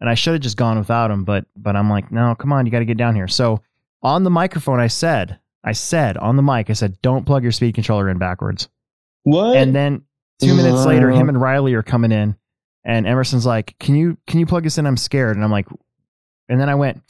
and 0.00 0.10
I 0.10 0.14
should 0.14 0.32
have 0.32 0.42
just 0.42 0.56
gone 0.56 0.76
without 0.76 1.12
him. 1.12 1.22
But 1.22 1.44
but 1.56 1.76
I'm 1.76 1.88
like, 1.88 2.10
no, 2.10 2.34
come 2.34 2.52
on, 2.52 2.66
you 2.66 2.72
got 2.72 2.80
to 2.80 2.84
get 2.84 2.96
down 2.96 3.14
here. 3.14 3.28
So 3.28 3.62
on 4.02 4.24
the 4.24 4.30
microphone, 4.30 4.80
I 4.80 4.88
said, 4.88 5.38
I 5.62 5.70
said 5.70 6.16
on 6.16 6.34
the 6.34 6.42
mic, 6.42 6.68
I 6.68 6.72
said, 6.72 7.00
don't 7.00 7.24
plug 7.24 7.44
your 7.44 7.52
speed 7.52 7.76
controller 7.76 8.08
in 8.08 8.18
backwards. 8.18 8.68
What? 9.22 9.56
And 9.56 9.72
then 9.72 10.02
two 10.40 10.56
minutes 10.56 10.84
later, 10.84 11.12
him 11.12 11.28
and 11.28 11.40
Riley 11.40 11.74
are 11.74 11.84
coming 11.84 12.10
in, 12.10 12.34
and 12.84 13.06
Emerson's 13.06 13.46
like, 13.46 13.76
"Can 13.78 13.94
you 13.94 14.18
can 14.26 14.40
you 14.40 14.46
plug 14.46 14.64
this 14.64 14.78
in? 14.78 14.86
I'm 14.86 14.96
scared." 14.96 15.36
And 15.36 15.44
I'm 15.44 15.52
like, 15.52 15.68
and 16.48 16.60
then 16.60 16.68
I 16.68 16.74
went, 16.74 17.02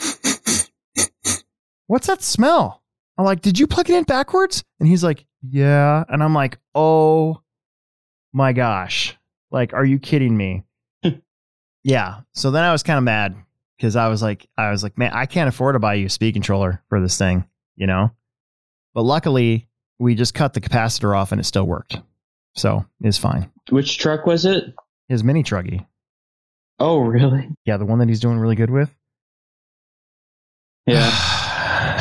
"What's 1.86 2.06
that 2.08 2.20
smell?" 2.20 2.82
I'm 3.18 3.24
like, 3.24 3.40
"Did 3.42 3.58
you 3.58 3.66
plug 3.66 3.90
it 3.90 3.96
in 3.96 4.04
backwards?" 4.04 4.62
And 4.78 4.88
he's 4.88 5.02
like, 5.04 5.26
"Yeah." 5.42 6.04
And 6.08 6.22
I'm 6.22 6.34
like, 6.34 6.58
"Oh 6.74 7.42
my 8.32 8.52
gosh! 8.52 9.16
Like, 9.50 9.74
are 9.74 9.84
you 9.84 9.98
kidding 9.98 10.36
me?" 10.36 10.64
Hmm. 11.04 11.18
yeah. 11.82 12.20
So 12.34 12.50
then 12.52 12.62
I 12.64 12.70
was 12.72 12.82
kind 12.84 12.96
of 12.98 13.04
mad 13.04 13.34
because 13.76 13.96
I 13.96 14.08
was 14.08 14.22
like, 14.22 14.48
I 14.56 14.70
was 14.70 14.82
like, 14.82 14.96
man, 14.96 15.12
I 15.12 15.26
can't 15.26 15.48
afford 15.48 15.74
to 15.74 15.80
buy 15.80 15.94
you 15.94 16.06
a 16.06 16.10
speed 16.10 16.34
controller 16.34 16.82
for 16.88 17.00
this 17.00 17.18
thing, 17.18 17.44
you 17.76 17.86
know. 17.86 18.12
But 18.94 19.02
luckily, 19.02 19.68
we 19.98 20.14
just 20.14 20.34
cut 20.34 20.54
the 20.54 20.60
capacitor 20.60 21.16
off 21.16 21.32
and 21.32 21.40
it 21.40 21.44
still 21.44 21.64
worked, 21.66 22.00
so 22.54 22.86
it's 23.00 23.18
fine. 23.18 23.50
Which 23.70 23.98
truck 23.98 24.26
was 24.26 24.44
it? 24.44 24.74
His 25.08 25.24
mini 25.24 25.42
truggy, 25.42 25.86
Oh, 26.78 26.98
really? 27.00 27.48
yeah, 27.64 27.78
the 27.78 27.86
one 27.86 27.98
that 27.98 28.08
he's 28.08 28.20
doing 28.20 28.38
really 28.38 28.56
good 28.56 28.70
with. 28.70 28.94
Yeah. 30.86 31.10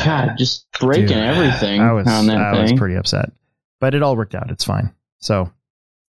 God, 0.04 0.34
just 0.38 0.66
breaking 0.80 1.08
Dude, 1.08 1.16
everything 1.16 1.80
I 1.80 1.92
was, 1.92 2.06
on 2.06 2.26
that 2.26 2.38
I 2.38 2.62
was 2.62 2.72
pretty 2.72 2.94
upset, 2.94 3.32
but 3.80 3.94
it 3.94 4.02
all 4.02 4.16
worked 4.16 4.34
out. 4.34 4.50
It's 4.50 4.64
fine. 4.64 4.94
So, 5.18 5.50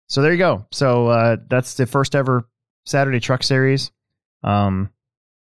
so 0.08 0.22
there 0.22 0.32
you 0.32 0.38
go. 0.38 0.66
So 0.72 1.08
uh, 1.08 1.38
that's 1.50 1.76
the 1.76 1.86
first 1.86 2.16
ever 2.16 2.48
Saturday 2.86 3.20
Truck 3.20 3.44
Series. 3.44 3.92
Um, 4.44 4.90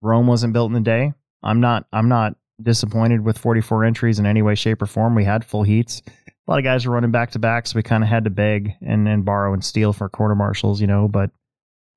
Rome 0.03 0.27
wasn't 0.27 0.53
built 0.53 0.71
in 0.71 0.77
a 0.77 0.81
day. 0.81 1.13
I'm 1.43 1.61
not. 1.61 1.87
I'm 1.93 2.09
not 2.09 2.37
disappointed 2.63 3.21
with 3.23 3.39
44 3.39 3.85
entries 3.85 4.19
in 4.19 4.27
any 4.27 4.43
way, 4.43 4.55
shape, 4.55 4.81
or 4.81 4.87
form. 4.87 5.15
We 5.15 5.25
had 5.25 5.45
full 5.45 5.63
heats. 5.63 6.03
A 6.09 6.51
lot 6.51 6.59
of 6.59 6.65
guys 6.65 6.87
were 6.87 6.95
running 6.95 7.11
back 7.11 7.33
to 7.33 7.39
back, 7.39 7.67
so 7.67 7.77
we 7.77 7.83
kind 7.83 8.05
of 8.05 8.09
had 8.09 8.25
to 8.25 8.31
beg 8.31 8.73
and 8.81 9.09
and 9.09 9.25
borrow 9.25 9.53
and 9.53 9.65
steal 9.65 9.93
for 9.93 10.09
quarter 10.09 10.35
marshals, 10.35 10.81
you 10.81 10.87
know. 10.87 11.09
But 11.09 11.31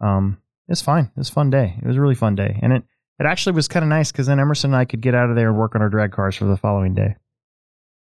um, 0.02 0.42
it's 0.68 0.82
fine. 0.82 1.06
It 1.06 1.18
was 1.18 1.30
a 1.30 1.34
fun 1.34 1.50
day. 1.50 1.76
It 1.82 1.88
was 1.88 1.98
a 1.98 2.02
really 2.02 2.16
fun 2.16 2.36
day, 2.36 2.60
and 2.62 2.74
it 2.74 2.84
it 3.20 3.26
actually 3.26 3.54
was 3.54 3.68
kind 3.68 3.84
of 3.84 3.90
nice 3.90 4.12
because 4.12 4.28
then 4.28 4.40
Emerson 4.40 4.72
and 4.72 4.78
I 4.78 4.86
could 4.86 5.02
get 5.02 5.14
out 5.14 5.30
of 5.30 5.36
there 5.36 5.50
and 5.50 5.58
work 5.58 5.76
on 5.76 5.82
our 5.82 5.90
drag 5.90 6.12
cars 6.12 6.36
for 6.36 6.46
the 6.46 6.58
following 6.58 6.94
day. 6.96 7.16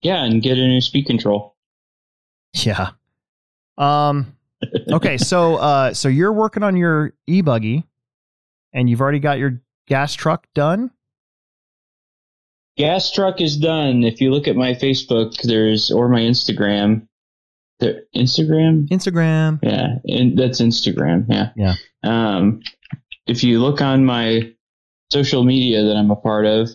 yeah, 0.01 0.23
and 0.23 0.41
get 0.41 0.57
a 0.57 0.67
new 0.67 0.81
speed 0.81 1.05
control. 1.05 1.55
Yeah. 2.53 2.91
Um. 3.77 4.35
Okay. 4.91 5.17
so, 5.17 5.55
uh, 5.57 5.93
so 5.93 6.07
you're 6.07 6.33
working 6.33 6.63
on 6.63 6.75
your 6.75 7.13
e-buggy, 7.27 7.85
and 8.73 8.89
you've 8.89 9.01
already 9.01 9.19
got 9.19 9.39
your 9.39 9.61
gas 9.87 10.13
truck 10.13 10.45
done. 10.53 10.91
Gas 12.77 13.11
truck 13.11 13.41
is 13.41 13.57
done. 13.57 14.03
If 14.03 14.21
you 14.21 14.31
look 14.31 14.47
at 14.47 14.55
my 14.55 14.73
Facebook, 14.73 15.35
there's 15.41 15.91
or 15.91 16.09
my 16.09 16.21
Instagram. 16.21 17.07
The 17.79 18.05
Instagram? 18.15 18.87
Instagram. 18.89 19.59
Yeah, 19.63 19.95
and 20.05 20.37
that's 20.37 20.61
Instagram. 20.61 21.25
Yeah. 21.27 21.49
Yeah. 21.55 21.73
Um, 22.03 22.61
if 23.27 23.43
you 23.43 23.59
look 23.59 23.81
on 23.81 24.05
my 24.05 24.53
social 25.11 25.43
media 25.43 25.83
that 25.83 25.95
I'm 25.95 26.11
a 26.11 26.15
part 26.15 26.45
of, 26.45 26.69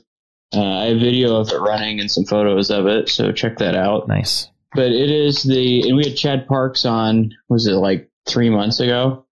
uh, 0.55 0.63
I 0.63 0.85
have 0.87 1.01
video 1.01 1.37
of 1.37 1.49
it 1.51 1.57
running 1.59 2.01
and 2.01 2.11
some 2.11 2.25
photos 2.25 2.71
of 2.71 2.87
it. 2.87 3.09
So 3.09 3.33
check 3.33 3.59
that 3.59 3.75
out. 3.75 4.09
Nice. 4.09 4.49
But 4.75 4.93
it 4.93 5.11
is 5.11 5.43
the 5.43 5.89
and 5.89 5.97
we 5.97 6.05
had 6.05 6.17
Chad 6.17 6.47
Parks 6.47 6.85
on. 6.85 7.33
Was 7.49 7.67
it 7.67 7.73
like 7.73 8.11
three 8.29 8.51
months 8.51 8.81
ago? 8.81 9.25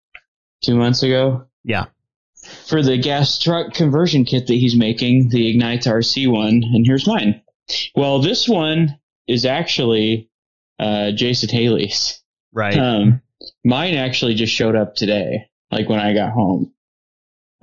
Two 0.64 0.74
months 0.76 1.02
ago? 1.02 1.44
Yeah. 1.64 1.86
for 2.66 2.82
the 2.82 2.98
gas 2.98 3.38
truck 3.38 3.72
conversion 3.74 4.24
kit 4.24 4.46
that 4.46 4.54
he's 4.54 4.76
making, 4.76 5.30
the 5.30 5.50
Ignite 5.50 5.82
RC 5.82 6.30
one, 6.30 6.62
and 6.62 6.86
here's 6.86 7.06
mine. 7.06 7.42
Well, 7.94 8.20
this 8.20 8.46
one 8.48 8.98
is 9.26 9.44
actually 9.46 10.28
uh, 10.78 11.12
Jason 11.12 11.48
Haley's. 11.48 12.22
Right. 12.52 12.76
Um, 12.76 13.22
mine 13.64 13.94
actually 13.94 14.34
just 14.34 14.52
showed 14.52 14.76
up 14.76 14.94
today, 14.94 15.48
like 15.70 15.88
when 15.88 16.00
I 16.00 16.12
got 16.14 16.32
home. 16.32 16.72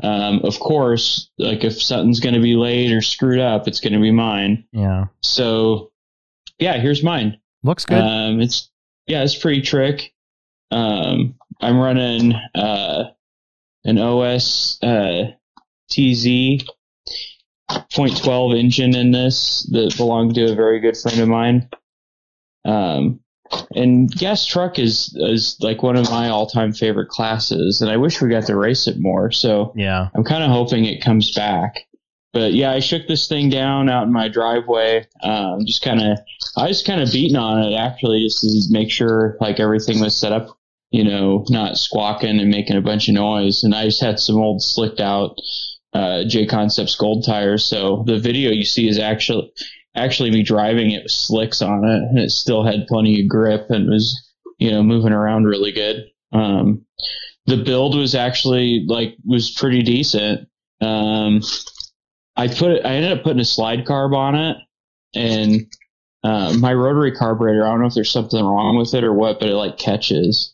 Um, 0.03 0.41
of 0.43 0.59
course, 0.59 1.29
like 1.37 1.63
if 1.63 1.81
something's 1.81 2.19
going 2.19 2.35
to 2.35 2.41
be 2.41 2.55
late 2.55 2.91
or 2.91 3.01
screwed 3.01 3.39
up, 3.39 3.67
it's 3.67 3.79
going 3.79 3.93
to 3.93 3.99
be 3.99 4.11
mine. 4.11 4.65
yeah. 4.71 5.05
So, 5.21 5.91
yeah, 6.59 6.77
here's 6.77 7.03
mine. 7.03 7.39
Looks 7.63 7.85
good. 7.85 7.99
Um, 7.99 8.41
it's 8.41 8.69
yeah, 9.07 9.23
it's 9.23 9.35
pretty 9.35 9.61
trick. 9.61 10.13
Um, 10.71 11.35
I'm 11.59 11.77
running 11.77 12.33
uh, 12.55 13.05
an 13.83 13.97
OS 13.97 14.81
uh, 14.81 15.31
TZ 15.89 16.63
.12 17.69 18.59
engine 18.59 18.95
in 18.95 19.11
this 19.11 19.67
that 19.71 19.95
belonged 19.97 20.35
to 20.35 20.51
a 20.51 20.55
very 20.55 20.79
good 20.79 20.97
friend 20.97 21.19
of 21.19 21.27
mine. 21.27 21.69
Um, 22.65 23.20
and 23.75 24.09
gas 24.11 24.45
truck 24.45 24.79
is 24.79 25.15
is 25.19 25.57
like 25.61 25.83
one 25.83 25.95
of 25.95 26.09
my 26.09 26.29
all 26.29 26.47
time 26.47 26.73
favorite 26.73 27.09
classes, 27.09 27.81
and 27.81 27.91
I 27.91 27.97
wish 27.97 28.21
we 28.21 28.29
got 28.29 28.45
to 28.47 28.55
race 28.55 28.87
it 28.87 28.99
more. 28.99 29.31
So 29.31 29.73
yeah. 29.75 30.09
I'm 30.15 30.23
kind 30.23 30.43
of 30.43 30.51
hoping 30.51 30.85
it 30.85 31.03
comes 31.03 31.31
back. 31.31 31.85
But 32.33 32.53
yeah, 32.53 32.71
I 32.71 32.79
shook 32.79 33.07
this 33.07 33.27
thing 33.27 33.49
down 33.49 33.89
out 33.89 34.03
in 34.03 34.13
my 34.13 34.29
driveway. 34.29 35.05
Um, 35.21 35.65
just 35.65 35.83
kind 35.83 36.01
of, 36.01 36.17
I 36.57 36.67
was 36.67 36.81
kind 36.81 37.01
of 37.01 37.11
beating 37.11 37.35
on 37.35 37.61
it 37.61 37.75
actually, 37.75 38.23
just 38.23 38.41
to 38.41 38.61
make 38.69 38.89
sure 38.89 39.37
like 39.41 39.59
everything 39.59 39.99
was 39.99 40.15
set 40.15 40.31
up, 40.31 40.57
you 40.91 41.03
know, 41.03 41.45
not 41.49 41.77
squawking 41.77 42.39
and 42.39 42.49
making 42.49 42.77
a 42.77 42.81
bunch 42.81 43.09
of 43.09 43.15
noise. 43.15 43.65
And 43.65 43.75
I 43.75 43.85
just 43.85 44.01
had 44.01 44.17
some 44.17 44.37
old 44.37 44.63
slicked 44.63 45.01
out 45.01 45.35
uh, 45.93 46.23
JConcepts 46.25 46.97
gold 46.97 47.25
tires. 47.25 47.65
So 47.65 48.03
the 48.07 48.17
video 48.17 48.51
you 48.51 48.63
see 48.63 48.87
is 48.87 48.97
actually 48.97 49.51
actually 49.95 50.31
me 50.31 50.43
driving 50.43 50.91
it 50.91 51.03
with 51.03 51.11
slicks 51.11 51.61
on 51.61 51.83
it, 51.83 52.01
and 52.03 52.19
it 52.19 52.31
still 52.31 52.63
had 52.63 52.87
plenty 52.87 53.21
of 53.21 53.27
grip 53.27 53.69
and 53.69 53.89
was, 53.89 54.29
you 54.57 54.71
know, 54.71 54.83
moving 54.83 55.13
around 55.13 55.45
really 55.45 55.71
good. 55.71 56.05
Um, 56.31 56.85
the 57.45 57.57
build 57.57 57.97
was 57.97 58.15
actually 58.15 58.85
like 58.87 59.15
was 59.25 59.51
pretty 59.51 59.81
decent. 59.81 60.47
Um, 60.79 61.41
I 62.35 62.47
put 62.47 62.85
I 62.85 62.93
ended 62.93 63.17
up 63.17 63.23
putting 63.23 63.39
a 63.39 63.45
slide 63.45 63.85
carb 63.85 64.15
on 64.15 64.35
it, 64.35 64.57
and 65.13 65.61
uh, 66.23 66.53
my 66.57 66.73
rotary 66.73 67.11
carburetor. 67.11 67.65
I 67.65 67.71
don't 67.71 67.81
know 67.81 67.87
if 67.87 67.93
there's 67.93 68.11
something 68.11 68.43
wrong 68.43 68.77
with 68.77 68.93
it 68.93 69.03
or 69.03 69.13
what, 69.13 69.39
but 69.39 69.49
it 69.49 69.55
like 69.55 69.77
catches, 69.77 70.53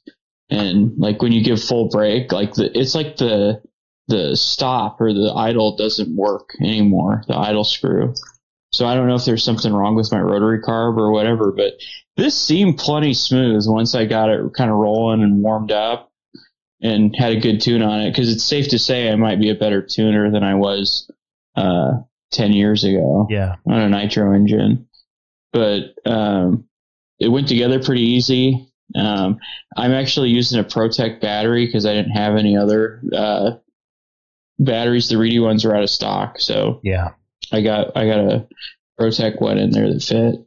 and 0.50 0.98
like 0.98 1.22
when 1.22 1.32
you 1.32 1.44
give 1.44 1.62
full 1.62 1.90
brake, 1.90 2.32
like 2.32 2.54
the 2.54 2.76
it's 2.78 2.96
like 2.96 3.18
the 3.18 3.62
the 4.08 4.36
stop 4.38 5.02
or 5.02 5.14
the 5.14 5.34
idle 5.36 5.76
doesn't 5.76 6.16
work 6.16 6.52
anymore. 6.62 7.24
The 7.28 7.36
idle 7.38 7.66
screw. 7.66 8.14
So 8.78 8.86
I 8.86 8.94
don't 8.96 9.08
know 9.08 9.16
if 9.16 9.26
there's 9.26 9.44
something 9.44 9.74
wrong 9.74 9.96
with 9.96 10.12
my 10.12 10.20
rotary 10.20 10.62
carb 10.62 10.98
or 10.98 11.12
whatever, 11.12 11.52
but 11.52 11.74
this 12.16 12.40
seemed 12.40 12.78
plenty 12.78 13.14
smooth 13.16 13.64
once 13.68 13.96
I 13.96 14.06
got 14.06 14.30
it 14.30 14.40
kind 14.56 14.70
of 14.70 14.78
rolling 14.78 15.24
and 15.24 15.42
warmed 15.42 15.72
up 15.72 16.12
and 16.82 17.16
had 17.18 17.34
a 17.34 17.40
good 17.40 17.60
tune 17.60 17.82
on 17.82 18.02
it. 18.02 18.12
Because 18.12 18.32
it's 18.32 18.44
safe 18.44 18.68
to 18.70 18.78
say 18.80 19.12
I 19.12 19.16
might 19.16 19.40
be 19.40 19.50
a 19.50 19.56
better 19.56 19.82
tuner 19.82 20.30
than 20.32 20.44
I 20.44 20.54
was 20.56 21.10
uh, 21.56 21.94
10 22.34 22.54
years 22.54 22.84
ago 22.84 23.26
Yeah. 23.32 23.56
on 23.66 23.80
a 23.80 23.90
nitro 23.90 24.32
engine. 24.34 24.88
But 25.54 25.96
um, 26.06 26.68
it 27.20 27.30
went 27.30 27.48
together 27.48 27.82
pretty 27.84 28.04
easy. 28.04 28.68
Um, 28.96 29.40
I'm 29.76 29.92
actually 29.92 30.30
using 30.30 30.60
a 30.60 30.64
ProTek 30.64 31.20
battery 31.20 31.66
because 31.66 31.86
I 31.88 31.94
didn't 31.94 32.12
have 32.12 32.36
any 32.36 32.56
other 32.56 33.02
uh, 33.12 33.52
batteries. 34.60 35.10
The 35.10 35.18
Reedy 35.18 35.40
ones 35.40 35.66
are 35.66 35.76
out 35.76 35.84
of 35.84 35.90
stock, 35.90 36.40
so 36.40 36.80
Yeah. 36.84 37.10
I 37.52 37.62
got 37.62 37.96
I 37.96 38.06
got 38.08 38.20
a 38.20 38.48
ProTek 39.00 39.42
one 39.42 39.58
in 39.58 39.72
there 39.72 39.92
that 39.92 40.02
fit. 40.04 40.44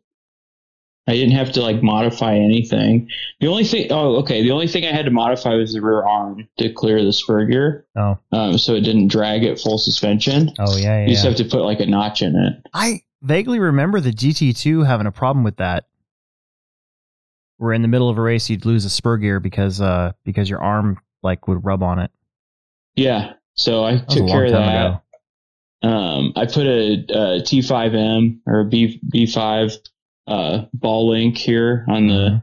I 1.08 1.14
didn't 1.14 1.32
have 1.34 1.50
to 1.52 1.62
like 1.62 1.82
modify 1.82 2.34
anything. 2.36 3.08
The 3.40 3.48
only 3.48 3.64
thing, 3.64 3.88
oh, 3.90 4.16
okay, 4.18 4.42
the 4.42 4.52
only 4.52 4.68
thing 4.68 4.84
I 4.84 4.92
had 4.92 5.06
to 5.06 5.10
modify 5.10 5.54
was 5.54 5.72
the 5.72 5.80
rear 5.80 6.02
arm 6.04 6.46
to 6.58 6.72
clear 6.72 7.02
the 7.04 7.12
spur 7.12 7.46
gear, 7.46 7.86
Oh. 7.96 8.18
um, 8.32 8.58
so 8.58 8.74
it 8.74 8.82
didn't 8.82 9.08
drag 9.08 9.42
at 9.44 9.58
full 9.58 9.78
suspension. 9.78 10.52
Oh 10.60 10.76
yeah. 10.76 11.00
Yeah. 11.00 11.06
You 11.06 11.08
just 11.14 11.24
have 11.24 11.36
to 11.36 11.44
put 11.44 11.62
like 11.64 11.80
a 11.80 11.86
notch 11.86 12.22
in 12.22 12.36
it. 12.36 12.62
I 12.74 13.02
vaguely 13.22 13.58
remember 13.58 13.98
the 14.00 14.12
GT2 14.12 14.86
having 14.86 15.06
a 15.06 15.10
problem 15.12 15.42
with 15.42 15.56
that. 15.56 15.86
Where 17.56 17.72
in 17.72 17.82
the 17.82 17.88
middle 17.88 18.08
of 18.08 18.16
a 18.16 18.22
race 18.22 18.48
you'd 18.48 18.64
lose 18.64 18.84
a 18.84 18.90
spur 18.90 19.16
gear 19.16 19.40
because 19.40 19.80
uh 19.80 20.12
because 20.24 20.48
your 20.48 20.62
arm 20.62 20.98
like 21.22 21.48
would 21.48 21.64
rub 21.64 21.82
on 21.82 21.98
it. 21.98 22.10
Yeah, 22.94 23.32
so 23.54 23.84
I 23.84 23.96
That 23.96 24.08
took 24.08 24.28
care 24.28 24.44
of 24.46 24.52
that. 24.52 24.86
ago. 24.86 25.02
Um, 25.82 26.32
I 26.36 26.46
put 26.46 26.66
a, 26.66 26.92
a 27.08 27.42
T5M 27.42 28.40
or 28.46 28.60
a 28.60 28.64
B 28.66 29.00
B5 29.14 29.76
uh, 30.26 30.64
ball 30.74 31.08
link 31.10 31.36
here 31.38 31.84
on 31.88 32.06
the 32.06 32.14
Mhm. 32.14 32.42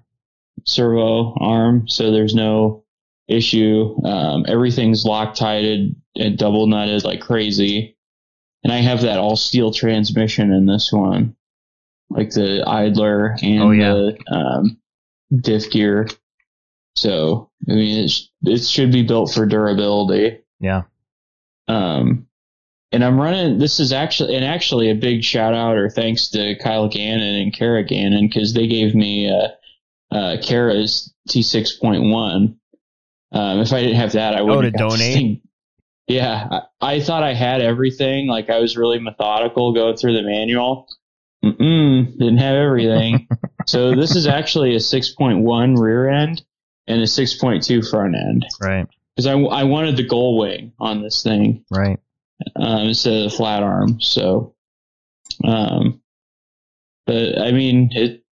servo 0.66 1.34
arm, 1.40 1.88
so 1.88 2.12
there's 2.12 2.34
no 2.36 2.84
issue. 3.28 3.96
Um, 4.04 4.46
everything's 4.48 5.06
Loctited 5.06 5.96
and 6.16 6.38
double 6.38 6.68
nutted 6.68 7.04
like 7.04 7.22
crazy, 7.22 7.96
and 8.64 8.74
I 8.74 8.78
have 8.78 9.02
that 9.02 9.20
all 9.20 9.36
steel 9.36 9.72
transmission 9.72 10.52
in 10.52 10.66
this 10.66 10.92
one, 10.92 11.36
like 12.10 12.32
the 12.32 12.64
idler 12.68 13.36
and 13.42 13.62
Oh, 13.62 13.72
yeah. 13.72 13.94
the 13.94 14.18
um, 14.36 14.78
diff 15.36 15.70
gear. 15.72 16.08
So 16.96 17.52
I 17.70 17.74
mean, 17.74 18.06
it's, 18.06 18.32
it 18.44 18.64
should 18.64 18.92
be 18.92 19.04
built 19.04 19.32
for 19.34 19.46
durability. 19.46 20.40
Yeah. 20.60 20.84
Um, 21.68 22.27
and 22.92 23.04
I'm 23.04 23.20
running. 23.20 23.58
This 23.58 23.80
is 23.80 23.92
actually 23.92 24.36
and 24.36 24.46
actually 24.46 24.90
a 24.90 24.96
big 24.96 25.24
shout 25.24 25.54
out 25.54 25.78
or 25.78 25.90
thanks 25.90 26.30
to 26.30 26.56
Kyle 26.58 26.88
Gannon 26.88 27.36
and 27.42 27.54
Kara 27.54 27.84
Gannon 27.84 28.28
because 28.28 28.54
they 28.54 28.68
gave 28.68 28.96
me 28.96 29.30
uh, 29.30 30.16
uh, 30.16 30.38
Kara's 30.42 31.14
T6.1. 31.30 32.56
Um, 33.34 33.60
if 33.60 33.74
I 33.74 33.82
didn't 33.82 33.98
have 33.98 34.14
that, 34.14 34.36
I 34.36 34.40
Oh, 34.42 34.62
to 34.62 34.68
have 34.68 34.74
donate? 34.74 35.42
Yeah, 36.08 36.48
I, 36.50 36.62
I 36.96 37.00
thought 37.02 37.24
I 37.24 37.34
had 37.34 37.62
everything. 37.62 38.28
Like 38.28 38.50
I 38.50 38.60
was 38.60 38.78
really 38.78 39.00
methodical 39.00 39.74
going 39.74 39.98
through 39.98 40.14
the 40.14 40.24
manual. 40.24 40.88
Mm-mm, 41.44 42.18
didn't 42.18 42.38
have 42.38 42.56
everything. 42.56 43.28
so 43.68 43.94
this 43.94 44.16
is 44.16 44.26
actually 44.28 44.74
a 44.74 44.80
6.1 44.80 45.78
rear 45.78 46.10
end 46.10 46.44
and 46.88 47.02
a 47.02 47.06
6.2 47.06 47.90
front 47.90 48.16
end. 48.16 48.46
Right. 48.62 48.88
because 49.16 49.28
I, 49.28 49.34
I 49.34 49.64
wanted 49.66 49.98
the 49.98 50.08
gull 50.08 50.38
wing 50.38 50.72
on 50.80 51.02
this 51.04 51.22
thing 51.22 51.66
Right. 51.70 52.00
Um, 52.56 52.88
instead 52.88 53.14
of 53.14 53.32
the 53.32 53.36
flat 53.38 53.64
arm. 53.64 54.00
So, 54.02 54.56
um, 55.44 56.02
but 57.06 57.40
I 57.40 57.52
mean, 57.52 57.90
it 57.94 58.24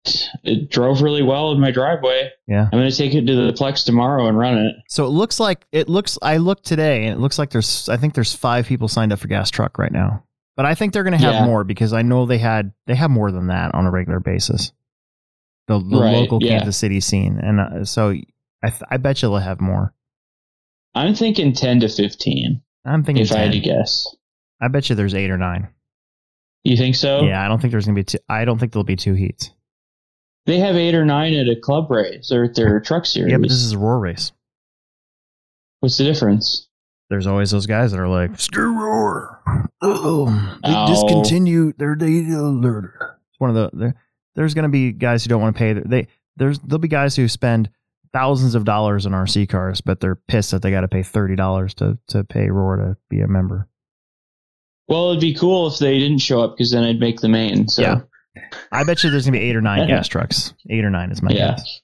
it 0.43 0.69
drove 0.71 1.01
really 1.01 1.23
well 1.23 1.53
in 1.53 1.61
my 1.61 1.71
driveway. 1.71 2.31
Yeah. 2.47 2.65
I'm 2.65 2.79
gonna 2.79 2.91
take 2.91 3.15
it 3.15 3.27
to 3.27 3.35
the 3.47 3.53
Plex 3.53 3.85
tomorrow 3.85 4.27
and 4.27 4.37
run 4.37 4.59
it. 4.59 4.75
So 4.89 5.05
it 5.07 5.11
looks 5.11 5.41
like 5.41 5.65
it 5.73 5.89
looks. 5.89 6.19
I 6.23 6.37
looked 6.39 6.65
today, 6.65 7.07
and 7.07 7.15
it 7.17 7.21
looks 7.21 7.39
like 7.39 7.51
there's. 7.51 7.89
I 7.89 7.97
think 7.97 8.15
there's 8.15 8.35
five 8.35 8.67
people 8.67 8.89
signed 8.89 9.13
up 9.13 9.19
for 9.21 9.29
gas 9.29 9.51
truck 9.51 9.79
right 9.79 9.93
now. 9.93 10.25
But 10.57 10.67
I 10.67 10.75
think 10.77 10.93
they're 10.93 11.03
going 11.03 11.19
to 11.19 11.25
have 11.25 11.35
Yeah. 11.35 11.47
more 11.47 11.65
because 11.65 11.93
I 11.93 12.03
know 12.03 12.27
they 12.27 12.39
had 12.39 12.73
they 12.87 12.95
have 12.95 13.11
more 13.11 13.33
than 13.33 13.49
that 13.49 13.75
on 13.75 13.87
a 13.87 13.91
regular 13.91 14.21
basis. 14.21 14.73
The, 15.67 15.79
the 15.81 15.97
Right, 15.99 16.13
local 16.15 16.39
yeah. 16.43 16.59
Kansas 16.59 16.77
City 16.77 17.01
scene, 17.01 17.39
and 17.43 17.59
uh, 17.59 17.85
so 17.85 18.11
I 18.63 18.69
th- 18.71 18.83
I 18.91 18.99
bet 18.99 19.23
you 19.23 19.29
they'll 19.31 19.39
have 19.39 19.61
more. 19.61 19.95
I'm 20.95 21.15
thinking 21.15 21.55
10 21.55 21.81
to 21.81 21.89
15, 21.89 22.63
I'm 22.85 23.05
thinking. 23.05 23.25
if 23.25 23.33
I 23.33 23.39
had 23.39 23.53
to 23.53 23.61
guess. 23.61 24.15
I 24.61 24.69
bet 24.69 24.89
you 24.89 24.97
there's 24.97 25.15
eight 25.15 25.31
or 25.31 25.39
nine. 25.39 25.69
You 26.65 26.77
think 26.77 26.97
so? 26.97 27.23
Yeah, 27.23 27.45
I 27.45 27.49
don't 27.49 27.61
think 27.61 27.73
there's 27.73 27.85
going 27.85 27.95
to 27.95 28.01
be 28.01 28.05
two. 28.05 28.19
I 28.29 28.45
don't 28.45 28.59
think 28.59 28.73
there'll 28.73 28.85
be 28.85 28.97
two 28.97 29.15
heats. 29.15 29.51
They 30.47 30.59
have 30.59 30.77
eight 30.77 30.95
or 30.95 31.05
nine 31.05 31.35
at 31.35 31.49
a 31.49 31.57
club 31.61 31.91
race 31.91 32.31
or 32.31 32.45
at 32.45 32.55
their 32.55 32.81
truck 32.81 33.07
series. 33.07 33.31
Yeah, 33.31 33.39
but 33.39 33.49
this 33.49 33.63
is 33.63 33.73
a 33.73 33.79
roar 33.79 33.99
race. 33.99 34.33
What's 35.81 35.99
the 35.99 36.05
difference? 36.05 36.69
There's 37.11 37.27
always 37.27 37.51
those 37.51 37.67
guys 37.67 37.93
that 37.93 38.01
are 38.01 38.09
like, 38.09 38.39
screw 38.41 38.73
roar. 38.79 39.71
Oh, 39.83 40.59
they 40.65 40.73
Ow. 40.73 40.87
discontinued 40.87 41.79
their 41.79 41.95
data 41.95 42.39
alert. 42.39 42.95
It's 43.31 43.39
one 43.41 43.55
of 43.55 43.73
the. 43.73 43.95
There's 44.35 44.55
going 44.55 44.65
to 44.65 44.71
be 44.71 44.93
guys 44.93 45.23
who 45.23 45.29
don't 45.29 45.43
want 45.43 45.55
to 45.55 45.59
pay. 45.59 45.73
They 45.75 46.09
there's 46.37 46.59
there'll 46.61 46.79
be 46.79 46.89
guys 46.89 47.15
who 47.15 47.29
spend 47.29 47.71
thousands 48.15 48.55
of 48.55 48.65
dollars 48.65 49.05
in 49.05 49.13
RC 49.13 49.49
cars, 49.51 49.83
but 49.83 50.01
they're 50.01 50.15
pissed 50.15 50.53
that 50.53 50.63
they 50.63 50.71
got 50.71 50.81
to 50.81 50.89
pay 50.89 51.03
thirty 51.03 51.37
dollars 51.37 51.75
to 51.75 51.99
to 52.09 52.25
pay 52.25 52.49
roar 52.49 52.77
to 52.77 52.97
be 53.11 53.21
a 53.21 53.29
member. 53.29 53.69
Well, 54.89 55.11
it'd 55.11 55.21
be 55.21 55.35
cool 55.35 55.67
if 55.67 55.79
they 55.79 55.99
didn't 55.99 56.19
show 56.19 56.41
up 56.43 56.57
because 56.57 56.71
then 56.71 56.85
I'd 56.85 57.01
make 57.01 57.21
the 57.21 57.29
main. 57.29 57.69
So 57.69 57.83
Yeah. 57.83 58.01
I 58.73 58.85
bet 58.85 59.03
you 59.05 59.11
there's 59.11 59.25
gonna 59.27 59.39
be 59.39 59.45
eight 59.45 59.57
or 59.57 59.61
nine 59.61 59.87
gas 59.87 60.09
trucks. 60.09 60.55
Eight 60.71 60.85
or 60.85 60.91
nine 60.91 61.11
is 61.11 61.23
my 61.23 61.31
Yeah. 61.33 61.53
guess. 61.57 61.81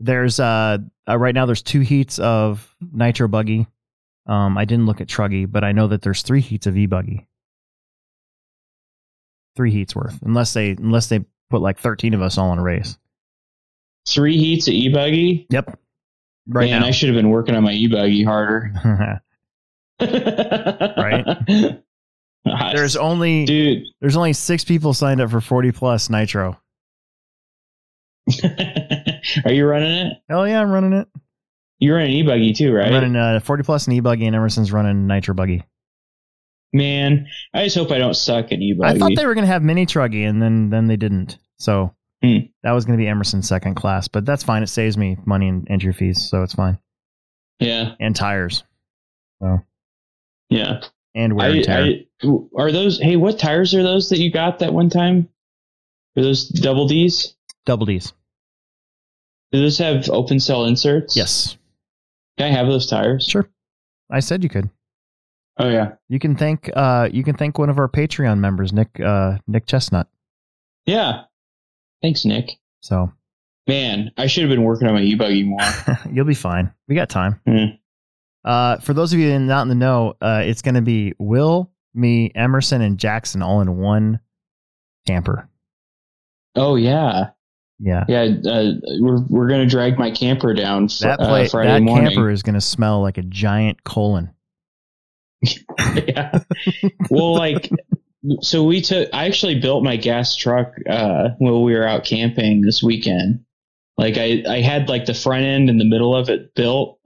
There's 0.00 0.40
uh, 0.40 0.78
uh 1.08 1.18
right 1.18 1.34
now 1.34 1.46
there's 1.46 1.62
two 1.62 1.80
heats 1.80 2.18
of 2.18 2.74
nitro 2.92 3.28
buggy. 3.28 3.66
Um, 4.26 4.56
I 4.56 4.64
didn't 4.64 4.86
look 4.86 5.00
at 5.00 5.08
truggy, 5.08 5.50
but 5.50 5.64
I 5.64 5.72
know 5.72 5.88
that 5.88 6.02
there's 6.02 6.22
three 6.22 6.40
heats 6.40 6.66
of 6.66 6.76
e 6.76 6.86
buggy. 6.86 7.26
Three 9.56 9.70
heats 9.72 9.94
worth, 9.94 10.18
unless 10.22 10.52
they 10.54 10.70
unless 10.70 11.08
they 11.08 11.24
put 11.50 11.60
like 11.60 11.78
13 11.78 12.14
of 12.14 12.22
us 12.22 12.38
all 12.38 12.52
in 12.52 12.58
a 12.58 12.62
race. 12.62 12.98
Three 14.08 14.36
heats 14.36 14.68
of 14.68 14.74
e-buggy. 14.74 15.46
Yep. 15.50 15.78
Right 16.48 16.70
Man, 16.70 16.82
now. 16.82 16.88
I 16.88 16.90
should 16.90 17.08
have 17.08 17.16
been 17.16 17.30
working 17.30 17.54
on 17.54 17.62
my 17.62 17.72
e-buggy 17.72 18.24
harder. 18.24 18.72
right. 20.00 21.24
There's 22.44 22.96
only 22.96 23.44
dude. 23.44 23.84
there's 24.00 24.16
only 24.16 24.32
six 24.32 24.64
people 24.64 24.94
signed 24.94 25.20
up 25.20 25.30
for 25.30 25.40
40 25.40 25.70
plus 25.72 26.10
nitro. 26.10 26.60
Are 29.44 29.52
you 29.52 29.66
running 29.66 30.06
it? 30.06 30.12
Hell 30.28 30.48
yeah, 30.48 30.60
I'm 30.60 30.70
running 30.70 30.92
it. 30.92 31.08
You're 31.78 31.96
running 31.96 32.12
e-buggy 32.12 32.52
too, 32.52 32.72
right? 32.72 32.86
I'm 32.86 32.94
running 32.94 33.16
uh, 33.16 33.40
40 33.40 33.62
plus 33.62 33.86
and 33.86 33.94
e 33.96 34.00
buggy, 34.00 34.26
and 34.26 34.36
Emerson's 34.36 34.72
running 34.72 35.06
nitro 35.06 35.34
buggy. 35.34 35.64
Man, 36.72 37.26
I 37.52 37.64
just 37.64 37.76
hope 37.76 37.90
I 37.90 37.98
don't 37.98 38.14
suck 38.14 38.46
at 38.46 38.60
e-buggy. 38.60 38.96
I 38.96 38.98
thought 38.98 39.12
they 39.16 39.26
were 39.26 39.34
going 39.34 39.46
to 39.46 39.52
have 39.52 39.62
mini 39.62 39.86
truggy, 39.86 40.28
and 40.28 40.40
then 40.40 40.70
then 40.70 40.86
they 40.86 40.96
didn't. 40.96 41.38
So 41.58 41.94
Hmm. 42.22 42.36
that 42.62 42.70
was 42.72 42.84
going 42.84 42.96
to 42.98 43.02
be 43.02 43.08
Emerson's 43.08 43.48
second 43.48 43.74
class, 43.74 44.06
but 44.06 44.24
that's 44.24 44.44
fine. 44.44 44.62
It 44.62 44.68
saves 44.68 44.96
me 44.96 45.16
money 45.24 45.48
and 45.48 45.66
entry 45.68 45.92
fees, 45.92 46.28
so 46.30 46.42
it's 46.44 46.54
fine. 46.54 46.78
yeah, 47.58 47.94
And 47.98 48.14
tires 48.14 48.62
yeah. 50.48 50.80
and 51.14 51.34
wear 51.34 51.50
I, 51.50 51.54
and 51.56 51.64
tear. 51.64 51.82
I, 51.82 52.28
are 52.56 52.70
those? 52.72 53.00
Hey, 53.00 53.16
what 53.16 53.38
tires 53.38 53.74
are 53.74 53.82
those 53.82 54.08
that 54.10 54.18
you 54.18 54.30
got 54.30 54.60
that 54.60 54.72
one 54.72 54.88
time? 54.90 55.28
Are 56.16 56.22
those 56.22 56.48
double 56.48 56.86
D's? 56.86 57.34
Double 57.66 57.86
D's. 57.86 58.12
Do 59.50 59.60
those 59.60 59.78
have 59.78 60.08
open 60.10 60.38
cell 60.40 60.64
inserts? 60.66 61.16
Yes, 61.16 61.56
Can 62.38 62.52
I 62.52 62.56
have 62.56 62.66
those 62.68 62.86
tires? 62.86 63.26
sure. 63.26 63.48
I 64.10 64.20
said 64.20 64.42
you 64.44 64.48
could. 64.50 64.68
Oh 65.58 65.68
yeah, 65.68 65.92
You 66.08 66.18
can 66.18 66.36
thank 66.36 66.70
uh 66.74 67.08
you 67.12 67.24
can 67.24 67.36
thank 67.36 67.58
one 67.58 67.68
of 67.70 67.78
our 67.78 67.88
Patreon 67.88 68.38
members, 68.38 68.72
Nick 68.72 68.98
uh 69.00 69.38
Nick 69.46 69.66
Chestnut. 69.66 70.06
yeah. 70.86 71.24
Thanks, 72.02 72.24
Nick. 72.24 72.50
So 72.80 73.12
Man, 73.68 74.10
I 74.18 74.26
should 74.26 74.42
have 74.42 74.50
been 74.50 74.64
working 74.64 74.88
on 74.88 74.94
my 74.94 75.02
e-buggy 75.02 75.44
more. 75.44 75.60
you'll 76.12 76.24
be 76.24 76.34
fine. 76.34 76.72
We 76.88 76.96
got 76.96 77.08
time. 77.08 77.40
Hmm. 77.46 77.76
Uh, 78.44 78.78
for 78.78 78.92
those 78.92 79.12
of 79.12 79.20
you 79.20 79.38
not 79.38 79.62
in 79.62 79.68
the 79.68 79.76
know, 79.76 80.14
uh, 80.20 80.42
it's 80.44 80.62
going 80.62 80.74
to 80.74 80.82
be 80.82 81.14
Will, 81.20 81.70
me, 81.94 82.32
Emerson, 82.34 82.82
and 82.82 82.98
Jackson 82.98 83.40
all 83.40 83.60
in 83.60 83.76
one 83.78 84.18
camper. 85.06 85.48
Oh 86.56 86.74
yeah, 86.74 87.30
Yeah, 87.78 88.04
yeah. 88.08 88.34
Uh, 88.44 88.72
we're 89.00 89.22
we're 89.28 89.48
gonna 89.48 89.66
drag 89.66 89.98
my 89.98 90.10
camper 90.10 90.52
down 90.52 90.88
fr- 90.88 91.04
that 91.04 91.20
uh, 91.20 91.28
play, 91.28 91.48
Friday 91.48 91.70
that 91.70 91.82
morning. 91.82 92.08
camper 92.08 92.30
is 92.30 92.42
going 92.42 92.54
to 92.54 92.60
smell 92.60 93.00
like 93.00 93.16
a 93.16 93.22
giant 93.22 93.84
colon. 93.84 94.34
yeah. 95.94 96.40
Well, 97.10 97.34
like, 97.34 97.70
so 98.40 98.64
we 98.64 98.80
took. 98.80 99.08
I 99.12 99.26
actually 99.26 99.58
built 99.60 99.82
my 99.82 99.96
gas 99.96 100.36
truck 100.36 100.74
uh, 100.88 101.30
while 101.38 101.62
we 101.62 101.74
were 101.74 101.86
out 101.86 102.04
camping 102.04 102.60
this 102.60 102.82
weekend. 102.82 103.44
Like, 103.98 104.16
I 104.16 104.42
I 104.48 104.60
had 104.60 104.88
like 104.88 105.06
the 105.06 105.14
front 105.14 105.44
end 105.44 105.68
and 105.68 105.80
the 105.80 105.84
middle 105.84 106.14
of 106.14 106.28
it 106.28 106.54
built, 106.54 106.98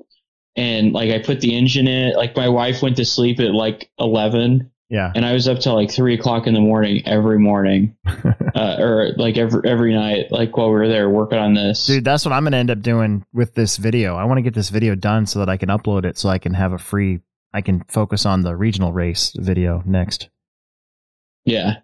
and 0.57 0.93
like 0.93 1.11
I 1.11 1.19
put 1.19 1.41
the 1.41 1.57
engine 1.57 1.89
in 1.89 2.09
it. 2.09 2.17
Like 2.17 2.37
my 2.37 2.49
wife 2.49 2.83
went 2.83 2.97
to 2.97 3.05
sleep 3.05 3.41
at 3.41 3.53
like 3.53 3.91
eleven, 3.99 4.71
Yeah, 4.89 5.11
and 5.15 5.25
I 5.25 5.33
was 5.33 5.49
up 5.49 5.59
till 5.59 5.75
like 5.75 5.91
three 5.91 6.15
o'clock 6.15 6.47
in 6.47 6.55
the 6.55 6.61
morning 6.61 7.03
every 7.07 7.39
morning, 7.39 7.97
uh, 8.55 8.77
or 8.79 9.13
like 9.17 9.37
every 9.37 9.69
every 9.69 9.95
night, 9.95 10.31
like 10.31 10.57
while 10.57 10.69
we 10.69 10.75
were 10.75 10.89
there 10.89 11.09
working 11.09 11.39
on 11.39 11.55
this. 11.55 11.87
dude, 11.87 12.05
that's 12.05 12.25
what 12.25 12.33
I'm 12.33 12.45
going 12.45 12.53
to 12.53 12.59
end 12.59 12.71
up 12.71 12.83
doing 12.83 13.25
with 13.33 13.55
this 13.55 13.79
video. 13.79 14.17
I 14.17 14.25
want 14.25 14.39
to 14.39 14.43
get 14.43 14.55
this 14.55 14.69
video 14.69 14.95
done 14.95 15.27
so 15.27 15.39
that 15.41 15.49
I 15.49 15.57
can 15.57 15.71
upload 15.71 16.05
it, 16.05 16.19
so 16.19 16.29
I 16.29 16.39
can 16.39 16.55
have 16.55 16.73
a 16.73 16.79
free. 16.79 17.21
I 17.55 17.63
can 17.63 17.85
focus 17.89 18.27
on 18.27 18.43
the 18.43 18.55
regional 18.55 18.93
race 18.93 19.33
video 19.35 19.83
next. 19.87 20.29
Yeah. 21.47 21.77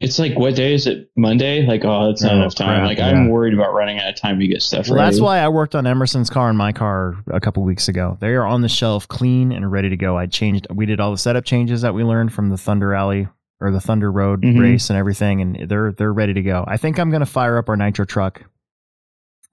It's 0.00 0.18
like 0.18 0.36
what 0.38 0.54
day 0.56 0.74
is 0.74 0.86
it? 0.86 1.10
Monday? 1.16 1.64
Like, 1.66 1.84
oh, 1.84 2.08
that's 2.08 2.22
not 2.22 2.32
Oh, 2.32 2.36
enough 2.36 2.54
time. 2.54 2.78
crap, 2.80 2.86
like, 2.88 2.98
yeah. 2.98 3.08
I'm 3.10 3.28
worried 3.28 3.54
about 3.54 3.72
running 3.74 3.98
out 3.98 4.08
of 4.08 4.16
time 4.16 4.38
to 4.40 4.46
get 4.46 4.60
stuff 4.62 4.88
Well, 4.88 4.96
ready. 4.96 5.06
that's 5.10 5.20
why 5.20 5.38
I 5.38 5.48
worked 5.48 5.74
on 5.74 5.86
Emerson's 5.86 6.28
car 6.30 6.48
and 6.48 6.58
my 6.58 6.72
car 6.72 7.16
a 7.32 7.40
couple 7.40 7.62
weeks 7.62 7.88
ago. 7.88 8.16
They 8.20 8.28
are 8.34 8.44
on 8.44 8.60
the 8.62 8.68
shelf, 8.68 9.06
clean 9.08 9.52
and 9.52 9.70
ready 9.70 9.88
to 9.90 9.96
go. 9.96 10.16
I 10.18 10.26
changed. 10.26 10.66
We 10.74 10.84
did 10.86 10.98
all 11.00 11.10
the 11.12 11.18
setup 11.18 11.44
changes 11.44 11.82
that 11.82 11.94
we 11.94 12.02
learned 12.04 12.32
from 12.32 12.48
the 12.50 12.58
Thunder 12.58 12.92
Alley 12.92 13.28
or 13.60 13.70
the 13.70 13.80
Thunder 13.80 14.10
Road 14.12 14.42
Mhm. 14.42 14.60
race 14.60 14.90
and 14.90 14.98
everything, 14.98 15.40
and 15.40 15.68
they're 15.68 15.92
they're 15.92 16.12
ready 16.12 16.34
to 16.34 16.42
go. 16.42 16.64
I 16.66 16.76
think 16.76 16.98
I'm 16.98 17.10
going 17.10 17.20
to 17.20 17.26
fire 17.26 17.56
up 17.56 17.68
our 17.68 17.76
nitro 17.76 18.04
truck 18.04 18.42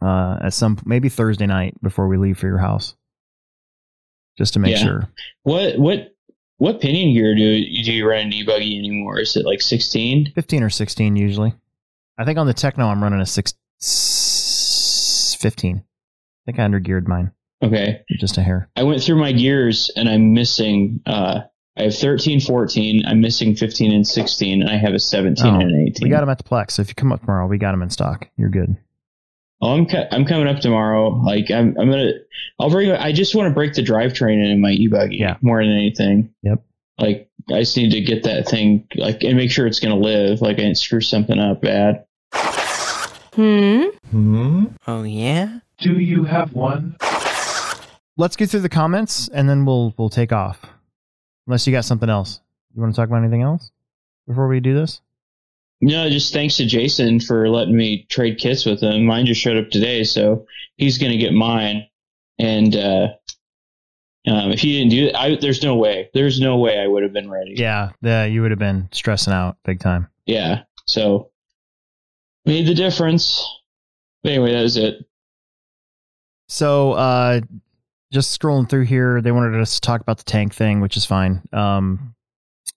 uh, 0.02 0.38
at 0.42 0.54
some 0.54 0.78
maybe 0.86 1.08
Thursday 1.10 1.46
night 1.48 1.76
before 1.82 2.08
we 2.08 2.18
leave 2.18 2.38
for 2.38 2.48
your 2.48 2.58
house, 2.58 2.96
just 4.38 4.54
to 4.54 4.60
make 4.60 4.76
Yeah. 4.76 4.84
sure. 4.84 5.10
What 5.44 5.78
what 5.80 6.15
what 6.58 6.80
pinion 6.82 7.14
gear 7.14 7.36
do 7.36 7.42
you, 7.42 7.84
do 7.84 7.92
you 7.94 8.08
run 8.10 8.20
in 8.22 8.34
e-buggy 8.34 8.78
anymore? 8.78 9.20
Is 9.20 9.36
it 9.36 9.46
like 9.46 9.62
16? 9.62 10.32
15 10.34 10.64
or 10.64 10.70
16 10.70 11.16
usually. 11.16 11.54
I 12.18 12.24
think 12.26 12.38
on 12.40 12.48
the 12.48 12.54
Tekno 12.54 12.86
I'm 12.92 13.04
running 13.04 13.20
a 13.20 13.26
six, 13.26 13.54
15. 15.40 15.78
I 15.78 15.82
think 16.46 16.60
I 16.60 16.64
undergeared 16.64 17.08
mine 17.08 17.32
Okay. 17.64 18.02
just 18.20 18.38
a 18.38 18.42
hair. 18.44 18.70
I 18.76 18.84
went 18.84 19.02
through 19.04 19.18
my 19.20 19.32
gears 19.32 19.90
and 19.96 20.08
I'm 20.08 20.34
missing. 20.34 21.02
Uh, 21.06 21.42
I 21.78 21.84
have 21.84 21.96
13, 21.98 22.40
14. 22.40 23.06
I'm 23.06 23.20
missing 23.20 23.54
15 23.56 23.92
and 23.92 24.08
16, 24.08 24.62
and 24.62 24.70
I 24.72 24.78
have 24.78 24.94
a 24.94 25.00
17 25.00 25.46
Oh, 25.46 25.60
and 25.60 25.64
an 25.72 25.86
18. 25.90 26.06
We 26.06 26.10
got 26.10 26.22
them 26.22 26.30
at 26.30 26.38
the 26.38 26.44
Plex. 26.46 26.72
So 26.72 26.82
if 26.82 26.88
you 26.88 26.96
come 26.96 27.12
up 27.12 27.20
tomorrow, 27.22 27.48
we 27.48 27.58
got 27.58 27.72
them 27.72 27.82
in 27.82 27.90
stock. 27.90 28.30
You're 28.38 28.50
good. 28.50 28.78
Oh, 29.62 29.74
I'm 29.74 29.86
co- 29.86 30.08
I'm 30.12 30.26
coming 30.26 30.48
up 30.48 30.60
tomorrow. 30.60 31.10
Like 31.10 31.50
I'm 31.50 31.76
I'm 31.80 31.90
gonna 31.90 32.12
I'll 32.60 32.70
bring. 32.70 32.92
I 32.92 33.12
just 33.12 33.36
want 33.36 33.48
to 33.48 33.54
break 33.54 33.74
the 33.74 33.82
drivetrain 33.82 34.44
in 34.52 34.60
my 34.62 34.72
e-buggy 34.72 35.16
Yeah. 35.18 35.38
more 35.42 35.64
than 35.64 35.72
anything. 35.74 36.34
Yep. 36.44 36.62
Like 37.00 37.30
I 37.52 37.60
just 37.60 37.76
need 37.78 37.92
to 37.92 38.02
get 38.02 38.24
that 38.24 38.48
thing 38.48 38.88
like 38.96 39.24
and 39.24 39.38
make 39.38 39.52
sure 39.52 39.66
it's 39.68 39.80
gonna 39.80 39.96
live. 39.98 40.42
Like 40.42 40.56
I 40.58 40.62
didn't 40.64 40.78
screw 40.78 41.02
something 41.02 41.40
up 41.40 41.62
bad. 41.62 42.06
Hmm. 43.34 43.84
Hmm? 44.12 44.66
Oh, 44.88 45.04
yeah? 45.04 45.60
Do 45.80 46.00
you 46.00 46.24
have 46.24 46.54
one? 46.54 46.96
Let's 48.18 48.38
get 48.38 48.50
through 48.50 48.62
the 48.62 48.70
comments 48.70 49.28
and 49.30 49.50
then 49.50 49.66
we'll 49.66 49.94
we'll 49.98 50.10
take 50.10 50.32
off. 50.32 50.62
Unless 51.48 51.68
you 51.68 51.74
got 51.74 51.86
something 51.86 52.10
else. 52.10 52.40
You 52.74 52.82
want 52.82 52.94
to 52.94 53.00
talk 53.02 53.08
about 53.10 53.20
anything 53.22 53.42
else 53.42 53.72
before 54.28 54.48
we 54.48 54.60
do 54.60 54.74
this? 54.74 55.02
No, 55.86 56.10
just 56.10 56.34
thanks 56.34 56.58
to 56.58 56.66
Jason 56.66 57.20
for 57.20 57.48
letting 57.48 57.78
me 57.78 58.08
trade 58.10 58.40
kits 58.40 58.66
with 58.66 58.82
him. 58.82 59.06
Mine 59.06 59.28
just 59.28 59.40
showed 59.40 59.56
up 59.56 59.70
today, 59.70 60.04
so 60.04 60.48
he's 60.78 60.98
gonna 60.98 61.16
get 61.16 61.32
mine. 61.32 61.86
And 62.40 62.76
uh, 62.76 63.10
um, 64.26 64.52
if 64.52 64.62
he 64.62 64.80
didn't 64.80 64.90
do 64.90 65.06
it, 65.06 65.16
I, 65.16 65.36
there's 65.36 65.62
no 65.62 65.76
way. 65.76 66.10
There's 66.16 66.40
no 66.40 66.58
way 66.58 66.80
I 66.80 66.88
would 66.88 67.04
have 67.04 67.14
been 67.14 67.30
ready. 67.30 67.54
Yeah, 67.56 67.92
yeah, 68.02 68.26
you 68.26 68.42
would 68.42 68.50
have 68.50 68.60
been 68.60 68.90
stressing 68.94 69.32
out 69.32 69.58
big 69.64 69.80
time. 69.80 70.08
Yeah. 70.26 70.64
So 70.88 71.30
made 72.46 72.66
the 72.66 72.74
difference. 72.74 73.48
But 74.24 74.32
anyway, 74.32 74.54
that 74.54 74.64
was 74.64 74.78
it. 74.78 75.06
So 76.50 76.94
uh 76.94 77.42
just 78.12 78.42
scrolling 78.42 78.68
through 78.68 78.86
here, 78.86 79.22
they 79.22 79.32
wanted 79.32 79.62
us 79.62 79.76
to 79.76 79.82
talk 79.82 80.02
about 80.02 80.18
the 80.18 80.24
tank 80.24 80.56
thing, 80.56 80.80
which 80.80 80.98
is 80.98 81.06
fine. 81.06 81.44
Um, 81.54 82.16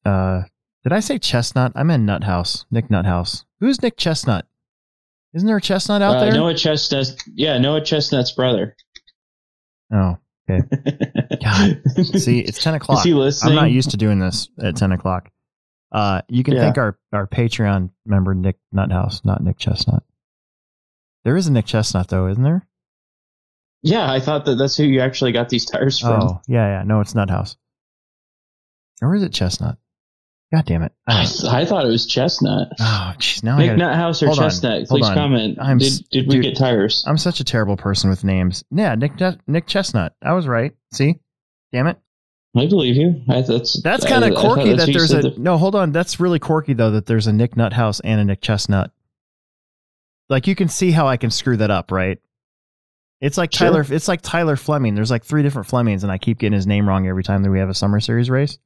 uh, 0.04 0.42
did 0.88 0.96
I 0.96 1.00
say 1.00 1.18
Chestnut? 1.18 1.72
I 1.74 1.82
meant 1.82 2.04
Nuthouse. 2.04 2.64
Nick 2.70 2.88
Nuthouse. 2.88 3.44
Who's 3.60 3.82
Nick 3.82 3.96
Chestnut? 3.96 4.46
Isn't 5.34 5.46
there 5.46 5.56
a 5.56 5.60
Chestnut 5.60 6.02
out 6.02 6.16
Uh, 6.16 6.20
there? 6.20 6.32
Noah 6.32 6.54
Chestnut. 6.54 7.14
Yeah, 7.34 7.58
Noah 7.58 7.80
Chestnut's 7.82 8.32
brother. 8.32 8.74
Oh, 9.92 10.16
okay. 10.50 10.66
God. 11.42 11.82
see, 12.18 12.40
it's 12.40 12.62
ten 12.62 12.74
o'clock. 12.74 12.98
Is 12.98 13.04
he 13.04 13.14
listening? 13.14 13.58
I'm 13.58 13.64
not 13.64 13.70
used 13.70 13.90
to 13.90 13.96
doing 13.96 14.18
this 14.18 14.48
at 14.62 14.76
ten 14.76 14.92
o'clock. 14.92 15.30
Uh, 15.92 16.22
you 16.28 16.42
can 16.44 16.54
Yeah. 16.54 16.60
thank 16.62 16.78
our 16.78 16.98
our 17.12 17.26
Patreon 17.26 17.90
member 18.06 18.34
Nick 18.34 18.58
Nuthouse, 18.74 19.24
not 19.24 19.42
Nick 19.42 19.58
Chestnut. 19.58 20.02
There 21.24 21.36
is 21.36 21.46
a 21.46 21.52
Nick 21.52 21.66
Chestnut 21.66 22.08
though, 22.08 22.28
isn't 22.28 22.42
there? 22.42 22.66
Yeah, 23.82 24.10
I 24.10 24.20
thought 24.20 24.44
that 24.46 24.56
that's 24.56 24.76
who 24.76 24.84
you 24.84 25.00
actually 25.00 25.32
got 25.32 25.48
these 25.50 25.64
tires 25.64 25.98
from. 26.00 26.22
Oh, 26.22 26.40
yeah, 26.48 26.78
yeah. 26.78 26.82
No, 26.84 27.00
it's 27.00 27.14
Nuthouse. 27.14 27.56
Or 29.00 29.14
is 29.14 29.22
it 29.22 29.32
Chestnut? 29.32 29.78
God 30.52 30.64
damn 30.64 30.82
it! 30.82 30.92
I, 31.06 31.24
uh, 31.24 31.50
I 31.50 31.64
thought 31.66 31.84
it 31.84 31.88
was 31.90 32.06
Chestnut. 32.06 32.68
Oh, 32.80 33.12
jeez. 33.18 33.42
Now 33.42 33.56
I 33.56 33.66
Nick 33.66 33.78
gotta, 33.78 33.94
Nuthouse 33.94 34.22
or 34.22 34.26
hold 34.28 34.38
on, 34.38 34.44
Chestnut? 34.46 34.88
Please 34.88 35.06
comment. 35.06 35.58
I'm 35.60 35.76
did 35.76 36.04
did 36.10 36.26
we 36.26 36.40
get 36.40 36.56
tires? 36.56 37.04
I'm 37.06 37.18
such 37.18 37.40
a 37.40 37.44
terrible 37.44 37.76
person 37.76 38.08
with 38.08 38.24
names. 38.24 38.64
Yeah, 38.70 38.94
Nick 38.94 39.12
Nick 39.46 39.66
Chestnut. 39.66 40.14
I 40.22 40.32
was 40.32 40.46
right. 40.46 40.72
See, 40.92 41.16
damn 41.72 41.86
it. 41.86 41.98
I 42.56 42.66
believe 42.66 42.96
you. 42.96 43.22
I, 43.28 43.42
that's 43.42 43.80
That's 43.82 44.06
kind 44.06 44.24
of 44.24 44.34
quirky 44.36 44.72
that 44.74 44.86
there's 44.86 45.12
a 45.12 45.20
that- 45.20 45.38
no. 45.38 45.58
Hold 45.58 45.74
on, 45.74 45.92
that's 45.92 46.18
really 46.18 46.38
quirky 46.38 46.72
though 46.72 46.92
that 46.92 47.04
there's 47.04 47.26
a 47.26 47.32
Nick 47.32 47.54
Nuthouse 47.54 48.00
and 48.02 48.18
a 48.18 48.24
Nick 48.24 48.40
Chestnut. 48.40 48.90
Like 50.30 50.46
you 50.46 50.54
can 50.54 50.68
see 50.68 50.90
how 50.90 51.06
I 51.06 51.18
can 51.18 51.30
screw 51.30 51.58
that 51.58 51.70
up, 51.70 51.90
right? 51.92 52.18
It's 53.20 53.36
like 53.36 53.52
Sure. 53.52 53.68
Tyler. 53.70 53.84
It's 53.90 54.08
like 54.08 54.22
Tyler 54.22 54.56
Fleming. 54.56 54.94
There's 54.94 55.10
like 55.10 55.24
three 55.24 55.42
different 55.42 55.68
Flemings, 55.68 56.04
and 56.04 56.12
I 56.12 56.16
keep 56.18 56.38
getting 56.38 56.54
his 56.54 56.66
name 56.66 56.88
wrong 56.88 57.06
every 57.06 57.22
time 57.22 57.42
that 57.42 57.50
we 57.50 57.58
have 57.58 57.68
a 57.68 57.74
summer 57.74 58.00
series 58.00 58.30
race. 58.30 58.58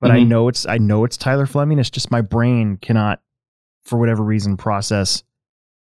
But 0.00 0.10
I 0.10 0.18
Mhm. 0.20 0.28
know 0.28 0.48
it's 0.48 0.66
I 0.66 0.78
know 0.78 1.04
it's 1.04 1.16
Tyler 1.16 1.46
Fleming. 1.46 1.78
It's 1.78 1.90
just 1.90 2.10
my 2.10 2.20
brain 2.22 2.78
cannot, 2.80 3.20
for 3.84 3.98
whatever 3.98 4.22
reason, 4.22 4.56
process 4.56 5.22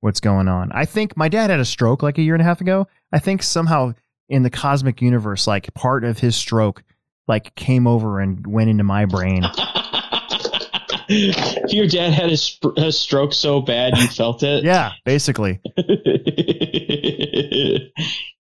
what's 0.02 0.20
going 0.20 0.48
on. 0.48 0.72
I 0.72 0.86
think 0.86 1.18
my 1.18 1.28
dad 1.30 1.50
had 1.50 1.60
a 1.60 1.66
stroke 1.66 2.02
like 2.04 2.18
a 2.18 2.22
year 2.22 2.34
and 2.36 2.42
a 2.42 2.46
half 2.46 2.62
ago. 2.62 2.88
I 3.12 3.20
think 3.20 3.44
somehow 3.44 3.94
in 4.30 4.44
the 4.44 4.50
cosmic 4.50 5.02
universe, 5.02 5.48
like 5.48 5.74
part 5.74 6.04
of 6.04 6.20
his 6.20 6.36
stroke, 6.36 6.84
like 7.28 7.54
came 7.56 7.88
over 7.88 8.20
and 8.20 8.46
went 8.48 8.70
into 8.70 8.84
my 8.84 9.06
brain. 9.06 9.44
Your 11.08 11.86
dad 11.88 12.14
had 12.14 12.32
a, 12.32 12.38
sp- 12.38 12.74
a 12.78 12.92
stroke 12.92 13.32
so 13.34 13.62
bad 13.62 13.96
you 13.98 14.08
felt 14.08 14.42
it. 14.44 14.64
Yeah, 14.66 14.94
basically. 15.04 15.60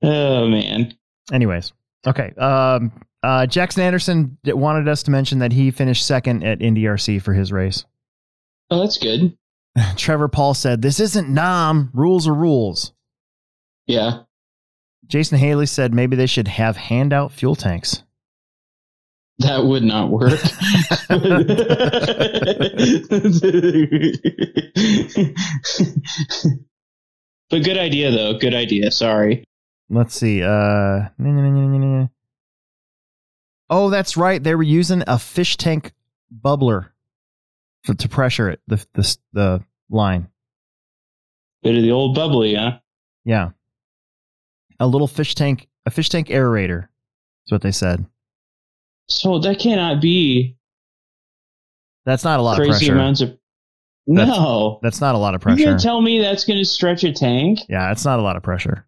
oh 0.03 0.47
man. 0.47 0.93
Anyways, 1.31 1.73
okay. 2.07 2.31
Um, 2.37 2.91
uh, 3.25 3.47
Jackson 3.47 3.81
Anderson 3.81 4.37
wanted 4.45 4.87
us 4.87 5.03
to 5.03 5.11
mention 5.11 5.39
that 5.39 5.51
he 5.51 5.71
finished 5.71 6.05
second 6.05 6.43
at 6.43 6.59
NDRC 6.59 7.21
for 7.21 7.33
his 7.33 7.51
race. 7.51 7.83
Oh, 8.69 8.81
that's 8.81 8.99
good. 8.99 9.35
Trevor 9.97 10.27
Paul 10.27 10.53
said, 10.53 10.81
"This 10.81 10.99
isn't 10.99 11.27
Nam. 11.27 11.89
Rules 11.93 12.27
are 12.27 12.33
rules." 12.33 12.93
Yeah. 13.87 14.21
Jason 15.07 15.37
Haley 15.37 15.65
said 15.65 15.93
maybe 15.93 16.15
they 16.15 16.25
should 16.27 16.47
have 16.47 16.77
handout 16.77 17.31
fuel 17.31 17.55
tanks. 17.55 18.03
That 19.39 19.65
would 19.65 19.83
not 19.83 20.09
work. 20.09 20.31
but 27.49 27.63
good 27.63 27.77
idea, 27.77 28.11
though. 28.11 28.37
Good 28.37 28.53
idea. 28.53 28.91
Sorry. 28.91 29.43
Let's 29.89 30.15
see. 30.15 30.41
Uh, 30.41 31.09
oh, 33.69 33.89
that's 33.89 34.17
right. 34.17 34.41
They 34.43 34.55
were 34.55 34.63
using 34.63 35.03
a 35.07 35.17
fish 35.19 35.57
tank 35.57 35.93
bubbler 36.43 36.89
for, 37.83 37.93
to 37.93 38.09
pressure 38.09 38.49
it. 38.49 38.61
The 38.67 38.85
the 38.93 39.17
the 39.33 39.63
line. 39.89 40.27
Bit 41.63 41.75
of 41.77 41.83
the 41.83 41.91
old 41.91 42.15
bubbly, 42.15 42.55
huh? 42.55 42.79
Yeah. 43.23 43.49
A 44.79 44.85
little 44.87 45.07
fish 45.07 45.35
tank, 45.35 45.67
a 45.85 45.89
fish 45.89 46.09
tank 46.09 46.27
aerator. 46.27 46.81
That's 47.43 47.51
what 47.51 47.61
they 47.61 47.71
said. 47.71 48.05
So 49.07 49.39
that 49.39 49.59
cannot 49.59 50.01
be 50.01 50.57
That's 52.05 52.23
not 52.23 52.39
a 52.39 52.43
lot 52.43 52.57
crazy 52.57 52.71
of 52.71 52.77
pressure. 52.79 52.93
amounts 52.93 53.21
of. 53.21 53.29
That's- 54.07 54.27
No. 54.37 54.79
That's 54.83 55.01
not 55.01 55.15
a 55.15 55.17
lot 55.17 55.33
of 55.33 55.41
pressure. 55.41 55.63
gonna 55.65 55.79
tell 55.79 56.01
me 56.01 56.19
that's 56.19 56.43
gonna 56.45 56.65
stretch 56.65 57.03
a 57.03 57.11
tank? 57.11 57.59
yeah, 57.69 57.91
it's 57.91 58.05
not 58.05 58.19
a 58.19 58.21
lot 58.21 58.35
of 58.35 58.43
pressure. 58.43 58.85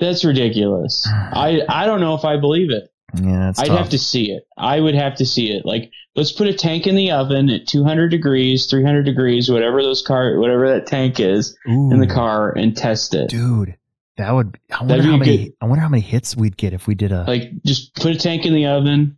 That's 0.00 0.24
ridiculous. 0.24 1.06
I 1.32 1.60
I 1.68 1.86
don't 1.86 2.00
know 2.00 2.14
if 2.14 2.24
I 2.24 2.36
believe 2.36 2.70
it. 2.70 2.90
Yeah, 3.14 3.52
I'd 3.58 3.66
tough. 3.66 3.78
have 3.78 3.88
to 3.90 3.98
see 3.98 4.30
it. 4.32 4.44
I 4.56 4.78
would 4.80 4.94
have 4.94 5.16
to 5.16 5.26
see 5.26 5.50
it. 5.52 5.64
Like, 5.64 5.90
let's 6.14 6.32
put 6.32 6.46
a 6.48 6.54
tank 6.54 6.86
in 6.86 6.94
the 6.94 7.10
oven 7.12 7.48
at 7.50 7.66
200 7.66 8.08
degrees, 8.10 8.66
300 8.66 9.04
degrees, 9.04 9.50
whatever 9.50 9.82
those 9.82 10.02
car, 10.02 10.38
whatever 10.38 10.68
that 10.70 10.86
tank 10.86 11.18
is 11.20 11.56
in 11.66 11.98
the 12.00 12.06
car, 12.06 12.50
and 12.56 12.76
test 12.76 13.14
it. 13.14 13.30
dude. 13.30 13.76
That 14.16 14.32
would. 14.32 14.58
I 14.70 14.84
wonder 14.84 15.02
how 15.02 15.16
many. 15.16 15.44
good. 15.44 15.52
I 15.62 15.64
wonder 15.64 15.80
how 15.80 15.88
many 15.88 16.02
hits 16.02 16.36
we'd 16.36 16.56
get 16.56 16.74
if 16.74 16.86
we 16.86 16.94
did 16.94 17.10
a. 17.10 17.24
Like, 17.24 17.52
just 17.64 17.94
put 17.94 18.12
a 18.14 18.18
tank 18.18 18.44
in 18.44 18.52
the 18.52 18.66
oven, 18.66 19.16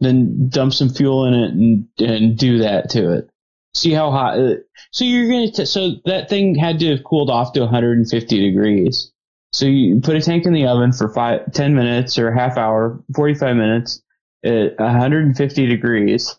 then 0.00 0.48
dump 0.48 0.72
some 0.72 0.88
fuel 0.88 1.26
in 1.26 1.34
it, 1.34 1.50
and 1.52 1.88
and 1.98 2.38
do 2.38 2.58
that 2.60 2.90
to 2.90 3.12
it. 3.18 3.28
See 3.74 3.92
how 3.92 4.10
hot. 4.10 4.38
uh, 4.38 4.54
So 4.92 5.04
you're 5.04 5.28
gonna. 5.28 5.50
T- 5.52 5.66
so 5.66 5.96
that 6.06 6.30
thing 6.30 6.54
had 6.54 6.78
to 6.78 6.88
have 6.96 7.04
cooled 7.04 7.28
off 7.28 7.52
to 7.52 7.60
150 7.60 8.40
degrees. 8.50 9.12
So 9.52 9.66
you 9.66 10.00
put 10.00 10.16
a 10.16 10.20
tank 10.20 10.46
in 10.46 10.52
the 10.52 10.66
oven 10.66 10.92
for 10.92 11.08
five, 11.12 11.52
10 11.52 11.74
minutes 11.74 12.18
or 12.18 12.28
a 12.28 12.38
half 12.38 12.56
hour, 12.56 13.02
45 13.14 13.56
minutes 13.56 14.02
at 14.44 14.78
150 14.78 15.66
degrees 15.66 16.38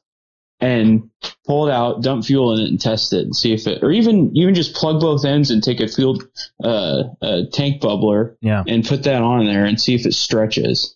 and 0.61 1.09
pull 1.45 1.67
it 1.67 1.71
out, 1.71 2.03
dump 2.03 2.23
fuel 2.23 2.55
in 2.55 2.63
it 2.63 2.69
and 2.69 2.79
test 2.79 3.13
it 3.13 3.23
and 3.23 3.35
see 3.35 3.51
if 3.51 3.67
it, 3.67 3.83
or 3.83 3.91
even, 3.91 4.31
even 4.35 4.53
just 4.53 4.75
plug 4.75 5.01
both 5.01 5.25
ends 5.25 5.51
and 5.51 5.63
take 5.63 5.79
a 5.79 5.87
fuel, 5.87 6.21
uh, 6.63 7.03
a 7.21 7.45
tank 7.51 7.81
bubbler 7.81 8.35
yeah. 8.41 8.63
and 8.67 8.85
put 8.87 9.03
that 9.03 9.21
on 9.21 9.45
there 9.45 9.65
and 9.65 9.81
see 9.81 9.95
if 9.95 10.05
it 10.05 10.13
stretches. 10.13 10.95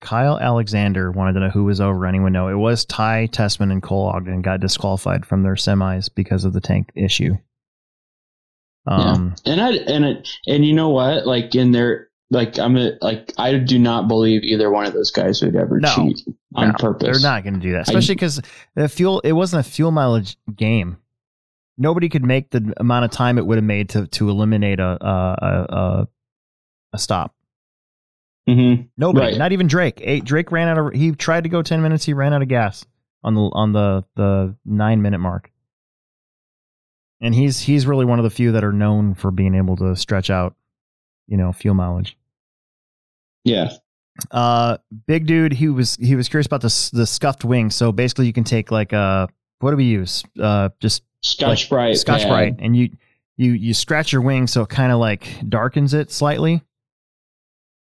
Kyle 0.00 0.38
Alexander 0.38 1.10
wanted 1.10 1.34
to 1.34 1.40
know 1.40 1.50
who 1.50 1.64
was 1.64 1.80
over. 1.80 2.06
Anyone 2.06 2.32
know? 2.32 2.48
It 2.48 2.54
was 2.54 2.84
Ty 2.84 3.28
Tessmann 3.32 3.70
and 3.70 3.82
Cole 3.82 4.06
Ogden 4.06 4.40
got 4.42 4.60
disqualified 4.60 5.26
from 5.26 5.42
their 5.42 5.54
semis 5.54 6.08
because 6.14 6.44
of 6.44 6.52
the 6.52 6.60
tank 6.60 6.90
issue. 6.94 7.36
Um. 8.86 9.34
And 9.46 9.60
I, 9.60 9.72
and 9.72 10.04
it, 10.04 10.28
and 10.46 10.64
you 10.64 10.72
know 10.72 10.88
what? 10.88 11.26
Like 11.26 11.54
in 11.54 11.72
their, 11.72 12.08
like 12.30 12.58
I'm 12.58 12.76
a, 12.76 12.92
like 13.00 13.32
I 13.38 13.56
do 13.58 13.78
not 13.78 14.08
believe 14.08 14.42
either 14.42 14.70
one 14.70 14.86
of 14.86 14.92
those 14.92 15.10
guys 15.10 15.42
would 15.42 15.54
ever 15.56 15.80
No. 15.80 15.94
cheat 15.94 16.22
on 16.54 16.68
No, 16.68 16.74
purpose. 16.78 17.20
They're 17.20 17.30
not 17.30 17.42
going 17.44 17.54
to 17.54 17.60
do 17.60 17.72
that, 17.72 17.82
especially 17.88 18.14
because 18.14 18.40
the 18.74 18.88
fuel. 18.88 19.20
It 19.20 19.32
wasn't 19.32 19.66
a 19.66 19.68
fuel 19.70 19.90
mileage 19.90 20.36
game. 20.54 20.96
Nobody 21.76 22.08
could 22.08 22.24
make 22.24 22.50
the 22.50 22.72
amount 22.78 23.04
of 23.06 23.10
time 23.10 23.38
it 23.38 23.46
would 23.46 23.56
have 23.58 23.64
made 23.64 23.88
to 23.90 24.06
to 24.06 24.28
eliminate 24.30 24.80
a 24.80 24.98
a 25.00 25.66
a, 25.70 26.08
a, 26.92 26.98
stop. 26.98 27.34
hmm 28.48 28.74
Nobody, 28.96 29.26
Right. 29.32 29.38
not 29.38 29.52
even 29.52 29.66
Drake. 29.66 30.00
Eh, 30.02 30.20
Drake 30.22 30.52
ran 30.52 30.68
out 30.68 30.78
of. 30.78 30.92
He 30.92 31.12
tried 31.12 31.44
to 31.44 31.48
go 31.50 31.62
ten 31.62 31.82
minutes. 31.82 32.04
He 32.04 32.12
ran 32.14 32.32
out 32.34 32.42
of 32.42 32.48
gas 32.48 32.84
on 33.24 33.34
the 33.34 33.40
on 33.40 33.72
the 33.72 34.04
the 34.16 34.56
nine 34.64 35.00
minute 35.02 35.18
mark. 35.20 35.50
And 37.20 37.34
he's 37.34 37.60
he's 37.60 37.86
really 37.86 38.04
one 38.04 38.18
of 38.18 38.22
the 38.22 38.30
few 38.30 38.52
that 38.52 38.64
are 38.64 38.72
known 38.72 39.14
for 39.14 39.30
being 39.30 39.54
able 39.54 39.76
to 39.76 39.94
stretch 39.94 40.30
out, 40.30 40.54
you 41.26 41.36
know, 41.36 41.52
fuel 41.52 41.74
mileage. 41.74 42.16
Yeah. 43.44 43.72
Uh, 44.30 44.78
big 45.06 45.26
dude. 45.26 45.52
He 45.52 45.68
was 45.68 45.96
he 45.96 46.16
was 46.16 46.28
curious 46.28 46.46
about 46.46 46.62
the 46.62 46.90
the 46.92 47.06
scuffed 47.06 47.44
wing. 47.44 47.70
So 47.70 47.92
basically, 47.92 48.26
you 48.26 48.32
can 48.32 48.44
take 48.44 48.70
like 48.70 48.92
uh, 48.92 49.26
what 49.60 49.70
do 49.70 49.76
we 49.76 49.84
use? 49.84 50.24
Uh, 50.40 50.70
just 50.80 51.02
Scotch 51.22 51.68
Brite. 51.68 51.98
Scotch. 51.98 52.26
Brite, 52.26 52.56
and 52.58 52.74
you 52.74 52.90
you 53.36 53.52
you 53.52 53.74
scratch 53.74 54.12
your 54.12 54.22
wing 54.22 54.46
so 54.46 54.62
it 54.62 54.68
kind 54.68 54.92
of 54.92 54.98
like 54.98 55.26
darkens 55.48 55.94
it 55.94 56.10
slightly. 56.10 56.62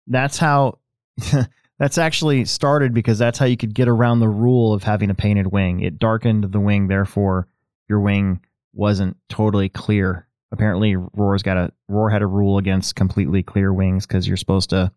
That's 0.07 0.39
how. 0.39 0.79
that's 1.79 1.99
actually 1.99 2.45
started 2.45 2.95
because 2.95 3.19
that's 3.19 3.39
how 3.39 3.47
you 3.47 3.57
could 3.57 3.75
get 3.75 3.89
around 3.89 4.21
the 4.21 4.29
rule 4.29 4.73
of 4.73 4.83
having 4.83 5.11
a 5.11 5.15
painted 5.15 5.49
wing. 5.49 5.81
It 5.81 5.99
darkened 5.99 6.45
the 6.45 6.61
wing, 6.61 6.89
therefore 6.89 7.49
your 7.89 8.01
wing 8.01 8.41
wasn't 8.75 9.17
totally 9.29 9.69
clear. 9.69 10.27
Apparently, 10.53 10.97
Roar's 10.97 11.43
got 11.43 11.57
a 11.57 11.73
Roar 11.89 12.11
had 12.11 12.23
a 12.23 12.27
rule 12.27 12.59
against 12.59 12.95
completely 12.97 13.43
clear 13.43 13.73
wings 13.73 14.07
because 14.07 14.27
you're 14.29 14.37
supposed 14.37 14.71
to. 14.71 14.93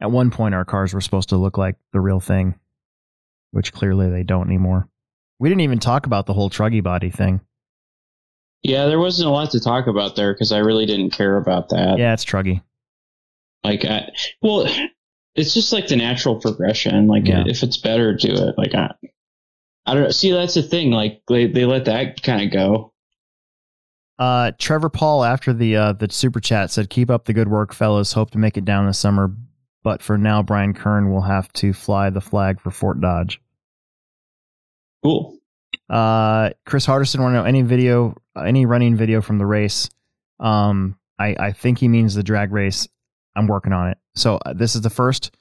At 0.00 0.10
one 0.10 0.30
point, 0.30 0.54
our 0.54 0.64
cars 0.64 0.92
were 0.92 1.00
supposed 1.00 1.28
to 1.30 1.36
look 1.36 1.56
like 1.58 1.76
the 1.92 2.00
real 2.00 2.20
thing, 2.20 2.56
which 3.52 3.72
clearly 3.72 4.10
they 4.10 4.22
don't 4.24 4.48
anymore. 4.48 4.88
We 5.38 5.48
didn't 5.48 5.62
even 5.62 5.78
talk 5.78 6.06
about 6.06 6.26
the 6.26 6.32
whole 6.34 6.50
truggy 6.50 6.82
body 6.82 7.10
thing. 7.10 7.40
Yeah, 8.62 8.86
there 8.86 8.98
wasn't 9.00 9.28
a 9.28 9.32
lot 9.32 9.50
to 9.52 9.60
talk 9.60 9.86
about 9.88 10.14
there 10.14 10.32
because 10.32 10.52
I 10.52 10.58
really 10.58 10.86
didn't 10.86 11.10
care 11.10 11.36
about 11.36 11.68
that. 11.70 11.98
Yeah, 11.98 12.12
it's 12.12 12.24
truggy. 12.24 12.62
Like, 13.64 13.84
I, 13.84 14.10
well, 14.40 14.66
it's 15.34 15.54
just 15.54 15.72
like 15.72 15.88
the 15.88 15.96
natural 15.96 16.36
progression. 16.40 17.06
Like, 17.08 17.26
Yeah. 17.26 17.44
if 17.46 17.62
it's 17.64 17.76
better, 17.76 18.14
do 18.14 18.28
it. 18.32 18.54
Like, 18.56 18.74
I, 18.74 18.92
I 19.86 19.94
don't 19.94 20.04
know. 20.04 20.10
See, 20.10 20.30
that's 20.30 20.54
the 20.54 20.62
thing. 20.62 20.90
Like, 20.90 21.22
they, 21.28 21.46
they 21.46 21.64
let 21.64 21.86
that 21.86 22.22
kind 22.22 22.42
of 22.42 22.52
go. 22.52 22.92
Uh, 24.18 24.52
Trevor 24.58 24.88
Paul 24.88 25.24
after 25.24 25.52
the 25.52 25.76
uh, 25.76 25.92
the 25.94 26.08
super 26.10 26.38
chat 26.38 26.70
said, 26.70 26.90
"Keep 26.90 27.10
up 27.10 27.24
the 27.24 27.32
good 27.32 27.48
work, 27.48 27.72
fellas. 27.72 28.12
Hope 28.12 28.30
to 28.32 28.38
make 28.38 28.56
it 28.56 28.64
down 28.64 28.86
this 28.86 28.98
summer, 28.98 29.34
but 29.82 30.00
for 30.00 30.16
now, 30.16 30.42
Brian 30.42 30.74
Kern 30.74 31.10
will 31.10 31.22
have 31.22 31.52
to 31.54 31.72
fly 31.72 32.08
the 32.10 32.20
flag 32.20 32.60
for 32.60 32.70
Fort 32.70 33.00
Dodge." 33.00 33.40
Cool. 35.02 35.38
Uh, 35.90 36.50
Chris 36.66 36.86
Hardison 36.86 37.20
want 37.20 37.32
to 37.32 37.38
know 37.38 37.44
any 37.44 37.62
video, 37.62 38.14
any 38.36 38.64
running 38.64 38.94
video 38.94 39.22
from 39.22 39.38
the 39.38 39.46
race. 39.46 39.90
Um, 40.38 40.96
I 41.18 41.34
I 41.38 41.52
think 41.52 41.78
he 41.78 41.88
means 41.88 42.14
the 42.14 42.22
drag 42.22 42.52
race. 42.52 42.86
I'm 43.34 43.48
working 43.48 43.72
on 43.72 43.88
it. 43.88 43.98
So 44.14 44.38
uh, 44.46 44.52
this 44.52 44.76
is 44.76 44.82
the 44.82 44.90
first 44.90 45.34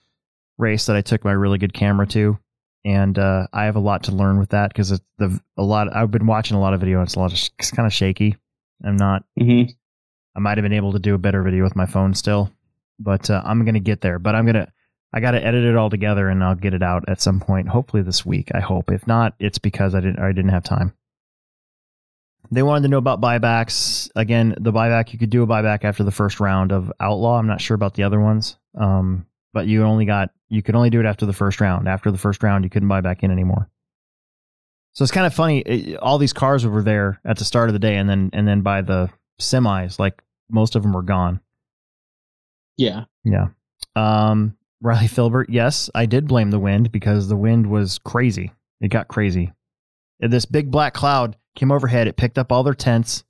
race 0.57 0.87
that 0.87 0.95
I 0.95 1.01
took 1.01 1.23
my 1.23 1.33
really 1.33 1.57
good 1.57 1.73
camera 1.73 2.07
to, 2.07 2.39
and 2.83 3.17
uh, 3.17 3.47
I 3.53 3.65
have 3.65 3.75
a 3.75 3.79
lot 3.79 4.03
to 4.03 4.11
learn 4.11 4.39
with 4.39 4.49
that 4.49 4.69
because 4.69 4.89
the 5.17 5.39
a 5.57 5.63
lot. 5.63 5.95
I've 5.95 6.11
been 6.11 6.27
watching 6.27 6.57
a 6.57 6.59
lot 6.59 6.73
of 6.73 6.79
video. 6.79 6.99
And 6.99 7.07
it's 7.07 7.15
a 7.15 7.19
lot 7.19 7.31
of 7.31 7.39
it's 7.59 7.71
kind 7.71 7.85
of 7.85 7.93
shaky. 7.93 8.35
I'm 8.83 8.97
not. 8.97 9.23
hmm 9.37 9.63
I 10.35 10.39
might 10.39 10.57
have 10.57 10.63
been 10.63 10.73
able 10.73 10.93
to 10.93 10.99
do 10.99 11.13
a 11.13 11.17
better 11.17 11.43
video 11.43 11.63
with 11.63 11.75
my 11.75 11.85
phone 11.85 12.13
still, 12.13 12.51
but 12.97 13.29
uh, 13.29 13.41
I'm 13.45 13.65
gonna 13.65 13.79
get 13.79 14.01
there. 14.01 14.17
But 14.19 14.35
I'm 14.35 14.45
gonna. 14.45 14.71
I 15.13 15.19
got 15.19 15.31
to 15.31 15.45
edit 15.45 15.65
it 15.65 15.75
all 15.75 15.89
together 15.89 16.29
and 16.29 16.41
I'll 16.41 16.55
get 16.55 16.73
it 16.73 16.81
out 16.81 17.03
at 17.09 17.19
some 17.19 17.41
point. 17.41 17.67
Hopefully 17.67 18.01
this 18.01 18.25
week. 18.25 18.49
I 18.55 18.61
hope. 18.61 18.89
If 18.89 19.05
not, 19.07 19.33
it's 19.39 19.57
because 19.57 19.93
I 19.93 19.99
didn't. 19.99 20.19
I 20.19 20.31
didn't 20.31 20.51
have 20.51 20.63
time. 20.63 20.93
They 22.49 22.63
wanted 22.63 22.83
to 22.83 22.87
know 22.87 22.97
about 22.97 23.21
buybacks. 23.21 24.09
Again, 24.15 24.55
the 24.59 24.71
buyback 24.71 25.13
you 25.13 25.19
could 25.19 25.29
do 25.29 25.43
a 25.43 25.47
buyback 25.47 25.83
after 25.83 26.03
the 26.03 26.11
first 26.11 26.39
round 26.39 26.71
of 26.71 26.91
Outlaw. 26.99 27.37
I'm 27.37 27.47
not 27.47 27.61
sure 27.61 27.75
about 27.75 27.93
the 27.93 28.03
other 28.03 28.19
ones, 28.19 28.57
um, 28.77 29.25
but 29.53 29.67
you 29.67 29.83
only 29.83 30.05
got 30.05 30.31
you 30.51 30.61
could 30.61 30.75
only 30.75 30.89
do 30.89 30.99
it 30.99 31.05
after 31.05 31.25
the 31.25 31.33
first 31.33 31.61
round. 31.61 31.87
After 31.87 32.11
the 32.11 32.17
first 32.17 32.43
round, 32.43 32.65
you 32.65 32.69
couldn't 32.69 32.89
buy 32.89 32.99
back 32.99 33.23
in 33.23 33.31
anymore. 33.31 33.69
So 34.93 35.03
it's 35.03 35.11
kind 35.11 35.25
of 35.25 35.33
funny. 35.33 35.59
It, 35.59 35.97
all 35.97 36.17
these 36.17 36.33
cars 36.33 36.67
were 36.67 36.83
there 36.83 37.21
at 37.23 37.37
the 37.37 37.45
start 37.45 37.69
of 37.69 37.73
the 37.73 37.79
day, 37.79 37.95
and 37.95 38.09
then 38.09 38.29
and 38.33 38.45
then 38.45 38.61
by 38.61 38.81
the 38.81 39.09
semis, 39.39 39.97
like 39.97 40.21
most 40.49 40.75
of 40.75 40.83
them 40.83 40.91
were 40.91 41.01
gone. 41.01 41.39
Yeah. 42.77 43.05
Yeah. 43.23 43.47
Um, 43.95 44.57
Riley 44.81 45.07
Filbert, 45.07 45.49
yes, 45.49 45.89
I 45.95 46.05
did 46.05 46.27
blame 46.27 46.51
the 46.51 46.59
wind 46.59 46.91
because 46.91 47.29
the 47.29 47.37
wind 47.37 47.67
was 47.67 47.99
crazy. 47.99 48.51
It 48.81 48.89
got 48.89 49.07
crazy. 49.07 49.53
This 50.19 50.45
big 50.45 50.69
black 50.69 50.93
cloud 50.93 51.37
came 51.55 51.71
overhead. 51.71 52.07
It 52.07 52.17
picked 52.17 52.37
up 52.37 52.51
all 52.51 52.63
their 52.63 52.73
tents, 52.73 53.23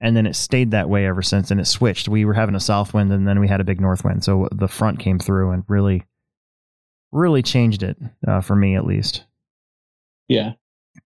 and 0.00 0.16
then 0.16 0.26
it 0.26 0.36
stayed 0.36 0.70
that 0.70 0.88
way 0.88 1.06
ever 1.06 1.22
since. 1.22 1.50
And 1.50 1.60
it 1.60 1.66
switched. 1.66 2.08
We 2.08 2.24
were 2.24 2.34
having 2.34 2.54
a 2.54 2.60
south 2.60 2.94
wind, 2.94 3.10
and 3.12 3.26
then 3.26 3.40
we 3.40 3.48
had 3.48 3.60
a 3.60 3.64
big 3.64 3.80
north 3.80 4.04
wind. 4.04 4.22
So 4.22 4.48
the 4.52 4.68
front 4.68 5.00
came 5.00 5.18
through 5.18 5.50
and 5.50 5.64
really, 5.66 6.04
really 7.12 7.42
changed 7.42 7.82
it 7.82 7.96
uh, 8.26 8.40
for 8.40 8.56
me 8.56 8.74
at 8.74 8.84
least. 8.84 9.24
Yeah. 10.28 10.52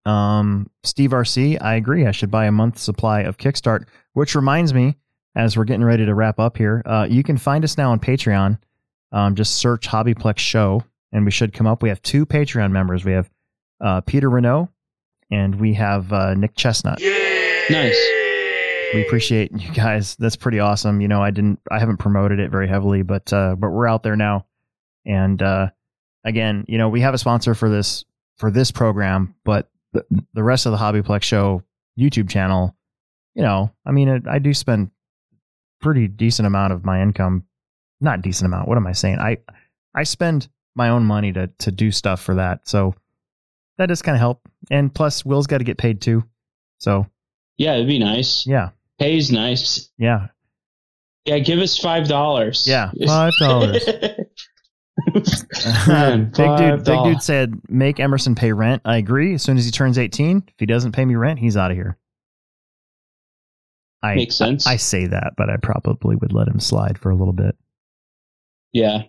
Um, 0.05 0.71
Steve 0.85 1.11
RC, 1.11 1.61
I 1.61 1.75
agree. 1.75 2.07
I 2.07 2.13
should 2.13 2.31
buy 2.31 2.47
a 2.47 2.53
month's 2.53 2.83
supply 2.83 3.23
of 3.23 3.37
Kickstart. 3.37 3.87
Which 4.13 4.35
reminds 4.35 4.73
me, 4.73 4.97
as 5.35 5.57
we're 5.57 5.65
getting 5.65 5.85
ready 5.85 6.07
to 6.07 6.15
wrap 6.15 6.41
up 6.41 6.57
here, 6.57 6.83
uh, 6.87 7.07
you 7.11 7.23
can 7.23 7.37
find 7.37 7.65
us 7.65 7.77
now 7.77 7.91
on 7.91 8.01
Patreon. 8.01 8.59
Um, 9.13 9.35
just 9.35 9.57
search 9.57 9.89
Hobbyplex 9.89 10.39
Show, 10.39 10.83
and 11.13 11.25
we 11.25 11.31
should 11.31 11.53
come 11.53 11.67
up. 11.67 11.83
We 11.83 11.91
have 11.91 12.01
two 12.03 12.25
Patreon 12.25 12.71
members. 12.71 13.05
We 13.05 13.13
have 13.13 13.31
uh, 13.81 14.01
Peter 14.01 14.31
Renault, 14.31 14.71
and 15.31 15.55
we 15.61 15.75
have 15.75 16.13
uh, 16.13 16.35
Nick 16.35 16.55
Chestnut. 16.57 16.99
Nice. 17.71 17.99
We 18.95 19.05
appreciate 19.07 19.53
you 19.53 19.73
guys. 19.73 20.17
That's 20.17 20.37
pretty 20.37 20.61
awesome. 20.61 21.01
You 21.01 21.09
know, 21.09 21.23
I 21.23 21.31
didn't, 21.31 21.61
I 21.71 21.79
haven't 21.79 21.99
promoted 21.99 22.39
it 22.41 22.51
very 22.51 22.69
heavily, 22.69 23.03
but 23.03 23.33
uh, 23.33 23.57
but 23.57 23.71
we're 23.71 23.87
out 23.89 24.03
there 24.03 24.17
now. 24.17 24.47
And 25.05 25.41
uh, 25.43 25.71
again, 26.27 26.65
you 26.69 26.77
know, 26.77 26.91
we 26.91 27.01
have 27.01 27.15
a 27.15 27.19
sponsor 27.19 27.55
for 27.55 27.71
this 27.71 28.05
for 28.37 28.51
this 28.51 28.71
program, 28.71 29.35
but 29.45 29.71
the, 29.95 30.05
the 30.35 30.43
rest 30.43 30.67
of 30.67 30.73
the 30.73 30.79
Hobbyplex 30.79 31.23
Show 31.23 31.63
YouTube 31.99 32.29
channel, 32.29 32.77
you 33.35 33.43
know, 33.43 33.73
I 33.87 33.93
mean, 33.93 34.09
it, 34.09 34.25
I 34.29 34.39
do 34.39 34.53
spend 34.53 34.91
pretty 35.81 36.07
decent 36.09 36.47
amount 36.47 36.75
of 36.75 36.85
my 36.85 37.01
income. 37.01 37.45
Not 38.01 38.21
decent 38.21 38.47
amount. 38.47 38.69
What 38.69 38.77
am 38.77 38.87
I 38.87 38.93
saying? 38.93 39.19
I 39.21 39.39
I 39.95 40.03
spend 40.03 40.49
my 40.75 40.91
own 40.91 41.05
money 41.05 41.33
to 41.33 41.47
to 41.61 41.71
do 41.73 41.91
stuff 41.91 42.21
for 42.21 42.35
that. 42.35 42.69
So 42.69 42.95
that 43.79 43.87
does 43.87 44.03
kind 44.03 44.17
of 44.17 44.21
help. 44.21 44.47
And 44.71 44.93
plus, 44.95 45.25
Will's 45.25 45.47
got 45.47 45.59
to 45.59 45.65
get 45.65 45.79
paid 45.79 46.03
too. 46.03 46.25
So 46.79 47.07
Yeah, 47.57 47.75
it'd 47.75 47.87
be 47.87 47.99
nice. 47.99 48.47
yeah, 48.47 48.71
Pay's 48.99 49.31
nice. 49.33 49.89
yeah. 49.97 50.27
Yeah, 51.25 51.39
give 51.41 51.59
us 51.59 51.77
five 51.79 52.07
dollars. 52.07 52.67
Yeah, 52.69 52.91
$5. 53.01 54.26
Man, 55.87 56.31
big 56.31 56.57
dude, 56.59 56.85
big 56.85 57.05
dude 57.05 57.23
said, 57.23 57.55
"Make 57.69 58.01
Emerson 58.01 58.35
pay 58.35 58.53
rent." 58.53 58.83
I 58.85 58.97
agree. 58.97 59.35
As 59.35 59.43
soon 59.43 59.57
as 59.57 59.65
he 59.65 59.71
turns 59.71 59.99
eighteen, 59.99 60.43
if 60.49 60.55
he 60.59 60.67
doesn't 60.67 60.93
pay 60.93 61.05
me 61.05 61.15
rent, 61.15 61.39
he's 61.39 61.57
out 61.57 61.71
of 61.71 61.77
here. 61.77 61.97
I 64.03 64.15
Makes 64.15 64.37
sense. 64.37 64.67
I 64.67 64.77
say 64.77 65.07
that, 65.07 65.35
but 65.37 65.51
I 65.51 65.57
probably 65.57 66.17
would 66.17 66.33
let 66.33 66.49
him 66.49 66.61
slide 66.61 66.99
for 66.99 67.11
a 67.11 67.17
little 67.17 67.33
bit. 67.33 67.57
Yeah. 68.73 69.05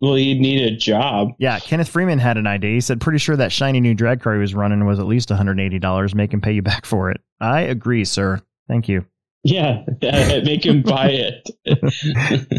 Well, 0.00 0.14
he'd 0.14 0.40
need 0.40 0.62
a 0.62 0.76
job. 0.76 1.32
Yeah, 1.38 1.58
Kenneth 1.58 1.88
Freeman 1.88 2.20
had 2.20 2.38
an 2.38 2.46
idea. 2.46 2.74
He 2.74 2.80
said, 2.80 3.00
"Pretty 3.00 3.18
sure 3.18 3.36
that 3.36 3.50
shiny 3.50 3.80
new 3.80 3.94
drag 3.94 4.20
car 4.20 4.34
he 4.34 4.40
was 4.40 4.54
running 4.54 4.86
was 4.86 5.00
at 5.00 5.06
least 5.06 5.30
one 5.30 5.36
hundred 5.36 5.58
eighty 5.60 5.78
dollars. 5.78 6.14
Make 6.14 6.32
him 6.32 6.40
pay 6.40 6.52
you 6.52 6.62
back 6.62 6.86
for 6.86 7.10
it." 7.10 7.20
I 7.40 7.62
agree, 7.62 8.04
sir. 8.04 8.40
Thank 8.68 8.88
you. 8.88 9.04
Yeah, 9.48 9.84
make 10.44 10.64
him 10.64 10.82
buy 10.82 11.10
it. 11.10 11.50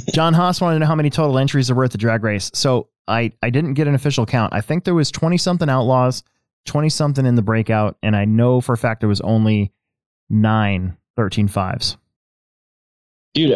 John 0.14 0.34
Haas 0.34 0.60
wanted 0.60 0.76
to 0.76 0.80
know 0.80 0.86
how 0.86 0.96
many 0.96 1.10
total 1.10 1.38
entries 1.38 1.68
there 1.68 1.76
were 1.76 1.84
at 1.84 1.92
the 1.92 1.98
drag 1.98 2.24
race. 2.24 2.50
So 2.54 2.90
I, 3.08 3.32
I 3.44 3.50
didn't 3.50 3.76
get 3.76 3.88
an 3.88 3.96
official 3.96 4.26
count. 4.26 4.54
I 4.54 4.62
think 4.62 4.84
there 4.84 4.96
was 4.96 5.12
20 5.12 5.38
something 5.38 5.70
outlaws, 5.70 6.24
20 6.66 6.90
something 6.90 7.26
in 7.26 7.36
the 7.36 7.42
breakout, 7.42 7.98
and 8.02 8.16
I 8.16 8.26
know 8.26 8.62
for 8.62 8.74
a 8.74 8.78
fact 8.78 9.02
there 9.02 9.10
was 9.10 9.22
only 9.22 9.72
nine 10.30 10.98
13 11.16 11.48
fives. 11.48 11.98
Dude, 13.34 13.56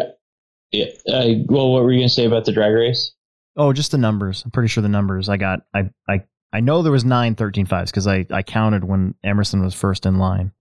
yeah, 0.71 0.85
uh, 1.07 1.29
well, 1.47 1.71
what 1.71 1.83
were 1.83 1.91
you 1.91 1.99
going 1.99 2.09
to 2.09 2.13
say 2.13 2.25
about 2.25 2.45
the 2.45 2.51
drag 2.51 2.73
race? 2.73 3.13
Oh, 3.55 3.73
just 3.73 3.91
the 3.91 3.97
numbers. 3.97 4.43
I'm 4.43 4.51
pretty 4.51 4.67
sure 4.67 4.81
the 4.81 4.89
numbers 4.89 5.29
I 5.29 5.37
got. 5.37 5.61
I 5.73 5.89
I, 6.07 6.23
I 6.51 6.59
know 6.59 6.81
there 6.83 6.91
was 6.91 7.05
nine 7.05 7.35
13 7.35 7.65
fives 7.65 7.91
because 7.91 8.05
I, 8.07 8.25
I 8.31 8.43
counted 8.43 8.83
when 8.83 9.15
Emerson 9.23 9.63
was 9.63 9.73
first 9.73 10.05
in 10.05 10.19
line. 10.19 10.51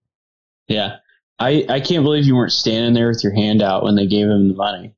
Yeah. 0.68 0.96
I, 1.42 1.64
I 1.68 1.80
can't 1.80 2.04
believe 2.04 2.24
you 2.24 2.36
weren't 2.36 2.52
standing 2.52 2.94
there 2.94 3.08
with 3.08 3.22
your 3.24 3.34
hand 3.34 3.62
out 3.62 3.82
when 3.84 3.96
they 3.96 4.06
gave 4.06 4.26
him 4.26 4.48
the 4.48 4.54
money. 4.54 4.94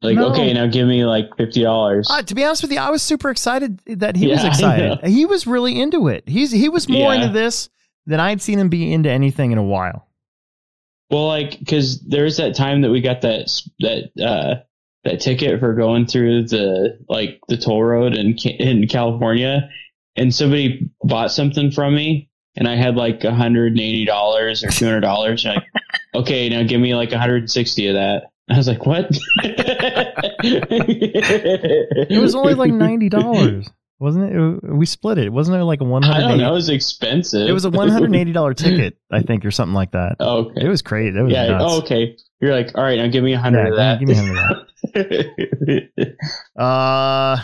Like, 0.00 0.16
No. 0.16 0.30
okay, 0.30 0.52
now 0.52 0.66
give 0.66 0.86
me 0.86 1.04
like 1.04 1.28
$50. 1.30 2.04
Uh, 2.08 2.22
to 2.22 2.34
be 2.34 2.44
honest 2.44 2.62
with 2.62 2.70
you, 2.72 2.78
I 2.78 2.90
was 2.90 3.02
super 3.02 3.30
excited 3.30 3.80
that 3.86 4.14
he 4.16 4.28
was 4.28 4.38
Yeah, 4.40 4.44
I 4.44 4.48
excited. 4.48 5.04
He 5.06 5.26
was 5.26 5.46
really 5.46 5.80
into 5.80 6.08
it. 6.08 6.22
He's 6.28 6.52
he 6.52 6.68
was 6.68 6.88
more 6.88 7.12
Yeah. 7.12 7.22
into 7.24 7.32
this 7.32 7.68
than 8.06 8.20
I'd 8.20 8.40
seen 8.40 8.58
him 8.60 8.68
be 8.68 8.92
into 8.92 9.10
anything 9.10 9.50
in 9.52 9.58
a 9.58 9.62
while. 9.64 10.06
Well, 11.10 11.26
like, 11.26 11.58
because 11.58 12.00
there's 12.02 12.36
that 12.36 12.54
time 12.54 12.82
that 12.82 12.90
we 12.90 13.00
got 13.00 13.22
that 13.22 13.50
that 13.80 14.10
uh, 14.24 14.54
that 15.04 15.20
ticket 15.20 15.58
for 15.58 15.74
going 15.74 16.06
through 16.06 16.44
the 16.48 16.98
like 17.08 17.40
the 17.48 17.56
toll 17.56 17.82
road 17.82 18.14
in 18.14 18.36
in 18.36 18.86
California, 18.88 19.68
and 20.16 20.34
somebody 20.34 20.90
bought 21.02 21.32
something 21.32 21.70
from 21.70 21.94
me, 21.94 22.28
and 22.56 22.68
I 22.68 22.76
had 22.76 22.94
like 22.96 23.22
hundred 23.22 23.72
and 23.72 23.80
eighty 23.80 24.04
dollars 24.04 24.62
or 24.62 24.68
two 24.70 24.84
hundred 24.84 25.00
dollars. 25.00 25.44
Like, 25.46 25.64
okay, 26.14 26.48
now 26.48 26.62
give 26.62 26.80
me 26.80 26.94
like 26.94 27.10
one 27.10 27.20
hundred 27.20 27.38
and 27.42 27.50
sixty 27.50 27.88
of 27.88 27.94
that. 27.94 28.30
I 28.50 28.56
was 28.56 28.66
like, 28.68 28.86
what? 28.86 29.06
it 29.42 29.58
It 32.10 32.18
was 32.18 32.34
only 32.34 32.54
like 32.54 32.72
ninety 32.86 33.08
dollars, 33.08 33.68
wasn't 33.98 34.32
it? 34.32 34.36
It- 34.36 34.62
We 34.74 34.86
split 34.86 35.18
it. 35.18 35.30
Wasn't 35.32 35.56
it 35.56 35.64
like 35.64 35.80
a 35.80 35.84
one 35.84 36.02
I 36.04 36.12
hundred? 36.14 36.28
don't 36.28 36.38
know. 36.38 36.50
It 36.50 36.54
was 36.54 36.68
expensive. 36.70 37.46
It 37.48 37.52
was 37.52 37.64
a 37.66 37.70
one 37.70 37.88
hundred 37.90 38.06
and 38.06 38.16
eighty 38.16 38.32
dollar 38.32 38.54
ticket, 38.54 38.96
I 39.10 39.22
think, 39.22 39.44
or 39.44 39.50
something 39.50 39.74
like 39.74 39.90
that. 39.92 40.16
okay. 40.20 40.64
It 40.64 40.68
was 40.68 40.80
crazy. 40.82 41.18
It 41.18 41.22
was 41.22 41.32
yeah. 41.32 41.48
nuts. 41.48 41.64
Oh, 41.66 41.78
okay. 41.82 42.16
You're 42.40 42.54
like, 42.54 42.70
all 42.76 42.84
right, 42.84 42.96
now 42.98 43.08
give 43.08 43.24
me 43.24 43.32
a 43.34 43.38
hundred 43.38 43.64
Yeah, 43.64 43.70
of 43.70 43.76
that. 43.76 43.98
give 44.00 44.08
me 44.08 44.14
100 44.94 45.90
of 46.56 46.56
Uh, 46.62 47.36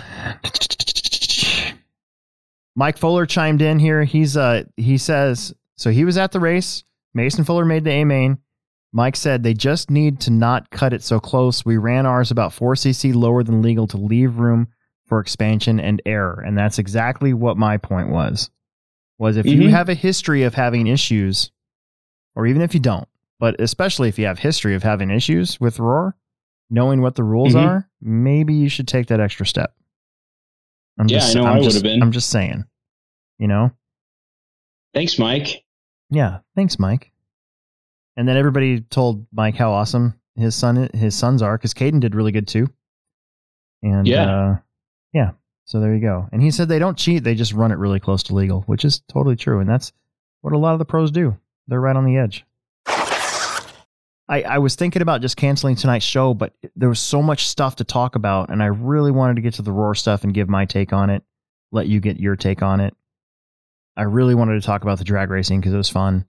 Mike 2.76 2.98
Fuller 2.98 3.26
chimed 3.26 3.62
in 3.62 3.78
here. 3.78 4.04
He's 4.04 4.36
uh 4.36 4.64
he 4.76 4.98
says 4.98 5.54
so 5.76 5.90
he 5.90 6.04
was 6.04 6.16
at 6.16 6.32
the 6.32 6.40
race. 6.40 6.82
Mason 7.12 7.44
Fuller 7.44 7.64
made 7.64 7.84
the 7.84 7.90
A 7.90 8.04
main. 8.04 8.38
Mike 8.96 9.16
said 9.16 9.42
they 9.42 9.52
just 9.54 9.90
need 9.90 10.20
to 10.20 10.30
not 10.30 10.70
cut 10.70 10.92
it 10.92 11.02
so 11.02 11.18
close. 11.18 11.64
We 11.64 11.76
ran 11.78 12.06
ours 12.06 12.30
about 12.30 12.52
4cc 12.52 13.12
lower 13.12 13.42
than 13.42 13.60
legal 13.60 13.88
to 13.88 13.96
leave 13.96 14.38
room 14.38 14.68
for 15.06 15.18
expansion 15.18 15.80
and 15.80 16.00
error, 16.06 16.40
and 16.46 16.56
that's 16.56 16.78
exactly 16.78 17.34
what 17.34 17.56
my 17.56 17.76
point 17.76 18.08
was. 18.10 18.50
Was 19.18 19.36
if 19.36 19.46
you 19.46 19.62
Mhm. 19.62 19.70
have 19.70 19.88
a 19.88 19.94
history 19.94 20.44
of 20.44 20.54
having 20.54 20.86
issues, 20.86 21.50
or 22.36 22.46
even 22.46 22.62
if 22.62 22.72
you 22.72 22.78
don't, 22.80 23.08
but 23.40 23.60
especially 23.60 24.08
if 24.08 24.18
you 24.18 24.26
have 24.26 24.38
history 24.38 24.76
of 24.76 24.84
having 24.84 25.10
issues 25.10 25.60
with 25.60 25.80
roar, 25.80 26.16
knowing 26.70 27.00
what 27.02 27.16
the 27.16 27.24
rules 27.24 27.54
Mhm. 27.54 27.66
are, 27.66 27.90
maybe 28.00 28.54
you 28.54 28.68
should 28.68 28.86
take 28.88 29.08
that 29.08 29.20
extra 29.20 29.44
step. 29.44 29.74
I'm 30.98 31.08
Yeah, 31.08 31.24
I 31.24 31.32
know 31.34 31.44
I'm 31.46 31.56
I 31.56 31.60
just- 31.60 31.66
would've 31.78 31.82
been. 31.82 32.00
I'm 32.02 32.12
just 32.12 32.30
saying. 32.30 32.64
You 33.38 33.48
know? 33.48 33.72
Thanks, 34.94 35.18
Mike. 35.18 35.64
Yeah. 36.10 36.38
Thanks, 36.54 36.78
Mike. 36.78 37.10
And 38.16 38.28
then 38.28 38.36
everybody 38.36 38.80
told 38.80 39.26
Mike 39.32 39.56
how 39.56 39.72
awesome 39.72 40.14
his 40.36 40.54
son 40.54 40.88
his 40.94 41.14
sons 41.14 41.42
are 41.42 41.56
because 41.56 41.74
Caden 41.74 42.00
did 42.00 42.14
really 42.14 42.32
good 42.32 42.46
too. 42.48 42.68
And 43.82 44.06
Yeah. 44.06 44.24
uh, 44.30 44.56
yeah. 45.12 45.30
So 45.64 45.80
there 45.80 45.94
you 45.94 46.00
go. 46.00 46.28
And 46.32 46.42
he 46.42 46.50
said 46.50 46.68
they 46.68 46.78
don't 46.78 46.98
cheat; 46.98 47.24
they 47.24 47.34
just 47.34 47.52
run 47.52 47.72
it 47.72 47.78
really 47.78 48.00
close 48.00 48.22
to 48.24 48.34
legal, 48.34 48.62
which 48.62 48.84
is 48.84 49.00
totally 49.08 49.36
true. 49.36 49.60
And 49.60 49.68
that's 49.68 49.92
what 50.42 50.52
a 50.52 50.58
lot 50.58 50.72
of 50.74 50.78
the 50.78 50.84
pros 50.84 51.10
do. 51.10 51.36
They're 51.68 51.80
right 51.80 51.96
on 51.96 52.04
the 52.04 52.18
edge. 52.18 52.44
I, 54.26 54.42
I 54.42 54.58
was 54.58 54.74
thinking 54.74 55.02
about 55.02 55.20
just 55.20 55.36
canceling 55.36 55.76
tonight's 55.76 56.04
show, 56.04 56.32
but 56.32 56.54
there 56.76 56.88
was 56.88 57.00
so 57.00 57.20
much 57.22 57.46
stuff 57.46 57.76
to 57.76 57.84
talk 57.84 58.14
about, 58.16 58.48
and 58.48 58.62
I 58.62 58.66
really 58.66 59.10
wanted 59.10 59.36
to 59.36 59.42
get 59.42 59.54
to 59.54 59.62
the 59.62 59.72
Roar 59.72 59.94
stuff 59.94 60.24
and 60.24 60.32
give 60.32 60.48
my 60.48 60.64
take 60.64 60.92
on 60.94 61.10
it. 61.10 61.22
Let 61.72 61.88
you 61.88 62.00
get 62.00 62.18
your 62.18 62.34
take 62.34 62.62
on 62.62 62.80
it. 62.80 62.94
I 63.96 64.02
really 64.02 64.34
wanted 64.34 64.54
to 64.60 64.66
talk 64.66 64.82
about 64.82 64.98
the 64.98 65.04
drag 65.04 65.28
racing 65.30 65.60
because 65.60 65.74
it 65.74 65.76
was 65.78 65.90
fun. 65.90 66.24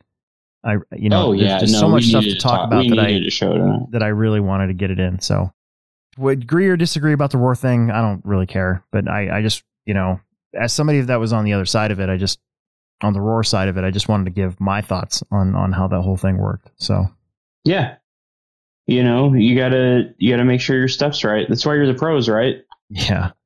I 0.66 0.78
you 0.96 1.10
know 1.10 1.28
oh 1.28 1.32
there's 1.32 1.44
yeah, 1.44 1.60
just 1.60 1.74
no, 1.74 1.80
so 1.80 1.88
much 1.88 2.06
stuff 2.06 2.24
to 2.24 2.36
talk 2.36 2.68
about 2.68 2.84
We 2.84 2.90
that 2.90 3.00
I 3.00 3.20
that 3.92 4.04
I 4.04 4.08
really 4.08 4.40
wanted 4.40 4.68
to 4.68 4.74
get 4.74 4.90
it 4.92 5.00
in. 5.00 5.20
So, 5.20 5.52
would 6.18 6.44
agree 6.44 6.68
or 6.68 6.76
disagree 6.76 7.14
about 7.14 7.32
the 7.32 7.38
roar 7.38 7.56
thing? 7.56 7.92
I 7.92 8.02
don't 8.02 8.26
really 8.26 8.48
care, 8.48 8.84
but 8.92 9.08
I, 9.08 9.38
I 9.38 9.42
just, 9.42 9.64
you 9.86 9.94
know, 9.94 10.20
as 10.54 10.74
somebody 10.74 11.02
that 11.02 11.20
was 11.20 11.34
on 11.34 11.46
the 11.46 11.54
other 11.54 11.66
side 11.66 11.92
of 11.92 12.00
it, 12.00 12.10
I 12.10 12.18
just, 12.18 12.40
on 13.04 13.14
the 13.14 13.22
roar 13.22 13.44
side 13.44 13.68
of 13.68 13.78
it, 13.78 13.84
I 13.84 13.92
just 13.92 14.08
wanted 14.10 14.26
to 14.26 14.32
give 14.32 14.60
my 14.60 14.82
thoughts 14.82 15.22
on 15.30 15.54
on 15.56 15.72
how 15.72 15.88
that 15.88 16.02
whole 16.02 16.18
thing 16.18 16.38
worked. 16.38 16.72
So, 16.78 17.06
Yeah, 17.64 17.98
you 18.88 19.04
know, 19.04 19.34
you 19.34 19.56
gotta 19.56 20.14
you 20.18 20.32
gotta 20.32 20.46
make 20.46 20.62
sure 20.62 20.78
your 20.78 20.88
stuff's 20.88 21.24
right. 21.24 21.46
That's 21.48 21.66
why 21.66 21.76
you're 21.76 21.88
the 21.88 21.94
pros, 21.94 22.28
right? 22.28 22.58
yeah. 22.90 23.32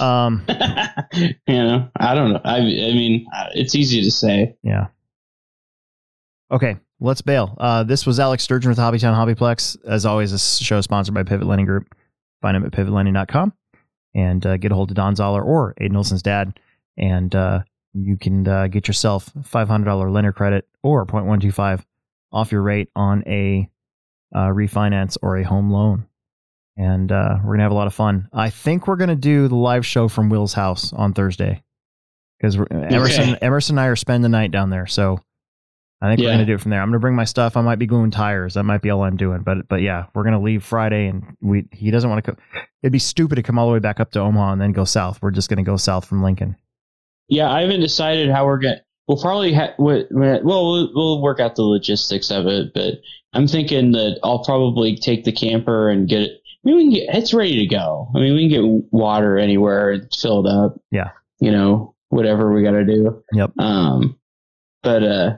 Um, 0.00 0.44
you 0.48 1.34
know, 1.46 1.88
I 1.96 2.16
don't 2.16 2.32
know. 2.32 2.40
I 2.44 2.56
I 2.56 2.60
mean, 2.62 3.26
it's 3.54 3.76
easy 3.76 4.02
to 4.02 4.10
say. 4.10 4.56
yeah. 4.64 4.88
Okay, 6.50 6.76
let's 7.00 7.22
bail. 7.22 7.56
Uh, 7.58 7.82
this 7.84 8.06
was 8.06 8.20
Alex 8.20 8.44
Sturgeon 8.44 8.68
with 8.68 8.78
Hobbytown 8.78 9.14
Hobbyplex. 9.14 9.76
As 9.84 10.06
always, 10.06 10.30
this 10.30 10.58
show 10.58 10.78
is 10.78 10.84
sponsored 10.84 11.14
by 11.14 11.22
Pivot 11.22 11.46
Lending 11.46 11.66
Group. 11.66 11.94
Find 12.42 12.54
them 12.54 12.64
at 12.64 12.72
pivotlending.com 12.72 13.52
and 14.14 14.46
uh, 14.46 14.56
get 14.58 14.70
a 14.70 14.74
hold 14.74 14.90
of 14.90 14.96
Don 14.96 15.16
Zoller 15.16 15.42
or 15.42 15.74
Aiden 15.80 15.96
Olson's 15.96 16.22
dad. 16.22 16.58
And 16.96 17.34
uh, 17.34 17.60
you 17.94 18.16
can 18.16 18.46
uh, 18.46 18.66
get 18.68 18.86
yourself 18.86 19.30
$500 19.34 20.12
lender 20.12 20.32
credit 20.32 20.68
or 20.82 21.06
0.125 21.06 21.82
off 22.32 22.52
your 22.52 22.62
rate 22.62 22.90
on 22.94 23.22
a 23.26 23.68
uh, 24.34 24.48
refinance 24.48 25.16
or 25.22 25.38
a 25.38 25.44
home 25.44 25.70
loan. 25.70 26.06
And 26.76 27.10
uh, 27.10 27.36
we're 27.38 27.50
going 27.50 27.58
to 27.58 27.64
have 27.64 27.72
a 27.72 27.76
lot 27.76 27.86
of 27.86 27.94
fun. 27.94 28.28
I 28.32 28.50
think 28.50 28.86
we're 28.86 28.96
going 28.96 29.08
to 29.08 29.16
do 29.16 29.46
the 29.46 29.54
live 29.54 29.86
show 29.86 30.08
from 30.08 30.28
Will's 30.28 30.52
house 30.54 30.92
on 30.92 31.14
Thursday 31.14 31.62
because 32.38 32.56
Emerson, 32.70 33.36
Emerson 33.36 33.74
and 33.74 33.80
I 33.80 33.86
are 33.86 33.96
spending 33.96 34.22
the 34.22 34.28
night 34.28 34.50
down 34.50 34.70
there. 34.70 34.86
So 34.86 35.20
I 36.00 36.08
think 36.08 36.20
we're 36.20 36.26
going 36.26 36.38
to 36.40 36.44
do 36.44 36.54
it 36.54 36.60
from 36.60 36.70
there. 36.70 36.82
I'm 36.82 36.88
going 36.88 36.94
to 36.94 36.98
bring 37.00 37.14
my 37.14 37.24
stuff. 37.24 37.56
I 37.56 37.62
might 37.62 37.78
be 37.78 37.86
gluing 37.86 38.10
tires. 38.10 38.54
That 38.54 38.64
might 38.64 38.82
be 38.82 38.90
all 38.90 39.04
I'm 39.04 39.16
doing. 39.16 39.42
But 39.42 39.68
but 39.68 39.80
yeah, 39.80 40.06
we're 40.14 40.24
going 40.24 40.34
to 40.34 40.40
leave 40.40 40.62
Friday, 40.62 41.06
and 41.06 41.36
we 41.40 41.66
he 41.72 41.90
doesn't 41.90 42.10
want 42.10 42.24
to 42.24 42.32
go. 42.32 42.38
It'd 42.82 42.92
be 42.92 42.98
stupid 42.98 43.36
to 43.36 43.42
come 43.42 43.58
all 43.58 43.66
the 43.66 43.72
way 43.72 43.78
back 43.78 44.00
up 44.00 44.10
to 44.12 44.20
Omaha 44.20 44.52
and 44.52 44.60
then 44.60 44.72
go 44.72 44.84
south. 44.84 45.22
We're 45.22 45.30
just 45.30 45.48
going 45.48 45.56
to 45.56 45.62
go 45.62 45.76
south 45.78 46.04
from 46.04 46.22
Lincoln. 46.22 46.56
Yeah, 47.28 47.50
I 47.50 47.62
haven't 47.62 47.80
decided 47.80 48.30
how 48.30 48.44
we're 48.44 48.58
gonna. 48.58 48.82
We'll 49.08 49.20
probably 49.20 49.54
ha- 49.54 49.74
well, 49.78 50.04
we'll 50.10 50.90
we'll 50.94 51.22
work 51.22 51.40
out 51.40 51.56
the 51.56 51.62
logistics 51.62 52.30
of 52.30 52.46
it, 52.46 52.72
but 52.74 52.94
I'm 53.32 53.46
thinking 53.46 53.92
that 53.92 54.18
I'll 54.22 54.44
probably 54.44 54.96
take 54.96 55.24
the 55.24 55.32
camper 55.32 55.88
and 55.88 56.08
get 56.08 56.22
it. 56.22 56.30
I 56.32 56.68
mean, 56.68 56.76
we 56.76 56.82
can 56.84 56.92
get 56.92 57.14
it's 57.16 57.32
ready 57.34 57.58
to 57.60 57.66
go. 57.66 58.10
I 58.14 58.18
mean, 58.18 58.34
we 58.34 58.48
can 58.48 58.62
get 58.62 58.84
water 58.90 59.38
anywhere 59.38 59.90
and 59.92 60.08
fill 60.14 60.46
it 60.46 60.50
up. 60.50 60.80
Yeah. 60.90 61.10
you 61.40 61.50
know, 61.50 61.94
whatever 62.08 62.52
we 62.52 62.62
got 62.62 62.72
to 62.72 62.84
do. 62.84 63.22
Yep. 63.32 63.52
Um, 63.58 64.18
but 64.82 65.02
uh, 65.02 65.36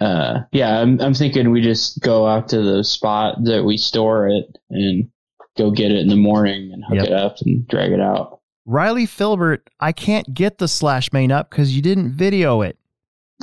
uh, 0.00 0.40
yeah, 0.52 0.80
I'm 0.80 1.00
I'm 1.00 1.14
thinking 1.14 1.50
we 1.50 1.60
just 1.60 2.00
go 2.00 2.26
out 2.26 2.48
to 2.50 2.62
the 2.62 2.84
spot 2.84 3.36
that 3.44 3.64
we 3.64 3.76
store 3.76 4.28
it 4.28 4.56
and 4.70 5.08
go 5.56 5.70
get 5.70 5.90
it 5.90 5.98
in 5.98 6.08
the 6.08 6.16
morning 6.16 6.70
and 6.72 6.84
hook 6.84 6.96
Yep. 6.98 7.06
it 7.06 7.12
up 7.12 7.36
and 7.44 7.66
drag 7.68 7.90
it 7.92 8.00
out. 8.00 8.40
Riley 8.66 9.06
Filbert, 9.06 9.68
I 9.80 9.92
can't 9.92 10.32
get 10.34 10.58
the 10.58 10.68
slash 10.68 11.12
main 11.12 11.32
up 11.32 11.50
because 11.50 11.74
you 11.74 11.82
didn't 11.82 12.10
video 12.12 12.60
it. 12.62 12.76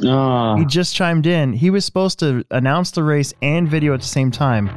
Ah, 0.05 0.55
He 0.55 0.65
just 0.65 0.95
chimed 0.95 1.25
in. 1.25 1.51
He 1.53 1.69
was 1.69 1.83
supposed 1.83 2.19
to 2.19 2.45
announce 2.51 2.91
the 2.91 3.03
race 3.03 3.33
and 3.41 3.67
video 3.67 3.93
at 3.93 4.01
the 4.01 4.05
same 4.05 4.29
time, 4.29 4.69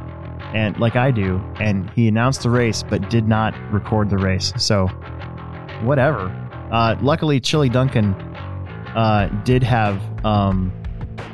and 0.55 0.77
like 0.79 0.95
I 0.95 1.11
do, 1.11 1.37
and 1.59 1.89
he 1.91 2.07
announced 2.07 2.43
the 2.43 2.49
race 2.49 2.83
but 2.89 3.09
did 3.09 3.27
not 3.27 3.53
record 3.71 4.09
the 4.09 4.17
race. 4.17 4.51
So, 4.57 4.87
whatever. 5.83 6.27
Uh, 6.71 6.95
luckily, 7.01 7.39
Chili 7.39 7.69
Duncan 7.69 8.13
uh, 8.95 9.27
did 9.43 9.61
have 9.63 10.01
um, 10.25 10.71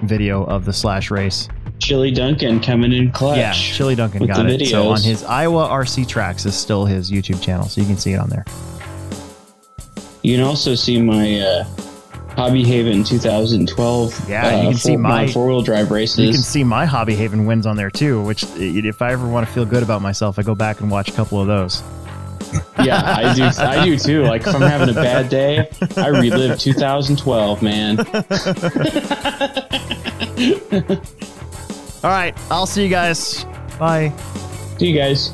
video 0.03 0.43
of 0.45 0.65
the 0.65 0.73
slash 0.73 1.11
race. 1.11 1.47
Chili 1.79 2.11
Duncan 2.11 2.59
coming 2.61 2.93
in 2.93 3.11
clutch. 3.11 3.37
Yeah, 3.37 3.51
Chili 3.51 3.95
Duncan 3.95 4.25
got 4.25 4.49
it. 4.49 4.65
So 4.67 4.89
on 4.89 5.01
his 5.01 5.23
Iowa 5.23 5.67
RC 5.67 6.07
Tracks 6.07 6.45
is 6.45 6.55
still 6.55 6.85
his 6.85 7.11
YouTube 7.11 7.41
channel, 7.41 7.67
so 7.67 7.81
you 7.81 7.87
can 7.87 7.97
see 7.97 8.13
it 8.13 8.17
on 8.17 8.29
there. 8.29 8.45
You 10.23 10.37
can 10.37 10.45
also 10.45 10.73
see 10.73 10.99
my 10.99 11.39
uh, 11.39 11.63
Hobby 12.29 12.63
Haven 12.63 13.03
2012. 13.03 14.29
Yeah, 14.29 14.47
uh, 14.47 14.61
you 14.61 14.69
can 14.69 14.77
see 14.77 14.97
my- 14.97 15.27
four 15.27 15.47
wheel 15.47 15.61
drive 15.61 15.91
races. 15.91 16.19
You 16.25 16.31
can 16.31 16.41
see 16.41 16.63
my 16.63 16.85
Hobby 16.85 17.15
Haven 17.15 17.45
wins 17.45 17.65
on 17.67 17.75
there 17.75 17.91
too. 17.91 18.21
Which, 18.23 18.43
if 18.55 19.01
I 19.01 19.11
ever 19.11 19.27
want 19.27 19.45
to 19.47 19.53
feel 19.53 19.65
good 19.65 19.83
about 19.83 20.01
myself, 20.01 20.39
I 20.39 20.41
go 20.43 20.55
back 20.55 20.81
and 20.81 20.89
watch 20.89 21.09
a 21.09 21.13
couple 21.13 21.39
of 21.39 21.47
those. 21.47 21.83
Yeah, 22.83 23.01
I 23.03 23.33
do. 23.33 23.43
I 23.43 23.83
do 23.85 23.97
too. 23.97 24.23
Like 24.23 24.41
if 24.41 24.53
I'm 24.55 24.61
having 24.61 24.89
a 24.89 24.93
bad 24.93 25.29
day, 25.29 25.69
I 25.97 26.07
relive 26.07 26.59
2012, 26.59 27.61
man. 27.61 27.99
All 32.03 32.11
right, 32.11 32.37
I'll 32.51 32.67
see 32.67 32.83
you 32.83 32.89
guys. 32.89 33.45
Bye. 33.79 34.11
See 34.77 34.89
you 34.89 34.97
guys. 34.97 35.31